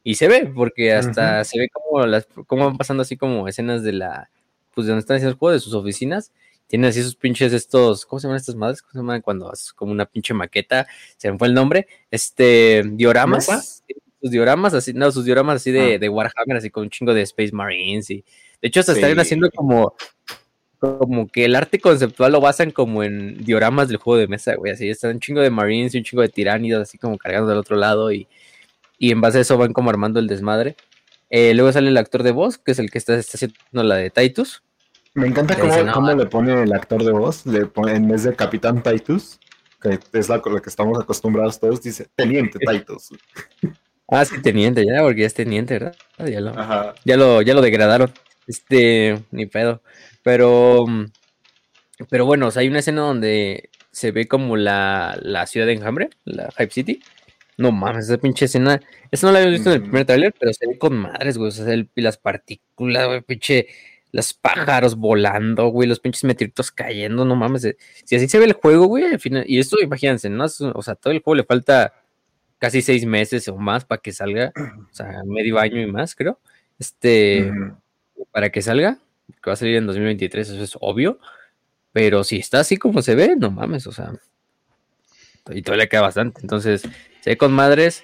Y 0.03 0.15
se 0.15 0.27
ve, 0.27 0.51
porque 0.53 0.93
hasta 0.93 1.43
se 1.43 1.59
ve 1.59 1.69
como 1.69 2.05
las 2.05 2.27
como 2.47 2.65
van 2.65 2.77
pasando 2.77 3.03
así 3.03 3.15
como 3.15 3.47
escenas 3.47 3.83
de 3.83 3.93
la, 3.93 4.29
pues 4.73 4.85
de 4.85 4.91
donde 4.91 5.01
están 5.01 5.15
haciendo 5.15 5.31
el 5.31 5.37
juego, 5.37 5.53
de 5.53 5.59
sus 5.59 5.73
oficinas. 5.73 6.31
Tienen 6.67 6.89
así 6.89 7.03
sus 7.03 7.15
pinches 7.15 7.53
estos, 7.53 8.05
¿cómo 8.05 8.19
se 8.19 8.27
llaman 8.27 8.37
estas 8.37 8.55
madres? 8.55 8.81
¿Cómo 8.81 8.91
se 8.91 8.97
llaman 8.99 9.21
cuando 9.21 9.51
es 9.53 9.73
como 9.73 9.91
una 9.91 10.05
pinche 10.05 10.33
maqueta? 10.33 10.87
Se 11.17 11.31
me 11.31 11.37
fue 11.37 11.47
el 11.47 11.53
nombre. 11.53 11.87
Este, 12.09 12.83
dioramas. 12.93 13.83
Sus 14.21 14.31
dioramas 14.31 14.73
así, 14.73 14.93
no, 14.93 15.11
sus 15.11 15.25
dioramas 15.25 15.57
así 15.57 15.71
de, 15.71 15.95
ah. 15.95 15.99
de 15.99 16.09
Warhammer, 16.09 16.57
así 16.57 16.69
con 16.69 16.83
un 16.83 16.89
chingo 16.89 17.13
de 17.13 17.21
Space 17.23 17.51
Marines. 17.51 18.09
Y 18.09 18.23
de 18.61 18.67
hecho, 18.69 18.79
hasta 18.79 18.93
están 18.93 19.19
haciendo 19.19 19.49
como 19.51 19.95
como 20.83 21.27
que 21.27 21.45
el 21.45 21.55
arte 21.55 21.79
conceptual 21.79 22.33
lo 22.33 22.41
basan 22.41 22.71
como 22.71 23.03
en 23.03 23.37
dioramas 23.43 23.87
del 23.87 23.97
juego 23.97 24.19
de 24.19 24.27
mesa, 24.27 24.55
güey. 24.55 24.73
Así 24.73 24.89
están 24.89 25.11
un 25.11 25.19
chingo 25.19 25.41
de 25.41 25.49
marines 25.49 25.95
y 25.95 25.97
un 25.97 26.03
chingo 26.03 26.21
de 26.21 26.29
tiránidos, 26.29 26.81
así 26.81 26.97
como 26.97 27.17
cargando 27.17 27.49
del 27.49 27.57
otro 27.57 27.77
lado. 27.77 28.11
Y, 28.11 28.27
en 28.99 29.21
base 29.21 29.37
a 29.37 29.41
eso 29.41 29.57
van 29.57 29.73
como 29.73 29.89
armando 29.89 30.19
el 30.19 30.27
desmadre. 30.27 30.75
Eh, 31.29 31.53
luego 31.53 31.71
sale 31.71 31.87
el 31.87 31.97
actor 31.97 32.23
de 32.23 32.31
voz, 32.31 32.57
que 32.57 32.73
es 32.73 32.79
el 32.79 32.91
que 32.91 32.97
está, 32.97 33.15
haciendo 33.15 33.55
la 33.71 33.95
de 33.95 34.09
Titus. 34.09 34.61
Me 35.13 35.27
encanta 35.27 35.57
cómo, 35.57 36.11
le 36.13 36.25
pone 36.25 36.63
el 36.63 36.73
actor 36.73 37.03
de 37.03 37.11
voz. 37.11 37.45
Le 37.45 37.65
pone, 37.65 37.95
en 37.95 38.07
vez 38.07 38.23
de 38.23 38.35
Capitán 38.35 38.83
Titus, 38.83 39.39
que 39.81 39.99
es 40.13 40.29
la 40.29 40.41
con 40.41 40.53
la 40.53 40.61
que 40.61 40.69
estamos 40.69 40.99
acostumbrados 40.99 41.59
todos, 41.59 41.81
dice 41.81 42.07
Teniente 42.15 42.59
Titus. 42.59 43.09
ah, 44.09 44.25
sí, 44.25 44.41
Teniente, 44.41 44.83
ya, 44.85 45.01
porque 45.01 45.21
ya 45.21 45.27
es 45.27 45.33
Teniente, 45.33 45.75
¿verdad? 45.75 45.95
Ya 46.19 46.41
lo, 46.41 46.53
ya 47.05 47.17
lo, 47.17 47.41
ya 47.41 47.53
lo 47.53 47.61
degradaron. 47.61 48.11
Este, 48.47 49.23
ni 49.31 49.45
pedo. 49.45 49.81
Pero, 50.23 50.85
pero 52.09 52.25
bueno, 52.25 52.47
o 52.47 52.51
sea, 52.51 52.61
hay 52.61 52.69
una 52.69 52.79
escena 52.79 53.01
donde 53.01 53.69
se 53.91 54.11
ve 54.11 54.27
como 54.27 54.57
la, 54.57 55.17
la 55.21 55.45
ciudad 55.45 55.67
de 55.67 55.73
enjambre, 55.73 56.09
la 56.25 56.49
Hype 56.57 56.71
City. 56.71 57.03
No 57.57 57.71
mames, 57.71 58.05
esa 58.05 58.17
pinche 58.17 58.45
escena. 58.45 58.81
Esa 59.11 59.27
no 59.27 59.33
la 59.33 59.39
había 59.39 59.51
visto 59.51 59.69
en 59.69 59.75
el 59.75 59.81
primer 59.83 60.05
trailer, 60.05 60.33
pero 60.39 60.51
se 60.53 60.67
ve 60.67 60.77
con 60.77 60.97
madres, 60.97 61.37
güey. 61.37 61.49
O 61.49 61.51
sea, 61.51 61.75
las 61.95 62.17
partículas, 62.17 63.07
güey, 63.07 63.21
pinche. 63.21 63.67
Los 64.11 64.33
pájaros 64.35 64.95
volando, 64.95 65.67
güey, 65.69 65.89
los 65.89 65.99
pinches 65.99 66.23
meteoritos 66.23 66.71
cayendo, 66.71 67.25
no 67.25 67.35
mames. 67.35 67.65
Eh, 67.65 67.77
si 68.05 68.15
así 68.15 68.27
se 68.27 68.37
ve 68.37 68.45
el 68.45 68.53
juego, 68.53 68.85
güey, 68.85 69.05
al 69.05 69.19
final. 69.19 69.43
Y 69.47 69.59
esto, 69.59 69.77
imagínense, 69.81 70.29
¿no? 70.29 70.45
O 70.45 70.81
sea, 70.83 70.95
todo 70.95 71.13
el 71.13 71.21
juego 71.21 71.35
le 71.35 71.43
falta 71.43 71.93
casi 72.59 72.81
seis 72.83 73.05
meses 73.05 73.47
o 73.47 73.57
más 73.57 73.85
para 73.85 74.01
que 74.01 74.11
salga. 74.11 74.53
O 74.91 74.93
sea, 74.93 75.21
medio 75.25 75.59
año 75.59 75.81
y 75.81 75.87
más, 75.87 76.15
creo. 76.15 76.39
Este. 76.79 77.51
Para 78.31 78.51
que 78.51 78.61
salga 78.61 78.99
que 79.27 79.49
va 79.49 79.53
a 79.53 79.57
salir 79.57 79.75
en 79.75 79.87
2023, 79.87 80.49
eso 80.49 80.63
es 80.63 80.77
obvio. 80.79 81.19
Pero 81.91 82.23
si 82.23 82.37
está 82.37 82.59
así 82.59 82.77
como 82.77 83.01
se 83.01 83.15
ve, 83.15 83.35
no 83.37 83.51
mames, 83.51 83.87
o 83.87 83.91
sea. 83.91 84.13
Y 85.49 85.61
todavía 85.61 85.87
queda 85.87 86.01
bastante. 86.01 86.41
Entonces, 86.41 86.83
ve 87.25 87.37
con 87.37 87.53
madres. 87.53 88.03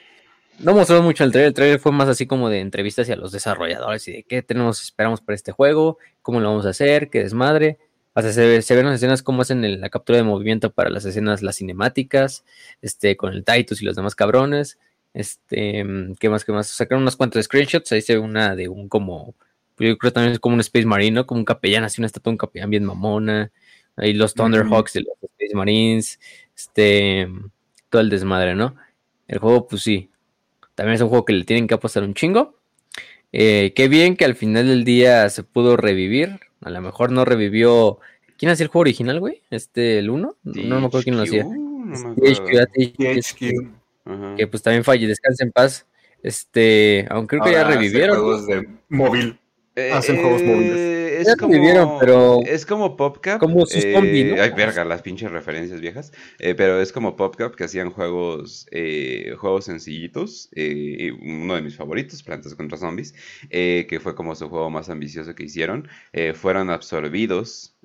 No 0.59 0.73
mostró 0.73 1.01
mucho 1.01 1.23
el 1.23 1.31
trailer. 1.31 1.49
El 1.49 1.53
trailer 1.53 1.79
fue 1.79 1.91
más 1.91 2.07
así 2.09 2.27
como 2.27 2.49
de 2.49 2.59
entrevistas 2.59 3.03
hacia 3.03 3.15
los 3.15 3.31
desarrolladores 3.31 4.07
y 4.07 4.11
de 4.11 4.23
qué 4.23 4.41
tenemos, 4.41 4.81
esperamos 4.81 5.21
para 5.21 5.35
este 5.35 5.51
juego, 5.51 5.97
cómo 6.21 6.39
lo 6.39 6.49
vamos 6.49 6.65
a 6.65 6.69
hacer, 6.69 7.09
qué 7.09 7.23
desmadre. 7.23 7.79
Hasta 8.13 8.33
se, 8.33 8.61
se 8.61 8.75
ven 8.75 8.85
las 8.85 8.95
escenas 8.95 9.23
cómo 9.23 9.41
hacen 9.41 9.79
la 9.79 9.89
captura 9.89 10.17
de 10.17 10.23
movimiento 10.23 10.71
para 10.71 10.89
las 10.89 11.05
escenas, 11.05 11.41
las 11.41 11.57
cinemáticas, 11.57 12.43
este, 12.81 13.15
con 13.15 13.33
el 13.33 13.45
Titus 13.45 13.81
y 13.81 13.85
los 13.85 13.95
demás 13.95 14.15
cabrones. 14.15 14.77
Este, 15.13 15.85
¿qué 16.19 16.29
más, 16.29 16.45
qué 16.45 16.51
más? 16.51 16.67
Sacaron 16.67 17.03
unos 17.03 17.15
cuantos 17.15 17.43
screenshots. 17.45 17.91
Ahí 17.91 18.01
se 18.01 18.13
ve 18.13 18.19
una 18.19 18.55
de 18.55 18.67
un 18.67 18.89
como 18.89 19.33
yo 19.79 19.97
creo 19.97 20.11
que 20.11 20.11
también 20.11 20.33
es 20.33 20.39
como 20.39 20.55
un 20.55 20.61
Space 20.61 20.85
Marine, 20.85 21.11
¿no? 21.11 21.25
Como 21.25 21.39
un 21.39 21.45
capellán, 21.45 21.83
así 21.83 22.01
una 22.01 22.07
estatua 22.07 22.31
un 22.31 22.37
capellán 22.37 22.69
bien 22.69 22.85
mamona. 22.85 23.51
Ahí 23.95 24.13
los 24.13 24.33
Thunderhawks 24.33 24.93
de 24.93 25.01
los 25.01 25.13
Space 25.21 25.55
Marines. 25.55 26.19
Este. 26.55 27.27
Todo 27.89 28.01
el 28.01 28.09
desmadre, 28.09 28.55
¿no? 28.55 28.75
El 29.27 29.39
juego, 29.39 29.67
pues 29.67 29.81
sí. 29.81 30.09
También 30.75 30.95
es 30.95 31.01
un 31.01 31.09
juego 31.09 31.25
que 31.25 31.33
le 31.33 31.43
tienen 31.43 31.67
que 31.67 31.73
apostar 31.73 32.03
un 32.03 32.13
chingo. 32.13 32.55
Eh, 33.31 33.73
qué 33.75 33.87
bien 33.87 34.15
que 34.15 34.25
al 34.25 34.35
final 34.35 34.67
del 34.67 34.83
día 34.83 35.29
se 35.29 35.43
pudo 35.43 35.77
revivir. 35.77 36.39
A 36.61 36.69
lo 36.69 36.81
mejor 36.81 37.11
no 37.11 37.25
revivió. 37.25 37.99
¿Quién 38.37 38.51
hacía 38.51 38.63
el 38.63 38.69
juego 38.69 38.81
original, 38.81 39.19
güey? 39.19 39.41
Este, 39.49 39.99
el 39.99 40.09
1. 40.09 40.37
No, 40.43 40.79
me 40.79 40.87
acuerdo 40.87 41.03
quién 41.03 41.17
lo 41.17 41.23
hacía. 41.23 41.45
Que 44.37 44.47
pues 44.47 44.63
también 44.63 44.83
falle. 44.83 45.07
Descansa 45.07 45.43
en 45.43 45.51
paz. 45.51 45.85
Este, 46.23 47.07
aunque 47.09 47.37
creo 47.37 47.43
que 47.43 47.51
ya 47.51 47.63
revivieron. 47.63 48.17
Juegos 48.17 48.47
de 48.47 48.67
móvil. 48.89 49.39
Eh, 49.79 49.91
Hacen 49.93 50.17
juegos 50.17 50.43
móviles. 50.43 50.77
Eh, 50.77 51.21
es 51.21 51.35
como, 51.35 51.99
pero 51.99 52.39
es 52.45 52.65
como 52.65 52.97
PopCap. 52.97 53.39
Como 53.39 53.65
sus 53.65 53.83
eh, 53.83 53.95
Ay, 54.39 54.51
verga, 54.51 54.85
las 54.85 55.01
pinches 55.01 55.31
referencias 55.31 55.81
viejas. 55.81 56.11
pero 56.37 56.81
es 56.81 56.91
como 56.91 57.15
PopCap 57.15 57.55
que 57.55 57.63
hacían 57.63 57.91
juegos 57.91 58.67
juegos 59.37 59.65
sencillitos. 59.65 60.49
uno 61.21 61.55
de 61.55 61.61
mis 61.61 61.75
favoritos, 61.75 62.23
Plantas 62.23 62.55
contra 62.55 62.77
Zombies, 62.77 63.13
que 63.49 63.99
fue 64.01 64.15
como 64.15 64.35
su 64.35 64.49
juego 64.49 64.69
más 64.69 64.89
ambicioso 64.89 65.35
que 65.35 65.43
hicieron. 65.43 65.87
fueron 66.33 66.69
absorbidos 66.69 67.75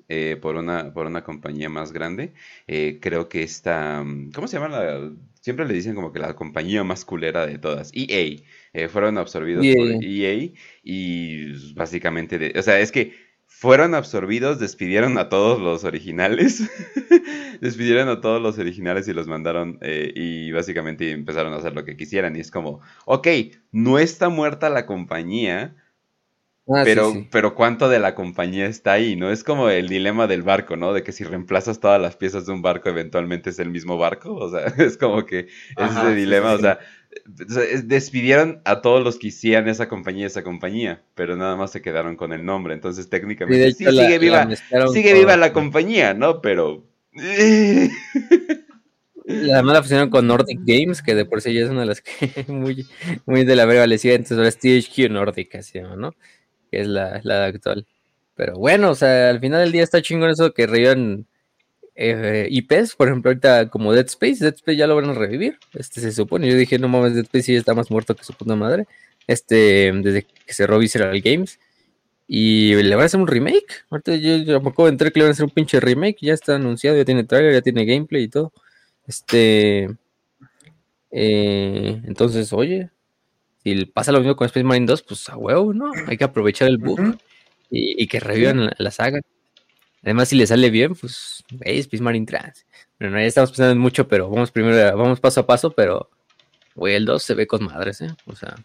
por, 0.41 0.55
una, 0.55 0.93
por 0.93 1.07
una 1.07 1.23
compañía 1.23 1.69
más 1.69 1.91
grande. 1.91 2.33
creo 2.67 3.29
que 3.29 3.43
esta. 3.43 4.03
¿Cómo 4.33 4.47
se 4.47 4.57
llama 4.57 4.69
la 4.69 5.11
siempre 5.45 5.67
le 5.67 5.75
dicen 5.75 5.93
como 5.93 6.11
que 6.11 6.17
la 6.17 6.35
compañía 6.35 6.83
más 6.83 7.05
culera 7.05 7.45
de 7.45 7.59
todas, 7.59 7.91
EA, 7.93 8.41
eh, 8.75 8.89
fueron 8.89 9.17
absorbidos 9.17 9.65
por 9.65 10.03
EA 10.03 10.51
y 10.83 11.73
básicamente, 11.73 12.37
de, 12.37 12.53
o 12.59 12.61
sea, 12.61 12.79
es 12.81 12.91
que 12.91 13.13
fueron 13.45 13.95
absorbidos, 13.95 14.59
despidieron 14.59 15.17
a 15.17 15.29
todos 15.29 15.61
los 15.61 15.85
originales, 15.85 16.69
despidieron 17.61 18.09
a 18.09 18.19
todos 18.19 18.41
los 18.41 18.59
originales 18.59 19.07
y 19.07 19.13
los 19.13 19.27
mandaron 19.27 19.77
eh, 19.81 20.11
y 20.13 20.51
básicamente 20.51 21.11
empezaron 21.11 21.53
a 21.53 21.57
hacer 21.57 21.73
lo 21.73 21.85
que 21.85 21.95
quisieran 21.95 22.35
y 22.35 22.41
es 22.41 22.51
como, 22.51 22.81
ok, 23.05 23.27
no 23.71 23.97
está 23.97 24.27
muerta 24.27 24.69
la 24.69 24.85
compañía, 24.85 25.75
Ah, 26.67 26.81
pero, 26.83 27.13
pero 27.29 27.53
cuánto 27.53 27.89
de 27.89 27.99
la 27.99 28.15
compañía 28.15 28.65
está 28.65 28.93
ahí, 28.93 29.15
¿no? 29.15 29.29
Es 29.29 29.43
como 29.43 29.69
el 29.69 29.87
dilema 29.87 30.25
del 30.25 30.41
barco, 30.41 30.75
¿no? 30.75 30.93
De 30.93 31.03
que 31.03 31.11
si 31.11 31.23
reemplazas 31.23 31.79
todas 31.79 32.01
las 32.01 32.15
piezas 32.15 32.47
de 32.47 32.53
un 32.53 32.63
barco, 32.63 32.89
eventualmente 32.89 33.51
es 33.51 33.59
el 33.59 33.69
mismo 33.69 33.99
barco. 33.99 34.33
O 34.33 34.49
sea, 34.49 34.65
es 34.83 34.97
como 34.97 35.25
que 35.27 35.41
es 35.41 35.91
ese 35.91 36.15
dilema. 36.15 36.53
o 36.53 36.57
sea, 36.57 36.79
despidieron 37.25 38.61
a 38.65 38.81
todos 38.81 39.03
los 39.03 39.17
que 39.17 39.27
hicieran 39.27 39.67
esa 39.67 39.87
compañía, 39.87 40.27
esa 40.27 40.43
compañía, 40.43 41.01
pero 41.15 41.35
nada 41.35 41.55
más 41.55 41.71
se 41.71 41.81
quedaron 41.81 42.15
con 42.15 42.33
el 42.33 42.45
nombre. 42.45 42.73
Entonces, 42.73 43.09
técnicamente, 43.09 43.71
sí, 43.71 43.85
sigue 43.85 44.19
viva, 44.19 44.47
sigue 44.91 45.13
viva 45.13 45.37
la 45.37 45.53
compañía, 45.53 46.13
¿no? 46.13 46.41
Pero. 46.41 46.85
Además 49.27 49.73
la 49.73 49.81
fusionaron 49.81 50.09
con 50.09 50.27
Nordic 50.27 50.59
Games, 50.65 51.01
que 51.01 51.15
de 51.15 51.25
por 51.25 51.41
sí 51.41 51.53
ya 51.53 51.61
es 51.61 51.69
una 51.69 51.81
de 51.81 51.87
las 51.87 52.01
que 52.01 52.45
muy, 52.51 52.85
muy 53.25 53.45
de 53.45 53.55
la 53.55 53.65
verga 53.65 53.87
le 53.87 53.95
entonces 53.95 54.37
ahora 54.37 54.49
es 54.49 54.59
THQ 54.59 55.09
Nordic, 55.09 55.55
así, 55.55 55.79
¿no? 55.79 56.13
que 56.71 56.81
es 56.81 56.87
la, 56.87 57.45
actual. 57.45 57.85
Pero 58.35 58.55
bueno, 58.55 58.91
o 58.91 58.95
sea, 58.95 59.29
al 59.29 59.39
final 59.39 59.61
del 59.61 59.71
día 59.71 59.83
está 59.83 60.01
chingón 60.01 60.29
eso 60.29 60.53
que 60.53 60.67
reían 60.67 61.25
eh, 61.95 62.47
IPs, 62.51 62.95
por 62.95 63.07
ejemplo, 63.07 63.29
ahorita 63.29 63.69
como 63.69 63.93
Dead 63.93 64.05
Space, 64.05 64.43
Dead 64.43 64.53
Space 64.53 64.77
ya 64.77 64.87
lo 64.87 64.95
van 64.95 65.09
a 65.09 65.13
revivir, 65.13 65.57
este 65.73 66.01
se 66.01 66.11
supone, 66.11 66.49
yo 66.49 66.55
dije, 66.55 66.77
no 66.79 66.87
mames, 66.87 67.15
Dead 67.15 67.23
Space 67.23 67.53
ya 67.53 67.59
está 67.59 67.73
más 67.73 67.89
muerto 67.89 68.15
que 68.15 68.23
su 68.23 68.33
puta 68.33 68.55
madre, 68.55 68.85
este, 69.27 69.91
desde 69.93 70.23
que 70.23 70.53
cerró 70.53 70.79
Visceral 70.79 71.19
Games, 71.21 71.59
y 72.27 72.75
le 72.75 72.95
van 72.95 73.03
a 73.03 73.05
hacer 73.05 73.19
un 73.19 73.27
remake, 73.27 73.85
ahorita 73.89 74.15
yo, 74.15 74.37
de 74.39 74.89
entrar 74.89 75.11
que 75.11 75.19
le 75.19 75.25
van 75.25 75.29
a 75.29 75.33
hacer 75.33 75.45
un 75.45 75.51
pinche 75.51 75.79
remake, 75.79 76.17
ya 76.21 76.33
está 76.33 76.55
anunciado, 76.55 76.97
ya 76.97 77.05
tiene 77.05 77.23
trailer, 77.23 77.53
ya 77.53 77.61
tiene 77.61 77.85
gameplay 77.85 78.23
y 78.23 78.29
todo, 78.29 78.51
este, 79.07 79.89
eh, 81.11 82.01
entonces, 82.05 82.51
oye, 82.51 82.89
si 83.63 83.85
pasa 83.85 84.11
lo 84.11 84.19
mismo 84.19 84.35
con 84.35 84.45
Space 84.45 84.63
Marine 84.63 84.85
2, 84.85 85.03
pues 85.03 85.29
a 85.29 85.37
huevo, 85.37 85.73
¿no? 85.73 85.91
Hay 86.07 86.17
que 86.17 86.23
aprovechar 86.23 86.67
el 86.67 86.77
bug 86.77 87.17
y, 87.69 88.05
que 88.07 88.19
revivan 88.19 88.71
la, 88.77 88.91
saga. 88.91 89.21
Además, 90.05 90.29
si 90.29 90.37
le 90.37 90.47
sale 90.47 90.69
bien, 90.69 90.95
pues, 90.95 91.43
hey, 91.61 91.79
Space 91.79 92.01
Marine 92.01 92.25
3. 92.25 92.65
Bueno, 92.99 93.17
ya 93.17 93.25
estamos 93.25 93.51
pensando 93.51 93.73
en 93.73 93.79
mucho, 93.79 94.07
pero 94.07 94.29
vamos 94.29 94.51
primero, 94.51 94.97
vamos 94.97 95.19
paso 95.19 95.41
a 95.41 95.47
paso, 95.47 95.71
pero, 95.71 96.09
güey, 96.75 96.95
el 96.95 97.05
2 97.05 97.21
se 97.21 97.33
ve 97.33 97.47
con 97.47 97.65
madres, 97.65 97.99
¿eh? 98.01 98.15
O 98.27 98.35
sea, 98.35 98.55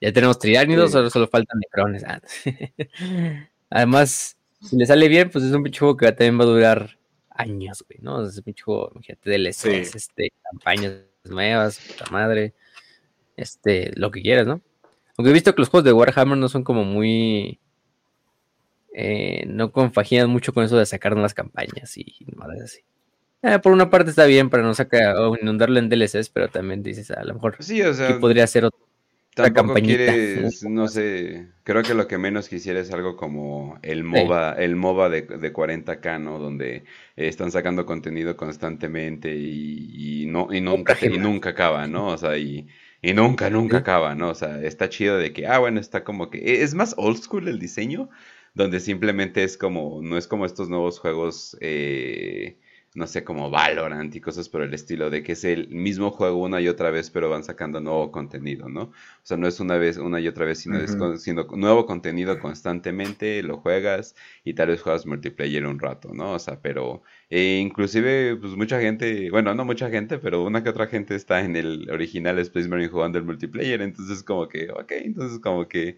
ya 0.00 0.12
tenemos 0.12 0.38
triánidos, 0.38 0.90
solo, 0.90 1.10
solo 1.10 1.28
faltan 1.28 1.60
necrones. 1.60 2.02
Ah. 2.04 2.20
Además, 3.70 4.36
si 4.60 4.76
le 4.76 4.86
sale 4.86 5.06
bien, 5.08 5.30
pues 5.30 5.44
es 5.44 5.52
un 5.52 5.62
pinche 5.62 5.78
juego 5.78 5.96
que 5.96 6.06
también 6.10 6.40
va 6.40 6.44
a 6.44 6.48
durar 6.48 6.98
años, 7.30 7.84
güey, 7.86 8.00
¿no? 8.02 8.26
Es 8.26 8.36
un 8.36 8.42
pinche 8.42 8.64
juego, 8.64 8.90
imagínate, 8.94 9.30
DLCs, 9.30 9.94
este, 9.94 10.32
campañas 10.42 10.94
nuevas, 11.24 11.78
puta 11.78 12.10
madre 12.10 12.54
este, 13.40 13.90
lo 13.96 14.10
que 14.10 14.22
quieras, 14.22 14.46
¿no? 14.46 14.60
Aunque 15.16 15.30
he 15.30 15.34
visto 15.34 15.54
que 15.54 15.62
los 15.62 15.68
juegos 15.68 15.84
de 15.84 15.92
Warhammer 15.92 16.38
no 16.38 16.48
son 16.48 16.62
como 16.62 16.84
muy... 16.84 17.58
Eh, 18.92 19.44
no 19.46 19.70
compaginan 19.70 20.30
mucho 20.30 20.52
con 20.52 20.64
eso 20.64 20.76
de 20.76 20.86
sacar 20.86 21.12
nuevas 21.12 21.34
campañas 21.34 21.96
y 21.96 22.16
madres 22.34 22.62
así. 22.62 22.80
Eh, 23.42 23.58
por 23.58 23.72
una 23.72 23.88
parte 23.88 24.10
está 24.10 24.26
bien 24.26 24.50
para 24.50 24.62
no 24.62 24.74
sacar 24.74 25.16
o 25.16 25.36
inundarlo 25.40 25.78
en 25.78 25.88
DLCs, 25.88 26.28
pero 26.28 26.48
también 26.48 26.82
dices, 26.82 27.10
a 27.10 27.24
lo 27.24 27.34
mejor 27.34 27.56
sí, 27.60 27.80
o 27.82 27.94
sea, 27.94 28.18
podría 28.18 28.46
ser 28.46 28.66
otra 28.66 29.52
campañita. 29.52 30.12
¿no? 30.68 30.88
sé, 30.88 31.46
creo 31.62 31.82
que 31.82 31.94
lo 31.94 32.06
que 32.06 32.18
menos 32.18 32.48
quisiera 32.48 32.80
es 32.80 32.92
algo 32.92 33.16
como 33.16 33.78
el 33.82 34.04
MOBA, 34.04 34.52
el 34.54 34.76
MOBA 34.76 35.08
de, 35.08 35.52
40k, 35.52 36.20
¿no? 36.20 36.38
Donde 36.38 36.84
están 37.16 37.50
sacando 37.50 37.86
contenido 37.86 38.36
constantemente 38.36 39.34
y, 39.34 40.26
no, 40.26 40.48
y 40.52 40.60
nunca, 40.60 40.98
y 41.00 41.16
nunca 41.16 41.50
acaba, 41.50 41.86
¿no? 41.86 42.08
O 42.08 42.18
sea, 42.18 42.36
y 42.36 42.68
y 43.02 43.14
nunca, 43.14 43.48
nunca 43.48 43.78
acaba, 43.78 44.14
¿no? 44.14 44.28
O 44.28 44.34
sea, 44.34 44.60
está 44.62 44.90
chido 44.90 45.16
de 45.16 45.32
que, 45.32 45.46
ah, 45.46 45.58
bueno, 45.58 45.80
está 45.80 46.04
como 46.04 46.28
que. 46.28 46.62
Es 46.62 46.74
más 46.74 46.94
old 46.98 47.16
school 47.16 47.48
el 47.48 47.58
diseño, 47.58 48.10
donde 48.54 48.80
simplemente 48.80 49.44
es 49.44 49.56
como. 49.56 50.00
No 50.02 50.16
es 50.16 50.26
como 50.26 50.46
estos 50.46 50.68
nuevos 50.68 50.98
juegos. 50.98 51.56
Eh, 51.60 52.58
no 52.94 53.06
sé, 53.06 53.22
como 53.22 53.50
Valorant 53.50 54.14
y 54.16 54.20
cosas 54.20 54.48
por 54.48 54.62
el 54.62 54.74
estilo, 54.74 55.10
de 55.10 55.22
que 55.22 55.32
es 55.32 55.44
el 55.44 55.68
mismo 55.68 56.10
juego 56.10 56.42
una 56.42 56.60
y 56.60 56.66
otra 56.66 56.90
vez, 56.90 57.08
pero 57.10 57.30
van 57.30 57.44
sacando 57.44 57.80
nuevo 57.80 58.10
contenido, 58.10 58.68
¿no? 58.68 58.82
O 58.82 58.92
sea, 59.22 59.36
no 59.36 59.46
es 59.46 59.60
una 59.60 59.76
vez, 59.78 59.96
una 59.96 60.18
y 60.18 60.26
otra 60.26 60.44
vez, 60.44 60.58
sino 60.58 60.76
es 60.78 60.96
nuevo 60.96 61.86
contenido 61.86 62.40
constantemente, 62.40 63.42
lo 63.44 63.58
juegas 63.58 64.16
y 64.44 64.54
tal 64.54 64.68
vez 64.68 64.82
juegas 64.82 65.06
multiplayer 65.06 65.66
un 65.66 65.78
rato, 65.78 66.12
¿no? 66.12 66.32
O 66.32 66.38
sea, 66.40 66.60
pero 66.60 67.02
eh, 67.30 67.60
inclusive, 67.62 68.36
pues 68.36 68.56
mucha 68.56 68.80
gente, 68.80 69.30
bueno, 69.30 69.54
no 69.54 69.64
mucha 69.64 69.88
gente, 69.88 70.18
pero 70.18 70.42
una 70.42 70.64
que 70.64 70.70
otra 70.70 70.88
gente 70.88 71.14
está 71.14 71.40
en 71.44 71.54
el 71.54 71.88
original 71.90 72.40
Space 72.40 72.68
Marine 72.68 72.88
jugando 72.88 73.18
el 73.18 73.24
multiplayer, 73.24 73.82
entonces 73.82 74.24
como 74.24 74.48
que, 74.48 74.68
ok, 74.70 74.92
entonces 75.04 75.38
como 75.38 75.68
que... 75.68 75.96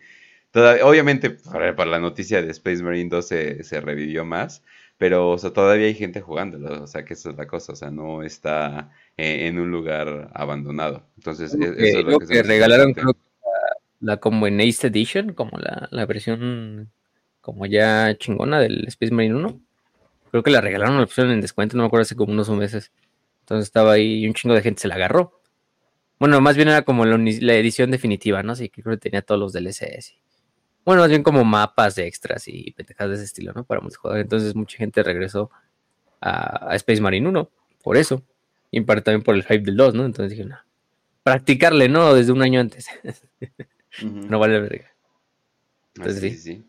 obviamente, 0.54 1.30
para, 1.30 1.74
para, 1.74 1.90
la 1.90 2.00
noticia 2.00 2.42
de 2.42 2.50
Space 2.50 2.82
Marine 2.82 3.10
2 3.10 3.26
se, 3.26 3.64
se 3.64 3.80
revivió 3.80 4.24
más, 4.24 4.62
pero, 4.98 5.30
o 5.30 5.38
sea, 5.38 5.52
todavía 5.52 5.86
hay 5.86 5.94
gente 5.94 6.20
jugándolo, 6.20 6.82
o 6.82 6.86
sea, 6.86 7.04
que 7.04 7.14
eso 7.14 7.30
es 7.30 7.36
la 7.36 7.46
cosa, 7.46 7.72
o 7.72 7.76
sea, 7.76 7.90
no 7.90 8.22
está 8.22 8.90
eh, 9.16 9.46
en 9.48 9.58
un 9.58 9.70
lugar 9.70 10.30
abandonado. 10.34 11.04
Entonces, 11.16 11.54
e, 11.54 11.64
eso 11.64 11.98
es 12.00 12.04
lo 12.04 12.18
que, 12.18 12.26
que 12.26 12.42
regalaron, 12.42 12.92
creo 12.92 13.14
la, 14.02 14.18
como 14.18 14.46
en 14.46 14.60
Ace 14.60 14.86
Edition, 14.88 15.32
como 15.32 15.58
la, 15.58 15.88
la 15.90 16.04
versión 16.06 16.90
como 17.40 17.66
ya 17.66 18.16
chingona 18.18 18.60
del 18.60 18.86
Space 18.88 19.12
Marine 19.12 19.34
1. 19.34 19.60
Creo 20.30 20.42
que 20.42 20.50
la 20.50 20.60
regalaron, 20.60 20.98
la 20.98 21.06
pusieron 21.06 21.32
en 21.32 21.40
descuento, 21.40 21.76
no 21.76 21.82
me 21.82 21.86
acuerdo 21.86 22.02
hace 22.02 22.16
como 22.16 22.32
unos 22.32 22.48
meses. 22.50 22.92
Entonces 23.40 23.66
estaba 23.66 23.92
ahí 23.92 24.20
y 24.20 24.26
un 24.26 24.34
chingo 24.34 24.54
de 24.54 24.62
gente 24.62 24.80
se 24.80 24.88
la 24.88 24.94
agarró. 24.94 25.40
Bueno, 26.18 26.40
más 26.40 26.56
bien 26.56 26.68
era 26.68 26.82
como 26.82 27.04
la, 27.04 27.16
edición 27.54 27.90
definitiva, 27.90 28.42
¿no? 28.42 28.52
Así 28.52 28.68
que 28.68 28.82
creo 28.82 28.96
que 28.96 29.00
tenía 29.00 29.22
todos 29.22 29.40
los 29.40 29.52
DLCs. 29.52 30.14
Bueno, 30.84 31.02
más 31.02 31.10
bien 31.10 31.22
como 31.22 31.44
mapas 31.44 31.94
de 31.94 32.06
extras 32.06 32.48
y 32.48 32.72
pendejadas 32.72 33.10
de 33.10 33.16
ese 33.16 33.24
estilo, 33.24 33.52
¿no? 33.52 33.64
Para 33.64 33.80
multijugador. 33.80 34.20
Entonces 34.20 34.54
mucha 34.54 34.78
gente 34.78 35.02
regresó 35.02 35.50
a, 36.20 36.74
Space 36.76 37.00
Marine 37.00 37.28
1 37.28 37.50
por 37.82 37.96
eso. 37.96 38.22
Y 38.70 38.78
en 38.78 38.86
parte 38.86 39.02
también 39.02 39.22
por 39.22 39.34
el 39.34 39.42
hype 39.42 39.60
del 39.60 39.76
2, 39.76 39.94
¿no? 39.94 40.04
Entonces 40.04 40.36
dije, 40.36 40.48
no. 40.48 40.56
Practicarle, 41.22 41.88
¿no? 41.88 42.14
Desde 42.14 42.32
un 42.32 42.42
año 42.42 42.60
antes. 42.60 42.86
no 44.02 44.38
vale 44.38 44.54
la 44.54 44.60
verga. 44.60 44.92
Entonces 45.94 46.20
sí. 46.20 46.38
sí. 46.38 46.64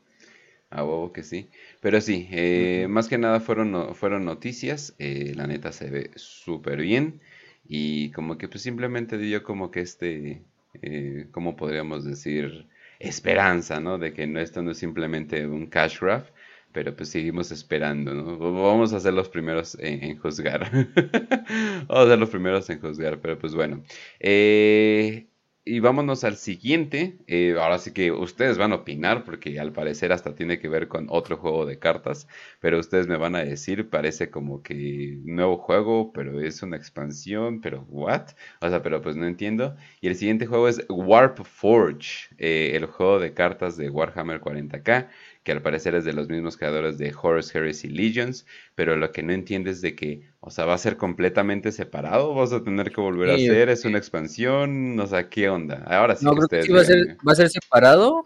A 0.70 0.84
huevo 0.84 1.14
que 1.14 1.24
sí. 1.24 1.50
Pero 1.82 2.02
sí, 2.02 2.28
eh, 2.32 2.88
más 2.90 3.08
que 3.08 3.18
nada 3.18 3.40
fueron, 3.40 3.96
fueron 3.96 4.26
noticias. 4.26 4.96
Eh, 5.00 5.34
la 5.36 5.48
neta 5.48 5.72
se 5.72 5.90
ve 5.90 6.12
súper 6.16 6.82
bien. 6.82 7.22
Y 7.68 8.12
como 8.12 8.38
que 8.38 8.48
pues 8.48 8.64
simplemente 8.64 9.18
dio 9.18 9.44
como 9.44 9.72
que 9.72 9.82
este, 9.82 10.42
eh, 10.82 11.28
¿cómo 11.32 11.56
podríamos 11.56 12.04
decir? 12.04 12.68
Esperanza, 13.08 13.80
¿no? 13.80 13.98
De 13.98 14.14
que 14.14 14.28
no, 14.28 14.40
esto 14.40 14.62
no 14.62 14.72
es 14.72 14.78
simplemente 14.78 15.46
un 15.48 15.68
cash 15.68 16.00
grab, 16.00 16.26
pero 16.72 16.96
pues 16.96 17.10
seguimos 17.10 17.52
esperando, 17.52 18.14
¿no? 18.14 18.38
Vamos 18.38 18.94
a 18.94 19.00
ser 19.00 19.14
los 19.14 19.30
primeros 19.30 19.78
en, 19.80 20.18
juzgar. 20.18 20.70
Vamos 21.88 22.06
a 22.06 22.10
ser 22.10 22.20
los 22.20 22.30
primeros 22.30 22.70
en 22.70 22.80
juzgar, 22.80 23.20
pero 23.20 23.38
pues 23.38 23.54
bueno. 23.56 23.84
Eh, 24.20 25.28
y 25.66 25.80
vámonos 25.80 26.24
al 26.24 26.36
siguiente. 26.36 27.18
Eh, 27.28 27.56
ahora 27.60 27.80
sí 27.80 27.92
que 27.94 28.12
ustedes 28.12 28.58
van 28.58 28.74
a 28.74 28.76
opinar, 28.76 29.24
porque 29.24 29.60
al 29.60 29.72
parecer 29.72 30.12
hasta 30.12 30.36
tiene 30.36 30.60
que 30.60 30.68
ver 30.68 30.88
con 30.88 31.08
otro 31.10 31.38
juego 31.38 31.66
de 31.66 31.80
cartas. 31.80 32.28
Pero 32.60 32.80
ustedes 32.80 33.08
me 33.08 33.18
van 33.18 33.36
a 33.36 33.44
decir, 33.44 33.90
parece 33.90 34.30
como 34.30 34.62
que 34.62 35.20
nuevo 35.24 35.58
juego, 35.58 36.12
pero 36.12 36.42
es 36.42 36.62
una 36.64 36.78
expansión, 36.78 37.62
pero 37.62 37.86
what? 37.90 38.32
O 38.62 38.70
sea, 38.70 38.82
pero 38.84 39.02
pues 39.02 39.16
no 39.16 39.26
entiendo. 39.26 39.76
Y 40.02 40.08
el 40.08 40.16
siguiente 40.16 40.46
juego 40.46 40.68
es 40.68 40.86
Warp 40.90 41.44
Forge, 41.46 42.30
eh, 42.38 42.72
el 42.76 42.86
juego 42.86 43.20
de 43.20 43.34
cartas 43.34 43.78
de 43.78 43.90
Warhammer 43.90 44.42
40k 44.42 45.08
que 45.44 45.52
al 45.52 45.62
parecer 45.62 45.94
es 45.96 46.06
de 46.06 46.14
los 46.14 46.30
mismos 46.30 46.58
creadores 46.58 46.98
de 46.98 47.14
Horus 47.22 47.54
Heresy 47.54 47.90
Legions, 47.90 48.46
pero 48.76 48.96
lo 48.96 49.12
que 49.12 49.24
no 49.24 49.34
entiendes 49.34 49.78
es 49.78 49.82
de 49.82 49.96
que, 49.96 50.22
o 50.40 50.50
sea, 50.50 50.66
va 50.66 50.74
a 50.74 50.78
ser 50.78 50.98
completamente 50.98 51.72
separado, 51.72 52.34
vas 52.34 52.54
a 52.54 52.64
tener 52.64 52.92
que 52.92 53.02
volver 53.02 53.30
a 53.30 53.36
hacer, 53.36 53.70
es 53.70 53.84
una 53.86 53.98
expansión, 53.98 55.00
o 55.00 55.08
sea, 55.08 55.30
¿qué 55.30 55.50
onda? 55.50 55.84
Ahora 55.86 56.16
sí 56.16 56.26
no, 56.26 56.34
creo 56.34 56.48
que 56.48 56.64
sí 56.64 56.72
va, 56.72 56.82
a 56.82 56.86
ser, 56.86 57.18
va 57.28 57.34
a 57.34 57.36
ser 57.36 57.50
separado, 57.50 58.24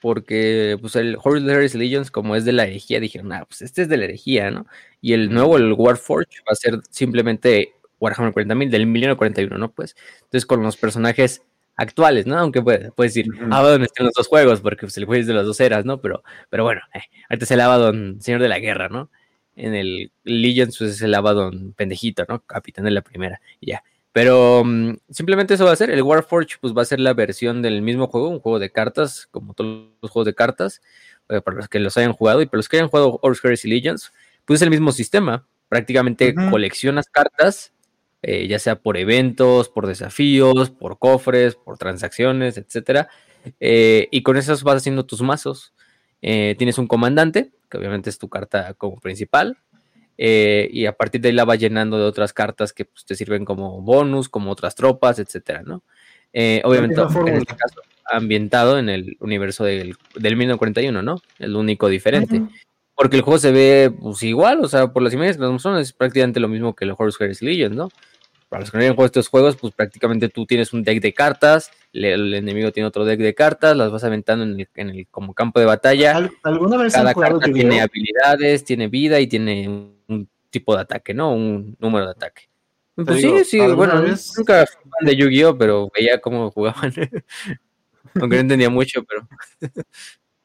porque 0.00 0.78
pues 0.80 0.94
el 0.96 1.16
Horus 1.22 1.42
Heresy 1.42 1.78
Legions, 1.78 2.10
como 2.10 2.36
es 2.36 2.44
de 2.44 2.52
la 2.52 2.64
herejía, 2.64 3.00
dijeron, 3.00 3.32
ah, 3.32 3.44
pues 3.46 3.62
este 3.62 3.82
es 3.82 3.88
de 3.88 3.96
la 3.96 4.04
herejía, 4.04 4.50
¿no? 4.50 4.66
Y 5.00 5.12
el 5.12 5.32
nuevo, 5.32 5.56
el 5.56 5.72
Warforge, 5.72 6.38
va 6.48 6.52
a 6.52 6.54
ser 6.54 6.80
simplemente 6.90 7.74
Warhammer 7.98 8.32
40.000 8.32 8.70
del 8.70 8.86
milenio 8.86 9.16
41, 9.16 9.58
¿no? 9.58 9.72
Pues, 9.72 9.96
entonces 10.22 10.46
con 10.46 10.62
los 10.62 10.76
personajes 10.76 11.42
actuales, 11.80 12.26
¿no? 12.26 12.38
Aunque 12.38 12.60
puedes 12.60 12.92
decir, 12.96 13.26
Abaddon 13.50 13.82
está 13.82 14.02
en 14.02 14.06
los 14.06 14.14
dos 14.14 14.28
juegos, 14.28 14.60
porque 14.60 14.82
pues, 14.82 14.96
el 14.98 15.06
juego 15.06 15.20
es 15.20 15.26
de 15.26 15.32
las 15.32 15.46
dos 15.46 15.58
eras, 15.60 15.86
¿no? 15.86 16.00
Pero, 16.00 16.22
pero 16.50 16.62
bueno, 16.62 16.82
eh, 16.94 17.00
ahorita 17.30 17.44
es 17.44 17.50
el 17.50 17.60
Abaddon, 17.60 18.20
señor 18.20 18.42
de 18.42 18.48
la 18.48 18.58
guerra, 18.58 18.88
¿no? 18.90 19.10
En 19.56 19.74
el 19.74 20.12
Legends 20.24 20.78
pues, 20.78 20.92
es 20.92 21.02
el 21.02 21.14
Abaddon 21.14 21.72
pendejito, 21.72 22.24
¿no? 22.28 22.40
Capitán 22.44 22.84
de 22.84 22.90
la 22.90 23.00
primera, 23.00 23.40
y 23.60 23.70
ya. 23.70 23.82
Pero 24.12 24.62
mm, 24.64 24.96
simplemente 25.08 25.54
eso 25.54 25.64
va 25.64 25.72
a 25.72 25.76
ser. 25.76 25.90
El 25.90 26.02
Warforge 26.02 26.56
pues 26.60 26.74
va 26.76 26.82
a 26.82 26.84
ser 26.84 27.00
la 27.00 27.14
versión 27.14 27.62
del 27.62 27.80
mismo 27.80 28.08
juego, 28.08 28.28
un 28.28 28.40
juego 28.40 28.58
de 28.58 28.70
cartas, 28.70 29.26
como 29.30 29.54
todos 29.54 29.88
los 30.02 30.10
juegos 30.10 30.26
de 30.26 30.34
cartas, 30.34 30.82
eh, 31.30 31.40
para 31.40 31.56
los 31.56 31.68
que 31.68 31.78
los 31.78 31.96
hayan 31.96 32.12
jugado 32.12 32.42
y 32.42 32.46
para 32.46 32.58
los 32.58 32.68
que 32.68 32.76
hayan 32.76 32.90
jugado 32.90 33.18
Horus 33.22 33.42
Heresy 33.42 33.68
Legends, 33.68 34.12
pues 34.44 34.58
es 34.58 34.62
el 34.62 34.70
mismo 34.70 34.92
sistema. 34.92 35.46
Prácticamente 35.68 36.34
coleccionas 36.50 37.06
cartas, 37.08 37.72
eh, 38.22 38.46
ya 38.48 38.58
sea 38.58 38.76
por 38.76 38.98
eventos, 38.98 39.70
por 39.70 39.86
desafíos, 39.86 40.70
por 40.70 40.98
cofres, 40.98 41.54
por 41.56 41.78
transacciones, 41.78 42.58
etcétera. 42.58 43.08
eh, 43.60 44.08
y 44.10 44.22
con 44.22 44.36
esas 44.36 44.62
vas 44.62 44.76
haciendo 44.76 45.06
tus 45.06 45.22
mazos. 45.22 45.72
Eh, 46.20 46.54
tienes 46.58 46.76
un 46.76 46.86
comandante, 46.86 47.52
que 47.70 47.78
obviamente 47.78 48.10
es 48.10 48.18
tu 48.18 48.28
carta 48.28 48.74
como 48.74 49.00
principal. 49.00 49.58
y 50.18 50.84
a 50.84 50.92
partir 50.92 51.22
de 51.22 51.28
ahí 51.28 51.34
la 51.34 51.46
vas 51.46 51.58
llenando 51.58 51.96
de 51.96 52.04
otras 52.04 52.34
cartas 52.34 52.74
que 52.74 52.84
pues, 52.84 53.06
te 53.06 53.14
sirven 53.14 53.46
como 53.46 53.80
bonus, 53.80 54.28
como 54.28 54.50
otras 54.50 54.74
tropas, 54.74 55.18
etcétera, 55.18 55.62
¿no? 55.62 55.82
Obviamente, 56.64 57.00
en 57.00 57.36
este 57.36 57.56
caso, 57.56 57.80
ambientado 58.04 58.78
en 58.78 58.90
el 58.90 59.16
universo 59.20 59.64
del, 59.64 59.96
del 60.14 60.36
1941, 60.36 61.02
¿no? 61.02 61.22
El 61.38 61.56
único 61.56 61.88
diferente. 61.88 62.42
Porque 62.94 63.16
el 63.16 63.22
juego 63.22 63.38
se 63.38 63.50
ve 63.50 63.90
pues, 63.98 64.22
igual, 64.22 64.62
o 64.62 64.68
sea, 64.68 64.92
por 64.92 65.02
las 65.02 65.14
imágenes 65.14 65.38
que 65.38 65.42
nos 65.42 65.52
mostraron 65.52 65.80
es 65.80 65.94
prácticamente 65.94 66.38
lo 66.38 66.48
mismo 66.48 66.74
que 66.74 66.84
el 66.84 66.94
Horus 66.94 67.18
Heresy 67.18 67.46
Legends, 67.46 67.74
¿no? 67.74 67.88
Para 68.50 68.60
los 68.62 68.70
que 68.72 68.76
no 68.78 68.82
hayan 68.82 68.94
jugado 68.96 69.06
estos 69.06 69.28
juegos, 69.28 69.54
pues 69.56 69.72
prácticamente 69.72 70.28
tú 70.28 70.44
tienes 70.44 70.72
un 70.72 70.82
deck 70.82 71.00
de 71.00 71.14
cartas, 71.14 71.70
le- 71.92 72.14
el 72.14 72.34
enemigo 72.34 72.72
tiene 72.72 72.88
otro 72.88 73.04
deck 73.04 73.20
de 73.20 73.32
cartas, 73.32 73.76
las 73.76 73.92
vas 73.92 74.02
aventando 74.02 74.44
en 74.44 74.58
el, 74.58 74.68
en 74.74 74.90
el- 74.90 75.06
como 75.06 75.34
campo 75.34 75.60
de 75.60 75.66
batalla. 75.66 76.16
¿Al- 76.16 76.32
¿Alguna 76.42 76.76
vez 76.76 76.92
Cada 76.92 77.10
han 77.10 77.14
jugado 77.14 77.38
carta 77.38 77.52
tiene 77.54 77.80
habilidades, 77.80 78.64
tiene 78.64 78.88
vida 78.88 79.20
y 79.20 79.28
tiene 79.28 79.68
un, 79.68 79.94
un 80.08 80.28
tipo 80.50 80.74
de 80.74 80.82
ataque, 80.82 81.14
¿no? 81.14 81.32
Un 81.32 81.76
número 81.78 82.06
de 82.06 82.10
ataque. 82.10 82.48
Pues 82.96 83.18
digo, 83.18 83.38
sí, 83.38 83.44
sí, 83.44 83.60
¿alguna 83.60 83.94
bueno, 83.94 84.02
vez? 84.02 84.32
nunca 84.36 84.66
fui 84.66 84.90
fan 84.90 85.06
de 85.06 85.16
Yu-Gi-Oh, 85.16 85.56
pero 85.56 85.88
veía 85.96 86.20
cómo 86.20 86.50
jugaban. 86.50 86.92
Aunque 88.20 88.34
no 88.36 88.40
entendía 88.40 88.68
mucho, 88.68 89.04
pero. 89.04 89.28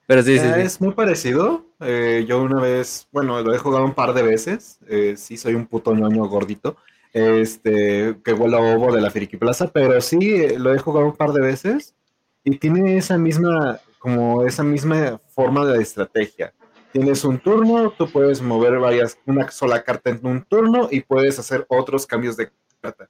pero 0.05 0.21
sí, 0.21 0.37
sí, 0.37 0.45
sí. 0.45 0.61
Es 0.61 0.79
muy 0.79 0.93
parecido. 0.93 1.65
Eh, 1.79 2.23
yo 2.27 2.41
una 2.43 2.61
vez, 2.61 3.07
bueno, 3.11 3.41
lo 3.41 3.51
he 3.53 3.57
jugado 3.57 3.83
un 3.83 3.95
par 3.95 4.13
de 4.13 4.21
veces. 4.21 4.77
Eh, 4.87 5.15
sí, 5.17 5.37
soy 5.37 5.55
un 5.55 5.65
puto 5.65 5.95
ñoño 5.95 6.25
gordito. 6.27 6.77
Este, 7.15 8.17
que 8.25 8.33
huele 8.33 8.57
a 8.57 8.75
ovo 8.75 8.93
de 8.93 8.99
la 8.99 9.09
Friki 9.09 9.37
Plaza, 9.37 9.71
pero 9.71 10.01
sí, 10.01 10.35
eh, 10.35 10.59
lo 10.59 10.73
he 10.73 10.79
jugado 10.79 11.05
un 11.05 11.15
par 11.15 11.31
de 11.31 11.39
veces. 11.39 11.95
Y 12.43 12.57
tiene 12.57 12.97
esa 12.97 13.17
misma, 13.17 13.79
como 13.99 14.43
esa 14.43 14.63
misma 14.63 15.21
forma 15.29 15.65
de 15.65 15.81
estrategia. 15.81 16.53
Tienes 16.91 17.23
un 17.23 17.39
turno, 17.39 17.91
tú 17.91 18.11
puedes 18.11 18.41
mover 18.41 18.79
varias, 18.79 19.17
una 19.25 19.49
sola 19.49 19.81
carta 19.81 20.09
en 20.09 20.25
un 20.25 20.43
turno 20.43 20.89
y 20.91 20.99
puedes 20.99 21.39
hacer 21.39 21.65
otros 21.69 22.05
cambios 22.05 22.35
de 22.35 22.51
carta. 22.81 23.09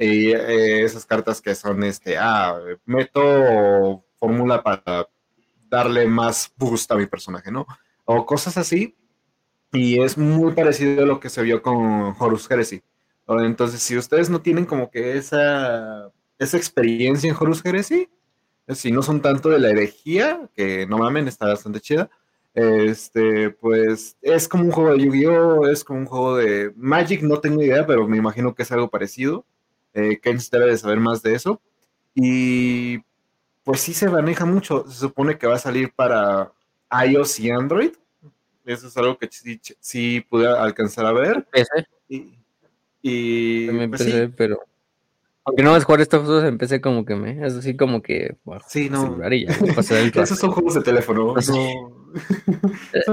Y 0.00 0.32
eh, 0.32 0.82
esas 0.82 1.06
cartas 1.06 1.40
que 1.40 1.54
son, 1.54 1.84
este, 1.84 2.18
ah, 2.18 2.58
meto 2.84 4.02
fórmula 4.18 4.64
para 4.64 5.08
darle 5.70 6.08
más 6.08 6.52
boost 6.56 6.90
a 6.90 6.96
mi 6.96 7.06
personaje, 7.06 7.52
¿no? 7.52 7.68
O 8.04 8.26
cosas 8.26 8.58
así. 8.58 8.96
Y 9.72 10.02
es 10.02 10.18
muy 10.18 10.54
parecido 10.54 11.04
a 11.04 11.06
lo 11.06 11.20
que 11.20 11.30
se 11.30 11.42
vio 11.42 11.62
con 11.62 12.16
Horus 12.18 12.50
Heresy. 12.50 12.82
Entonces, 13.28 13.82
si 13.82 13.96
ustedes 13.96 14.30
no 14.30 14.40
tienen 14.42 14.66
como 14.66 14.90
que 14.90 15.16
esa, 15.16 16.10
esa 16.38 16.56
experiencia 16.56 17.30
en 17.30 17.36
Horus 17.38 17.64
Heresy, 17.64 18.08
si 18.68 18.92
no 18.92 19.02
son 19.02 19.20
tanto 19.20 19.50
de 19.50 19.58
la 19.58 19.70
herejía, 19.70 20.48
que 20.54 20.86
no 20.86 20.98
mamen, 20.98 21.28
está 21.28 21.46
bastante 21.46 21.80
chida, 21.80 22.10
este, 22.54 23.50
pues 23.50 24.16
es 24.22 24.48
como 24.48 24.64
un 24.64 24.70
juego 24.70 24.92
de 24.92 25.04
Yu-Gi-Oh!, 25.04 25.66
es 25.68 25.84
como 25.84 26.00
un 26.00 26.06
juego 26.06 26.36
de 26.36 26.72
Magic, 26.76 27.22
no 27.22 27.40
tengo 27.40 27.62
idea, 27.62 27.86
pero 27.86 28.06
me 28.06 28.16
imagino 28.16 28.54
que 28.54 28.62
es 28.62 28.72
algo 28.72 28.88
parecido. 28.88 29.44
Eh, 29.92 30.20
Ken 30.20 30.38
debe 30.50 30.66
de 30.66 30.78
saber 30.78 31.00
más 31.00 31.22
de 31.22 31.34
eso. 31.34 31.60
Y 32.14 32.98
pues 33.64 33.80
sí 33.80 33.92
se 33.94 34.08
maneja 34.08 34.44
mucho. 34.44 34.84
Se 34.88 34.98
supone 35.00 35.38
que 35.38 35.46
va 35.46 35.56
a 35.56 35.58
salir 35.58 35.92
para 35.92 36.52
iOS 37.06 37.40
y 37.40 37.50
Android. 37.50 37.92
Eso 38.64 38.88
es 38.88 38.96
algo 38.96 39.18
que 39.18 39.28
sí, 39.30 39.60
sí 39.80 40.20
pude 40.28 40.48
alcanzar 40.48 41.06
a 41.06 41.12
ver. 41.12 41.44
PC, 41.50 41.86
Y, 42.08 42.38
y 43.06 43.66
también 43.66 43.90
pues, 43.90 44.02
sí, 44.02 44.12
pero. 44.36 44.58
Aunque 45.46 45.62
no 45.62 45.72
vas 45.72 45.82
a 45.82 45.84
jugar 45.84 46.00
estos 46.00 46.24
juegos 46.24 46.44
en 46.44 46.56
PC, 46.56 46.80
como 46.80 47.04
que 47.04 47.14
me. 47.16 47.46
Es 47.46 47.52
así 47.54 47.76
como 47.76 48.00
que. 48.00 48.36
bueno, 48.44 48.62
Sí, 48.66 48.88
no. 48.88 49.18
y 49.30 49.44
ya, 49.44 49.52
esos 50.22 50.38
son 50.38 50.52
juegos 50.52 50.74
de 50.74 50.80
teléfono. 50.80 51.34
No- 51.34 51.34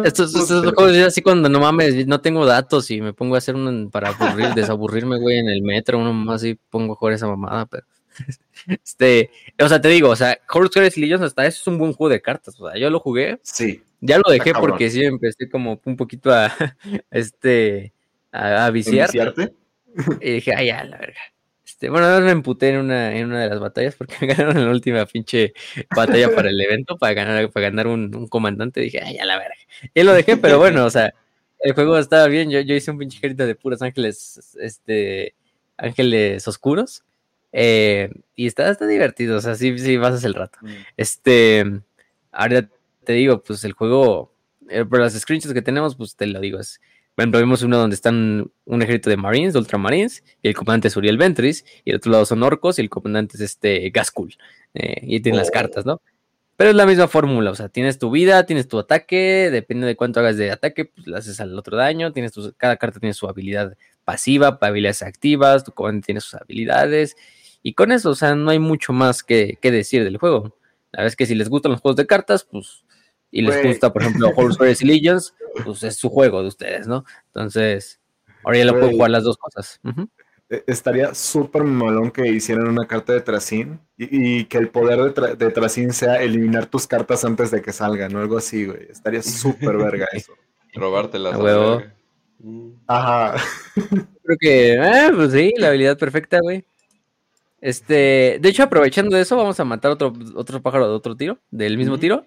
Estos, 0.03 0.31
Juegos 0.31 0.49
estos 0.49 0.61
de 0.63 0.71
juegos 0.71 0.95
yo 0.95 1.07
así 1.07 1.21
cuando 1.21 1.49
no 1.49 1.59
mames, 1.59 2.07
no 2.07 2.21
tengo 2.21 2.45
datos 2.45 2.89
y 2.89 3.01
me 3.01 3.11
pongo 3.13 3.35
a 3.35 3.39
hacer 3.39 3.55
un 3.55 3.89
para 3.91 4.09
aburrir, 4.09 4.53
desaburrirme, 4.55 5.19
güey, 5.19 5.39
en 5.39 5.49
el 5.49 5.61
metro, 5.61 5.97
uno 5.99 6.13
más 6.13 6.43
y 6.45 6.55
pongo 6.69 6.93
a 6.93 6.95
jugar 6.95 7.15
esa 7.15 7.27
mamada, 7.27 7.65
pero 7.65 7.83
este, 8.67 9.29
o 9.59 9.67
sea, 9.67 9.81
te 9.81 9.89
digo, 9.89 10.09
o 10.09 10.15
sea, 10.15 10.37
Horus 10.53 10.75
Heresy 10.75 11.01
Legends 11.01 11.23
hasta 11.25 11.45
eso 11.45 11.59
es 11.61 11.67
un 11.67 11.79
buen 11.79 11.93
juego 11.93 12.11
de 12.11 12.21
cartas, 12.21 12.57
o 12.59 12.69
sea, 12.69 12.79
yo 12.79 12.89
lo 12.89 12.99
jugué, 12.99 13.39
Sí, 13.41 13.81
ya 13.99 14.19
lo 14.19 14.31
dejé 14.31 14.53
porque 14.53 14.89
sí 14.89 15.03
empecé 15.03 15.49
como 15.49 15.81
un 15.83 15.97
poquito 15.97 16.31
a 16.31 16.53
este 17.09 17.91
a, 18.31 18.65
a 18.67 18.71
viciar. 18.71 19.09
y 20.21 20.31
dije, 20.33 20.53
ay, 20.55 20.67
ya, 20.67 20.83
la 20.83 20.97
verga. 20.97 21.19
Este, 21.65 21.89
bueno, 21.89 22.05
además 22.07 22.25
me 22.25 22.31
emputé 22.31 22.69
en 22.69 22.77
una, 22.77 23.15
en 23.15 23.27
una 23.27 23.41
de 23.41 23.49
las 23.49 23.59
batallas 23.59 23.95
porque 23.95 24.15
me 24.21 24.27
ganaron 24.27 24.57
en 24.57 24.65
la 24.65 24.71
última 24.71 25.05
pinche 25.05 25.53
batalla 25.95 26.33
para 26.33 26.49
el 26.49 26.59
evento, 26.61 26.97
para 26.97 27.13
ganar, 27.13 27.49
para 27.51 27.69
ganar 27.69 27.87
un, 27.87 28.13
un 28.15 28.27
comandante. 28.27 28.81
Dije, 28.81 29.01
ay, 29.03 29.15
ya 29.15 29.25
la 29.25 29.37
verga. 29.37 29.55
Y 29.93 30.03
lo 30.03 30.13
dejé, 30.13 30.37
pero 30.37 30.59
bueno, 30.59 30.85
o 30.85 30.89
sea, 30.89 31.13
el 31.59 31.73
juego 31.73 31.97
estaba 31.97 32.27
bien. 32.27 32.49
Yo, 32.49 32.59
yo 32.61 32.75
hice 32.75 32.91
un 32.91 32.97
pinche 32.97 33.19
carita 33.21 33.45
de 33.45 33.55
puros 33.55 33.81
ángeles, 33.81 34.55
este, 34.59 35.35
ángeles 35.77 36.47
oscuros. 36.47 37.03
eh, 37.51 38.09
y 38.35 38.47
está, 38.47 38.69
está 38.69 38.87
divertido, 38.87 39.37
o 39.37 39.41
sea, 39.41 39.55
sí, 39.55 39.77
sí, 39.77 39.97
pasas 39.97 40.23
el 40.23 40.33
rato. 40.33 40.59
Este, 40.97 41.63
ahora 42.31 42.69
te 43.03 43.13
digo, 43.13 43.43
pues 43.43 43.63
el 43.63 43.73
juego, 43.73 44.33
eh, 44.69 44.85
por 44.85 44.99
las 44.99 45.13
screenshots 45.13 45.53
que 45.53 45.61
tenemos, 45.61 45.95
pues 45.95 46.15
te 46.15 46.27
lo 46.27 46.39
digo, 46.39 46.59
es, 46.59 46.79
por 47.21 47.37
ejemplo, 47.37 47.39
vemos 47.39 47.61
uno 47.61 47.77
donde 47.77 47.93
están 47.93 48.51
un 48.65 48.81
ejército 48.81 49.11
de 49.11 49.17
Marines, 49.17 49.53
de 49.53 49.59
Ultramarines, 49.59 50.23
y 50.41 50.47
el 50.47 50.55
comandante 50.55 50.87
es 50.87 50.97
Uriel 50.97 51.17
Ventris, 51.17 51.63
y 51.85 51.91
el 51.91 51.97
otro 51.97 52.11
lado 52.11 52.25
son 52.25 52.41
orcos, 52.41 52.79
y 52.79 52.81
el 52.81 52.89
comandante 52.89 53.37
es 53.37 53.41
este 53.41 53.91
Gaskul, 53.91 54.35
eh, 54.73 55.01
y 55.03 55.19
tienen 55.19 55.37
las 55.37 55.49
Oh. 55.49 55.51
cartas, 55.51 55.85
¿no? 55.85 56.01
Pero 56.57 56.71
es 56.71 56.75
la 56.75 56.85
misma 56.87 57.07
fórmula, 57.07 57.51
o 57.51 57.55
sea, 57.55 57.69
tienes 57.69 57.99
tu 57.99 58.09
vida, 58.09 58.45
tienes 58.45 58.67
tu 58.67 58.79
ataque, 58.79 59.49
depende 59.51 59.85
de 59.87 59.95
cuánto 59.95 60.19
hagas 60.19 60.37
de 60.37 60.51
ataque, 60.51 60.85
pues 60.85 61.05
le 61.05 61.17
haces 61.17 61.39
al 61.39 61.57
otro 61.57 61.77
daño, 61.77 62.11
tienes 62.11 62.31
tus- 62.31 62.53
cada 62.57 62.77
carta 62.77 62.99
tiene 62.99 63.13
su 63.13 63.27
habilidad 63.27 63.77
pasiva, 64.03 64.57
habilidades 64.59 65.03
activas, 65.03 65.63
tu 65.63 65.71
comandante 65.73 66.07
tiene 66.07 66.21
sus 66.21 66.33
habilidades, 66.35 67.15
y 67.61 67.73
con 67.73 67.91
eso, 67.91 68.09
o 68.09 68.15
sea, 68.15 68.33
no 68.35 68.49
hay 68.49 68.59
mucho 68.59 68.93
más 68.93 69.23
que, 69.23 69.57
que 69.61 69.71
decir 69.71 70.03
del 70.03 70.17
juego. 70.17 70.57
La 70.91 71.01
verdad 71.01 71.07
es 71.07 71.15
que 71.15 71.25
si 71.27 71.35
les 71.35 71.49
gustan 71.49 71.71
los 71.71 71.81
juegos 71.81 71.97
de 71.97 72.07
cartas, 72.07 72.43
pues, 72.43 72.83
y 73.31 73.41
les 73.41 73.63
gusta, 73.65 73.91
por 73.93 74.01
ejemplo, 74.03 74.31
Horus 74.35 74.59
Heresy 74.59 74.85
Legends, 74.85 75.33
pues 75.63 75.83
es 75.83 75.95
su 75.95 76.09
juego 76.09 76.41
de 76.41 76.49
ustedes, 76.49 76.85
¿no? 76.87 77.05
Entonces, 77.27 77.99
ahora 78.43 78.57
ya 78.57 78.65
lo 78.65 78.71
pueden 78.73 78.87
Güey. 78.89 78.95
jugar 78.97 79.11
las 79.11 79.23
dos 79.23 79.37
cosas. 79.37 79.79
Eh, 80.49 80.63
Estaría 80.67 81.13
súper 81.15 81.63
malón 81.63 82.11
que 82.11 82.27
hicieran 82.27 82.67
una 82.67 82.85
carta 82.85 83.13
de 83.13 83.21
Tracín 83.21 83.79
y, 83.97 84.39
y 84.39 84.45
que 84.45 84.57
el 84.57 84.67
poder 84.69 84.99
de, 85.01 85.13
Tra- 85.13 85.35
de 85.37 85.49
Tracín 85.49 85.93
sea 85.93 86.21
eliminar 86.21 86.65
tus 86.65 86.85
cartas 86.87 87.23
antes 87.23 87.51
de 87.51 87.61
que 87.61 87.71
salgan 87.71 88.13
o 88.15 88.19
algo 88.19 88.37
así, 88.37 88.65
güey. 88.65 88.87
Estaría 88.89 89.21
súper 89.23 89.77
verga 89.77 90.07
eso. 90.13 90.33
Robártelas 90.73 91.37
huevo. 91.37 91.81
Ajá. 92.87 93.35
Creo 93.75 94.37
que, 94.39 94.73
eh, 94.73 95.11
pues 95.15 95.31
sí, 95.31 95.53
la 95.57 95.69
habilidad 95.69 95.97
perfecta, 95.97 96.39
güey. 96.41 96.65
Este, 97.59 98.39
de 98.41 98.49
hecho, 98.49 98.63
aprovechando 98.63 99.15
de 99.15 99.21
eso, 99.21 99.37
vamos 99.37 99.59
a 99.59 99.65
matar 99.65 99.91
otro, 99.91 100.11
otro 100.35 100.61
pájaro 100.61 100.87
de 100.89 100.93
otro 100.95 101.15
tiro, 101.15 101.37
del 101.51 101.77
mismo 101.77 101.99
tiro. 101.99 102.25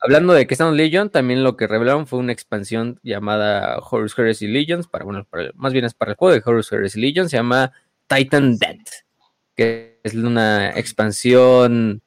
Hablando 0.00 0.32
de 0.32 0.46
que 0.46 0.54
Sound 0.54 0.76
Legion, 0.76 1.10
también 1.10 1.42
lo 1.42 1.56
que 1.56 1.66
revelaron 1.66 2.06
fue 2.06 2.20
una 2.20 2.32
expansión 2.32 3.00
llamada 3.02 3.78
Horus 3.78 4.16
Heresy 4.16 4.46
Legions, 4.46 4.86
para, 4.86 5.04
bueno, 5.04 5.24
para- 5.28 5.50
más 5.54 5.72
bien 5.72 5.84
es 5.84 5.94
para 5.94 6.12
el 6.12 6.16
juego 6.16 6.34
de 6.34 6.42
Horus 6.44 6.70
Heresy 6.72 7.00
Legions, 7.00 7.30
se 7.30 7.36
llama 7.36 7.72
Titan 8.06 8.56
Dead, 8.58 8.78
que 9.56 10.00
es 10.04 10.14
una 10.14 10.70
expansión, 10.78 12.00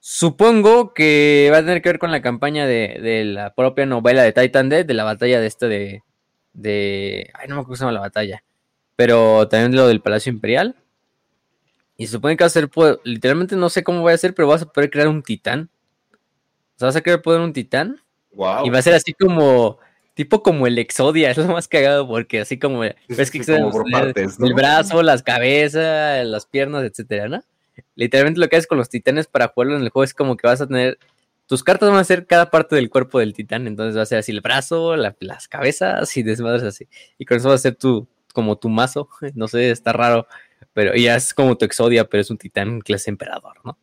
supongo 0.00 0.94
que 0.94 1.48
va 1.52 1.58
a 1.58 1.62
tener 1.62 1.82
que 1.82 1.88
ver 1.90 1.98
con 1.98 2.12
la 2.12 2.22
campaña 2.22 2.66
de, 2.66 3.24
la 3.24 3.54
propia 3.54 3.86
novela 3.86 4.22
de 4.22 4.32
Titan 4.32 4.68
Dead, 4.68 4.84
de 4.84 4.94
la 4.94 5.04
batalla 5.04 5.40
de 5.40 5.46
este 5.46 5.68
de, 5.68 6.02
de, 6.52 7.30
ay, 7.34 7.48
no 7.48 7.56
me 7.56 7.60
acuerdo 7.62 7.64
cómo 7.66 7.76
se 7.76 7.80
llama 7.82 7.92
la 7.92 8.00
batalla, 8.00 8.44
pero 8.96 9.48
también 9.48 9.74
lo 9.76 9.88
del 9.88 10.02
Palacio 10.02 10.32
Imperial. 10.32 10.76
Y 11.96 12.06
se 12.06 12.12
supone 12.12 12.36
que 12.36 12.44
va 12.44 12.46
a 12.46 12.50
ser, 12.50 12.68
pues, 12.68 12.98
literalmente 13.04 13.56
no 13.56 13.70
sé 13.70 13.82
cómo 13.82 14.02
va 14.02 14.12
a 14.12 14.18
ser, 14.18 14.34
pero 14.34 14.48
vas 14.48 14.62
a 14.62 14.66
poder 14.66 14.90
crear 14.90 15.08
un 15.08 15.22
titán. 15.22 15.70
O 16.76 16.78
sea, 16.78 16.86
vas 16.86 16.96
a 16.96 17.00
querer 17.02 17.22
poner 17.22 17.40
un 17.40 17.52
titán 17.52 18.00
Wow. 18.32 18.66
y 18.66 18.70
va 18.70 18.78
a 18.78 18.82
ser 18.82 18.94
así 18.94 19.14
como, 19.14 19.78
tipo 20.14 20.42
como 20.42 20.66
el 20.66 20.78
Exodia, 20.78 21.30
es 21.30 21.38
lo 21.38 21.46
más 21.46 21.68
cagado 21.68 22.06
porque 22.06 22.40
así 22.40 22.58
como, 22.58 22.80
ves 22.80 23.30
que 23.30 23.42
sí, 23.42 23.52
como 23.52 23.70
por 23.70 23.82
nos 23.82 23.90
trae 23.90 24.02
partes, 24.04 24.38
¿no? 24.38 24.46
el 24.46 24.54
brazo, 24.54 25.02
las 25.02 25.22
cabezas, 25.22 26.26
las 26.26 26.46
piernas, 26.46 26.84
etcétera, 26.84 27.28
¿no? 27.28 27.42
Literalmente 27.94 28.40
lo 28.40 28.48
que 28.48 28.56
haces 28.56 28.66
con 28.66 28.78
los 28.78 28.88
titanes 28.90 29.26
para 29.26 29.48
jugarlo 29.48 29.76
en 29.76 29.82
el 29.82 29.88
juego 29.90 30.04
es 30.04 30.12
como 30.14 30.36
que 30.36 30.46
vas 30.46 30.60
a 30.60 30.66
tener, 30.66 30.98
tus 31.46 31.62
cartas 31.64 31.88
van 31.88 31.98
a 31.98 32.04
ser 32.04 32.26
cada 32.26 32.50
parte 32.50 32.76
del 32.76 32.90
cuerpo 32.90 33.18
del 33.20 33.32
titán, 33.32 33.66
entonces 33.66 33.96
va 33.96 34.02
a 34.02 34.06
ser 34.06 34.18
así 34.18 34.32
el 34.32 34.40
brazo, 34.42 34.96
la- 34.96 35.16
las 35.20 35.48
cabezas 35.48 36.14
y 36.16 36.22
desmadres 36.22 36.62
así. 36.64 36.86
Y 37.18 37.24
con 37.24 37.38
eso 37.38 37.48
va 37.48 37.54
a 37.54 37.58
ser 37.58 37.74
tu, 37.76 38.06
como 38.34 38.56
tu 38.58 38.68
mazo, 38.68 39.08
no 39.34 39.48
sé, 39.48 39.70
está 39.70 39.92
raro. 39.94 40.26
pero 40.74 40.94
ya 40.94 41.16
es 41.16 41.32
como 41.32 41.56
tu 41.56 41.64
Exodia, 41.64 42.04
pero 42.04 42.20
es 42.20 42.30
un 42.30 42.36
titán 42.38 42.80
clase 42.80 43.08
emperador, 43.10 43.54
¿no? 43.64 43.78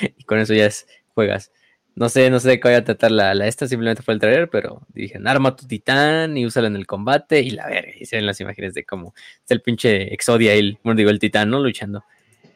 y 0.16 0.22
con 0.24 0.38
eso 0.38 0.54
ya 0.54 0.66
es, 0.66 0.86
juegas. 1.14 1.50
No 1.96 2.10
sé, 2.10 2.28
no 2.28 2.38
sé 2.38 2.50
de 2.50 2.60
qué 2.60 2.68
voy 2.68 2.76
a 2.76 2.84
tratar 2.84 3.10
la, 3.10 3.34
la 3.34 3.46
esta, 3.48 3.66
simplemente 3.66 4.02
fue 4.02 4.12
el 4.12 4.20
trailer, 4.20 4.50
pero 4.50 4.82
dije, 4.92 5.18
arma 5.24 5.56
tu 5.56 5.66
titán 5.66 6.36
y 6.36 6.44
úsalo 6.44 6.66
en 6.66 6.76
el 6.76 6.86
combate 6.86 7.40
y 7.40 7.50
la 7.50 7.66
verga. 7.66 7.92
Y 7.98 8.04
se 8.04 8.16
ven 8.16 8.26
las 8.26 8.38
imágenes 8.38 8.74
de 8.74 8.84
cómo 8.84 9.14
está 9.40 9.54
el 9.54 9.62
pinche 9.62 10.12
Exodia, 10.12 10.52
el, 10.52 10.78
bueno, 10.84 10.98
digo, 10.98 11.08
el 11.08 11.18
titán, 11.18 11.48
¿no? 11.48 11.58
Luchando. 11.58 12.04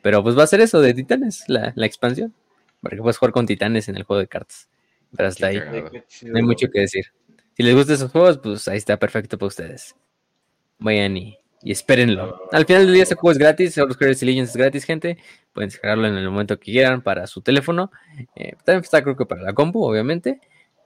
Pero 0.02 0.22
pues 0.22 0.38
va 0.38 0.42
a 0.42 0.46
ser 0.46 0.60
eso 0.60 0.82
de 0.82 0.92
titanes, 0.92 1.44
la, 1.48 1.72
la 1.74 1.86
expansión. 1.86 2.34
Para 2.82 2.96
que 2.96 3.02
puedas 3.02 3.16
jugar 3.16 3.32
con 3.32 3.46
titanes 3.46 3.88
en 3.88 3.96
el 3.96 4.02
juego 4.02 4.20
de 4.20 4.28
cartas. 4.28 4.68
Pero 5.16 5.28
hasta 5.28 5.46
ahí. 5.46 5.58
No 6.22 6.36
hay 6.36 6.42
mucho 6.42 6.68
que 6.70 6.80
decir. 6.80 7.06
Si 7.56 7.62
les 7.62 7.74
gustan 7.74 7.96
esos 7.96 8.10
juegos, 8.10 8.38
pues 8.38 8.68
ahí 8.68 8.76
está 8.76 8.98
perfecto 8.98 9.38
para 9.38 9.48
ustedes. 9.48 9.96
Vayan 10.78 11.16
y, 11.16 11.38
y 11.62 11.72
espérenlo. 11.72 12.48
Al 12.52 12.64
final 12.64 12.86
del 12.86 12.94
día 12.94 13.02
ese 13.02 13.14
juego 13.14 13.32
es 13.32 13.38
gratis, 13.38 13.76
Horus 13.76 13.96
Heroes 14.00 14.22
Legends 14.22 14.50
es 14.50 14.56
gratis, 14.56 14.84
gente. 14.84 15.18
Pueden 15.52 15.68
descargarlo 15.68 16.06
en 16.06 16.16
el 16.16 16.30
momento 16.30 16.58
que 16.58 16.72
quieran 16.72 17.02
para 17.02 17.26
su 17.26 17.42
teléfono. 17.42 17.90
Eh, 18.34 18.54
también 18.64 18.82
está 18.82 19.02
creo 19.02 19.16
que 19.16 19.26
para 19.26 19.42
la 19.42 19.52
compu, 19.52 19.84
obviamente. 19.84 20.40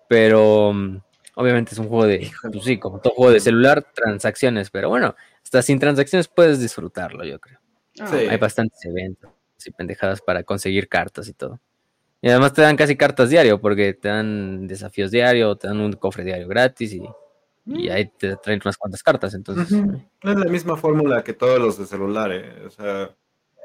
Pero 0.08 0.70
um, 0.70 1.00
obviamente 1.36 1.72
es 1.72 1.78
un 1.78 1.88
juego 1.88 2.06
de, 2.06 2.30
pues 2.52 2.64
sí, 2.64 2.78
como 2.78 2.98
todo 3.00 3.14
juego 3.14 3.32
de 3.32 3.40
celular, 3.40 3.86
transacciones. 3.94 4.70
Pero 4.70 4.88
bueno, 4.88 5.14
hasta 5.42 5.62
sin 5.62 5.78
transacciones 5.78 6.28
puedes 6.28 6.60
disfrutarlo, 6.60 7.24
yo 7.24 7.38
creo. 7.38 7.60
Sí. 7.94 8.26
Hay 8.28 8.38
bastantes 8.38 8.84
eventos 8.84 9.30
y 9.64 9.70
pendejadas 9.70 10.20
para 10.20 10.42
conseguir 10.42 10.88
cartas 10.88 11.28
y 11.28 11.32
todo. 11.32 11.60
Y 12.20 12.30
además 12.30 12.52
te 12.52 12.62
dan 12.62 12.76
casi 12.76 12.96
cartas 12.96 13.30
diario, 13.30 13.60
porque 13.60 13.92
te 13.94 14.08
dan 14.08 14.66
desafíos 14.66 15.10
diario, 15.10 15.56
te 15.56 15.68
dan 15.68 15.78
un 15.80 15.92
cofre 15.92 16.24
diario 16.24 16.48
gratis 16.48 16.94
y, 16.94 17.02
y 17.66 17.88
ahí 17.88 18.06
te 18.06 18.36
traen 18.36 18.60
unas 18.64 18.76
cuantas 18.76 19.02
cartas. 19.02 19.34
Entonces, 19.34 19.70
Ujú. 19.72 20.02
Es 20.22 20.36
la 20.36 20.50
misma 20.50 20.76
fórmula 20.76 21.22
que 21.24 21.32
todos 21.32 21.58
los 21.58 21.78
de 21.78 21.86
celular, 21.86 22.32
eh, 22.32 22.66
O 22.66 22.70
sea, 22.70 23.14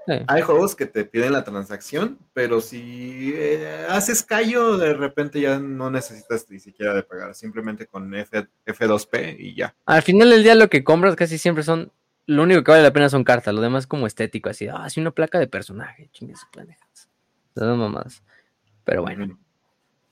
eh, 0.08 0.24
hay 0.28 0.42
juegos 0.42 0.76
que 0.76 0.86
te 0.86 1.06
piden 1.06 1.34
la 1.34 1.44
transacción, 1.44 2.18
pero 2.34 2.62
si 2.62 3.32
eh, 3.36 3.86
haces 3.90 4.24
callo, 4.24 4.78
de 4.78 4.94
repente 4.94 5.40
ya 5.40 5.60
no 5.60 5.92
necesitas 5.92 6.50
ni 6.50 6.60
siquiera 6.60 6.94
de 6.94 7.04
pagar, 7.04 7.36
simplemente 7.36 7.86
con 7.86 8.14
F, 8.16 8.48
F2P 8.66 9.36
y 9.38 9.56
ya. 9.56 9.76
al 9.86 10.02
final 10.02 10.30
del 10.30 10.44
día 10.44 10.56
lo 10.56 10.70
que 10.70 10.84
compras 10.84 11.16
casi 11.16 11.38
siempre 11.38 11.64
son, 11.64 11.92
lo 12.26 12.44
único 12.44 12.64
que 12.64 12.72
vale 12.72 12.84
la 12.84 12.94
pena 12.94 13.10
son 13.10 13.24
cartas, 13.24 13.54
lo 13.54 13.62
demás 13.62 13.86
como 13.86 14.08
estético, 14.08 14.50
así, 14.50 14.68
ah, 14.68 14.90
sí, 14.90 15.00
una 15.00 15.12
placa 15.12 15.38
de 15.40 15.48
personaje, 15.48 16.10
chingues, 16.12 16.40
pendejas. 16.52 17.10
Esas 17.56 17.78
mamadas. 17.78 18.24
Pero 18.86 19.02
bueno. 19.02 19.38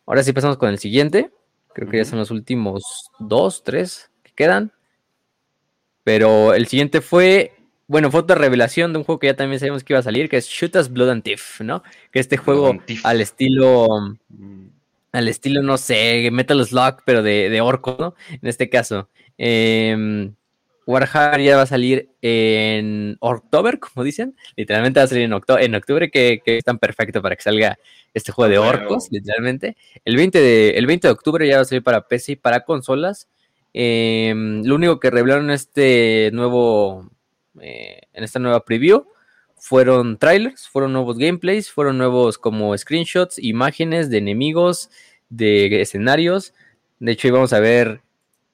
Ahora 0.05 0.23
sí 0.23 0.31
pasamos 0.33 0.57
con 0.57 0.69
el 0.69 0.79
siguiente. 0.79 1.31
Creo 1.77 1.87
que 1.91 1.97
ya 1.97 2.05
son 2.05 2.17
los 2.17 2.31
últimos 2.31 3.11
dos, 3.19 3.63
tres 3.63 4.09
que 4.23 4.31
quedan. 4.33 4.71
Pero 6.03 6.55
el 6.55 6.65
siguiente 6.65 7.01
fue, 7.01 7.53
bueno, 7.85 8.09
fue 8.09 8.21
otra 8.21 8.35
revelación 8.35 8.93
de 8.93 8.97
un 8.97 9.05
juego 9.05 9.19
que 9.19 9.27
ya 9.27 9.35
también 9.35 9.59
sabíamos 9.59 9.83
que 9.83 9.93
iba 9.93 9.99
a 9.99 10.03
salir, 10.03 10.27
que 10.27 10.37
es 10.37 10.47
Shoot 10.47 10.75
Us 10.75 10.89
Blood 10.91 11.11
and 11.11 11.23
Thief, 11.23 11.61
¿no? 11.61 11.83
Que 12.11 12.19
este 12.19 12.35
juego 12.35 12.79
al 13.03 13.21
estilo, 13.21 13.87
Mm, 14.29 14.69
al 15.11 15.27
estilo, 15.27 15.61
no 15.61 15.77
sé, 15.77 16.31
Metal 16.31 16.65
Slug, 16.65 17.03
pero 17.05 17.21
de, 17.21 17.47
de 17.51 17.61
orco, 17.61 17.95
¿no? 17.99 18.15
En 18.31 18.49
este 18.49 18.71
caso. 18.71 19.07
Em, 19.37 20.33
Warhammer 20.87 21.41
ya 21.41 21.57
va 21.57 21.63
a 21.63 21.67
salir 21.67 22.09
en 22.21 23.17
octubre, 23.19 23.77
como 23.77 24.03
dicen. 24.03 24.35
Literalmente 24.55 24.99
va 24.99 25.03
a 25.03 25.07
salir 25.07 25.25
en, 25.25 25.33
en 25.33 25.75
octubre, 25.75 26.09
que, 26.09 26.41
que 26.43 26.57
es 26.57 26.63
tan 26.63 26.79
perfecto 26.79 27.21
para 27.21 27.35
que 27.35 27.43
salga 27.43 27.77
este 28.13 28.31
juego 28.31 28.49
de 28.49 28.57
Bueno. 28.57 28.71
orcos, 28.71 29.09
literalmente. 29.11 29.75
El 30.05 30.15
20, 30.15 30.41
de, 30.41 30.69
el 30.71 30.87
20 30.87 31.07
de 31.07 31.11
octubre 31.11 31.47
ya 31.47 31.57
va 31.57 31.61
a 31.63 31.65
salir 31.65 31.83
para 31.83 32.07
PC 32.07 32.31
y 32.31 32.35
para 32.37 32.61
consolas. 32.61 33.27
Em, 33.73 34.63
lo 34.63 34.75
único 34.75 34.99
que 34.99 35.11
revelaron 35.11 35.45
en 35.45 35.51
este 35.51 36.31
nuevo, 36.33 37.11
eh, 37.59 37.99
en 38.13 38.23
esta 38.23 38.39
nueva 38.39 38.63
preview 38.65 39.05
fueron 39.57 40.17
trailers, 40.17 40.67
fueron 40.69 40.93
nuevos 40.93 41.17
gameplays, 41.17 41.69
fueron 41.69 41.97
nuevos 41.97 42.37
como 42.37 42.77
screenshots, 42.77 43.39
imágenes 43.39 44.09
de 44.09 44.19
enemigos, 44.19 44.89
de 45.29 45.81
escenarios. 45.81 46.53
De 46.99 47.11
hecho, 47.11 47.27
íbamos 47.27 47.51
a 47.53 47.59
ver 47.59 48.01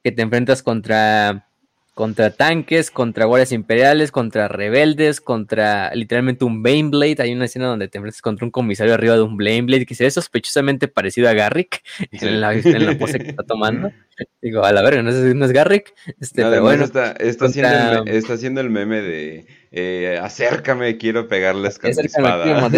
que 0.04 0.12
te 0.12 0.22
enfrentas 0.24 0.64
contra, 0.64 1.48
contra 1.94 2.32
tanques, 2.32 2.90
contra 2.90 3.26
guardias 3.26 3.52
imperiales, 3.52 4.12
contra 4.12 4.48
rebeldes, 4.48 5.22
contra 5.22 5.94
literalmente 5.94 6.44
un 6.46 6.64
Baneblade. 6.64 7.18
Hay 7.20 7.34
una 7.34 7.46
escena 7.46 7.68
donde 7.68 7.88
te 7.88 7.98
enfrentas 7.98 8.22
contra 8.22 8.46
un 8.46 8.52
comisario 8.52 8.94
arriba 8.94 9.16
de 9.16 9.22
un 9.22 9.38
Baneblade 9.38 9.86
que 9.86 9.96
se 9.96 10.04
ve 10.04 10.12
sospechosamente 10.12 10.88
parecido 10.88 11.30
a 11.30 11.34
Garrick 11.34 11.84
Sí. 12.14 12.28
en, 12.28 12.42
la, 12.42 12.54
en 12.54 12.86
la 12.86 12.98
pose 12.98 13.20
que 13.20 13.30
está 13.30 13.44
tomando. 13.44 13.92
Digo, 14.42 14.64
a 14.64 14.72
la 14.72 14.82
verga, 14.82 15.02
no 15.02 15.10
es, 15.10 15.36
no 15.36 15.46
es 15.46 15.52
Garrick. 15.52 15.94
Este, 16.20 16.42
No, 16.44 16.50
pero 16.50 16.62
bueno, 16.64 16.84
está, 16.84 17.12
está, 17.14 17.46
haciendo 17.46 18.04
el, 18.04 18.08
está 18.10 18.34
haciendo 18.34 18.62
el 18.62 18.70
meme 18.70 19.02
de 19.02 19.48
eh, 19.72 20.20
acércame, 20.22 20.98
quiero 20.98 21.28
pegarles 21.28 21.80
con 21.80 21.90
mi 21.96 22.06
espada. 22.06 22.70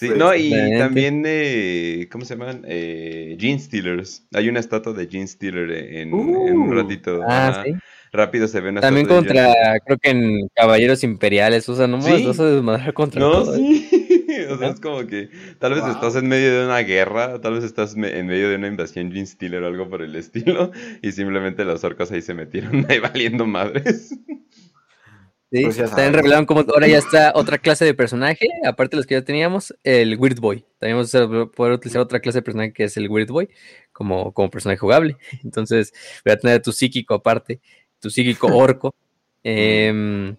Sí, 0.00 0.08
Sí, 0.08 0.12
no, 0.16 0.34
y 0.34 0.50
también, 0.78 1.22
eh, 1.26 2.08
¿cómo 2.10 2.24
se 2.24 2.34
llaman? 2.34 2.62
Eh, 2.66 3.36
Gene 3.38 3.58
Stealers. 3.58 4.26
Hay 4.32 4.48
una 4.48 4.58
estatua 4.58 4.94
de 4.94 5.06
Gene 5.06 5.26
Stealer 5.26 5.70
en, 5.70 6.08
en 6.08 6.14
un 6.14 6.70
Uh. 6.70 6.72
ratito. 6.72 7.20
Ah, 7.28 7.62
sí. 7.66 7.74
Rápido 8.12 8.48
se 8.48 8.60
ve 8.62 8.70
una 8.70 8.80
También 8.80 9.06
de 9.06 9.14
contra, 9.14 9.54
creo 9.84 9.98
que 9.98 10.10
en 10.10 10.48
Caballeros 10.56 11.04
Imperiales, 11.04 11.68
o 11.68 11.76
sea, 11.76 11.86
no 11.86 12.00
Sí. 12.00 12.24
vas 12.26 12.40
a 12.40 12.46
desmadrar 12.46 12.94
contra 12.94 13.20
No, 13.20 13.30
todo. 13.30 13.54
¿eh? 13.54 13.58
sí. 13.58 13.86
O 14.50 14.56
sea, 14.58 14.68
es 14.70 14.80
como 14.80 15.06
que 15.06 15.28
tal 15.58 15.74
vez 15.74 15.82
Wow. 15.82 15.90
estás 15.92 16.16
en 16.16 16.26
medio 16.28 16.58
de 16.60 16.64
una 16.64 16.78
guerra, 16.78 17.40
tal 17.42 17.54
vez 17.54 17.64
estás 17.64 17.94
me- 17.94 18.16
en 18.18 18.26
medio 18.26 18.48
de 18.48 18.56
una 18.56 18.68
invasión 18.68 19.12
Gene 19.12 19.26
Stealer 19.26 19.62
o 19.62 19.66
algo 19.66 19.88
por 19.90 20.00
el 20.02 20.16
estilo, 20.16 20.70
y 21.02 21.12
simplemente 21.12 21.64
los 21.64 21.84
orcos 21.84 22.10
ahí 22.10 22.22
se 22.22 22.32
metieron 22.32 22.72
ahí 22.90 23.00
valiendo 23.00 23.44
madres. 23.46 24.16
Sí, 25.52 25.64
Pues 25.64 25.76
también 25.76 26.12
revelaron 26.12 26.46
como 26.46 26.60
ahora 26.60 26.86
ya 26.86 26.98
está 26.98 27.32
otra 27.34 27.58
clase 27.58 27.84
de 27.84 27.92
personaje, 27.92 28.46
aparte 28.64 28.94
de 28.94 28.98
los 28.98 29.06
que 29.06 29.14
ya 29.14 29.24
teníamos, 29.24 29.74
el 29.82 30.16
Weird 30.16 30.38
Boy. 30.38 30.64
También 30.78 30.96
vamos 30.96 31.12
a 31.14 31.50
poder 31.50 31.72
utilizar 31.72 32.00
otra 32.00 32.20
clase 32.20 32.38
de 32.38 32.42
personaje 32.42 32.72
que 32.72 32.84
es 32.84 32.96
el 32.96 33.08
Weird 33.08 33.30
Boy 33.30 33.48
como, 33.90 34.32
como 34.32 34.48
personaje 34.48 34.78
jugable. 34.78 35.16
Entonces, 35.44 35.92
voy 36.24 36.34
a 36.34 36.36
tener 36.36 36.62
tu 36.62 36.70
psíquico 36.70 37.14
aparte, 37.14 37.60
tu 38.00 38.10
psíquico 38.10 38.46
orco. 38.56 38.94
Em, 39.42 40.36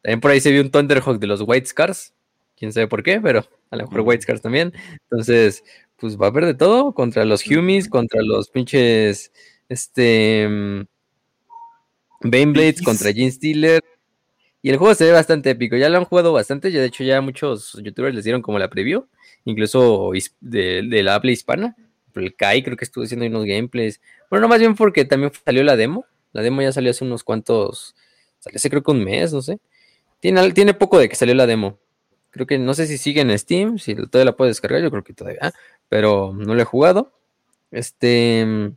también 0.00 0.20
por 0.20 0.30
ahí 0.30 0.40
se 0.40 0.52
vio 0.52 0.60
un 0.62 0.70
Thunderhawk 0.70 1.18
de 1.18 1.26
los 1.26 1.42
White 1.44 1.66
Scars. 1.66 2.14
Quién 2.56 2.72
sabe 2.72 2.86
por 2.86 3.02
qué, 3.02 3.20
pero 3.20 3.44
a 3.70 3.76
lo 3.76 3.84
mejor. 3.84 4.02
White 4.02 4.22
Scars 4.22 4.42
también. 4.42 4.72
Entonces, 5.10 5.64
pues 5.96 6.16
va 6.16 6.26
a 6.26 6.28
haber 6.28 6.46
de 6.46 6.54
todo 6.54 6.94
contra 6.94 7.24
los 7.24 7.44
Humies, 7.44 7.88
contra 7.88 8.22
los 8.22 8.48
pinches. 8.48 9.32
Este. 9.68 10.46
mm, 10.48 10.82
Baneblades, 12.20 12.80
contra 12.82 13.12
Gene 13.12 13.32
Stealer. 13.32 13.82
Y 14.62 14.70
el 14.70 14.76
juego 14.76 14.94
se 14.94 15.04
ve 15.04 15.12
bastante 15.12 15.50
épico. 15.50 15.76
Ya 15.76 15.88
lo 15.88 15.98
han 15.98 16.04
jugado 16.04 16.32
bastante. 16.32 16.70
Ya 16.70 16.80
de 16.80 16.86
hecho, 16.86 17.04
ya 17.04 17.20
muchos 17.20 17.78
youtubers 17.82 18.14
les 18.14 18.24
dieron 18.24 18.42
como 18.42 18.58
la 18.58 18.70
preview. 18.70 19.06
Incluso 19.44 20.12
de, 20.40 20.82
de 20.88 21.02
la 21.02 21.16
habla 21.16 21.32
hispana. 21.32 21.76
El 22.14 22.34
Kai 22.36 22.62
creo 22.62 22.76
que 22.76 22.84
estuvo 22.84 23.04
haciendo 23.04 23.26
unos 23.26 23.44
gameplays. 23.44 24.00
Bueno, 24.30 24.42
no 24.42 24.48
más 24.48 24.60
bien 24.60 24.76
porque 24.76 25.04
también 25.04 25.32
salió 25.44 25.64
la 25.64 25.76
demo. 25.76 26.06
La 26.32 26.42
demo 26.42 26.62
ya 26.62 26.72
salió 26.72 26.90
hace 26.90 27.04
unos 27.04 27.24
cuantos. 27.24 27.94
Salió 28.38 28.56
hace 28.56 28.70
creo 28.70 28.82
que 28.82 28.90
un 28.92 29.04
mes, 29.04 29.32
no 29.32 29.42
sé. 29.42 29.58
Tiene, 30.20 30.52
tiene 30.52 30.74
poco 30.74 30.98
de 30.98 31.08
que 31.08 31.16
salió 31.16 31.34
la 31.34 31.46
demo. 31.46 31.78
Creo 32.30 32.46
que 32.46 32.58
no 32.58 32.72
sé 32.74 32.86
si 32.86 32.96
sigue 32.96 33.20
en 33.20 33.36
Steam, 33.38 33.78
si 33.78 33.94
todavía 33.94 34.26
la 34.26 34.36
puedes 34.36 34.56
descargar, 34.56 34.80
yo 34.82 34.90
creo 34.90 35.04
que 35.04 35.12
todavía, 35.12 35.52
pero 35.88 36.32
no 36.34 36.54
la 36.54 36.62
he 36.62 36.64
jugado. 36.64 37.12
Este. 37.70 38.72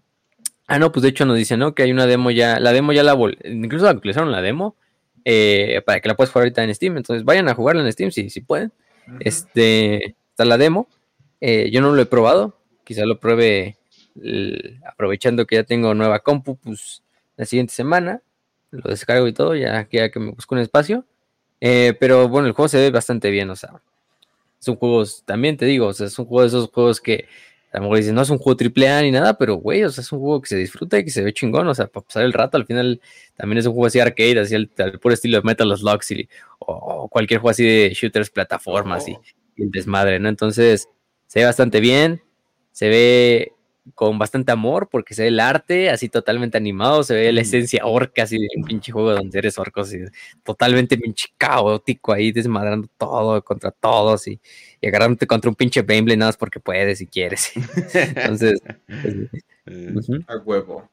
Ah, 0.68 0.80
no, 0.80 0.91
pues 0.91 1.03
de 1.03 1.10
hecho 1.10 1.26
nos 1.26 1.38
dice, 1.38 1.56
¿no? 1.56 1.76
Que 1.76 1.84
hay 1.84 1.91
una 1.91 2.07
demo 2.07 2.32
ya. 2.32 2.60
La 2.60 2.74
demo 2.74 2.91
ya 2.91 3.03
la 3.03 3.16
Incluso 3.45 3.88
actualizaron 3.88 4.32
la 4.32 4.41
demo. 4.41 4.76
Eh, 5.26 5.81
para 5.85 5.99
que 5.99 6.07
la 6.07 6.15
puedas 6.15 6.31
jugar 6.31 6.43
ahorita 6.43 6.64
en 6.64 6.73
Steam. 6.73 6.95
Entonces 6.97 7.26
vayan 7.26 7.49
a 7.49 7.53
jugarla 7.56 7.81
en 7.81 7.91
Steam 7.91 8.11
si, 8.11 8.30
si 8.30 8.41
pueden. 8.41 8.72
Este. 9.19 10.15
Está 10.30 10.45
la 10.45 10.57
demo. 10.57 10.88
eh, 11.41 11.69
yo 11.72 11.81
no 11.81 11.93
lo 11.93 12.02
he 12.02 12.06
probado. 12.06 12.57
Quizá 12.84 13.06
lo 13.06 13.19
pruebe 13.19 13.77
el- 14.22 14.80
aprovechando 14.88 15.45
que 15.45 15.56
ya 15.56 15.64
tengo 15.64 15.93
nueva 15.93 16.19
compu, 16.19 16.56
pues 16.57 17.03
la 17.38 17.45
siguiente 17.45 17.73
semana. 17.73 18.22
Lo 18.72 18.89
descargo 18.89 19.27
y 19.27 19.34
todo, 19.34 19.56
ya 19.56 19.85
que, 19.85 19.97
ya 19.97 20.10
que 20.11 20.19
me 20.19 20.31
busco 20.31 20.56
un 20.56 20.61
espacio. 20.61 21.06
Eh, 21.61 21.93
pero 21.99 22.27
bueno, 22.30 22.47
el 22.47 22.53
juego 22.53 22.68
se 22.68 22.77
ve 22.80 22.91
bastante 22.91 23.30
bien, 23.31 23.49
o 23.49 23.56
sea. 23.56 23.81
Son 24.60 24.76
juegos, 24.76 25.23
también 25.26 25.57
te 25.57 25.65
digo, 25.65 25.88
o 25.88 25.93
sea, 25.93 26.07
es 26.07 26.18
un 26.19 26.26
juego 26.26 26.41
de 26.41 26.47
esos 26.47 26.69
juegos 26.69 26.99
que 26.99 27.27
a 27.76 27.80
lo 27.80 27.84
mejor 27.84 27.97
dicen, 27.97 28.15
no 28.15 28.22
es 28.22 28.30
un 28.30 28.38
juego 28.38 28.56
triple 28.57 28.88
A 28.89 29.02
ni 29.02 29.11
nada, 29.11 29.38
pero 29.38 29.56
güey, 29.56 29.84
o 29.84 29.89
sea, 29.89 30.02
es 30.02 30.11
un 30.11 30.19
juego 30.19 30.41
que 30.41 30.47
se 30.49 30.56
disfruta 30.57 30.97
y 30.97 31.03
que 31.03 31.10
se 31.11 31.22
ve 31.22 31.34
chingón, 31.34 31.68
o 31.68 31.76
sea, 31.76 31.88
para 31.88 32.06
pasar 32.06 32.23
el 32.23 32.34
rato, 32.34 32.57
al 32.57 32.65
final 32.65 33.02
también 33.35 33.57
es 33.60 33.65
un 33.65 33.73
juego 33.73 33.88
así 33.88 33.99
arcade, 33.99 34.39
así 34.39 34.56
al, 34.56 34.69
puro 35.02 35.14
estilo 35.14 35.38
de 35.38 35.43
Metal 35.43 35.77
Slug 35.77 36.02
y- 36.11 36.27
o, 36.60 36.73
o 36.73 37.10
cualquier 37.10 37.39
juego 37.41 37.52
así 37.52 37.64
de 37.65 37.89
shooters, 37.93 38.30
plataformas 38.30 39.07
y, 39.07 39.14
Oh. 39.14 39.22
y 39.57 39.64
el 39.64 39.72
desmadre, 39.72 40.19
¿no? 40.19 40.30
Entonces, 40.30 40.88
se 41.27 41.39
ve 41.39 41.45
bastante 41.45 41.80
bien, 41.80 42.22
se 42.72 42.88
ve 42.89 43.52
con 43.94 44.18
bastante 44.18 44.52
amor 44.52 44.90
porque 44.90 45.14
se 45.14 45.24
ve 45.24 45.28
el 45.28 45.40
arte 45.40 45.90
así 45.90 46.10
totalmente 46.10 46.57
animado, 46.57 47.03
se 47.03 47.14
ve 47.14 47.32
la 47.32 47.41
esencia 47.41 47.86
orca 47.86 48.24
así 48.24 48.38
de 48.38 48.48
un 48.57 48.64
pinche 48.64 48.91
juego 48.91 49.14
donde 49.14 49.38
eres 49.38 49.60
orco 49.60 49.82
así 49.82 49.99
totalmente 50.44 50.98
pinche 50.98 51.28
caótico 51.38 52.12
ahí 52.12 52.32
desmadrando 52.32 52.88
todo 52.98 53.44
contra 53.44 53.72
todos 53.72 54.28
y, 54.28 54.40
y 54.82 54.88
agarrándote 54.88 55.28
contra 55.28 55.49
un 55.49 55.56
pinche 55.56 55.84
Beyblade 55.84 56.18
nada 56.18 56.30
más 56.30 56.38
porque 56.38 56.60
puedes 56.60 57.02
y 57.02 57.07
quieres. 57.07 57.52
Entonces, 57.94 58.62
pues. 58.88 59.16
A 60.28 60.38
huevo. 60.38 60.90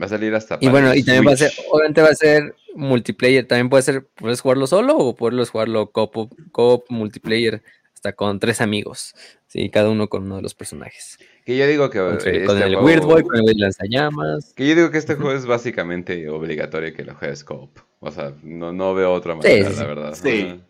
Va 0.00 0.06
a 0.06 0.08
salir 0.08 0.34
hasta 0.34 0.58
Y 0.60 0.68
bueno, 0.68 0.92
y 0.94 1.04
también 1.04 1.26
va 1.26 1.32
a 1.32 1.36
ser, 1.36 1.52
obviamente 1.70 2.02
va 2.02 2.08
a 2.08 2.14
ser 2.14 2.56
multiplayer, 2.74 3.46
también 3.46 3.68
puede 3.68 3.84
ser, 3.84 4.04
puedes 4.16 4.40
jugarlo 4.40 4.66
solo 4.66 4.96
o 4.96 5.14
puedes 5.14 5.50
jugarlo 5.50 5.92
co-op, 5.92 6.32
co-op 6.50 6.90
multiplayer 6.90 7.62
hasta 8.04 8.12
con 8.16 8.38
tres 8.38 8.60
amigos, 8.60 9.14
sí, 9.46 9.70
cada 9.70 9.88
uno 9.88 10.08
con 10.08 10.24
uno 10.24 10.36
de 10.36 10.42
los 10.42 10.54
personajes. 10.54 11.18
Que 11.46 11.56
yo 11.56 11.66
digo 11.66 11.88
que 11.88 11.98
Con, 11.98 12.16
este 12.18 12.44
con 12.44 12.58
el 12.60 12.74
juego- 12.74 12.84
Weird 12.86 13.02
Boy, 13.04 13.22
con 13.22 13.36
el 13.48 13.56
lanzallamas. 13.56 14.52
Que 14.54 14.68
yo 14.68 14.74
digo 14.74 14.90
que 14.90 14.98
este 14.98 15.14
juego 15.14 15.32
es 15.32 15.46
básicamente 15.46 16.28
obligatorio 16.28 16.92
que 16.94 17.02
lo 17.02 17.14
juegues 17.14 17.44
co-op. 17.44 17.78
O 18.00 18.10
sea, 18.10 18.34
no, 18.42 18.72
no 18.74 18.92
veo 18.92 19.10
otra 19.10 19.34
manera, 19.34 19.70
sí, 19.70 19.76
la 19.76 19.86
verdad. 19.86 20.14
Sí. 20.14 20.60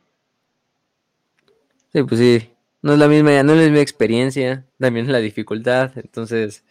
Sí, 1.93 2.03
pues 2.05 2.21
sí, 2.21 2.51
no 2.83 2.93
es 2.93 2.99
la 3.01 3.09
misma, 3.09 3.43
no 3.43 3.53
es 3.53 3.59
la 3.59 3.65
misma 3.65 3.81
experiencia, 3.81 4.65
también 4.79 5.07
es 5.07 5.13
la 5.13 5.19
dificultad, 5.19 5.91
entonces, 5.97 6.65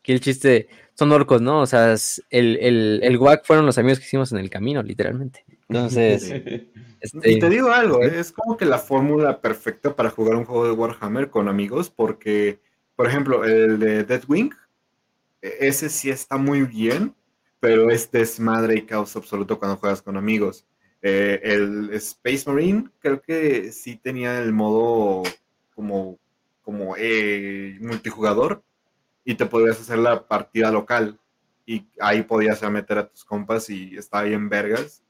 aquí 0.00 0.12
el 0.12 0.20
chiste, 0.20 0.68
son 0.94 1.12
orcos, 1.12 1.40
¿no? 1.40 1.60
O 1.60 1.66
sea, 1.66 1.94
el, 2.30 2.58
el, 2.60 3.00
el 3.04 3.16
WAC 3.18 3.44
fueron 3.44 3.66
los 3.66 3.78
amigos 3.78 4.00
que 4.00 4.06
hicimos 4.06 4.32
en 4.32 4.38
el 4.38 4.50
camino, 4.50 4.82
literalmente. 4.82 5.44
Entonces, 5.68 6.22
este, 7.00 7.30
Y 7.30 7.38
te 7.38 7.50
digo 7.50 7.70
algo. 7.70 8.02
¿eh? 8.02 8.18
es 8.18 8.32
como 8.32 8.56
que 8.56 8.64
la 8.64 8.78
fórmula 8.78 9.40
perfecta 9.40 9.94
para 9.94 10.10
jugar 10.10 10.36
un 10.36 10.44
juego 10.44 10.66
de 10.66 10.72
Warhammer 10.72 11.30
con 11.30 11.48
amigos, 11.48 11.90
porque, 11.90 12.60
por 12.96 13.06
ejemplo, 13.06 13.44
el 13.44 13.78
de 13.78 14.04
Deathwing, 14.04 14.50
e- 15.42 15.56
ese 15.60 15.88
sí 15.88 16.10
está 16.10 16.36
muy 16.36 16.62
bien, 16.62 17.14
pero 17.60 17.90
es 17.90 18.10
desmadre 18.10 18.76
y 18.76 18.82
caos 18.82 19.16
absoluto 19.16 19.58
cuando 19.58 19.76
juegas 19.76 20.02
con 20.02 20.16
amigos. 20.16 20.64
Eh, 21.02 21.40
el 21.44 21.90
Space 21.94 22.44
Marine 22.50 22.88
creo 22.98 23.20
que 23.20 23.70
sí 23.72 23.96
tenía 23.96 24.40
el 24.40 24.52
modo 24.52 25.22
como, 25.74 26.18
como 26.62 26.94
eh, 26.98 27.78
multijugador 27.80 28.62
y 29.24 29.34
te 29.34 29.46
podías 29.46 29.80
hacer 29.80 29.98
la 29.98 30.26
partida 30.26 30.72
local 30.72 31.18
y 31.66 31.86
ahí 32.00 32.22
podías 32.22 32.60
ya 32.60 32.70
meter 32.70 32.98
a 32.98 33.08
tus 33.08 33.24
compas 33.24 33.68
y 33.70 33.96
estaba 33.96 34.24
bien 34.24 34.48
vergas. 34.48 35.04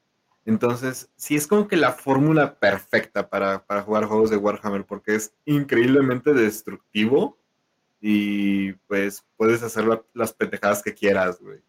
Entonces, 0.48 1.10
sí 1.14 1.36
es 1.36 1.46
como 1.46 1.68
que 1.68 1.76
la 1.76 1.92
fórmula 1.92 2.58
perfecta 2.58 3.28
para, 3.28 3.66
para 3.66 3.82
jugar 3.82 4.06
juegos 4.06 4.30
de 4.30 4.38
Warhammer, 4.38 4.86
porque 4.86 5.14
es 5.14 5.34
increíblemente 5.44 6.32
destructivo 6.32 7.36
y 8.00 8.72
pues 8.86 9.26
puedes 9.36 9.62
hacer 9.62 9.84
la- 9.84 10.02
las 10.14 10.32
pendejadas 10.32 10.82
que 10.82 10.94
quieras, 10.94 11.38
güey. 11.38 11.60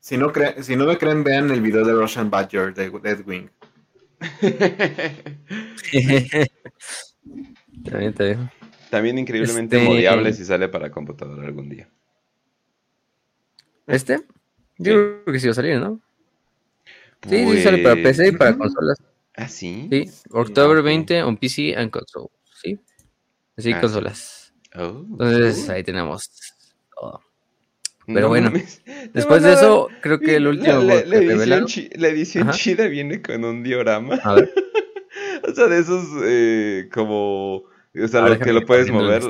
Si 0.00 0.16
no, 0.16 0.32
cre- 0.32 0.60
si 0.62 0.74
no 0.74 0.86
me 0.86 0.98
creen, 0.98 1.22
vean 1.22 1.52
el 1.52 1.60
video 1.60 1.84
de 1.84 1.92
Russian 1.92 2.30
Badger 2.30 2.74
de 2.74 2.90
Deadwing. 2.90 3.48
también 7.84 8.12
te 8.12 8.24
digo. 8.24 8.50
También 8.90 9.18
increíblemente 9.18 9.76
Este- 9.76 9.88
modiable 9.88 10.32
si 10.32 10.44
sale 10.44 10.68
para 10.68 10.90
computadora 10.90 11.46
algún 11.46 11.68
día. 11.68 11.88
¿Este? 13.86 14.24
Yo 14.78 15.22
creo 15.22 15.32
que 15.32 15.38
sí 15.38 15.46
va 15.46 15.52
a 15.52 15.54
salir, 15.54 15.78
¿no? 15.78 16.00
Sí, 17.28 17.46
sí, 17.56 17.62
sale 17.62 17.78
para 17.78 17.94
PC 17.96 18.28
y 18.28 18.32
para 18.32 18.56
consolas. 18.56 18.98
¿Ah, 19.36 19.48
sí? 19.48 19.88
Sí, 19.90 20.10
October 20.30 20.78
ok. 20.78 20.84
20 20.84 21.22
on 21.22 21.36
PC 21.36 21.74
and 21.76 21.90
console. 21.90 22.28
Sí, 22.62 22.78
sí, 23.58 23.72
Ah, 23.72 23.80
consolas. 23.80 24.52
Oh. 24.74 25.04
Entonces 25.10 25.68
ahí 25.68 25.82
tenemos 25.82 26.28
todo. 26.94 27.20
No 28.06 28.14
pero 28.14 28.28
bueno, 28.28 28.50
mames. 28.50 28.82
Después 29.12 29.42
de 29.42 29.52
eso, 29.54 29.88
creo 30.00 30.20
que 30.20 30.36
el 30.36 30.46
último 30.46 30.80
la, 30.82 30.94
edición, 30.94 31.10
revelaron. 31.28 31.66
chi- 31.66 31.90
la 31.94 32.08
edición 32.08 32.48
Ajá. 32.48 32.56
chida 32.58 32.86
viene 32.86 33.20
con 33.20 33.44
un 33.44 33.62
diorama. 33.62 34.14
A 34.22 34.34
ver, 34.34 34.52
O 35.48 35.54
sea, 35.54 35.66
de 35.66 35.78
esos 35.80 36.06
eh, 36.24 36.88
como... 36.92 37.56
O 37.56 38.08
sea, 38.08 38.20
ver, 38.22 38.30
los 38.30 38.38
que 38.38 38.52
lo 38.52 38.64
puedes 38.64 38.90
mover. 38.90 39.22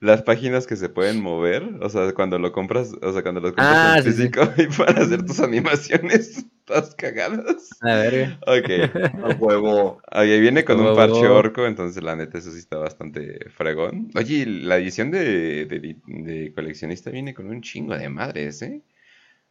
Las 0.00 0.22
páginas 0.22 0.66
que 0.66 0.76
se 0.76 0.88
pueden 0.88 1.20
mover. 1.20 1.64
O 1.82 1.88
sea, 1.88 2.12
cuando 2.14 2.38
lo 2.38 2.52
compras. 2.52 2.92
O 3.02 3.12
sea, 3.12 3.22
cuando 3.22 3.40
lo 3.40 3.54
compras 3.54 3.82
Ah, 3.82 3.84
en 3.84 4.00
sí, 4.02 4.12
sí. 4.12 4.28
físico. 4.28 4.42
Y 4.56 4.66
para 4.76 5.02
hacer 5.02 5.24
tus 5.24 5.40
animaciones. 5.40 6.46
Todas 6.64 6.94
cagadas. 6.94 7.70
A 7.82 7.96
ver, 7.96 8.38
Ok. 8.46 8.68
A 9.22 9.30
huevo. 9.30 10.00
Oye, 10.12 10.38
viene 10.40 10.64
con 10.64 10.80
un 10.80 10.92
parche 10.92 11.28
orco, 11.28 11.66
entonces 11.66 12.02
la 12.02 12.14
neta 12.16 12.38
eso 12.38 12.50
sí 12.52 12.58
está 12.58 12.76
bastante 12.78 13.48
fregón. 13.50 14.10
Oye, 14.16 14.46
la 14.46 14.76
edición 14.76 15.10
de, 15.10 15.66
de- 15.66 15.96
de 16.06 16.52
coleccionista 16.54 17.10
viene 17.10 17.34
con 17.34 17.48
un 17.48 17.62
chingo 17.62 17.96
de 17.96 18.08
madres, 18.08 18.62
¿eh? 18.62 18.82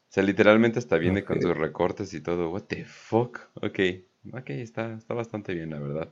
O 0.09 0.13
sea, 0.13 0.23
literalmente 0.23 0.79
hasta 0.79 0.97
viene 0.97 1.23
con 1.25 1.41
sus 1.41 1.57
recortes 1.57 2.13
y 2.13 2.21
todo. 2.21 2.51
What 2.51 2.63
the 2.63 2.85
fuck? 2.85 3.39
Ok, 3.55 3.79
ok, 4.33 4.49
está, 4.51 4.93
está 4.95 5.13
bastante 5.13 5.53
bien, 5.53 5.71
la 5.71 5.79
verdad. 5.79 6.09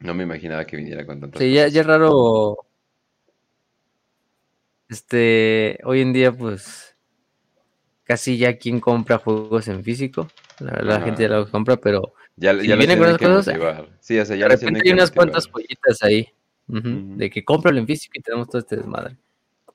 No 0.00 0.14
me 0.14 0.22
imaginaba 0.22 0.64
que 0.66 0.78
viniera 0.78 1.04
con 1.04 1.20
tantas 1.20 1.40
Sí, 1.40 1.52
ya, 1.52 1.68
ya 1.68 1.80
es 1.82 1.86
raro. 1.86 2.56
Este, 4.88 5.78
hoy 5.84 6.00
en 6.00 6.12
día, 6.12 6.32
pues, 6.32 6.96
casi 8.04 8.38
ya 8.38 8.56
quien 8.56 8.80
compra 8.80 9.18
juegos 9.18 9.68
en 9.68 9.82
físico. 9.82 10.28
La 10.60 10.72
verdad, 10.72 10.98
la 11.00 11.04
gente 11.04 11.22
ya 11.22 11.28
los 11.28 11.50
compra, 11.50 11.76
pero 11.76 12.14
Ya, 12.36 12.58
si 12.58 12.66
ya 12.68 12.76
vienen 12.76 12.98
con 12.98 13.08
esas 13.08 13.18
cosas, 13.18 13.46
motivar. 13.48 13.88
Sí, 14.00 14.18
o 14.18 14.24
sea, 14.24 14.36
ya 14.36 14.44
de 14.48 14.56
repente 14.56 14.80
hay 14.84 14.92
unas 14.92 15.10
motivar. 15.10 15.14
cuantas 15.32 15.48
joyitas 15.52 16.02
ahí. 16.02 16.28
De 16.68 17.30
que 17.30 17.44
cómpralo 17.44 17.78
en 17.78 17.86
físico 17.86 18.12
y 18.16 18.22
tenemos 18.22 18.48
todo 18.48 18.58
este 18.58 18.76
desmadre. 18.76 19.16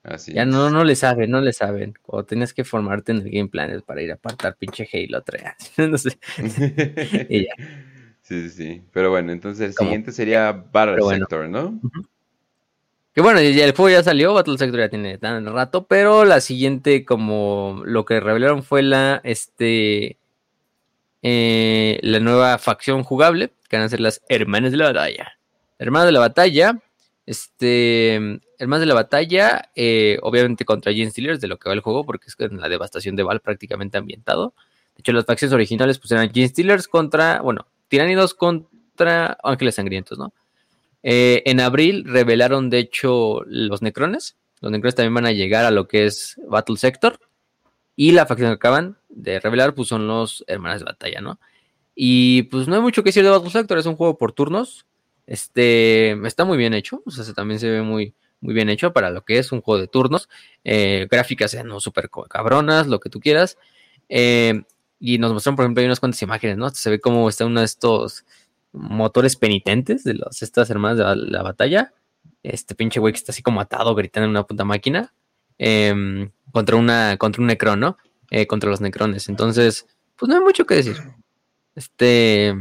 Así 0.02 0.32
Ya 0.32 0.42
es. 0.42 0.48
no, 0.48 0.68
no 0.70 0.84
le 0.84 0.94
saben, 0.96 1.30
no 1.30 1.40
le 1.40 1.52
saben. 1.52 1.94
Cuando 2.02 2.26
tenías 2.26 2.52
que 2.52 2.64
formarte 2.64 3.12
en 3.12 3.18
el 3.18 3.30
Game 3.30 3.48
Planet 3.48 3.84
para 3.84 4.02
ir 4.02 4.10
a 4.10 4.14
apartar 4.14 4.56
pinche 4.56 4.88
Halo 4.92 5.22
3. 5.22 5.42
no 5.90 5.98
sé. 5.98 6.18
Y 7.30 7.44
ya. 7.44 7.52
Sí, 8.22 8.48
sí, 8.48 8.50
sí. 8.50 8.82
Pero 8.92 9.10
bueno, 9.10 9.32
entonces 9.32 9.68
el 9.70 9.74
¿Cómo? 9.74 9.88
siguiente 9.88 10.12
sería 10.12 10.52
Battle 10.52 10.94
Pero 10.94 11.04
bueno. 11.04 11.26
Sector, 11.26 11.48
¿no? 11.48 11.80
Que 13.14 13.20
bueno, 13.20 13.40
el 13.40 13.72
juego 13.72 13.90
ya 13.90 14.02
salió, 14.02 14.32
Battle 14.32 14.56
Sector 14.56 14.80
ya 14.80 14.88
tiene 14.88 15.18
tan 15.18 15.44
rato, 15.46 15.86
pero 15.86 16.24
la 16.24 16.40
siguiente, 16.40 17.04
como 17.04 17.82
lo 17.84 18.06
que 18.06 18.20
revelaron 18.20 18.62
fue 18.62 18.82
la, 18.82 19.20
este, 19.22 20.16
eh, 21.20 21.98
la 22.02 22.20
nueva 22.20 22.56
facción 22.56 23.02
jugable, 23.02 23.52
que 23.68 23.76
van 23.76 23.84
a 23.84 23.88
ser 23.90 24.00
las 24.00 24.22
Hermanas 24.30 24.70
de 24.72 24.78
la 24.78 24.86
Batalla. 24.86 25.32
Hermanas 25.78 26.06
de 26.06 26.12
la 26.12 26.20
Batalla, 26.20 26.82
este, 27.26 28.14
Hermanas 28.58 28.80
de 28.80 28.86
la 28.86 28.94
Batalla, 28.94 29.70
eh, 29.74 30.18
obviamente 30.22 30.64
contra 30.64 30.94
Gen 30.94 31.10
Stealers, 31.10 31.40
de 31.42 31.48
lo 31.48 31.58
que 31.58 31.68
va 31.68 31.74
el 31.74 31.80
juego, 31.80 32.04
porque 32.04 32.28
es 32.28 32.36
la 32.52 32.70
devastación 32.70 33.14
de 33.14 33.24
Val 33.24 33.40
prácticamente 33.40 33.98
ambientado. 33.98 34.54
De 34.96 35.00
hecho, 35.00 35.12
las 35.12 35.26
facciones 35.26 35.52
originales 35.52 35.98
pues 35.98 36.12
eran 36.12 36.32
Gen 36.32 36.48
Stealers 36.48 36.88
contra, 36.88 37.42
bueno, 37.42 37.66
Tiránidos 37.88 38.32
contra 38.32 39.36
Ángeles 39.42 39.74
Sangrientos, 39.74 40.18
¿no? 40.18 40.32
Eh, 41.02 41.42
en 41.46 41.60
abril 41.60 42.04
revelaron, 42.06 42.70
de 42.70 42.78
hecho, 42.78 43.42
los 43.46 43.82
Necrones. 43.82 44.36
Los 44.60 44.70
Necrones 44.70 44.94
también 44.94 45.14
van 45.14 45.26
a 45.26 45.32
llegar 45.32 45.64
a 45.64 45.70
lo 45.70 45.88
que 45.88 46.06
es 46.06 46.36
Battle 46.48 46.76
Sector. 46.76 47.18
Y 47.96 48.12
la 48.12 48.26
facción 48.26 48.50
que 48.50 48.54
acaban 48.54 48.96
de 49.08 49.40
revelar, 49.40 49.74
pues 49.74 49.88
son 49.88 50.06
los 50.06 50.44
Hermanas 50.46 50.80
de 50.80 50.86
Batalla, 50.86 51.20
¿no? 51.20 51.38
Y 51.94 52.44
pues 52.44 52.68
no 52.68 52.76
hay 52.76 52.80
mucho 52.80 53.02
que 53.02 53.08
decir 53.08 53.22
de 53.22 53.30
Battle 53.30 53.50
Sector, 53.50 53.78
es 53.78 53.86
un 53.86 53.96
juego 53.96 54.16
por 54.16 54.32
turnos. 54.32 54.86
Este 55.26 56.12
está 56.26 56.44
muy 56.44 56.56
bien 56.56 56.74
hecho, 56.74 57.02
o 57.04 57.32
también 57.34 57.60
se 57.60 57.70
ve 57.70 57.82
muy, 57.82 58.14
muy 58.40 58.54
bien 58.54 58.68
hecho 58.68 58.92
para 58.92 59.10
lo 59.10 59.24
que 59.24 59.38
es 59.38 59.52
un 59.52 59.60
juego 59.60 59.80
de 59.80 59.88
turnos. 59.88 60.28
Eh, 60.64 61.06
gráficas 61.10 61.56
no 61.64 61.80
súper 61.80 62.10
cabronas, 62.28 62.86
lo 62.86 62.98
que 62.98 63.10
tú 63.10 63.20
quieras. 63.20 63.58
Eh, 64.08 64.62
y 64.98 65.18
nos 65.18 65.32
mostraron, 65.32 65.56
por 65.56 65.64
ejemplo, 65.64 65.80
hay 65.80 65.86
unas 65.86 66.00
cuantas 66.00 66.22
imágenes, 66.22 66.56
¿no? 66.56 66.70
Se 66.70 66.90
ve 66.90 67.00
como 67.00 67.28
está 67.28 67.44
uno 67.44 67.60
de 67.60 67.66
estos 67.66 68.24
motores 68.72 69.36
penitentes 69.36 70.04
de 70.04 70.14
los, 70.14 70.42
estas 70.42 70.70
hermanas 70.70 70.98
de 70.98 71.04
la, 71.04 71.14
la 71.14 71.42
batalla. 71.42 71.92
Este 72.42 72.74
pinche 72.74 73.00
güey 73.00 73.12
que 73.12 73.18
está 73.18 73.32
así 73.32 73.42
como 73.42 73.60
atado, 73.60 73.94
gritando 73.94 74.24
en 74.24 74.30
una 74.30 74.46
puta 74.46 74.64
máquina. 74.64 75.12
em, 75.58 76.30
contra 76.52 76.76
una, 76.76 77.16
contra 77.18 77.40
un 77.40 77.46
necrón, 77.48 77.80
¿no? 77.80 77.96
Eh, 78.30 78.46
contra 78.46 78.70
los 78.70 78.80
necrones. 78.80 79.28
Entonces, 79.28 79.86
pues 80.16 80.28
no 80.28 80.36
hay 80.36 80.40
mucho 80.42 80.66
que 80.66 80.76
decir. 80.76 80.96
Este. 81.74 82.54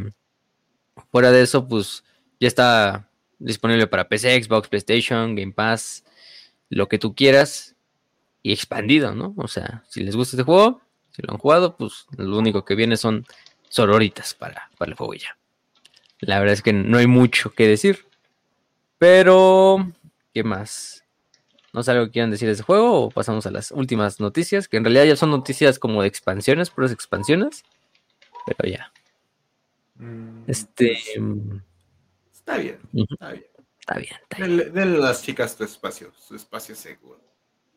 Fuera 1.11 1.31
de 1.31 1.41
eso, 1.41 1.67
pues 1.67 2.03
ya 2.39 2.47
está 2.47 3.09
disponible 3.39 3.87
para 3.87 4.07
PC, 4.07 4.41
Xbox, 4.43 4.67
PlayStation, 4.69 5.35
Game 5.35 5.53
Pass, 5.53 6.03
lo 6.69 6.87
que 6.87 6.99
tú 6.99 7.15
quieras. 7.15 7.75
Y 8.43 8.53
expandido, 8.53 9.13
¿no? 9.13 9.35
O 9.37 9.47
sea, 9.47 9.83
si 9.87 10.03
les 10.03 10.15
gusta 10.15 10.35
este 10.35 10.43
juego, 10.43 10.81
si 11.11 11.21
lo 11.21 11.33
han 11.33 11.37
jugado, 11.37 11.77
pues 11.77 12.05
lo 12.17 12.37
único 12.37 12.65
que 12.65 12.75
viene 12.75 12.97
son 12.97 13.25
sororitas 13.69 14.33
para, 14.33 14.71
para 14.77 14.91
el 14.91 14.97
juego 14.97 15.13
y 15.13 15.19
ya. 15.19 15.37
La 16.21 16.39
verdad 16.39 16.53
es 16.53 16.61
que 16.61 16.73
no 16.73 16.97
hay 16.97 17.07
mucho 17.07 17.51
que 17.51 17.67
decir. 17.67 18.05
Pero, 18.97 19.91
¿qué 20.33 20.43
más? 20.43 21.03
¿No 21.73 21.83
sé 21.83 21.91
algo 21.91 22.05
que 22.05 22.11
quieran 22.11 22.31
decir 22.31 22.47
de 22.47 22.53
ese 22.53 22.63
juego? 22.63 23.05
O 23.05 23.09
pasamos 23.09 23.45
a 23.47 23.51
las 23.51 23.71
últimas 23.71 24.19
noticias, 24.19 24.67
que 24.67 24.77
en 24.77 24.83
realidad 24.83 25.05
ya 25.05 25.15
son 25.15 25.31
noticias 25.31 25.79
como 25.79 26.01
de 26.01 26.07
expansiones, 26.07 26.69
puras 26.69 26.91
expansiones. 26.91 27.63
Pero 28.45 28.69
ya. 28.69 28.91
Mm, 29.95 30.43
Este. 30.47 30.97
pues, 31.15 31.61
Está 32.33 32.57
bien, 32.57 32.79
está 32.93 33.29
bien. 33.31 33.45
Está 33.79 33.95
bien, 33.95 34.15
está 34.21 34.37
bien. 34.37 34.57
Denle, 34.57 34.65
denle 34.71 34.97
a 34.97 35.07
las 35.07 35.23
chicas 35.23 35.55
tu 35.55 35.63
espacio, 35.63 36.11
su 36.15 36.35
espacio 36.35 36.75
seguro. 36.75 37.19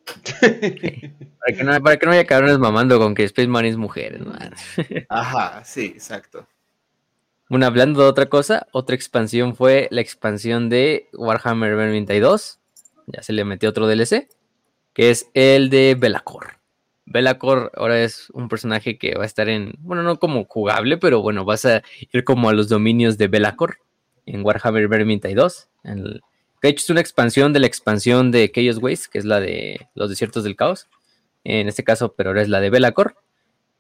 Para 0.05 1.57
que, 1.57 1.65
no, 1.65 1.83
para 1.83 1.97
que 1.97 2.07
no 2.07 2.13
haya 2.13 2.27
cabrones 2.27 2.59
mamando 2.59 2.99
con 2.99 3.15
que 3.15 3.25
Space 3.25 3.49
Marine 3.49 3.73
es 3.73 3.77
mujeres, 3.79 4.21
¿no? 4.21 4.35
Ajá, 5.09 5.65
sí, 5.65 5.87
exacto. 5.87 6.47
Bueno, 7.49 7.67
hablando 7.67 8.03
de 8.03 8.09
otra 8.09 8.27
cosa, 8.27 8.67
otra 8.73 8.97
expansión 8.97 9.55
fue 9.55 9.89
la 9.91 10.01
expansión 10.01 10.69
de 10.69 11.09
Warhammer 11.13 11.73
2022. 11.73 12.61
Ya 13.07 13.23
se 13.23 13.33
le 13.33 13.45
metió 13.45 13.69
otro 13.69 13.87
DLC. 13.87 14.29
que 14.93 15.11
es 15.11 15.29
el 15.35 15.71
de 15.71 15.97
Belacor. 15.99 16.61
Belacor 17.07 17.73
ahora 17.77 18.01
es 18.03 18.31
un 18.31 18.49
personaje 18.49 18.97
que 18.97 19.15
va 19.17 19.25
a 19.25 19.27
estar 19.27 19.49
en, 19.49 19.75
bueno, 19.81 20.03
no 20.03 20.19
como 20.19 20.45
jugable, 20.45 20.97
pero 20.99 21.21
bueno, 21.21 21.45
vas 21.45 21.65
a 21.65 21.83
ir 22.13 22.25
como 22.25 22.49
a 22.49 22.53
los 22.53 22.69
dominios 22.69 23.19
de 23.19 23.29
Belacor 23.29 23.79
en 24.25 24.45
Warhammer 24.45 24.89
Vermintide 24.89 25.35
2. 25.35 25.69
En 25.85 26.21
de 26.65 26.71
hecho, 26.71 26.85
es 26.85 26.89
una 26.89 27.03
expansión 27.03 27.53
de 27.53 27.61
la 27.61 27.67
expansión 27.67 28.31
de 28.31 28.51
Chaos 28.51 28.79
Waste, 28.79 29.09
que 29.13 29.19
es 29.19 29.27
la 29.27 29.39
de 29.39 29.87
los 29.95 30.09
desiertos 30.09 30.45
del 30.45 30.57
caos. 30.57 30.89
En 31.45 31.69
este 31.69 31.85
caso, 31.85 32.15
pero 32.15 32.31
ahora 32.31 32.41
es 32.41 32.49
la 32.49 32.59
de 32.63 32.71
Belacor. 32.71 33.17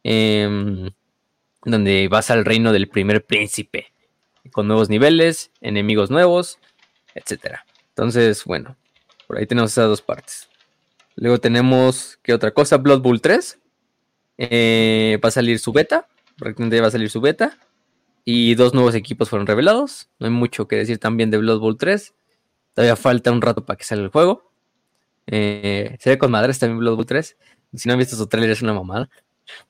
Em, 0.02 0.90
donde 1.64 2.08
vas 2.08 2.30
al 2.30 2.44
reino 2.44 2.72
del 2.72 2.88
primer 2.88 3.24
príncipe. 3.24 3.92
Con 4.52 4.68
nuevos 4.68 4.88
niveles, 4.88 5.50
enemigos 5.60 6.10
nuevos, 6.10 6.58
etc. 7.14 7.56
Entonces, 7.88 8.44
bueno, 8.44 8.76
por 9.26 9.38
ahí 9.38 9.46
tenemos 9.46 9.72
esas 9.72 9.88
dos 9.88 10.02
partes. 10.02 10.48
Luego 11.16 11.38
tenemos, 11.38 12.18
¿qué 12.22 12.34
otra 12.34 12.50
cosa? 12.50 12.76
Blood 12.76 13.00
Bowl 13.00 13.20
3. 13.20 13.58
Eh, 14.36 15.18
va 15.22 15.28
a 15.28 15.32
salir 15.32 15.58
su 15.58 15.72
beta. 15.72 16.08
Prácticamente 16.36 16.80
va 16.80 16.88
a 16.88 16.90
salir 16.90 17.08
su 17.08 17.20
beta. 17.20 17.58
Y 18.24 18.54
dos 18.54 18.74
nuevos 18.74 18.94
equipos 18.94 19.30
fueron 19.30 19.46
revelados. 19.46 20.08
No 20.18 20.26
hay 20.26 20.32
mucho 20.32 20.66
que 20.66 20.76
decir 20.76 20.98
también 20.98 21.30
de 21.30 21.38
Blood 21.38 21.60
Bowl 21.60 21.78
3. 21.78 22.14
Todavía 22.74 22.96
falta 22.96 23.30
un 23.30 23.42
rato 23.42 23.64
para 23.64 23.76
que 23.76 23.84
salga 23.84 24.04
el 24.04 24.10
juego. 24.10 24.50
Eh, 25.26 25.96
se 26.00 26.10
ve 26.10 26.18
con 26.18 26.30
madres 26.30 26.58
también 26.58 26.78
Blood 26.80 26.96
Bowl 26.96 27.06
3. 27.06 27.36
Si 27.74 27.88
no 27.88 27.92
han 27.92 27.98
visto 27.98 28.16
su 28.16 28.26
trailer 28.26 28.50
es 28.50 28.62
una 28.62 28.74
mamada. 28.74 29.08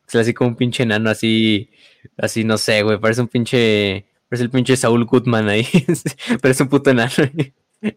Es 0.07 0.15
así 0.15 0.35
como 0.35 0.51
un 0.51 0.57
pinche 0.57 0.83
enano 0.83 1.11
así, 1.11 1.71
así 2.17 2.45
no 2.45 2.59
sé, 2.59 2.83
güey. 2.83 2.99
Parece 2.99 3.21
un 3.21 3.29
pinche, 3.29 4.07
parece 4.29 4.45
el 4.45 4.51
pinche 4.51 4.77
Saul 4.77 5.05
Goodman 5.05 5.49
ahí. 5.49 5.67
parece 6.43 6.63
un 6.63 6.69
puto 6.69 6.91
enano 6.91 7.13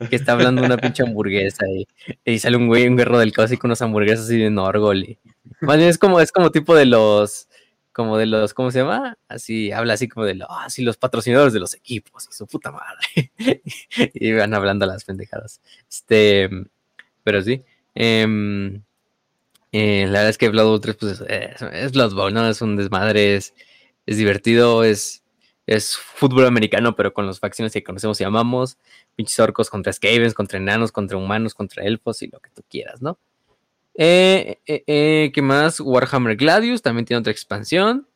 que 0.10 0.16
está 0.16 0.34
hablando 0.34 0.62
de 0.62 0.68
una 0.68 0.78
pinche 0.78 1.04
hamburguesa 1.04 1.66
y, 1.68 1.88
y, 2.26 2.40
sale 2.40 2.58
un 2.58 2.68
güey, 2.68 2.88
un 2.88 2.98
guerrero 2.98 3.20
del 3.20 3.32
caos 3.32 3.46
así 3.46 3.58
con 3.58 3.70
unas 3.70 3.82
hamburguesas 3.82 4.26
así 4.26 4.38
de 4.38 4.50
Norgol. 4.50 5.04
Y, 5.04 5.20
es 5.80 5.98
como, 5.98 6.20
es 6.20 6.32
como 6.32 6.52
tipo 6.52 6.76
de 6.76 6.86
los, 6.86 7.48
como 7.94 8.18
de 8.18 8.26
los, 8.26 8.54
¿cómo 8.54 8.72
se 8.72 8.80
llama? 8.80 9.18
Así, 9.28 9.72
habla 9.72 9.94
así 9.94 10.08
como 10.08 10.26
de 10.26 10.36
los, 10.36 10.48
así 10.50 10.82
los 10.84 10.98
patrocinadores 10.98 11.54
de 11.54 11.60
los 11.60 11.74
equipos 11.74 12.28
y 12.30 12.34
su 12.34 12.48
puta 12.48 12.72
madre. 12.72 13.32
y 14.14 14.34
van 14.34 14.54
hablando 14.54 14.86
las 14.86 15.06
pendejadas. 15.06 15.62
Este, 15.90 16.50
pero 17.24 17.42
sí. 17.42 17.64
Eh, 17.96 18.80
eh, 19.72 20.06
la 20.06 20.12
verdad 20.12 20.30
es 20.30 20.38
que 20.38 20.50
Blood 20.50 20.66
Bowl 20.66 20.82
3 20.82 20.96
pues, 20.96 21.22
es, 21.28 21.62
es, 21.62 21.92
Blood 21.92 22.14
Bowl, 22.14 22.34
¿no? 22.34 22.48
Es 22.48 22.62
un 22.62 22.76
desmadre, 22.76 23.36
es, 23.36 23.54
es 24.06 24.18
divertido, 24.18 24.84
es, 24.84 25.24
es 25.66 25.98
fútbol 25.98 26.46
americano, 26.46 26.96
pero 26.96 27.14
con 27.14 27.28
los 27.28 27.40
facciones 27.40 27.74
que 27.74 27.84
conocemos 27.84 28.20
y 28.22 28.24
amamos. 28.24 28.78
Pinches 29.16 29.40
orcos 29.40 29.70
contra 29.70 29.92
skavens, 29.92 30.34
contra 30.34 30.58
enanos, 30.58 30.92
contra 30.92 31.18
humanos, 31.18 31.54
contra 31.54 31.84
elfos 31.84 32.22
y 32.22 32.28
lo 32.28 32.40
que 32.40 32.50
tú 32.52 32.64
quieras, 32.70 33.02
¿no? 33.02 33.20
Eh, 34.00 34.60
eh, 34.68 34.84
eh, 34.86 35.32
¿Qué 35.34 35.42
más? 35.42 35.80
Warhammer 35.80 36.38
Gladius 36.38 36.82
también 36.82 37.06
tiene 37.06 37.20
otra 37.20 37.32
expansión. 37.32 38.08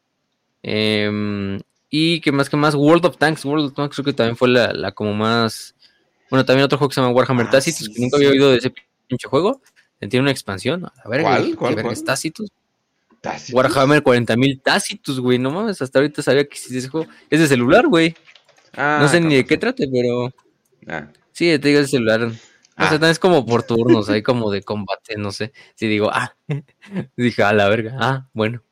Em, 0.62 1.60
y 1.90 2.22
¿qué 2.22 2.32
más? 2.32 2.50
¿Qué 2.50 2.56
más? 2.56 2.76
World 2.76 3.06
of 3.06 3.18
Tanks. 3.18 3.44
World 3.44 3.66
of 3.66 3.74
Tanks 3.74 3.96
creo 3.96 4.06
que 4.06 4.14
también 4.14 4.38
fue 4.38 4.48
la, 4.48 4.72
la 4.74 4.92
como 4.92 5.14
más... 5.14 5.76
Bueno, 6.30 6.46
también 6.46 6.66
otro 6.66 6.78
juego 6.78 6.90
que 6.90 6.96
se 6.96 7.02
llama 7.02 7.14
Warhammer 7.14 7.48
ah, 7.48 7.50
Tacitus, 7.50 7.88
sí, 7.88 7.94
que 7.94 8.02
nunca 8.02 8.16
había 8.16 8.30
oído 8.30 8.52
de 8.52 8.60
ese 8.60 8.74
pinche 9.08 9.28
juego. 9.28 9.62
Tiene 10.10 10.22
una 10.22 10.32
expansión. 10.32 10.86
A 10.86 11.10
ver, 11.10 11.22
¿cuál? 11.22 11.56
¿Cuál, 11.56 11.76
¿qué 11.76 11.82
cuál? 11.84 12.04
Tacitus? 12.04 12.50
¿Tacitus? 13.22 13.54
Warhammer 13.54 14.04
40.000 14.04 14.62
Tacitus, 14.64 15.20
güey. 15.20 15.38
No 15.38 15.52
mames, 15.52 15.82
hasta 15.82 16.00
ahorita 16.00 16.22
sabía 16.22 16.46
que 16.46 16.58
ese 16.58 16.88
juego 16.88 17.08
es 17.30 17.40
de 17.40 17.48
celular, 17.48 17.88
güey. 17.88 18.16
Ah, 18.76 19.00
no 19.02 19.08
sé 19.08 19.20
ni 19.20 19.36
de 19.36 19.46
qué 19.46 19.58
trate, 19.58 19.88
pero. 19.92 20.34
Ah. 20.88 21.08
Sí, 21.32 21.46
te 21.60 21.68
digo 21.68 21.80
de 21.82 21.88
celular. 21.88 22.32
O 22.78 22.88
sea, 22.88 23.00
ah. 23.02 23.10
es 23.12 23.20
como 23.20 23.46
por 23.46 23.64
turnos, 23.64 24.10
ahí 24.10 24.22
como 24.22 24.52
de 24.52 24.64
combate, 24.64 25.18
no 25.18 25.32
sé. 25.32 25.52
Si 25.76 25.88
digo, 25.88 26.10
ah, 26.12 26.36
dije, 27.16 27.44
a 27.44 27.54
la 27.54 27.70
verga, 27.70 27.96
ah, 28.00 28.28
bueno. 28.34 28.64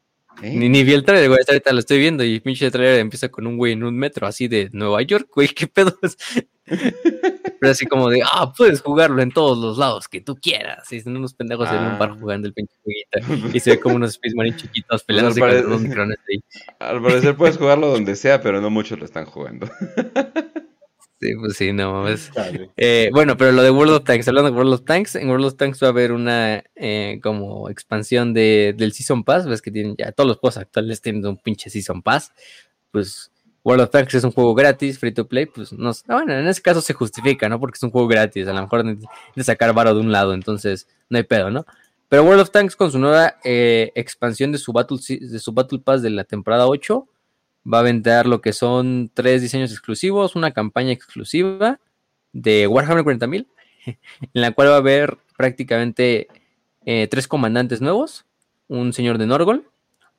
¿Eh? 0.42 0.54
Ni, 0.56 0.70
ni 0.70 0.84
vi 0.84 0.94
el 0.94 1.04
trailer, 1.04 1.28
güey, 1.28 1.42
ahorita 1.46 1.74
lo 1.74 1.80
estoy 1.80 2.00
viendo 2.00 2.24
y 2.24 2.40
pinche 2.40 2.72
trailer 2.72 3.00
empieza 3.00 3.28
con 3.28 3.46
un 3.46 3.58
güey 3.58 3.74
en 3.74 3.84
un 3.84 3.98
metro 3.98 4.26
así 4.26 4.48
de 4.48 4.70
Nueva 4.72 5.02
York, 5.02 5.30
güey, 5.36 5.48
qué 5.56 5.68
pedo 5.68 5.98
Pero 7.60 7.72
así 7.72 7.86
como 7.86 8.10
de, 8.10 8.22
ah, 8.23 8.53
puedes 8.56 8.81
jugarlo 8.81 9.22
en 9.22 9.31
todos 9.31 9.57
los 9.57 9.77
lados 9.77 10.07
que 10.07 10.22
tú 10.22 10.36
quieras. 10.36 10.91
Y 10.91 11.02
son 11.02 11.18
unos 11.18 11.34
pendejos 11.34 11.68
ah. 11.69 11.76
en 11.76 11.91
un 11.94 11.99
bar 11.99 12.19
jugando 12.19 12.48
el 12.48 12.53
pinche 12.53 12.73
jueguito. 12.84 13.49
Y 13.57 13.60
se 13.60 13.72
ve 13.72 13.80
como 13.80 13.95
unos 13.95 14.11
Space 14.11 14.36
Marine 14.36 14.57
chiquitos 14.57 15.03
peleándose 15.03 15.40
pues 15.40 15.61
con 15.61 15.68
unos 15.68 15.81
micrones 15.81 16.18
ahí. 16.30 16.44
Al 16.80 17.02
parecer 17.02 17.36
puedes 17.36 17.57
jugarlo 17.57 17.88
donde 17.88 18.15
sea, 18.15 18.41
pero 18.41 18.61
no 18.61 18.69
muchos 18.69 18.99
lo 18.99 19.06
están 19.06 19.26
jugando. 19.26 19.69
Sí, 21.22 21.34
pues 21.36 21.57
sí, 21.57 21.73
no 21.73 21.91
mames. 21.91 22.31
Eh, 22.77 23.10
bueno, 23.11 23.36
pero 23.36 23.52
lo 23.52 23.61
de 23.61 23.72
World 23.72 23.91
of 23.91 24.03
Tanks, 24.06 24.30
hablando 24.30 24.52
de 24.52 24.56
World 24.56 24.73
of 24.76 24.86
Tanks, 24.86 25.15
en 25.15 25.30
World 25.30 25.48
of 25.48 25.57
Tanks 25.57 25.84
va 25.84 25.88
a 25.88 25.90
haber 25.90 26.14
una 26.14 26.64
eh, 26.76 27.19
como 27.22 27.69
expansión 27.69 28.34
de, 28.34 28.73
del 28.77 28.94
Season 28.94 29.26
Pass, 29.26 29.45
ves 29.45 29.61
que 29.61 29.69
tienen 29.69 29.98
ya 29.98 30.14
todos 30.14 30.30
los 30.30 30.38
juegos 30.38 30.56
actuales 30.56 31.02
tienen 31.02 31.26
un 31.26 31.36
pinche 31.36 31.69
Season 31.69 32.02
Pass, 32.02 32.31
pues 32.91 33.34
World 33.64 33.84
of 33.84 33.90
Tanks 33.90 34.15
es 34.15 34.23
un 34.23 34.31
juego 34.31 34.56
gratis, 34.56 34.99
free 34.99 35.11
to 35.11 35.27
play, 35.27 35.45
pues 35.45 35.73
no 35.73 35.91
bueno, 36.07 36.34
en 36.34 36.48
ese 36.48 36.61
caso 36.61 36.81
se 36.81 36.94
justifica, 36.94 37.49
¿no? 37.49 37.60
Porque 37.60 37.76
es 37.76 37.84
un 37.84 37.91
juego 37.91 38.07
gratis, 38.07 38.48
a 38.48 38.53
lo 38.53 38.61
mejor 38.61 38.84
de 38.86 39.44
sacar 39.44 39.73
varo 39.73 39.94
de 39.94 39.99
un 39.99 40.11
lado, 40.11 40.34
entonces 40.34 40.88
no 41.10 41.18
hay 41.18 41.23
pedo, 41.23 41.49
¿no? 41.52 41.65
Pero 42.07 42.23
World 42.23 42.41
of 42.41 42.52
Tanks 42.52 42.76
con 42.76 42.91
su 42.91 42.98
nueva 42.98 43.36
eh, 43.44 43.91
expansión 43.95 44.52
de 44.52 44.57
su, 44.57 44.73
Battle, 44.73 44.98
de 45.19 45.40
su 45.40 45.52
Battle 45.53 45.80
Pass 45.80 46.02
de 46.02 46.10
la 46.10 46.23
temporada 46.23 46.68
8 46.68 47.07
va 47.72 47.80
a 47.80 47.84
vender 47.84 48.26
lo 48.26 48.41
que 48.41 48.53
son 48.53 49.11
tres 49.14 49.41
diseños 49.41 49.72
exclusivos, 49.72 50.36
una 50.36 50.52
campaña 50.52 50.91
exclusiva 50.91 51.80
de 52.34 52.68
Warhammer 52.68 53.03
40.000, 53.03 53.48
en 53.86 53.98
la 54.34 54.52
cual 54.52 54.69
va 54.69 54.76
a 54.76 54.77
haber 54.77 55.18
prácticamente 55.38 56.27
eh, 56.86 57.07
tres 57.07 57.27
comandantes 57.27 57.81
nuevos, 57.81 58.26
un 58.68 58.94
señor 58.94 59.18
de 59.18 59.27
Norgol, 59.27 59.68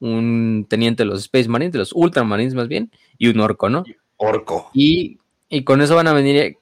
un 0.00 0.66
teniente 0.68 1.02
de 1.04 1.08
los 1.08 1.20
Space 1.20 1.48
Marines, 1.48 1.72
de 1.72 1.78
los 1.78 1.92
Ultramarines 1.92 2.54
más 2.54 2.68
bien, 2.68 2.90
y 3.18 3.28
un 3.28 3.40
orco, 3.40 3.68
¿no? 3.68 3.84
Orco. 4.16 4.70
Y, 4.74 5.18
y 5.48 5.64
con 5.64 5.80
eso 5.80 5.94
van 5.94 6.08
a 6.08 6.12
venir, 6.12 6.56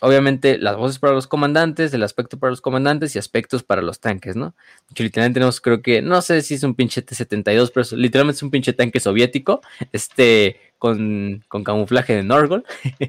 obviamente, 0.00 0.58
las 0.58 0.76
voces 0.76 0.98
para 0.98 1.14
los 1.14 1.26
comandantes, 1.26 1.92
el 1.94 2.02
aspecto 2.02 2.38
para 2.38 2.50
los 2.50 2.60
comandantes 2.60 3.16
y 3.16 3.18
aspectos 3.18 3.62
para 3.62 3.82
los 3.82 4.00
tanques, 4.00 4.36
¿no? 4.36 4.54
Que 4.94 5.04
literalmente 5.04 5.38
tenemos, 5.38 5.60
creo 5.60 5.82
que, 5.82 6.02
no 6.02 6.22
sé 6.22 6.42
si 6.42 6.54
es 6.54 6.62
un 6.62 6.74
pinche 6.74 7.02
T-72, 7.02 7.70
pero 7.72 7.82
es, 7.82 7.92
literalmente 7.92 8.36
es 8.36 8.42
un 8.42 8.50
pinche 8.50 8.72
tanque 8.72 9.00
soviético, 9.00 9.62
este, 9.90 10.60
con, 10.78 11.42
con 11.48 11.64
camuflaje 11.64 12.14
de 12.14 12.22
Norgol, 12.22 12.64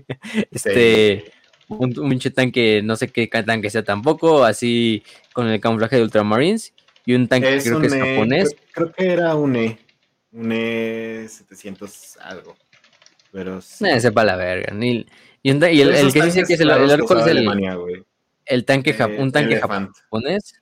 este... 0.51 1.25
Sí. 1.25 1.31
Un, 1.69 1.97
un, 1.97 2.09
pinche 2.09 2.29
tanque, 2.29 2.81
no 2.83 2.97
sé 2.97 3.07
qué 3.07 3.25
tanque 3.25 3.69
sea 3.69 3.83
tampoco, 3.83 4.43
así 4.43 5.01
con 5.31 5.47
el 5.47 5.61
camuflaje 5.61 5.95
de 5.95 6.03
Ultramarines 6.03 6.73
y 7.05 7.13
un 7.13 7.27
tanque 7.27 7.55
es 7.55 7.63
creo 7.63 7.77
un 7.77 7.81
que 7.81 7.87
es 7.87 7.93
e, 7.93 7.99
japonés. 7.99 8.55
Creo, 8.71 8.91
creo, 8.91 8.93
que 8.93 9.13
era 9.13 9.35
un 9.35 9.55
E, 9.55 9.79
un 10.31 10.51
E700 10.51 12.17
algo. 12.21 12.55
Pero 13.31 13.61
sí. 13.61 13.85
Eh, 13.87 13.99
sepa 13.99 14.23
la 14.23 14.35
verga. 14.35 14.73
Ni, 14.73 15.05
y, 15.41 15.51
un, 15.51 15.57
y 15.63 15.81
el, 15.81 15.93
el, 15.93 16.13
que 16.13 16.21
dice 16.21 16.43
que 16.43 16.53
es 16.53 16.59
el, 16.59 16.69
el 16.69 16.89
orco 16.89 17.17
es 17.17 17.27
el, 17.27 17.37
Alemania, 17.37 17.77
el 18.45 18.65
tanque, 18.65 18.91
eh, 18.91 19.17
un 19.19 19.31
tanque 19.31 19.59
japonés 19.59 20.61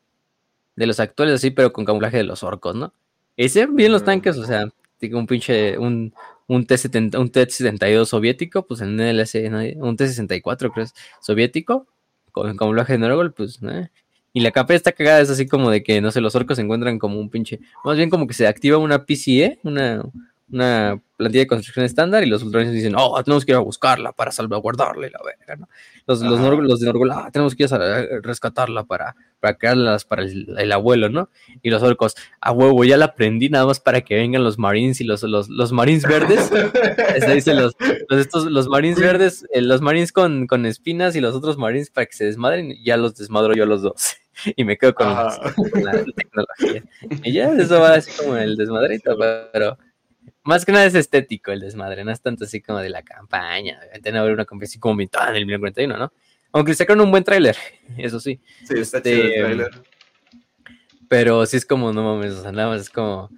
de 0.76 0.85
los 0.85 0.99
actuales 0.99 1.35
así, 1.35 1.51
pero 1.51 1.72
con 1.72 1.85
camuflaje 1.85 2.18
de 2.18 2.23
los 2.23 2.43
orcos, 2.43 2.76
¿no? 2.76 2.93
Ese 3.38 3.68
bien 3.68 3.91
los 3.91 4.03
tanques, 4.03 4.38
o 4.38 4.45
sea, 4.45 4.68
un 5.13 5.27
pinche, 5.27 5.77
un, 5.77 6.13
un 6.47 6.65
T-70, 6.65 7.19
un 7.19 7.30
T-72 7.30 8.05
soviético, 8.05 8.65
pues 8.65 8.81
en 8.81 8.99
el 8.99 9.19
LS, 9.19 9.49
¿no? 9.49 9.59
un 9.85 9.97
T-64 9.97 10.72
creo 10.73 10.85
soviético, 11.22 11.88
con 12.31 12.55
camuflaje 12.57 12.93
de 12.93 12.99
Norgol, 12.99 13.34
pues, 13.34 13.59
¿eh? 13.63 13.89
Y 14.34 14.40
la 14.40 14.52
capa 14.52 14.74
está 14.74 14.91
cagada, 14.91 15.20
es 15.20 15.30
así 15.30 15.48
como 15.48 15.70
de 15.70 15.84
que, 15.84 15.99
no 15.99 16.12
sé, 16.12 16.22
los 16.22 16.36
orcos 16.36 16.56
se 16.56 16.62
encuentran 16.62 16.99
como 16.99 17.20
un 17.20 17.30
pinche. 17.30 17.60
Más 17.84 17.98
bien 17.98 18.10
como 18.10 18.28
que 18.28 18.34
se 18.34 18.48
activa 18.48 18.78
una 18.78 19.06
PCE, 19.06 19.60
una, 19.64 20.03
una 20.52 21.02
plantilla 21.18 21.44
de 21.44 21.48
construcción 21.48 21.86
estándar, 21.86 22.24
y 22.24 22.28
los 22.28 22.44
ultramarines 22.44 22.76
dicen, 22.76 22.94
oh, 22.98 23.22
tenemos 23.24 23.45
que 23.45 23.52
ir 23.52 23.56
a 23.56 23.60
buscarla 23.60 24.12
para 24.12 24.32
salvaguardarla 24.32 25.08
y 25.08 25.10
la 25.10 25.20
verga, 25.24 25.56
¿no? 25.56 25.70
Los, 26.08 26.22
los, 26.22 26.40
los 26.40 26.80
de 26.80 26.86
Norgol, 26.88 27.12
ah, 27.12 27.30
tenemos 27.32 27.56
que 27.56 27.64
ir 27.64 27.74
a 27.74 28.06
rescatarla 28.22 28.84
para, 28.84 29.16
para 29.40 29.58
crearlas 29.58 30.03
para 30.03 30.24
el, 30.24 30.53
el, 30.58 30.72
abuelo, 30.72 31.10
¿no? 31.10 31.30
Y 31.62 31.70
los 31.70 31.84
orcos, 31.84 32.16
a 32.40 32.52
huevo, 32.52 32.84
ya 32.84 32.98
la 32.98 33.06
aprendí 33.06 33.49
nada 33.49 33.66
más 33.66 33.80
para 33.80 34.02
que 34.02 34.16
vengan 34.16 34.44
los 34.44 34.58
marines 34.58 34.99
y 34.99 35.03
los, 35.03 35.24
los, 35.24 35.49
los 35.49 35.72
marines 35.72 36.03
verdes. 36.03 36.49
se 37.20 37.34
dice 37.34 37.53
los, 37.53 37.76
los, 38.10 38.20
estos, 38.20 38.45
los 38.45 38.68
marines 38.68 38.99
verdes, 38.99 39.45
eh, 39.53 39.62
los 39.62 39.82
marines 39.82 40.12
con, 40.12 40.48
con 40.48 40.66
espinas 40.66 41.16
y 41.16 41.22
los 41.22 41.36
otros 41.36 41.58
marines 41.58 41.90
para 41.90 42.06
que 42.06 42.14
se 42.14 42.26
desmadren, 42.26 42.76
ya 42.84 42.98
los 42.98 43.16
desmadro 43.16 43.53
yo 43.56 43.66
los 43.66 43.82
dos. 43.82 44.18
y 44.56 44.64
me 44.64 44.78
quedo 44.78 44.94
con, 44.94 45.08
los, 45.10 45.38
con 45.72 45.84
la 45.84 46.03
tecnología. 46.16 46.84
Y 47.24 47.34
ya 47.34 47.52
eso 47.53 47.80
va 47.80 47.95
así 47.95 48.12
como 48.18 48.38
el 48.38 48.56
desmadrito, 48.56 49.18
pero 49.52 49.78
más 50.44 50.66
que 50.66 50.72
nada 50.72 50.86
es 50.86 50.95
estético 50.95 51.52
el 51.52 51.60
desmadre, 51.60 52.03
no 52.03 52.12
es 52.12 52.22
tanto 52.22 52.45
así 52.45 52.62
como 52.62 52.80
de 52.80 52.90
la 52.90 53.03
campaña. 53.03 53.80
Deben 54.02 54.18
haber 54.18 54.34
una 54.34 54.45
campaña 54.45 54.68
así 54.68 54.80
como 54.80 54.95
mitad 54.95 55.30
en 55.30 55.36
el 55.36 55.45
1941, 55.45 55.98
¿no? 55.98 56.14
Aunque 56.53 56.74
sacaron 56.74 57.06
un 57.06 57.12
buen 57.12 57.24
tráiler, 57.24 57.56
eso 57.98 58.20
sí. 58.20 58.41
Sí, 58.66 58.76
está 58.78 58.98
este, 58.98 59.16
chido 59.16 59.26
el 59.26 59.34
tráiler. 59.34 59.72
Pero 61.08 61.45
sí 61.45 61.58
es 61.58 61.66
como, 61.66 61.91
no 61.91 62.03
mames, 62.03 62.34
o 62.34 62.41
sea, 62.41 62.52
nada 62.52 62.70
más 62.70 62.82
es 62.82 62.90
como, 62.90 63.30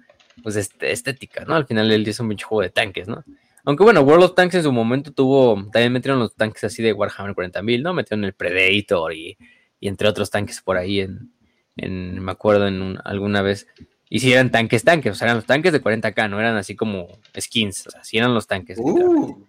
pues 0.42 0.56
este, 0.56 0.92
estética, 0.92 1.44
¿no? 1.44 1.54
Al 1.54 1.66
final 1.66 1.90
él 1.90 2.06
es 2.06 2.20
un 2.20 2.28
pinche 2.28 2.44
juego 2.44 2.62
de 2.62 2.70
tanques, 2.70 3.08
¿no? 3.08 3.24
Aunque 3.64 3.82
bueno, 3.82 4.02
World 4.02 4.24
of 4.24 4.34
Tanks 4.34 4.56
en 4.56 4.62
su 4.62 4.72
momento 4.72 5.10
tuvo, 5.10 5.54
también 5.72 5.92
metieron 5.92 6.20
los 6.20 6.34
tanques 6.34 6.62
así 6.64 6.82
de 6.82 6.92
Warhammer 6.92 7.34
40.000, 7.34 7.82
¿no? 7.82 7.94
Metieron 7.94 8.24
el 8.24 8.34
Predator 8.34 9.14
y, 9.14 9.38
y 9.84 9.88
entre 9.88 10.08
otros 10.08 10.30
tanques 10.30 10.62
por 10.62 10.78
ahí 10.78 11.00
en, 11.00 11.30
en, 11.76 12.18
me 12.24 12.32
acuerdo 12.32 12.66
en 12.66 12.80
un- 12.80 12.98
alguna 13.04 13.42
vez. 13.42 13.66
Y 14.08 14.20
si 14.20 14.32
eran 14.32 14.50
tanques, 14.50 14.82
tanques, 14.82 15.12
o 15.12 15.14
sea, 15.14 15.26
eran 15.26 15.36
los 15.36 15.44
tanques 15.44 15.72
de 15.72 15.82
40k, 15.82 16.30
no 16.30 16.40
eran 16.40 16.56
así 16.56 16.74
como 16.74 17.08
skins, 17.38 17.86
o 17.86 17.90
sea, 17.90 18.02
sí 18.02 18.16
eran 18.16 18.32
los 18.32 18.46
tanques. 18.46 18.78
Uh, 18.80 19.44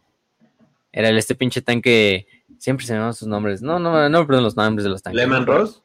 Era 0.92 1.10
este 1.12 1.36
pinche 1.36 1.62
tanque, 1.62 2.28
siempre 2.58 2.86
se 2.86 2.92
me 2.94 3.00
llaman 3.00 3.14
sus 3.14 3.30
nombres, 3.30 3.62
no, 3.62 3.80
no, 3.80 4.10
no 4.10 4.20
me 4.20 4.26
perdón 4.26 4.44
los 4.44 4.58
nombres 4.58 4.84
de 4.84 4.90
los 4.90 5.02
tanques. 5.02 5.22
Lemon 5.22 5.46
Rose. 5.46 5.80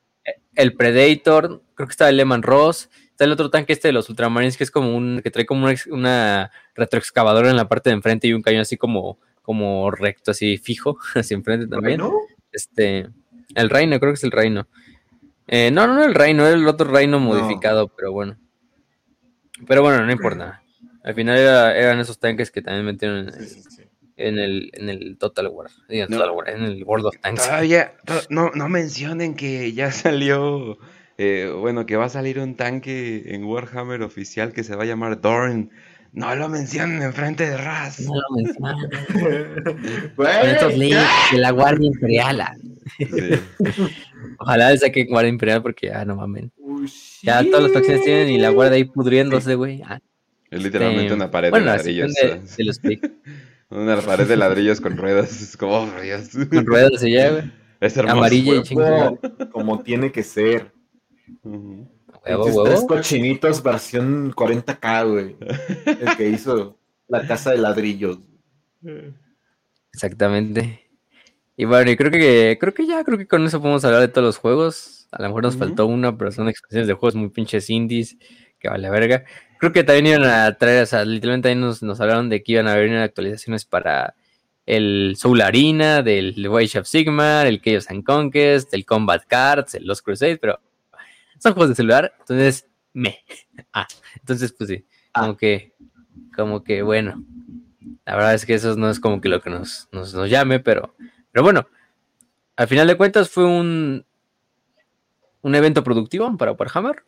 El 0.56 0.74
Predator, 0.74 1.62
creo 1.74 1.86
que 1.86 1.92
estaba 1.92 2.10
el 2.10 2.16
Lehman 2.16 2.42
Ross, 2.42 2.90
está 3.10 3.24
el 3.24 3.30
otro 3.32 3.50
tanque 3.50 3.72
este 3.72 3.86
de 3.88 3.92
los 3.92 4.08
Ultramarines 4.10 4.56
que 4.56 4.64
es 4.64 4.70
como 4.72 4.96
un, 4.96 5.20
que 5.22 5.30
trae 5.30 5.46
como 5.46 5.62
una, 5.62 5.72
ex- 5.72 5.86
una 5.86 6.50
retroexcavadora 6.74 7.50
en 7.50 7.56
la 7.56 7.68
parte 7.68 7.90
de 7.90 7.94
enfrente 7.94 8.26
y 8.26 8.32
un 8.32 8.42
cañón 8.42 8.62
así 8.62 8.76
como, 8.76 9.18
como 9.42 9.90
recto, 9.92 10.32
así 10.32 10.58
fijo, 10.58 10.98
hacia 11.14 11.36
enfrente 11.36 11.68
también. 11.68 11.98
¿No? 11.98 12.12
Este, 12.52 13.08
el 13.54 13.70
Reino, 13.70 13.98
creo 14.00 14.12
que 14.12 14.16
es 14.16 14.24
el 14.24 14.30
Reino. 14.30 14.66
Eh, 15.46 15.70
no, 15.70 15.86
no, 15.86 15.94
no 15.94 16.04
el 16.04 16.14
Reino, 16.14 16.46
era 16.46 16.54
el 16.56 16.66
otro 16.68 16.90
Reino 16.90 17.18
modificado, 17.18 17.88
pero 17.88 18.12
bueno. 18.12 18.36
Pero 19.66 19.82
bueno, 19.82 20.04
no 20.04 20.12
importa. 20.12 20.62
Al 21.02 21.14
final 21.14 21.38
era- 21.38 21.76
eran 21.76 21.98
esos 21.98 22.18
tanques 22.18 22.50
que 22.50 22.62
también 22.62 22.86
metieron 22.86 23.28
en, 23.28 23.32
Sí, 23.32 23.62
sí, 23.62 23.62
sí. 23.70 23.82
en 24.16 24.38
el, 24.38 24.70
en 24.74 24.88
el 24.88 25.16
Total 25.18 25.48
War. 25.48 25.70
En 25.88 26.08
No. 26.10 26.18
Total 26.18 26.30
War, 26.30 26.48
en 26.50 26.62
el 26.64 26.84
World 26.84 27.06
of 27.06 27.16
Tanks. 27.20 27.44
Todavía, 27.46 27.94
to- 28.04 28.20
no, 28.28 28.50
no 28.54 28.68
mencionen 28.68 29.34
que 29.34 29.72
ya 29.72 29.90
salió, 29.92 30.78
eh, 31.18 31.52
bueno, 31.58 31.86
que 31.86 31.96
va 31.96 32.06
a 32.06 32.10
salir 32.10 32.38
un 32.38 32.54
tanque 32.56 33.34
en 33.34 33.44
Warhammer 33.44 34.02
oficial 34.02 34.52
que 34.52 34.62
se 34.64 34.76
va 34.76 34.84
a 34.84 34.86
llamar 34.86 35.20
Dorn. 35.20 35.70
No 36.12 36.34
lo 36.34 36.48
mencionen 36.48 37.02
enfrente 37.02 37.48
de 37.48 37.56
Raz. 37.56 38.00
No 38.00 38.14
lo 38.14 38.36
mencionan. 38.36 38.76
Güey, 40.16 40.28
Estos 40.52 40.76
leyes 40.76 40.98
de 41.32 41.38
la 41.38 41.50
Guardia 41.52 41.86
Imperial. 41.86 42.40
ah. 42.40 42.54
Sí. 42.98 43.06
Ojalá 44.38 44.76
saquen 44.76 45.06
Guardia 45.08 45.28
Imperial 45.30 45.62
porque 45.62 45.86
ya 45.88 46.04
no 46.04 46.16
mamen. 46.16 46.50
uy, 46.58 46.90
Ya 47.22 47.40
sí. 47.40 47.50
todas 47.50 47.64
las 47.64 47.72
facciones 47.72 48.04
tienen 48.04 48.28
y 48.30 48.38
la 48.38 48.50
Guardia 48.50 48.76
ahí 48.76 48.84
pudriéndose, 48.84 49.54
güey. 49.54 49.82
Ah, 49.86 50.00
Es 50.50 50.62
literalmente 50.62 51.04
este, 51.04 51.14
una 51.14 51.30
pared 51.30 51.50
bueno, 51.50 51.66
de 51.70 51.76
ladrillos. 51.76 52.14
de, 52.14 52.40
de 52.56 52.64
los 52.64 52.80
Una 53.70 54.00
pared 54.00 54.26
de 54.26 54.36
ladrillos 54.36 54.80
con 54.80 54.96
ruedas. 54.96 55.40
Es 55.40 55.56
como, 55.56 55.76
oh, 55.84 55.88
con 56.50 56.66
ruedas 56.66 57.04
y 57.04 57.12
ya, 57.12 57.30
güey. 57.30 57.52
Es 57.80 57.96
hermoso. 57.96 58.16
Amarilla 58.18 58.54
y 58.56 58.62
chingada. 58.62 59.12
como 59.52 59.80
tiene 59.82 60.10
que 60.10 60.24
ser. 60.24 60.72
Ujú. 61.44 61.88
Huevo, 62.24 62.64
Tres 62.64 62.84
cochinitos 62.86 63.62
versión 63.62 64.32
40k, 64.32 65.10
güey. 65.10 65.36
El 65.86 66.16
que 66.16 66.28
hizo 66.28 66.76
la 67.08 67.26
casa 67.26 67.50
de 67.50 67.58
ladrillos. 67.58 68.18
Exactamente. 69.92 70.86
Y 71.56 71.64
bueno, 71.64 71.90
y 71.90 71.96
creo 71.96 72.10
que 72.10 72.56
creo 72.58 72.72
que 72.72 72.86
ya, 72.86 73.04
creo 73.04 73.18
que 73.18 73.26
con 73.26 73.44
eso 73.44 73.60
podemos 73.60 73.84
hablar 73.84 74.00
de 74.00 74.08
todos 74.08 74.24
los 74.24 74.38
juegos. 74.38 75.08
A 75.10 75.20
lo 75.22 75.28
mejor 75.28 75.42
nos 75.42 75.56
faltó 75.56 75.86
una, 75.86 76.16
pero 76.16 76.30
son 76.30 76.48
expansiones 76.48 76.86
de 76.86 76.94
juegos 76.94 77.16
muy 77.16 77.28
pinches 77.28 77.68
indies, 77.68 78.16
que 78.58 78.68
vale 78.68 78.88
verga. 78.88 79.24
Creo 79.58 79.72
que 79.72 79.84
también 79.84 80.06
iban 80.06 80.24
a 80.24 80.56
traer, 80.56 80.84
o 80.84 80.86
sea, 80.86 81.04
literalmente 81.04 81.48
ahí 81.48 81.56
nos, 81.56 81.82
nos 81.82 82.00
hablaron 82.00 82.28
de 82.30 82.42
que 82.42 82.52
iban 82.52 82.68
a 82.68 82.72
haber 82.72 82.96
actualizaciones 82.96 83.64
para 83.64 84.14
el 84.64 85.16
Soul 85.16 85.40
Arena, 85.40 86.02
del 86.02 86.34
Age 86.46 86.78
of 86.78 86.86
Sigmar, 86.86 87.46
el 87.46 87.60
Chaos 87.60 87.90
and 87.90 88.04
Conquest, 88.04 88.72
el 88.72 88.86
Combat 88.86 89.22
Cards, 89.26 89.74
el 89.74 89.84
Lost 89.84 90.04
Crusade, 90.04 90.38
pero 90.38 90.60
son 91.40 91.54
juegos 91.54 91.70
de 91.70 91.74
celular, 91.76 92.12
entonces 92.20 92.68
me. 92.94 93.18
Ah, 93.74 93.86
entonces 94.18 94.52
pues 94.52 94.68
sí, 94.70 94.86
como 95.12 95.36
que, 95.36 95.74
como 96.34 96.64
que 96.64 96.82
bueno. 96.82 97.24
La 98.06 98.16
verdad 98.16 98.34
es 98.34 98.46
que 98.46 98.54
eso 98.54 98.76
no 98.76 98.90
es 98.90 99.00
como 99.00 99.20
que 99.20 99.28
lo 99.28 99.40
que 99.42 99.50
nos, 99.50 99.88
nos, 99.92 100.14
nos 100.14 100.30
llame, 100.30 100.60
pero, 100.60 100.94
pero 101.32 101.42
bueno, 101.44 101.66
al 102.56 102.68
final 102.68 102.86
de 102.86 102.96
cuentas 102.96 103.30
fue 103.30 103.44
un, 103.44 104.04
un 105.42 105.54
evento 105.54 105.82
productivo 105.84 106.36
para 106.36 106.52
Warhammer. 106.52 107.04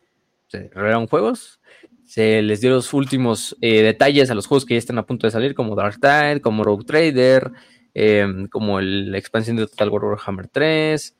Se 0.47 0.69
revelaron 0.73 1.07
juegos, 1.07 1.59
se 2.05 2.41
les 2.41 2.61
dio 2.61 2.71
los 2.71 2.93
últimos 2.93 3.55
eh, 3.61 3.81
detalles 3.81 4.29
a 4.29 4.35
los 4.35 4.45
juegos 4.47 4.65
que 4.65 4.75
ya 4.75 4.79
están 4.79 4.97
a 4.97 5.05
punto 5.05 5.27
de 5.27 5.31
salir, 5.31 5.55
como 5.55 5.75
Dark 5.75 5.99
Tide, 5.99 6.41
como 6.41 6.63
Rogue 6.63 6.85
Trader, 6.85 7.51
em, 7.93 8.47
como 8.47 8.79
el- 8.79 9.11
la 9.11 9.17
expansión 9.17 9.57
de 9.57 9.67
Total 9.67 9.89
War 9.89 10.05
Warhammer 10.05 10.47
3. 10.47 11.15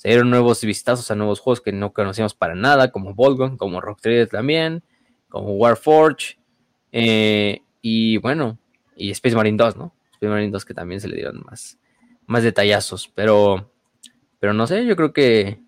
Se 0.00 0.08
dieron 0.08 0.30
nuevos 0.30 0.64
vistazos 0.64 1.10
a 1.10 1.14
nuevos 1.14 1.40
juegos 1.40 1.60
que 1.60 1.72
no 1.72 1.92
conocíamos 1.92 2.32
para 2.32 2.54
nada, 2.54 2.90
como 2.90 3.12
Volgon, 3.14 3.58
como 3.58 3.82
Rogue 3.82 4.00
Trader 4.00 4.28
también, 4.28 4.82
como 5.28 5.52
Warforge. 5.56 6.38
eh, 6.90 7.60
y 7.82 8.16
bueno, 8.16 8.58
y 8.96 9.10
Space 9.10 9.36
Marine 9.36 9.58
2, 9.58 9.76
¿no? 9.76 9.92
Space 10.12 10.30
Marine 10.30 10.52
2 10.52 10.64
que 10.64 10.72
también 10.72 11.02
se 11.02 11.08
le 11.08 11.16
dieron 11.16 11.42
más, 11.44 11.78
más 12.24 12.42
detallazos, 12.42 13.12
pero, 13.14 13.70
pero 14.38 14.54
no 14.54 14.66
sé, 14.66 14.86
yo 14.86 14.96
creo 14.96 15.12
que 15.12 15.60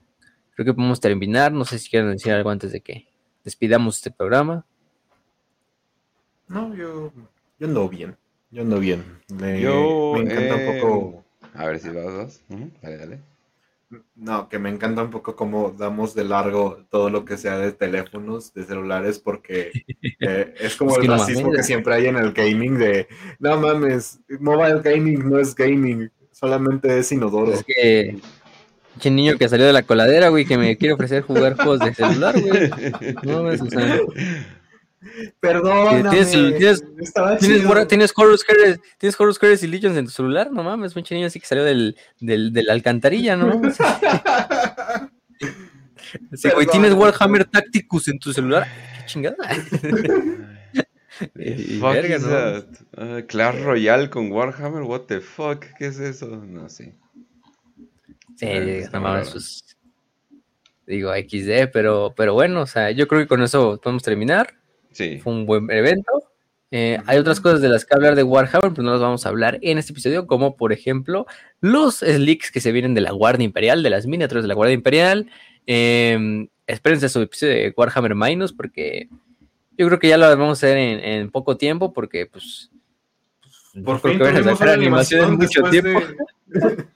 creo 0.54 0.64
que 0.64 0.72
podemos 0.72 0.98
terminar, 0.98 1.52
no 1.52 1.66
sé 1.66 1.78
si 1.78 1.90
quieren 1.90 2.12
decir 2.12 2.32
algo 2.32 2.48
antes 2.48 2.72
de 2.72 2.80
que 2.80 3.08
despidamos 3.44 3.96
este 3.96 4.12
programa. 4.12 4.64
No, 6.48 6.74
yo, 6.74 7.12
yo 7.58 7.66
ando 7.66 7.86
bien. 7.86 8.16
Yo 8.50 8.62
ando 8.62 8.80
bien. 8.80 9.04
Me, 9.28 9.60
Yo, 9.60 10.12
me 10.14 10.20
encanta 10.20 10.54
eh, 10.54 10.66
un 10.66 10.80
poco. 10.80 11.24
A 11.52 11.66
ver 11.66 11.78
si 11.78 11.90
vas, 11.90 12.06
vas. 12.06 12.42
Dale, 12.80 12.96
dale. 12.96 13.31
No, 14.14 14.48
que 14.48 14.58
me 14.58 14.70
encanta 14.70 15.02
un 15.02 15.10
poco 15.10 15.36
cómo 15.36 15.74
damos 15.76 16.14
de 16.14 16.24
largo 16.24 16.84
todo 16.90 17.10
lo 17.10 17.24
que 17.24 17.36
sea 17.36 17.58
de 17.58 17.72
teléfonos, 17.72 18.54
de 18.54 18.64
celulares, 18.64 19.18
porque 19.18 19.72
eh, 20.20 20.54
es 20.60 20.76
como 20.76 20.92
Es 20.92 20.98
el 20.98 21.08
racismo 21.08 21.50
que 21.52 21.62
siempre 21.62 21.94
hay 21.94 22.06
en 22.06 22.16
el 22.16 22.32
gaming 22.32 22.78
de, 22.78 23.08
no 23.38 23.58
mames, 23.58 24.20
mobile 24.40 24.80
gaming 24.82 25.28
no 25.28 25.38
es 25.38 25.54
gaming, 25.54 26.10
solamente 26.30 26.98
es 26.98 27.12
inodoro. 27.12 27.52
Es 27.52 27.64
que 27.64 28.16
pinche 28.92 29.10
niño 29.10 29.38
que 29.38 29.48
salió 29.48 29.66
de 29.66 29.72
la 29.72 29.82
coladera, 29.82 30.28
güey, 30.28 30.44
que 30.44 30.58
me 30.58 30.76
quiere 30.76 30.94
ofrecer 30.94 31.22
jugar 31.22 31.56
juegos 31.56 31.80
de 31.80 31.94
celular, 31.94 32.34
güey. 32.40 32.70
No 33.22 33.42
mames, 33.42 33.60
o 33.60 33.66
sea, 33.66 34.00
Perdóname. 35.40 36.10
Tienes 36.10 36.30
tienes- 36.30 36.82
¿Tienes, 37.38 37.88
tienes 37.88 38.12
Horus 38.16 38.44
tienes 38.98 39.20
Horus 39.20 39.42
Heresy 39.42 39.66
Legions 39.66 39.96
en 39.96 40.04
tu 40.06 40.10
celular, 40.10 40.50
no 40.52 40.62
mames, 40.62 40.94
pinche 40.94 41.14
niño 41.14 41.26
así 41.26 41.40
que 41.40 41.46
salió 41.46 41.64
del, 41.64 41.96
del, 42.20 42.52
de 42.52 42.62
la 42.62 42.72
alcantarilla, 42.72 43.36
¿no? 43.36 43.48
mames. 43.48 43.76
Sí, 46.34 46.50
güey, 46.52 46.66
tienes 46.66 46.92
Warhammer 46.92 47.46
Tacticus 47.46 48.08
en 48.08 48.18
tu 48.18 48.32
celular, 48.32 48.66
qué 49.00 49.06
chingada. 49.06 49.36
Y 51.36 51.78
fuck 51.78 51.92
verga, 51.92 52.16
is 52.16 52.22
¿no? 52.22 52.28
that? 52.30 52.64
Ah, 52.96 53.20
Clash 53.28 53.62
Royale 53.62 54.10
con 54.10 54.32
Warhammer, 54.32 54.82
what 54.82 55.02
the 55.02 55.20
fuck, 55.20 55.64
¿qué 55.78 55.86
es 55.86 55.98
eso? 56.00 56.26
No 56.26 56.68
sé. 56.68 56.94
Sí, 58.36 58.46
Ah, 58.46 58.52
está 58.58 58.98
no 58.98 59.04
mames, 59.04 59.30
pues, 59.30 59.76
digo 60.86 61.12
XD, 61.14 61.70
pero, 61.72 62.12
pero 62.16 62.34
bueno, 62.34 62.62
o 62.62 62.66
sea, 62.66 62.90
yo 62.90 63.06
creo 63.06 63.20
que 63.20 63.28
con 63.28 63.42
eso 63.42 63.78
podemos 63.80 64.02
terminar. 64.02 64.54
Sí. 64.92 65.18
Fue 65.18 65.32
un 65.32 65.46
buen 65.46 65.70
evento. 65.70 66.10
Eh, 66.70 66.98
hay 67.06 67.18
otras 67.18 67.38
cosas 67.40 67.60
de 67.60 67.68
las 67.68 67.84
que 67.84 67.94
hablar 67.94 68.14
de 68.14 68.22
Warhammer, 68.22 68.70
pero 68.70 68.82
no 68.82 68.92
las 68.92 69.00
vamos 69.00 69.26
a 69.26 69.28
hablar 69.28 69.58
en 69.60 69.76
este 69.76 69.92
episodio, 69.92 70.26
como 70.26 70.56
por 70.56 70.72
ejemplo 70.72 71.26
los 71.60 72.00
leaks 72.00 72.50
que 72.50 72.60
se 72.60 72.72
vienen 72.72 72.94
de 72.94 73.02
la 73.02 73.10
Guardia 73.12 73.44
Imperial, 73.44 73.82
de 73.82 73.90
las 73.90 74.06
miniaturas 74.06 74.42
de 74.44 74.48
la 74.48 74.54
Guardia 74.54 74.74
Imperial. 74.74 75.30
Eh, 75.66 76.46
espérense 76.66 77.08
su 77.10 77.20
episodio 77.20 77.52
de 77.54 77.74
Warhammer 77.76 78.14
Minus, 78.14 78.52
porque 78.54 79.08
yo 79.76 79.86
creo 79.86 79.98
que 79.98 80.08
ya 80.08 80.16
lo 80.16 80.26
vamos 80.28 80.48
a 80.48 80.66
hacer 80.66 80.78
en, 80.78 81.00
en 81.00 81.30
poco 81.30 81.56
tiempo, 81.58 81.92
porque 81.92 82.24
pues. 82.26 82.70
Por 83.84 84.00
creo 84.00 84.12
fin 84.14 84.18
que 84.18 84.24
van 84.24 84.36
a 84.36 84.38
tuvimos 84.40 84.58
sacar 84.58 84.74
una 84.78 84.82
animación 84.82 85.20
en 85.20 85.26
animación 85.26 85.62
mucho 85.64 85.70
tiempo. 85.70 86.00
de- 86.46 86.86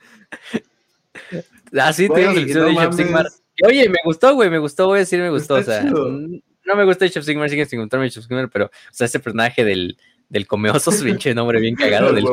Ah, 1.78 1.93
sí, 1.93 2.06
Güey, 2.06 2.23
tuvimos 2.24 2.36
el 2.36 2.43
episodio 2.44 2.73
no 2.73 2.90
de. 2.90 2.97
Sigmar. 3.05 3.27
Oye, 3.66 3.89
me 3.89 3.98
gustó, 4.05 4.35
güey, 4.35 4.51
me 4.51 4.59
gustó, 4.59 4.86
voy 4.86 4.97
a 4.97 5.01
decir, 5.01 5.20
me 5.20 5.31
gustó. 5.31 5.56
Está 5.59 5.73
o 5.73 5.74
sea, 5.74 5.82
chido. 5.89 6.18
No 6.67 6.77
me 6.77 6.85
gusta 6.85 7.05
Age 7.05 7.19
of 7.19 7.25
Sigmar, 7.25 7.49
siguen 7.49 7.67
sin 7.67 7.81
gustarme 7.81 8.07
Age 8.07 8.19
of 8.19 8.27
Sigmar, 8.27 8.51
pero, 8.51 8.67
o 8.67 8.71
sea, 8.91 9.07
ese 9.07 9.21
personaje 9.21 9.65
del, 9.65 9.97
del 10.29 10.47
comeosos, 10.47 11.03
pinche 11.03 11.35
nombre 11.35 11.61
bien 11.61 11.77
cagado, 11.77 12.13
del 12.15 12.25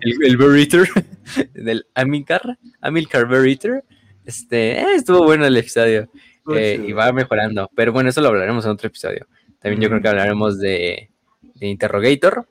el, 0.00 0.24
el 0.24 0.36
Bear 0.36 0.56
Eater, 0.56 0.88
del 1.54 1.86
Amilcar, 1.94 2.58
Amilcar 2.80 3.26
Bear 3.28 3.46
Eater, 3.46 3.84
este, 4.24 4.80
eh, 4.80 4.94
estuvo 4.94 5.24
bueno 5.24 5.44
el 5.44 5.56
episodio, 5.56 6.08
eh, 6.54 6.82
y 6.86 6.92
va 6.92 7.12
mejorando, 7.12 7.70
pero 7.74 7.92
bueno, 7.92 8.10
eso 8.10 8.20
lo 8.20 8.28
hablaremos 8.28 8.64
en 8.64 8.70
otro 8.72 8.88
episodio. 8.88 9.26
También 9.58 9.80
yo 9.80 9.88
creo 9.88 10.02
que 10.02 10.08
hablaremos 10.08 10.58
de, 10.58 11.10
de 11.54 11.66
Interrogator, 11.66 12.46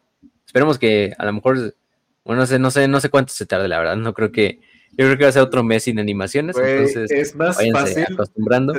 esperemos 0.45 0.77
que 0.77 1.13
a 1.17 1.25
lo 1.25 1.33
mejor, 1.33 1.75
bueno, 2.23 2.41
no 2.41 2.45
sé, 2.45 2.59
no 2.59 2.71
sé, 2.71 2.87
no 2.87 2.99
sé 2.99 3.09
cuánto 3.09 3.33
se 3.33 3.45
tarde, 3.45 3.67
la 3.67 3.79
verdad, 3.79 3.95
no 3.97 4.13
creo 4.13 4.31
que, 4.31 4.59
yo 4.91 5.05
creo 5.05 5.17
que 5.17 5.23
va 5.23 5.29
a 5.29 5.33
ser 5.33 5.41
otro 5.41 5.63
mes 5.63 5.83
sin 5.83 5.99
animaciones, 5.99 6.57
entonces 6.57 7.11
es 7.11 7.35
más 7.35 7.57
fácil, 7.71 8.03
acostumbrando. 8.11 8.73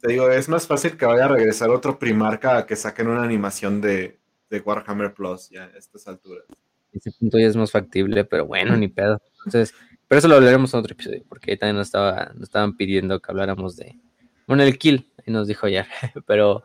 Te 0.00 0.08
digo, 0.08 0.30
es 0.30 0.48
más 0.48 0.66
fácil 0.66 0.96
que 0.96 1.06
vaya 1.06 1.24
a 1.24 1.28
regresar 1.28 1.70
otro 1.70 1.98
Primarca 1.98 2.58
a 2.58 2.66
que 2.66 2.76
saquen 2.76 3.08
una 3.08 3.22
animación 3.22 3.80
de, 3.80 4.18
de 4.50 4.60
Warhammer 4.60 5.14
Plus 5.14 5.50
ya 5.50 5.64
a 5.64 5.78
estas 5.78 6.06
alturas. 6.08 6.44
Ese 6.92 7.12
punto 7.12 7.38
ya 7.38 7.46
es 7.46 7.56
más 7.56 7.70
factible, 7.70 8.24
pero 8.24 8.46
bueno, 8.46 8.76
ni 8.76 8.88
pedo. 8.88 9.20
Entonces, 9.44 9.74
pero 10.08 10.20
eso 10.20 10.28
lo 10.28 10.36
hablaremos 10.36 10.72
en 10.72 10.80
otro 10.80 10.92
episodio, 10.92 11.22
porque 11.28 11.50
ahí 11.50 11.56
también 11.58 11.76
nos, 11.76 11.88
estaba, 11.88 12.32
nos 12.34 12.44
estaban 12.44 12.76
pidiendo 12.76 13.20
que 13.20 13.30
habláramos 13.30 13.76
de. 13.76 13.98
Bueno, 14.46 14.62
el 14.62 14.78
kill, 14.78 15.06
ahí 15.18 15.32
nos 15.32 15.46
dijo 15.46 15.66
ayer. 15.66 15.86
Pero, 16.26 16.62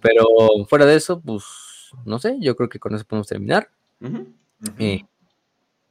pero 0.00 0.24
fuera 0.68 0.86
de 0.86 0.94
eso, 0.94 1.20
pues, 1.20 1.42
no 2.04 2.20
sé, 2.20 2.36
yo 2.40 2.54
creo 2.54 2.68
que 2.68 2.78
con 2.78 2.94
eso 2.94 3.04
podemos 3.04 3.26
terminar. 3.26 3.68
Eh, 4.78 5.02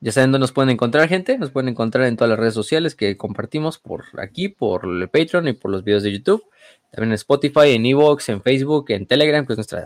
Ya 0.06 0.12
saben 0.12 0.32
dónde 0.32 0.44
nos 0.44 0.52
pueden 0.52 0.70
encontrar, 0.70 1.10
gente. 1.10 1.36
Nos 1.40 1.50
pueden 1.50 1.70
encontrar 1.70 2.06
en 2.06 2.16
todas 2.16 2.30
las 2.30 2.38
redes 2.38 2.54
sociales 2.54 2.94
que 2.94 3.18
compartimos 3.18 3.80
por 3.80 4.04
aquí, 4.20 4.50
por 4.50 4.86
el 4.86 5.10
Patreon 5.10 5.48
y 5.48 5.54
por 5.54 5.72
los 5.72 5.84
videos 5.84 6.04
de 6.04 6.12
YouTube. 6.12 6.44
También 6.92 7.10
en 7.10 7.16
Spotify, 7.16 7.72
en 7.72 7.88
Evox, 7.88 8.30
en 8.30 8.44
Facebook, 8.44 8.86
en 8.90 9.08
Telegram, 9.08 9.44
que 9.48 9.54
es 9.54 9.58
nuestro 9.58 9.80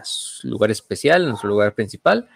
lugar 0.43 0.71
especial, 0.71 1.25
nuestro 1.25 1.47
lugar 1.47 1.73
principal. 1.73 2.27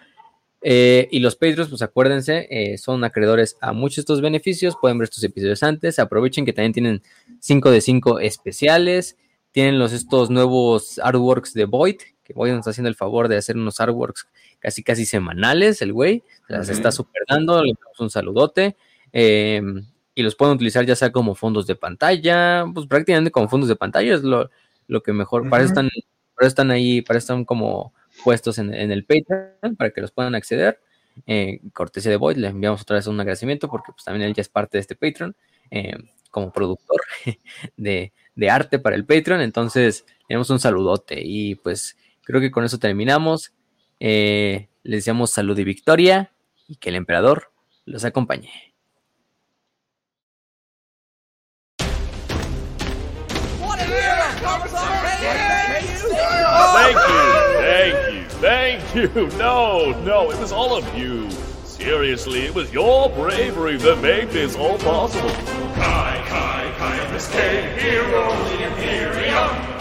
Eh, 0.62 1.08
y 1.10 1.18
los 1.18 1.36
Patreons, 1.36 1.68
pues 1.68 1.82
acuérdense, 1.82 2.46
eh, 2.48 2.78
son 2.78 3.04
acreedores 3.04 3.58
a 3.60 3.74
muchos 3.74 3.96
de 3.96 4.00
estos 4.00 4.22
beneficios. 4.22 4.78
Pueden 4.80 4.96
ver 4.96 5.04
estos 5.04 5.22
episodios 5.22 5.62
antes. 5.62 5.98
Aprovechen 5.98 6.46
que 6.46 6.54
también 6.54 6.72
tienen 6.72 7.02
5 7.40 7.70
de 7.70 7.82
5 7.82 8.20
especiales. 8.20 9.18
Tienen 9.52 9.78
los, 9.78 9.92
estos 9.92 10.30
nuevos 10.30 10.98
artworks 11.00 11.52
de 11.52 11.66
Void, 11.66 11.96
que 12.24 12.32
Void 12.32 12.50
nos 12.50 12.60
está 12.60 12.70
haciendo 12.70 12.88
el 12.88 12.96
favor 12.96 13.28
de 13.28 13.36
hacer 13.36 13.56
unos 13.56 13.80
artworks 13.80 14.26
casi 14.58 14.82
casi 14.82 15.04
semanales, 15.04 15.82
el 15.82 15.92
güey. 15.92 16.22
Se 16.62 16.72
está 16.72 16.90
super 16.90 17.22
dando, 17.28 17.62
le 17.62 17.74
damos 17.78 18.00
un 18.00 18.10
saludote. 18.10 18.76
Em, 19.12 19.86
y 20.14 20.22
los 20.22 20.34
pueden 20.34 20.54
utilizar 20.54 20.84
ya 20.86 20.96
sea 20.96 21.12
como 21.12 21.34
fondos 21.34 21.66
de 21.66 21.76
pantalla, 21.76 22.64
pues 22.72 22.86
prácticamente 22.86 23.30
como 23.30 23.48
fondos 23.48 23.68
de 23.68 23.76
pantalla 23.76 24.14
es 24.14 24.22
lo, 24.22 24.50
que 25.02 25.12
mejor. 25.12 25.48
Para 25.50 25.62
eso 25.62 25.72
están, 25.72 25.90
para 26.34 26.48
están 26.48 26.70
ahí, 26.70 27.02
para 27.02 27.18
eso 27.18 27.24
están 27.24 27.44
como 27.44 27.92
puestos 28.22 28.58
en, 28.58 28.72
el 28.72 29.04
Patreon 29.04 29.76
para 29.76 29.90
que 29.90 30.00
los 30.00 30.12
puedan 30.12 30.34
acceder. 30.34 30.80
Eh, 31.26 31.60
cortesía 31.72 32.10
de 32.10 32.16
Void, 32.16 32.36
le 32.36 32.48
enviamos 32.48 32.82
otra 32.82 32.96
vez 32.96 33.06
un 33.06 33.20
agradecimiento 33.20 33.68
porque 33.68 33.92
pues 33.92 34.04
también 34.04 34.28
él 34.28 34.34
ya 34.34 34.40
es 34.40 34.48
parte 34.48 34.78
de 34.78 34.80
este 34.80 34.96
Patreon 34.96 35.36
eh, 35.70 35.96
como 36.30 36.50
productor 36.50 37.00
de, 37.76 38.12
arte 38.50 38.78
para 38.78 38.96
el 38.96 39.04
Patreon. 39.04 39.40
Entonces, 39.40 40.04
tenemos 40.26 40.50
un 40.50 40.58
saludote 40.58 41.20
y 41.22 41.54
pues 41.56 41.96
creo 42.24 42.40
que 42.40 42.50
con 42.50 42.64
eso 42.64 42.78
terminamos. 42.78 43.52
Eh, 44.00 44.68
les 44.82 44.98
deseamos 44.98 45.30
salud 45.30 45.56
y 45.58 45.64
victoria 45.64 46.32
y 46.66 46.76
que 46.76 46.90
el 46.90 46.96
emperador 46.96 47.52
los 47.84 48.04
acompañe. 48.04 48.50
Thank 56.74 56.96
you, 56.96 57.14
thank 57.60 57.94
you, 58.12 58.24
thank 58.40 58.94
you. 58.94 59.38
No, 59.38 59.92
no, 60.04 60.30
it 60.30 60.38
was 60.38 60.52
all 60.52 60.76
of 60.76 60.84
you. 60.96 61.30
Seriously, 61.64 62.40
it 62.46 62.54
was 62.54 62.72
your 62.72 63.08
bravery 63.10 63.76
that 63.78 64.00
made 64.00 64.30
this 64.30 64.56
all 64.56 64.78
possible. 64.78 65.30
Kai, 65.74 66.22
Kai, 66.28 66.72
Kai, 66.78 67.12
this 67.12 67.30
K, 67.30 67.76
hero, 67.78 68.32
the 68.44 68.64
Imperium. 68.66 69.73